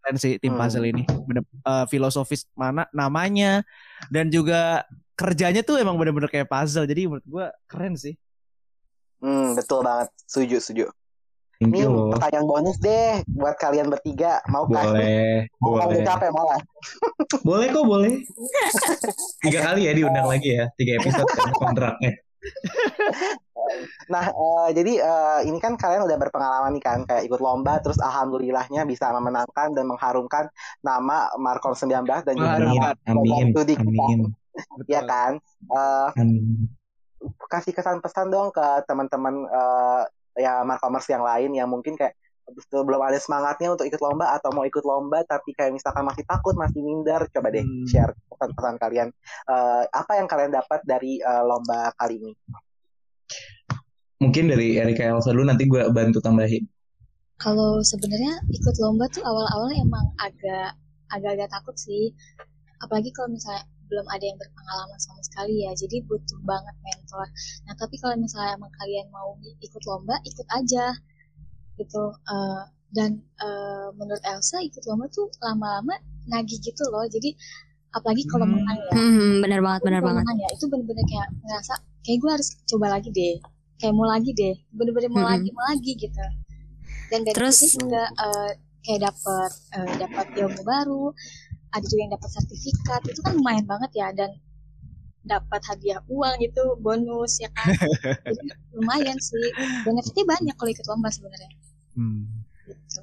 keren 0.00 0.16
sih 0.16 0.40
tim 0.40 0.54
Hmm. 0.56 0.60
puzzle 0.64 0.86
ini. 0.88 1.04
Bener, 1.28 1.44
eh, 1.44 1.84
filosofis 1.90 2.48
mana 2.56 2.88
namanya 2.94 3.60
dan 4.08 4.32
juga 4.32 4.86
kerjanya 5.18 5.60
tuh 5.60 5.76
emang 5.76 6.00
bener-bener 6.00 6.30
kayak 6.32 6.48
puzzle. 6.48 6.88
Jadi 6.88 7.10
menurut 7.10 7.26
gue 7.26 7.46
keren 7.68 7.94
sih. 7.98 8.16
Hmm, 9.20 9.52
betul 9.56 9.80
banget. 9.84 10.08
Setuju, 10.24 10.56
setuju. 10.60 10.86
Thank 11.60 11.76
Ini 11.76 11.84
you 11.84 12.08
pertanyaan 12.08 12.46
bonus 12.48 12.80
deh 12.80 13.20
buat 13.36 13.52
kalian 13.60 13.92
bertiga. 13.92 14.40
Mau 14.48 14.64
kan? 14.64 14.96
Boleh, 14.96 15.44
Mau 15.60 15.76
boleh. 15.76 16.00
capek 16.08 16.32
malah. 16.32 16.60
Boleh 17.44 17.66
kok, 17.68 17.84
boleh. 17.84 18.16
Tiga 19.44 19.68
kali 19.68 19.84
ya 19.84 19.92
diundang 19.92 20.24
lagi 20.24 20.56
ya, 20.56 20.72
tiga 20.80 20.96
episode 20.96 21.28
kan 21.28 21.52
kontraknya. 21.60 22.16
Nah, 24.08 24.24
eh, 24.32 24.68
jadi 24.72 24.92
eh, 25.04 25.40
ini 25.52 25.60
kan 25.60 25.76
kalian 25.76 26.08
udah 26.08 26.16
berpengalaman 26.16 26.72
nih 26.80 26.82
kan, 26.82 26.98
kayak 27.04 27.28
ikut 27.28 27.44
lomba, 27.44 27.76
terus 27.84 28.00
alhamdulillahnya 28.00 28.88
bisa 28.88 29.12
memenangkan 29.12 29.76
dan 29.76 29.84
mengharumkan 29.84 30.48
nama 30.80 31.28
Markom 31.36 31.76
19 31.76 32.08
dan 32.24 32.34
juga 32.40 32.56
Amin, 32.56 32.80
nama 33.04 33.20
amin, 33.20 33.52
studi 33.52 33.74
kita, 33.76 33.84
amin, 33.84 34.20
ya 34.96 35.00
kan? 35.04 35.36
Eh, 35.68 36.08
amin. 36.16 36.72
Kasih 37.50 37.74
kesan 37.74 37.98
pesan 37.98 38.30
dong 38.30 38.54
ke 38.54 38.62
teman-teman 38.86 39.44
eh, 39.50 40.02
ya 40.38 40.62
Markomers 40.62 41.10
yang 41.10 41.26
lain 41.26 41.50
yang 41.52 41.66
mungkin 41.66 41.98
kayak 41.98 42.14
belum 42.70 42.98
ada 42.98 43.14
semangatnya 43.18 43.70
untuk 43.74 43.86
ikut 43.86 44.02
lomba 44.02 44.34
atau 44.34 44.50
mau 44.50 44.66
ikut 44.66 44.82
lomba 44.82 45.22
tapi 45.22 45.54
kayak 45.54 45.70
misalkan 45.70 46.02
masih 46.02 46.26
takut 46.26 46.54
masih 46.58 46.82
minder 46.82 47.22
coba 47.30 47.48
deh 47.54 47.62
Hmm. 47.62 47.86
share 47.86 48.12
pesan-pesan 48.30 48.76
kalian 48.78 49.08
Eh, 49.50 49.82
apa 49.90 50.12
yang 50.18 50.26
kalian 50.26 50.50
dapat 50.54 50.82
dari 50.86 51.22
eh, 51.22 51.42
lomba 51.46 51.94
kali 51.94 52.18
ini 52.18 52.32
Mungkin 54.20 54.52
dari 54.52 54.76
Erika 54.76 55.00
Elsa 55.08 55.32
dulu 55.32 55.48
nanti 55.48 55.64
gue 55.64 55.80
bantu 55.96 56.20
tambahin. 56.20 56.68
Kalau 57.40 57.80
sebenarnya 57.80 58.36
ikut 58.52 58.76
lomba 58.76 59.08
tuh 59.08 59.24
awal-awalnya 59.24 59.80
emang 59.80 60.12
agak 60.20 60.76
agak-agak 61.08 61.48
takut 61.48 61.72
sih. 61.80 62.12
Apalagi 62.84 63.08
kalau 63.16 63.32
misalnya 63.32 63.64
belum 63.90 64.06
ada 64.06 64.22
yang 64.22 64.38
berpengalaman 64.38 64.96
sama 64.96 65.18
sekali 65.20 65.66
ya. 65.66 65.74
Jadi 65.74 66.06
butuh 66.06 66.38
banget 66.42 66.76
mentor. 66.80 67.26
Nah, 67.66 67.74
tapi 67.74 67.98
kalau 67.98 68.14
misalnya 68.14 68.54
emang 68.54 68.70
kalian 68.72 69.10
mau 69.10 69.34
ikut 69.58 69.82
lomba, 69.84 70.14
ikut 70.22 70.46
aja. 70.48 70.94
Gitu. 71.74 72.02
Eh, 72.06 72.62
dan 72.90 73.10
eh, 73.18 73.88
menurut 73.94 74.22
Elsa 74.22 74.58
ikut 74.60 74.82
lomba 74.84 75.06
tuh 75.08 75.26
lama-lama 75.38 75.98
nagih 76.26 76.58
gitu 76.58 76.86
loh. 76.88 77.02
Jadi 77.04 77.34
apalagi 77.90 78.22
kalau 78.24 78.46
Hmm. 78.46 78.54
menang 78.56 78.78
ya. 78.78 78.92
Hmm, 78.94 79.34
bener 79.42 79.60
banget, 79.60 79.80
bener 79.82 80.00
banget. 80.00 80.22
menang 80.22 80.38
ya, 80.38 80.48
itu 80.54 80.64
bener-bener 80.66 81.04
kayak 81.04 81.28
ngerasa 81.42 81.74
kayak 82.00 82.18
gue 82.18 82.30
harus 82.30 82.48
coba 82.64 82.86
lagi 82.88 83.10
deh. 83.10 83.36
Kayak 83.76 83.94
mau 83.96 84.06
lagi 84.06 84.30
deh. 84.30 84.54
Bener-bener 84.70 85.10
mau 85.10 85.22
Mm-mm. 85.22 85.32
lagi, 85.34 85.48
mau 85.50 85.64
lagi 85.66 85.92
gitu. 85.96 86.24
Dan 87.10 87.26
dari 87.26 87.34
Terus- 87.34 87.58
situ 87.58 87.82
juga 87.82 88.06
eh, 88.06 88.50
kayak 88.80 89.00
dapat 89.02 89.50
eh, 89.74 89.92
dapat 89.98 90.26
ilmu 90.38 90.62
baru, 90.62 91.04
ada 91.70 91.84
juga 91.86 92.00
yang 92.02 92.12
dapat 92.14 92.30
sertifikat. 92.30 93.00
Itu 93.06 93.20
kan 93.22 93.32
lumayan 93.34 93.66
banget 93.66 93.90
ya 93.94 94.08
dan 94.10 94.30
dapat 95.20 95.60
hadiah 95.68 96.00
uang 96.08 96.40
itu 96.40 96.62
bonus 96.80 97.38
ya 97.38 97.50
kan. 97.52 97.70
Jadi 98.36 98.50
lumayan 98.72 99.18
sih. 99.20 99.52
Benefitnya 99.84 100.24
banyak 100.26 100.54
kalau 100.56 100.70
ikut 100.70 100.86
lomba 100.88 101.08
sebenarnya. 101.12 101.50
Hmm. 101.94 102.46
Gitu. 102.66 103.00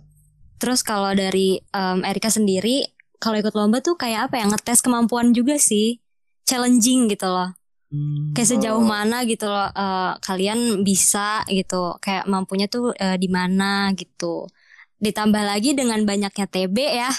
Terus 0.57 0.81
kalau 0.81 1.13
dari 1.13 1.61
em, 1.61 1.99
Erika 2.01 2.27
sendiri, 2.27 2.89
kalau 3.21 3.37
ikut 3.37 3.53
lomba 3.53 3.79
tuh 3.79 3.93
kayak 3.93 4.31
apa 4.31 4.41
ya? 4.41 4.45
Ngetes 4.49 4.81
kemampuan 4.81 5.31
juga 5.31 5.55
sih. 5.61 6.01
Challenging 6.43 7.11
gitu 7.13 7.27
loh. 7.29 7.53
Hmm. 7.87 8.35
Kayak 8.35 8.57
sejauh 8.57 8.81
Oh. 8.81 8.87
mana 8.87 9.23
gitu 9.23 9.47
loh 9.47 9.69
eh, 9.69 10.13
kalian 10.19 10.81
bisa 10.81 11.45
gitu. 11.47 11.95
Kayak 12.01 12.25
mampunya 12.25 12.65
tuh 12.65 12.91
eh, 12.97 13.15
di 13.15 13.29
mana 13.29 13.93
gitu. 13.93 14.49
Ditambah 14.97 15.43
lagi 15.45 15.77
dengan 15.77 16.01
banyaknya 16.01 16.49
TB 16.49 16.77
ya. 16.81 17.11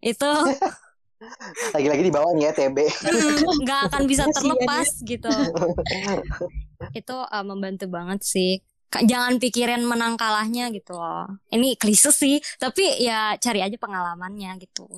Itu 0.00 0.28
lagi-lagi 1.74 2.02
di 2.06 2.12
bawah 2.14 2.30
nih 2.38 2.46
ya 2.46 2.52
TB 2.54 2.78
nggak 3.66 3.80
akan 3.90 4.02
bisa 4.06 4.22
Kasian 4.22 4.30
ya. 4.30 4.36
terlepas 4.38 4.88
gitu. 5.02 5.30
Itu 6.94 7.16
eh, 7.26 7.44
membantu 7.44 7.86
banget 7.90 8.20
sih. 8.22 8.62
Jangan 8.88 9.36
pikirin 9.36 9.84
menang 9.84 10.16
kalahnya 10.16 10.72
gitu 10.72 10.96
loh. 10.96 11.28
Ini 11.52 11.76
klise 11.76 12.08
sih, 12.08 12.40
tapi 12.56 13.02
ya 13.04 13.36
cari 13.36 13.60
aja 13.60 13.76
pengalamannya 13.76 14.56
gitu. 14.64 14.88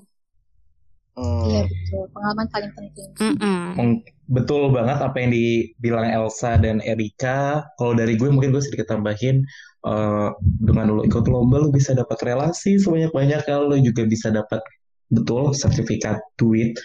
Hmm. 1.18 1.42
Iya 1.50 1.66
betul. 1.66 2.04
Pengalaman 2.14 2.46
paling 2.54 2.72
penting. 2.76 3.08
Mm-mm. 3.18 3.60
Meng- 3.76 4.04
Betul 4.30 4.70
banget 4.70 5.02
apa 5.02 5.16
yang 5.18 5.34
dibilang 5.34 6.06
Elsa 6.06 6.54
dan 6.54 6.78
Erika. 6.86 7.66
Kalau 7.74 7.98
dari 7.98 8.14
gue 8.14 8.30
mungkin 8.30 8.54
gue 8.54 8.62
sedikit 8.62 8.94
tambahin 8.94 9.42
eh, 9.90 10.28
dengan 10.62 10.86
lo 10.94 11.02
ikut 11.02 11.26
lomba 11.26 11.58
lo 11.58 11.74
bisa 11.74 11.90
dapat 11.98 12.14
relasi 12.22 12.78
sebanyak-banyak 12.78 13.42
kalau 13.42 13.74
lo 13.74 13.76
juga 13.82 14.06
bisa 14.06 14.30
dapat 14.30 14.62
betul 15.10 15.52
sertifikat 15.52 16.22
duit 16.38 16.78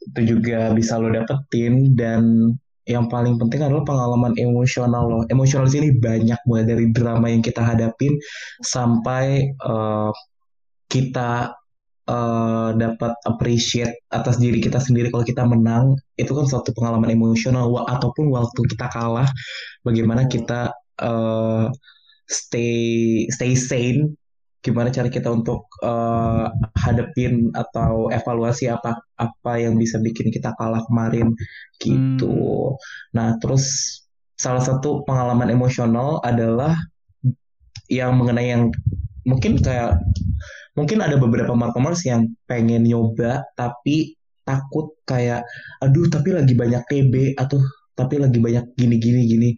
itu 0.00 0.36
juga 0.36 0.72
bisa 0.72 0.96
lo 0.96 1.12
dapetin 1.12 1.92
dan 1.92 2.52
yang 2.88 3.06
paling 3.06 3.38
penting 3.38 3.60
adalah 3.62 3.84
pengalaman 3.86 4.34
emosional 4.40 5.04
lo. 5.06 5.20
Emosional 5.30 5.68
sini 5.70 5.94
banyak 5.94 6.40
mulai 6.48 6.64
dari 6.66 6.90
drama 6.90 7.30
yang 7.30 7.44
kita 7.44 7.62
hadapin 7.62 8.16
sampai 8.64 9.46
eh, 9.52 10.12
kita 10.90 11.54
eh, 12.10 12.70
dapat 12.74 13.12
appreciate 13.28 14.02
atas 14.10 14.40
diri 14.42 14.58
kita 14.58 14.82
sendiri 14.82 15.12
kalau 15.12 15.22
kita 15.22 15.44
menang 15.46 15.94
itu 16.18 16.32
kan 16.34 16.46
suatu 16.50 16.74
pengalaman 16.74 17.12
emosional 17.14 17.70
ataupun 17.86 18.32
waktu 18.34 18.60
kita 18.74 18.90
kalah 18.90 19.28
bagaimana 19.86 20.26
kita 20.26 20.74
eh, 20.98 21.66
stay 22.26 23.26
stay 23.30 23.52
sane 23.54 24.18
gimana 24.60 24.92
cara 24.92 25.08
kita 25.08 25.32
untuk 25.32 25.66
eh, 25.80 26.46
hadapin 26.76 27.48
atau 27.56 28.12
evaluasi 28.12 28.68
apa 28.68 29.00
apa 29.16 29.52
yang 29.56 29.80
bisa 29.80 29.96
bikin 30.00 30.28
kita 30.28 30.52
kalah 30.60 30.84
kemarin 30.88 31.32
gitu. 31.80 32.76
Nah 33.16 33.40
terus 33.40 33.64
salah 34.36 34.64
satu 34.64 35.04
pengalaman 35.04 35.52
emosional 35.52 36.20
adalah 36.24 36.76
yang 37.92 38.16
mengenai 38.16 38.48
yang 38.54 38.72
mungkin 39.28 39.60
kayak 39.60 40.00
mungkin 40.78 41.04
ada 41.04 41.20
beberapa 41.20 41.52
markomers 41.52 42.06
yang 42.08 42.32
pengen 42.48 42.88
nyoba 42.88 43.44
tapi 43.58 44.16
takut 44.46 44.96
kayak 45.04 45.44
aduh 45.84 46.08
tapi 46.08 46.32
lagi 46.32 46.56
banyak 46.56 46.82
TB 46.88 47.14
atau 47.36 47.60
tapi 47.92 48.16
lagi 48.16 48.40
banyak 48.40 48.64
gini 48.78 48.96
gini 48.96 49.20
gini 49.28 49.50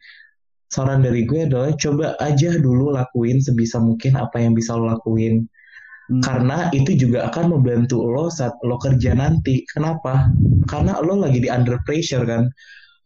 saran 0.72 1.04
dari 1.04 1.28
gue 1.28 1.44
adalah 1.44 1.76
coba 1.76 2.16
aja 2.18 2.56
dulu 2.56 2.96
lakuin 2.96 3.38
sebisa 3.44 3.76
mungkin 3.76 4.16
apa 4.16 4.40
yang 4.40 4.56
bisa 4.56 4.72
lo 4.72 4.88
lakuin. 4.88 5.44
Hmm. 6.10 6.18
karena 6.18 6.66
itu 6.74 6.98
juga 6.98 7.30
akan 7.30 7.54
membantu 7.56 8.02
lo 8.10 8.26
saat 8.26 8.58
lo 8.66 8.74
kerja 8.76 9.14
nanti. 9.14 9.62
Kenapa? 9.70 10.28
Karena 10.66 10.98
lo 10.98 11.14
lagi 11.22 11.38
di 11.38 11.46
under 11.46 11.78
pressure 11.86 12.26
kan? 12.26 12.50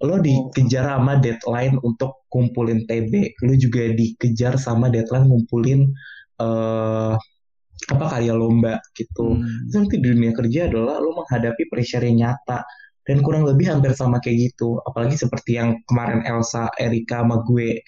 Lo 0.01 0.17
dikejar 0.17 0.89
sama 0.97 1.21
deadline 1.21 1.77
untuk 1.85 2.25
kumpulin 2.33 2.89
TB 2.89 3.37
lo 3.45 3.53
juga 3.57 3.93
dikejar 3.93 4.57
sama 4.57 4.89
deadline 4.89 5.29
ngumpulin 5.29 5.81
eh 6.41 7.15
apa 7.87 8.05
karya 8.09 8.33
lomba 8.33 8.81
gitu. 8.97 9.37
Hmm. 9.37 9.69
Terus 9.69 9.75
nanti 9.77 9.97
di 10.01 10.09
dunia 10.11 10.33
kerja 10.33 10.67
adalah 10.67 10.97
lo 10.99 11.21
menghadapi 11.21 11.69
pressure 11.69 12.03
yang 12.03 12.25
nyata 12.25 12.65
dan 13.07 13.23
kurang 13.23 13.47
lebih 13.47 13.71
hampir 13.71 13.95
sama 13.95 14.19
kayak 14.19 14.51
gitu. 14.53 14.83
Apalagi 14.83 15.15
seperti 15.15 15.57
yang 15.63 15.79
kemarin 15.87 16.27
Elsa 16.27 16.67
Erika 16.77 17.23
sama 17.23 17.41
gue 17.47 17.79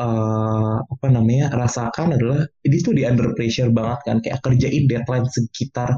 uh, 0.00 0.76
apa 0.80 1.06
namanya 1.12 1.52
rasakan 1.52 2.16
adalah 2.16 2.40
ini 2.64 2.76
tuh 2.80 2.96
di 2.96 3.04
under 3.04 3.36
pressure 3.36 3.68
banget 3.68 4.00
kan. 4.08 4.16
Kayak 4.24 4.40
kerjain 4.40 4.84
deadline 4.88 5.28
sekitar 5.28 5.92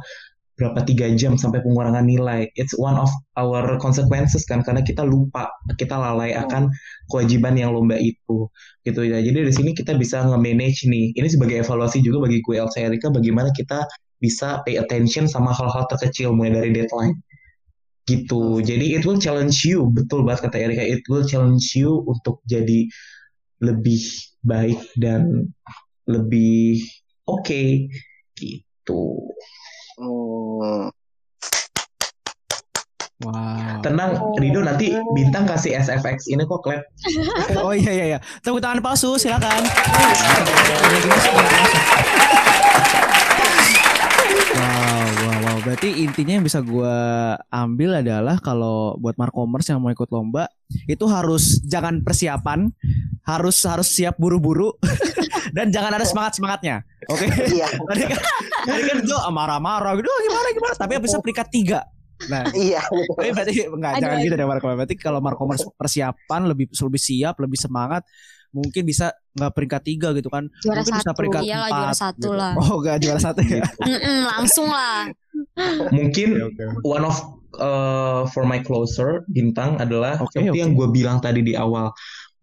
berapa 0.55 0.87
tiga 0.87 1.11
jam 1.19 1.35
sampai 1.35 1.63
pengurangan 1.63 2.07
nilai. 2.07 2.51
It's 2.59 2.75
one 2.79 2.99
of 2.99 3.11
our 3.39 3.79
consequences 3.83 4.47
kan 4.47 4.63
karena 4.67 4.83
kita 4.83 5.03
lupa 5.03 5.51
kita 5.79 5.95
lalai 5.95 6.35
akan 6.35 6.71
kewajiban 7.11 7.59
yang 7.59 7.75
lomba 7.75 7.99
itu 7.99 8.51
gitu 8.87 9.01
ya. 9.07 9.23
Jadi 9.23 9.47
dari 9.47 9.55
sini 9.55 9.71
kita 9.75 9.95
bisa 9.99 10.23
nge-manage 10.27 10.87
nih. 10.91 11.15
Ini 11.15 11.29
sebagai 11.31 11.63
evaluasi 11.63 12.03
juga 12.03 12.27
bagi 12.27 12.43
gue 12.43 12.59
Elsa 12.59 12.87
Erika 12.87 13.11
bagaimana 13.11 13.51
kita 13.55 13.87
bisa 14.23 14.63
pay 14.63 14.79
attention 14.79 15.27
sama 15.27 15.51
hal-hal 15.53 15.85
terkecil 15.91 16.33
mulai 16.33 16.55
dari 16.55 16.71
deadline 16.71 17.19
gitu 18.05 18.61
jadi 18.61 19.01
it 19.01 19.03
will 19.09 19.17
challenge 19.17 19.65
you 19.65 19.89
betul 19.93 20.23
banget 20.23 20.49
kata 20.49 20.61
Erika 20.61 20.85
it 20.85 21.05
will 21.09 21.25
challenge 21.25 21.73
you 21.73 22.05
untuk 22.05 22.45
jadi 22.45 22.85
lebih 23.65 24.03
baik 24.45 24.81
dan 25.01 25.49
lebih 26.05 26.85
oke 27.25 27.41
okay. 27.41 27.89
gitu 28.37 29.25
Hmm. 29.95 30.91
Wow. 33.23 33.81
Tenang, 33.81 34.19
Rido 34.37 34.61
nanti 34.61 34.91
bintang 35.15 35.47
kasih 35.47 35.79
SFX 35.81 36.29
ini 36.29 36.45
kok 36.45 36.61
klep. 36.67 36.83
oh 37.65 37.73
iya 37.73 37.93
iya 37.95 38.05
iya. 38.15 38.19
Tepuk 38.43 38.59
tangan 38.59 38.83
palsu, 38.83 39.17
silakan. 39.17 39.63
Berarti 45.65 46.05
intinya 46.05 46.37
yang 46.37 46.45
bisa 46.45 46.61
gue 46.61 46.97
ambil 47.49 48.05
adalah 48.05 48.37
kalau 48.37 49.01
buat 49.01 49.17
markomers 49.17 49.65
yang 49.73 49.81
mau 49.81 49.89
ikut 49.89 50.13
lomba 50.13 50.45
itu 50.85 51.05
harus 51.09 51.65
jangan 51.65 52.05
persiapan, 52.05 52.69
harus 53.25 53.57
harus 53.65 53.89
siap 53.89 54.21
buru-buru 54.21 54.77
dan 55.57 55.73
jangan 55.73 55.97
ada 55.97 56.05
semangat 56.05 56.37
semangatnya. 56.37 56.85
Oke. 57.09 57.27
Okay? 57.33 57.59
Iya. 57.65 57.69
tadi 57.89 58.03
kan 58.05 58.21
tadi 58.69 58.83
kan 58.85 58.99
marah-marah 59.33 59.97
gitu 59.97 60.09
gimana 60.29 60.49
gimana 60.53 60.75
tapi 60.77 60.93
bisa 61.01 61.17
peringkat 61.25 61.49
tiga. 61.49 61.81
Nah, 62.29 62.45
iya. 62.53 62.85
Tapi 62.85 63.29
berarti 63.33 63.53
enggak 63.65 63.93
jangan 64.05 64.19
gitu 64.21 64.35
deh 64.37 64.47
Marco. 64.47 64.67
Berarti 64.69 64.95
kalau 65.01 65.19
Marco 65.25 65.45
persiapan 65.81 66.41
lebih 66.53 66.71
lebih 66.71 67.01
siap, 67.01 67.35
lebih 67.41 67.59
semangat, 67.59 68.05
mungkin 68.55 68.83
bisa 68.87 69.11
nggak 69.35 69.51
peringkat 69.51 69.83
tiga 69.83 70.09
gitu 70.15 70.31
kan 70.31 70.47
juara 70.63 70.79
mungkin 70.79 70.95
satu. 70.95 71.01
bisa 71.03 71.11
peringkat 71.19 71.43
iya 71.43 71.59
empat 71.59 71.75
juara 71.75 71.95
satu 71.99 72.29
gitu. 72.31 72.39
lah 72.39 72.53
oh 72.55 72.75
enggak 72.79 72.97
juara 73.03 73.21
satu 73.21 73.41
ya 73.43 73.67
langsung 74.31 74.69
lah 74.71 75.11
mungkin 75.95 76.51
okay, 76.51 76.67
okay. 76.67 76.83
one 76.83 77.07
of 77.07 77.17
uh, 77.59 78.27
for 78.35 78.43
my 78.43 78.59
closer 78.63 79.23
bintang 79.31 79.79
adalah 79.79 80.19
okay, 80.19 80.43
seperti 80.43 80.59
okay. 80.59 80.63
yang 80.67 80.73
gue 80.75 80.89
bilang 80.91 81.19
tadi 81.23 81.41
di 81.47 81.55
awal 81.55 81.95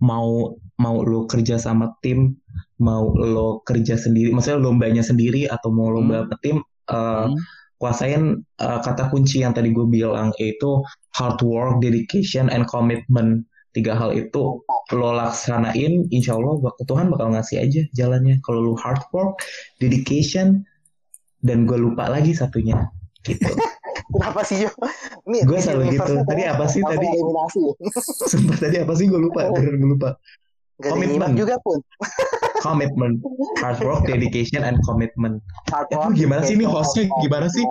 mau 0.02 0.58
mau 0.82 0.96
lo 1.06 1.30
kerja 1.30 1.62
sama 1.62 1.94
tim 2.02 2.34
mau 2.82 3.14
lo 3.14 3.62
kerja 3.62 4.00
sendiri 4.00 4.34
maksudnya 4.34 4.58
lombanya 4.58 5.04
sendiri 5.06 5.46
atau 5.46 5.70
mau 5.70 5.94
lomba 5.94 6.26
hmm. 6.26 6.40
tim 6.42 6.58
uh, 6.90 7.30
hmm. 7.30 7.38
kuasain 7.78 8.42
uh, 8.58 8.80
kata 8.82 9.14
kunci 9.14 9.46
yang 9.46 9.54
tadi 9.54 9.70
gue 9.70 9.86
bilang 9.86 10.34
yaitu 10.42 10.82
hard 11.14 11.38
work 11.46 11.84
dedication 11.86 12.50
and 12.50 12.66
commitment 12.66 13.46
tiga 13.72 13.96
hal 13.96 14.12
itu 14.12 14.60
lo 14.92 15.10
laksanain 15.16 16.10
insya 16.12 16.36
Allah 16.36 16.60
waktu 16.60 16.84
Tuhan 16.84 17.08
bakal 17.14 17.32
ngasih 17.38 17.58
aja 17.62 17.82
jalannya 17.96 18.44
kalau 18.44 18.74
lo 18.74 18.74
hard 18.76 19.00
work 19.16 19.40
dedication 19.78 20.66
dan 21.46 21.70
gue 21.70 21.78
lupa 21.78 22.10
lagi 22.10 22.34
satunya 22.36 22.90
gitu 23.26 23.54
Kenapa 24.12 24.42
sih 24.44 24.68
yo? 24.68 24.72
gue 25.24 25.60
selalu 25.62 25.96
gitu. 25.96 26.14
Tadi 26.28 26.44
apa 26.44 26.66
sih 26.68 26.84
tadi? 26.84 27.08
Sumpah 28.32 28.58
tadi 28.60 28.76
apa 28.84 28.94
sih 28.98 29.08
gue 29.08 29.20
lupa. 29.20 29.48
Oh. 29.48 29.56
gue 29.56 29.88
lupa. 29.88 30.20
Komitmen 30.82 31.38
juga 31.38 31.62
pun. 31.62 31.78
commitment, 32.62 33.22
hard 33.62 33.82
work, 33.82 34.02
dedication, 34.12 34.62
and 34.66 34.78
commitment. 34.86 35.42
Hard 35.70 35.90
work, 35.94 36.14
ya, 36.14 36.26
gimana 36.26 36.42
sih 36.46 36.58
ini 36.58 36.66
hostnya? 36.66 37.10
Gimana 37.22 37.50
sih? 37.50 37.66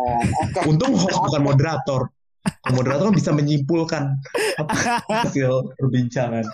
Untung 0.66 0.94
host 0.94 1.18
bukan 1.30 1.42
moderator 1.42 2.10
moderator 2.72 3.12
kan 3.12 3.14
bisa 3.14 3.30
menyimpulkan 3.36 4.02
hasil 5.12 5.76
perbincangan. 5.76 6.44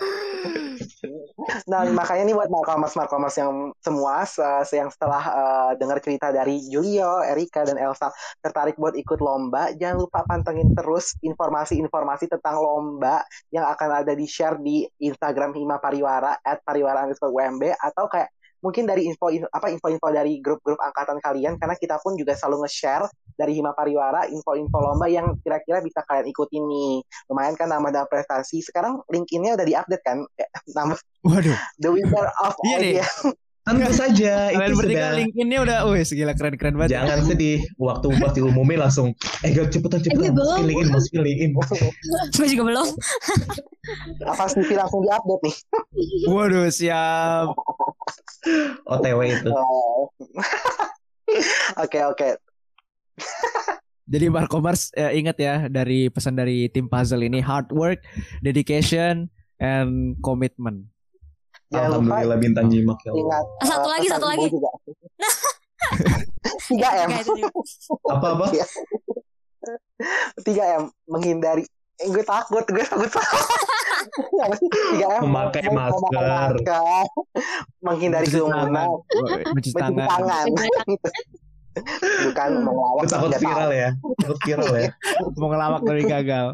Nah 1.67 1.83
makanya 1.91 2.23
nih 2.27 2.35
buat 2.35 2.49
markomers 2.51 2.93
markomers 2.95 3.35
yang 3.37 3.71
semua 3.83 4.23
yang 4.71 4.89
setelah 4.91 5.23
uh, 5.27 5.71
dengar 5.75 5.99
cerita 5.99 6.31
dari 6.31 6.63
Julio, 6.67 7.23
Erika 7.23 7.67
dan 7.67 7.79
Elsa 7.79 8.11
tertarik 8.39 8.79
buat 8.79 8.95
ikut 8.95 9.19
lomba, 9.19 9.73
jangan 9.75 10.07
lupa 10.07 10.23
pantengin 10.23 10.71
terus 10.77 11.15
informasi-informasi 11.25 12.31
tentang 12.31 12.61
lomba 12.61 13.23
yang 13.51 13.65
akan 13.67 14.05
ada 14.05 14.13
di 14.13 14.29
share 14.29 14.59
di 14.61 14.85
Instagram 15.01 15.55
Hima 15.57 15.81
Pariwara 15.81 16.39
at 16.41 16.61
pariwara 16.63 17.03
underscore 17.05 17.33
WMB 17.33 17.75
atau 17.77 18.05
kayak 18.07 18.31
mungkin 18.61 18.89
dari 18.89 19.05
info, 19.05 19.29
info 19.29 19.47
apa 19.53 19.69
info-info 19.69 20.07
dari 20.09 20.41
grup-grup 20.41 20.79
angkatan 20.81 21.21
kalian 21.21 21.55
karena 21.61 21.75
kita 21.77 22.01
pun 22.01 22.17
juga 22.17 22.33
selalu 22.33 22.65
nge-share 22.65 23.05
dari 23.37 23.53
Hima 23.53 23.71
Pariwara 23.77 24.25
info-info 24.27 24.77
lomba 24.81 25.05
yang 25.05 25.37
kira-kira 25.45 25.79
bisa 25.85 26.01
kalian 26.09 26.27
ikuti 26.27 26.57
nih. 26.57 27.05
Lumayan 27.29 27.53
kan 27.53 27.69
nama 27.69 27.93
dan 27.93 28.09
prestasi. 28.09 28.65
Sekarang 28.65 29.05
LinkedIn-nya 29.13 29.53
udah 29.55 29.65
diupdate 29.65 30.03
kan? 30.03 30.25
Nama 30.77 30.97
Waduh. 31.21 31.57
The 31.77 31.89
winner 31.93 32.27
of 32.41 32.55
iya 32.65 32.77
idea. 32.81 33.07
Tentu 33.67 33.91
saja 33.91 34.47
Kalian 34.55 34.71
itu 34.71 34.79
sudah 34.79 35.11
LinkedIn-nya 35.11 35.59
udah 35.67 35.77
wih 35.91 36.03
segila 36.07 36.31
keren-keren 36.31 36.79
banget. 36.79 36.97
Jangan 36.97 37.19
sedih. 37.27 37.59
Waktu 37.75 38.07
pasti 38.23 38.39
umumnya 38.39 38.87
langsung 38.87 39.11
eh 39.43 39.51
gak 39.51 39.75
cepetan 39.75 39.99
cepetan 39.99 40.31
eh, 40.31 40.33
masukin 40.33 40.65
LinkedIn, 40.71 40.89
masukin 40.89 41.21
LinkedIn. 41.21 41.51
Gue 42.31 42.47
juga 42.47 42.63
belum. 42.63 42.87
Apa 44.23 44.43
sih 44.47 44.71
langsung 44.71 45.03
diupdate 45.03 45.41
nih? 45.51 45.55
Waduh, 46.31 46.71
siap. 46.71 47.51
OTW 48.91 49.19
itu. 49.27 49.51
Oke, 51.83 51.99
oke. 52.07 52.39
Jadi 54.07 54.25
Markomers 54.31 54.95
ya, 54.95 55.11
ingat 55.11 55.35
ya 55.35 55.67
dari 55.67 56.07
pesan 56.07 56.39
dari 56.39 56.71
tim 56.71 56.87
puzzle 56.87 57.19
ini 57.19 57.43
hard 57.43 57.67
work, 57.75 57.99
dedication, 58.39 59.27
and 59.59 60.15
commitment. 60.23 60.87
Jangan 61.67 61.99
Alhamdulillah 61.99 62.39
lupa, 62.39 62.45
bintang 62.47 62.67
jimak 62.71 62.95
ya 63.03 63.11
Ingat, 63.11 63.45
satu 63.67 63.87
uh, 63.87 63.91
lagi, 63.91 64.07
satu 64.07 64.25
lagi. 64.31 64.47
Tiga 66.71 66.89
M. 67.03 67.09
apa 68.07 68.27
apa? 68.39 68.45
Tiga 70.47 70.63
M 70.79 70.83
menghindari. 71.11 71.67
Eh, 71.99 72.07
gue 72.07 72.23
takut, 72.23 72.63
gue 72.63 72.85
takut. 72.87 73.11
Tiga 74.93 75.07
M. 75.19 75.21
Memakai 75.27 75.69
masker. 75.71 76.53
Menghindari 77.83 78.27
kerumunan. 78.29 78.87
Mencuci 79.53 79.75
tangan. 79.75 80.07
tangan. 80.07 80.45
bukan 82.25 82.51
mau 82.65 82.73
ngelawak 82.73 83.05
takut 83.05 83.31
viral 83.37 83.69
ya 83.69 83.89
takut 84.17 84.39
viral 84.49 84.73
ya 84.73 84.89
mau 85.37 85.47
ngelawak 85.53 85.81
dari 85.85 86.03
gagal 86.09 86.47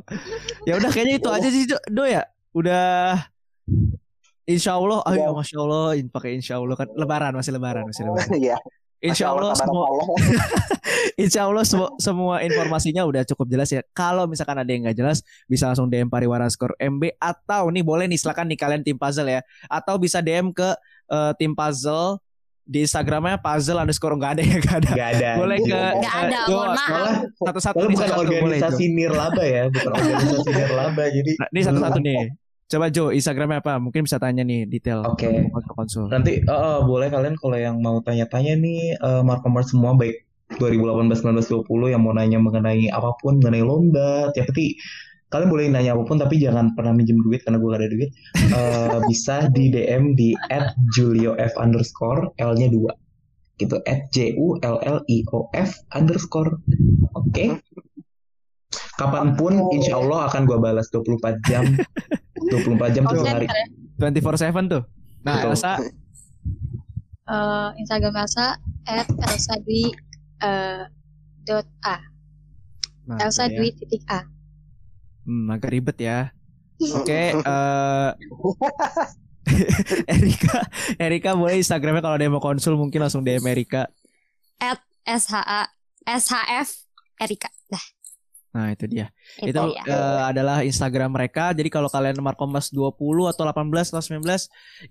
ya 0.68 0.74
udah 0.76 0.90
kayaknya 0.92 1.16
itu 1.16 1.30
aja 1.32 1.48
sih 1.48 1.64
do 1.72 2.04
ya 2.04 2.28
udah 2.52 3.24
Insya 4.44 4.76
Allah, 4.76 5.00
ayo 5.08 5.24
ya. 5.24 5.28
masya 5.32 5.58
Allah, 5.64 5.96
pakai 6.12 6.36
Insya 6.36 6.60
Allah 6.60 6.76
kan 6.76 6.92
Lebaran 7.00 7.32
masih 7.32 7.56
Lebaran 7.56 7.88
masih 7.88 8.12
Lebaran. 8.12 8.28
Iya. 8.36 8.60
Insya 9.04 9.36
Allah, 9.36 9.52
semua, 9.52 9.86
Insya 11.20 11.42
Allah 11.44 11.66
semua, 11.70 11.90
semua 12.00 12.36
informasinya 12.40 13.04
udah 13.04 13.28
cukup 13.28 13.52
jelas 13.52 13.68
ya. 13.68 13.84
Kalau 13.92 14.32
misalkan 14.32 14.56
ada 14.56 14.72
yang 14.72 14.88
nggak 14.88 14.96
jelas, 14.96 15.20
bisa 15.44 15.68
langsung 15.68 15.92
DM 15.92 16.08
Pariwara 16.08 16.48
Skor 16.48 16.72
MB 16.80 17.20
atau 17.20 17.68
nih 17.68 17.84
boleh 17.84 18.08
nih 18.08 18.16
silakan 18.16 18.48
nih 18.48 18.56
kalian 18.56 18.82
tim 18.82 18.96
puzzle 18.96 19.28
ya, 19.28 19.44
atau 19.68 20.00
bisa 20.00 20.24
DM 20.24 20.56
ke 20.56 20.72
uh, 21.12 21.36
tim 21.36 21.52
puzzle 21.52 22.24
di 22.64 22.88
Instagramnya 22.88 23.44
puzzle 23.44 23.76
underscore 23.76 24.16
nggak 24.16 24.40
ada 24.40 24.44
ya 24.48 24.58
nggak 24.64 24.78
ada. 24.80 24.92
Gak 24.96 25.10
ada. 25.20 25.32
Boleh 25.36 25.58
ke 25.60 25.80
nggak 26.00 26.16
ada. 26.16 26.40
Mohon 26.48 26.72
maaf. 26.72 27.16
Satu-satu 27.44 27.84
nih. 27.84 27.96
Bukan 28.00 28.12
organisasi 28.16 28.84
boleh, 28.88 28.96
nirlaba 28.96 29.44
ya, 29.44 29.64
bukan 29.68 29.92
organisasi 30.00 30.50
nirlaba. 30.56 31.04
Jadi 31.12 31.32
nah, 31.36 31.48
ini 31.52 31.60
satu-satu 31.60 32.00
nih. 32.00 32.22
Coba 32.72 32.90
Jo, 32.90 33.14
Instagramnya 33.14 33.60
apa? 33.61 33.77
Mungkin 33.77 34.07
bisa 34.07 34.18
tanya 34.18 34.41
nih 34.41 34.65
detail. 34.65 35.06
Oke. 35.06 35.30
Okay. 35.30 35.52
konsul. 35.73 36.10
Nanti 36.10 36.41
uh, 36.48 36.81
boleh 36.84 37.11
kalian 37.11 37.35
kalau 37.38 37.57
yang 37.60 37.77
mau 37.84 38.02
tanya-tanya 38.02 38.57
nih 38.57 38.98
uh, 38.98 39.22
markomer 39.22 39.61
semua 39.61 39.94
baik 39.94 40.26
2018, 40.57 41.10
19, 41.26 41.65
20 41.65 41.94
yang 41.94 42.02
mau 42.02 42.14
nanya 42.14 42.38
mengenai 42.38 42.90
apa 42.94 43.14
pun 43.22 43.41
mengenai 43.41 43.64
lomba, 43.65 44.30
tiap 44.34 44.53
peti 44.53 44.77
kalian 45.34 45.49
boleh 45.49 45.65
nanya 45.73 45.98
apa 45.98 46.06
pun 46.06 46.22
tapi 46.22 46.38
jangan 46.38 46.77
pernah 46.77 46.94
minjem 46.94 47.18
duit 47.26 47.41
karena 47.41 47.57
gue 47.57 47.69
gak 47.73 47.81
ada 47.81 47.90
duit 47.90 48.10
uh, 48.53 49.02
bisa 49.10 49.49
di 49.49 49.73
DM 49.73 50.14
di 50.14 50.38
at 50.53 50.77
Julio 50.94 51.34
F 51.41 51.57
underscore 51.57 52.30
L 52.38 52.53
nya 52.53 52.69
dua 52.69 52.94
gitu 53.57 53.81
at 53.90 54.14
J 54.14 54.38
U 54.38 54.61
L 54.61 54.77
L 54.85 55.02
I 55.10 55.26
O 55.34 55.49
F 55.57 55.73
underscore 55.98 56.53
oke 57.18 57.26
okay? 57.34 57.57
Kapan 58.98 59.36
pun 59.38 59.54
insya 59.74 60.00
Allah 60.00 60.30
akan 60.30 60.41
gue 60.45 60.58
balas 60.60 60.88
24 60.91 61.50
jam 61.50 61.64
24 62.54 62.95
jam 62.95 63.04
tujuh 63.08 63.26
hari 63.26 63.48
24/7 63.98 64.74
tuh 64.74 64.84
nah 65.24 65.40
Betul. 65.40 65.50
Elsa 65.56 65.74
uh, 67.30 67.70
Instagram 67.80 68.16
Elsa 68.20 68.58
at 68.90 69.08
Elsa 69.08 69.54
Dwi 69.64 69.94
uh, 70.44 70.84
dot 71.48 71.68
A 71.88 71.98
nah, 73.08 73.18
Elsa 73.24 73.48
ya. 73.48 73.56
Dwi 73.58 73.70
titik 73.78 74.04
A 74.12 74.34
Hmm, 75.24 75.48
agak 75.48 75.72
ribet 75.72 75.98
ya. 76.04 76.36
Oke, 77.00 77.32
eh 77.32 78.10
Erika, 80.16 80.58
Erika 80.95 81.30
boleh 81.36 81.60
Instagramnya 81.60 82.00
kalau 82.00 82.16
ada 82.16 82.24
yang 82.24 82.36
mau 82.36 82.44
konsul 82.44 82.80
mungkin 82.80 83.04
langsung 83.04 83.24
DM 83.24 83.44
Erika. 83.48 83.91
SHA 85.04 85.68
SHF 86.08 86.70
Erika. 87.20 87.52
Nah 88.54 88.70
itu 88.70 88.86
dia. 88.86 89.10
Itu, 89.42 89.50
Itu 89.50 89.62
ya. 89.74 89.84
eh, 89.90 90.22
adalah 90.30 90.62
Instagram 90.62 91.18
mereka. 91.18 91.52
Jadi 91.58 91.74
kalau 91.74 91.90
kalian 91.90 92.22
Markomas 92.22 92.70
20 92.70 92.94
atau 93.34 93.44
18 93.50 93.90
atau 93.90 94.02
19 94.02 94.22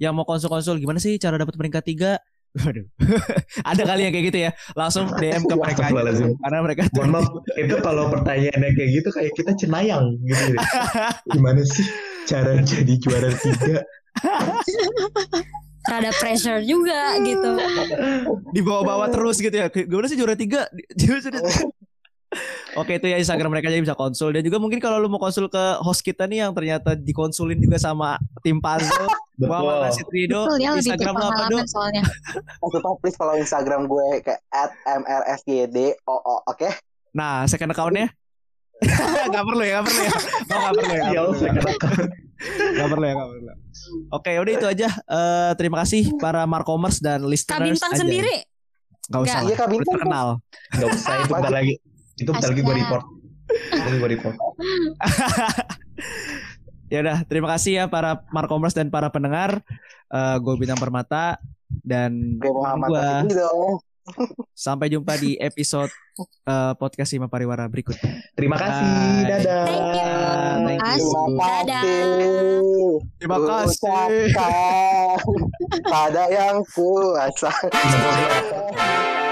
yang 0.03 0.13
mau 0.13 0.27
konsul-konsul 0.27 0.83
gimana 0.83 0.99
sih 0.99 1.15
cara 1.17 1.39
dapat 1.39 1.55
peringkat 1.55 1.83
3? 1.87 2.19
Waduh. 2.67 2.85
Ada 3.71 3.83
kali 3.89 4.05
yang 4.05 4.13
kayak 4.13 4.27
gitu 4.29 4.39
ya. 4.45 4.51
Langsung 4.77 5.09
DM 5.15 5.47
ke 5.47 5.55
mereka. 5.57 5.89
Karena 5.89 6.59
mereka 6.61 6.85
Mohon 6.93 7.11
maaf, 7.17 7.27
itu 7.57 7.75
kalau 7.81 8.05
pertanyaannya 8.13 8.71
kayak 8.77 8.91
gitu 9.01 9.09
kayak 9.15 9.33
kita 9.39 9.53
cenayang 9.57 10.21
gitu. 10.27 10.53
ya. 10.53 10.61
Gimana 11.33 11.63
sih 11.65 11.87
cara 12.29 12.61
jadi 12.61 12.95
juara 13.01 13.31
tiga? 13.41 13.81
Rada 15.83 16.13
pressure 16.15 16.61
juga 16.63 17.17
gitu. 17.25 17.51
dibawa-bawa 18.53 19.09
terus 19.09 19.41
gitu 19.41 19.57
ya. 19.57 19.73
Gimana 19.73 20.07
sih 20.11 20.19
juara 20.21 20.37
3? 20.37 20.69
Oke 22.75 22.97
itu 22.97 23.05
ya 23.05 23.17
Instagram 23.17 23.53
mereka 23.53 23.69
jadi 23.69 23.81
bisa 23.81 23.93
konsul 23.93 24.33
dan 24.33 24.41
juga 24.41 24.57
mungkin 24.57 24.81
kalau 24.81 24.97
lu 24.97 25.07
mau 25.07 25.21
konsul 25.21 25.47
ke 25.47 25.61
host 25.79 26.01
kita 26.01 26.25
nih 26.25 26.43
yang 26.43 26.53
ternyata 26.53 26.95
dikonsulin 26.95 27.57
juga 27.57 27.77
sama 27.77 28.17
tim 28.41 28.57
puzzle 28.57 29.09
Muhammad 29.37 29.85
Rasid 29.87 30.09
Rido 30.09 30.47
Betul 30.47 30.59
ya 30.59 30.73
Instagram 30.73 31.13
lu 31.13 31.21
apa 31.21 31.29
berpengalaman 31.29 31.53
Do? 31.53 31.59
soalnya. 31.69 32.03
Lupa 32.63 32.91
please 32.99 33.17
follow 33.17 33.37
Instagram 33.37 33.85
gue 33.85 34.07
ke 34.21 34.35
@mrsydoo 34.89 35.93
oke 36.47 36.69
Nah 37.13 37.45
second 37.45 37.71
accountnya 37.71 38.09
Gak 39.29 39.45
perlu 39.47 39.63
ya, 39.63 39.79
gak 39.79 39.85
perlu 39.85 40.03
ya 40.03 40.13
Oh 40.49 40.59
gak 40.59 40.73
perlu 40.75 40.91
ya, 40.91 40.97
Ya, 40.97 41.11
gak 41.13 41.23
perlu 41.23 41.37
ya. 41.37 41.39
second 41.39 41.65
Gak 42.73 42.89
perlu 42.89 43.05
ya, 43.05 43.15
gak 43.15 43.29
perlu 43.29 43.53
Oke 44.11 44.33
udah 44.35 44.53
itu 44.53 44.67
aja 44.67 44.89
Eh, 44.91 45.51
Terima 45.55 45.77
kasih 45.79 46.03
para 46.17 46.43
Markomers 46.45 46.99
dan 46.99 47.21
Kak 47.21 47.29
listeners 47.29 47.69
Bintang 47.69 47.93
aja. 47.93 48.01
sendiri 48.01 48.35
Gak 49.07 49.21
usah 49.23 49.41
Iya, 49.45 49.55
Kak 49.55 49.61
lah, 49.61 49.69
udah 49.69 49.69
Bintang. 49.71 49.95
terkenal 49.95 50.27
Gak 50.73 50.89
usah 50.89 51.15
itu 51.21 51.53
lagi. 51.53 51.75
Itu 52.17 52.31
bentar 52.33 52.51
lagi 52.51 52.63
gue 52.63 52.75
report. 52.75 53.05
Itu 53.71 53.97
gue 53.99 54.11
report. 54.11 54.37
Ya 56.93 57.01
udah, 57.01 57.25
terima 57.25 57.49
kasih 57.57 57.73
ya 57.73 57.85
para 57.89 58.21
Markomers 58.37 58.77
dan 58.77 58.93
para 58.93 59.09
pendengar 59.09 59.65
Eh, 60.13 60.37
Gue 60.45 60.61
Bintang 60.61 60.77
Permata 60.77 61.41
Dan 61.73 62.37
gue 62.37 62.53
gua. 62.53 63.25
Sampai 64.53 64.93
jumpa 64.93 65.17
di 65.17 65.41
episode 65.41 65.89
eh, 66.45 66.73
podcast 66.77 67.09
Sima 67.09 67.33
Pariwara 67.33 67.65
berikutnya 67.65 68.21
Terima 68.37 68.61
kasih. 68.61 68.85
Bye. 68.85 69.25
Dadah. 69.25 69.65
Thank 70.69 70.85
you. 71.01 71.09
Thank 71.33 71.71
you. 72.61 73.01
terima 73.17 73.37
Dadah. 73.41 73.65
kasih 73.65 73.89
Terima 73.89 74.37
kasih. 74.37 74.85
Pada 75.97 76.25
yang 76.29 76.61
kuasa 76.77 77.49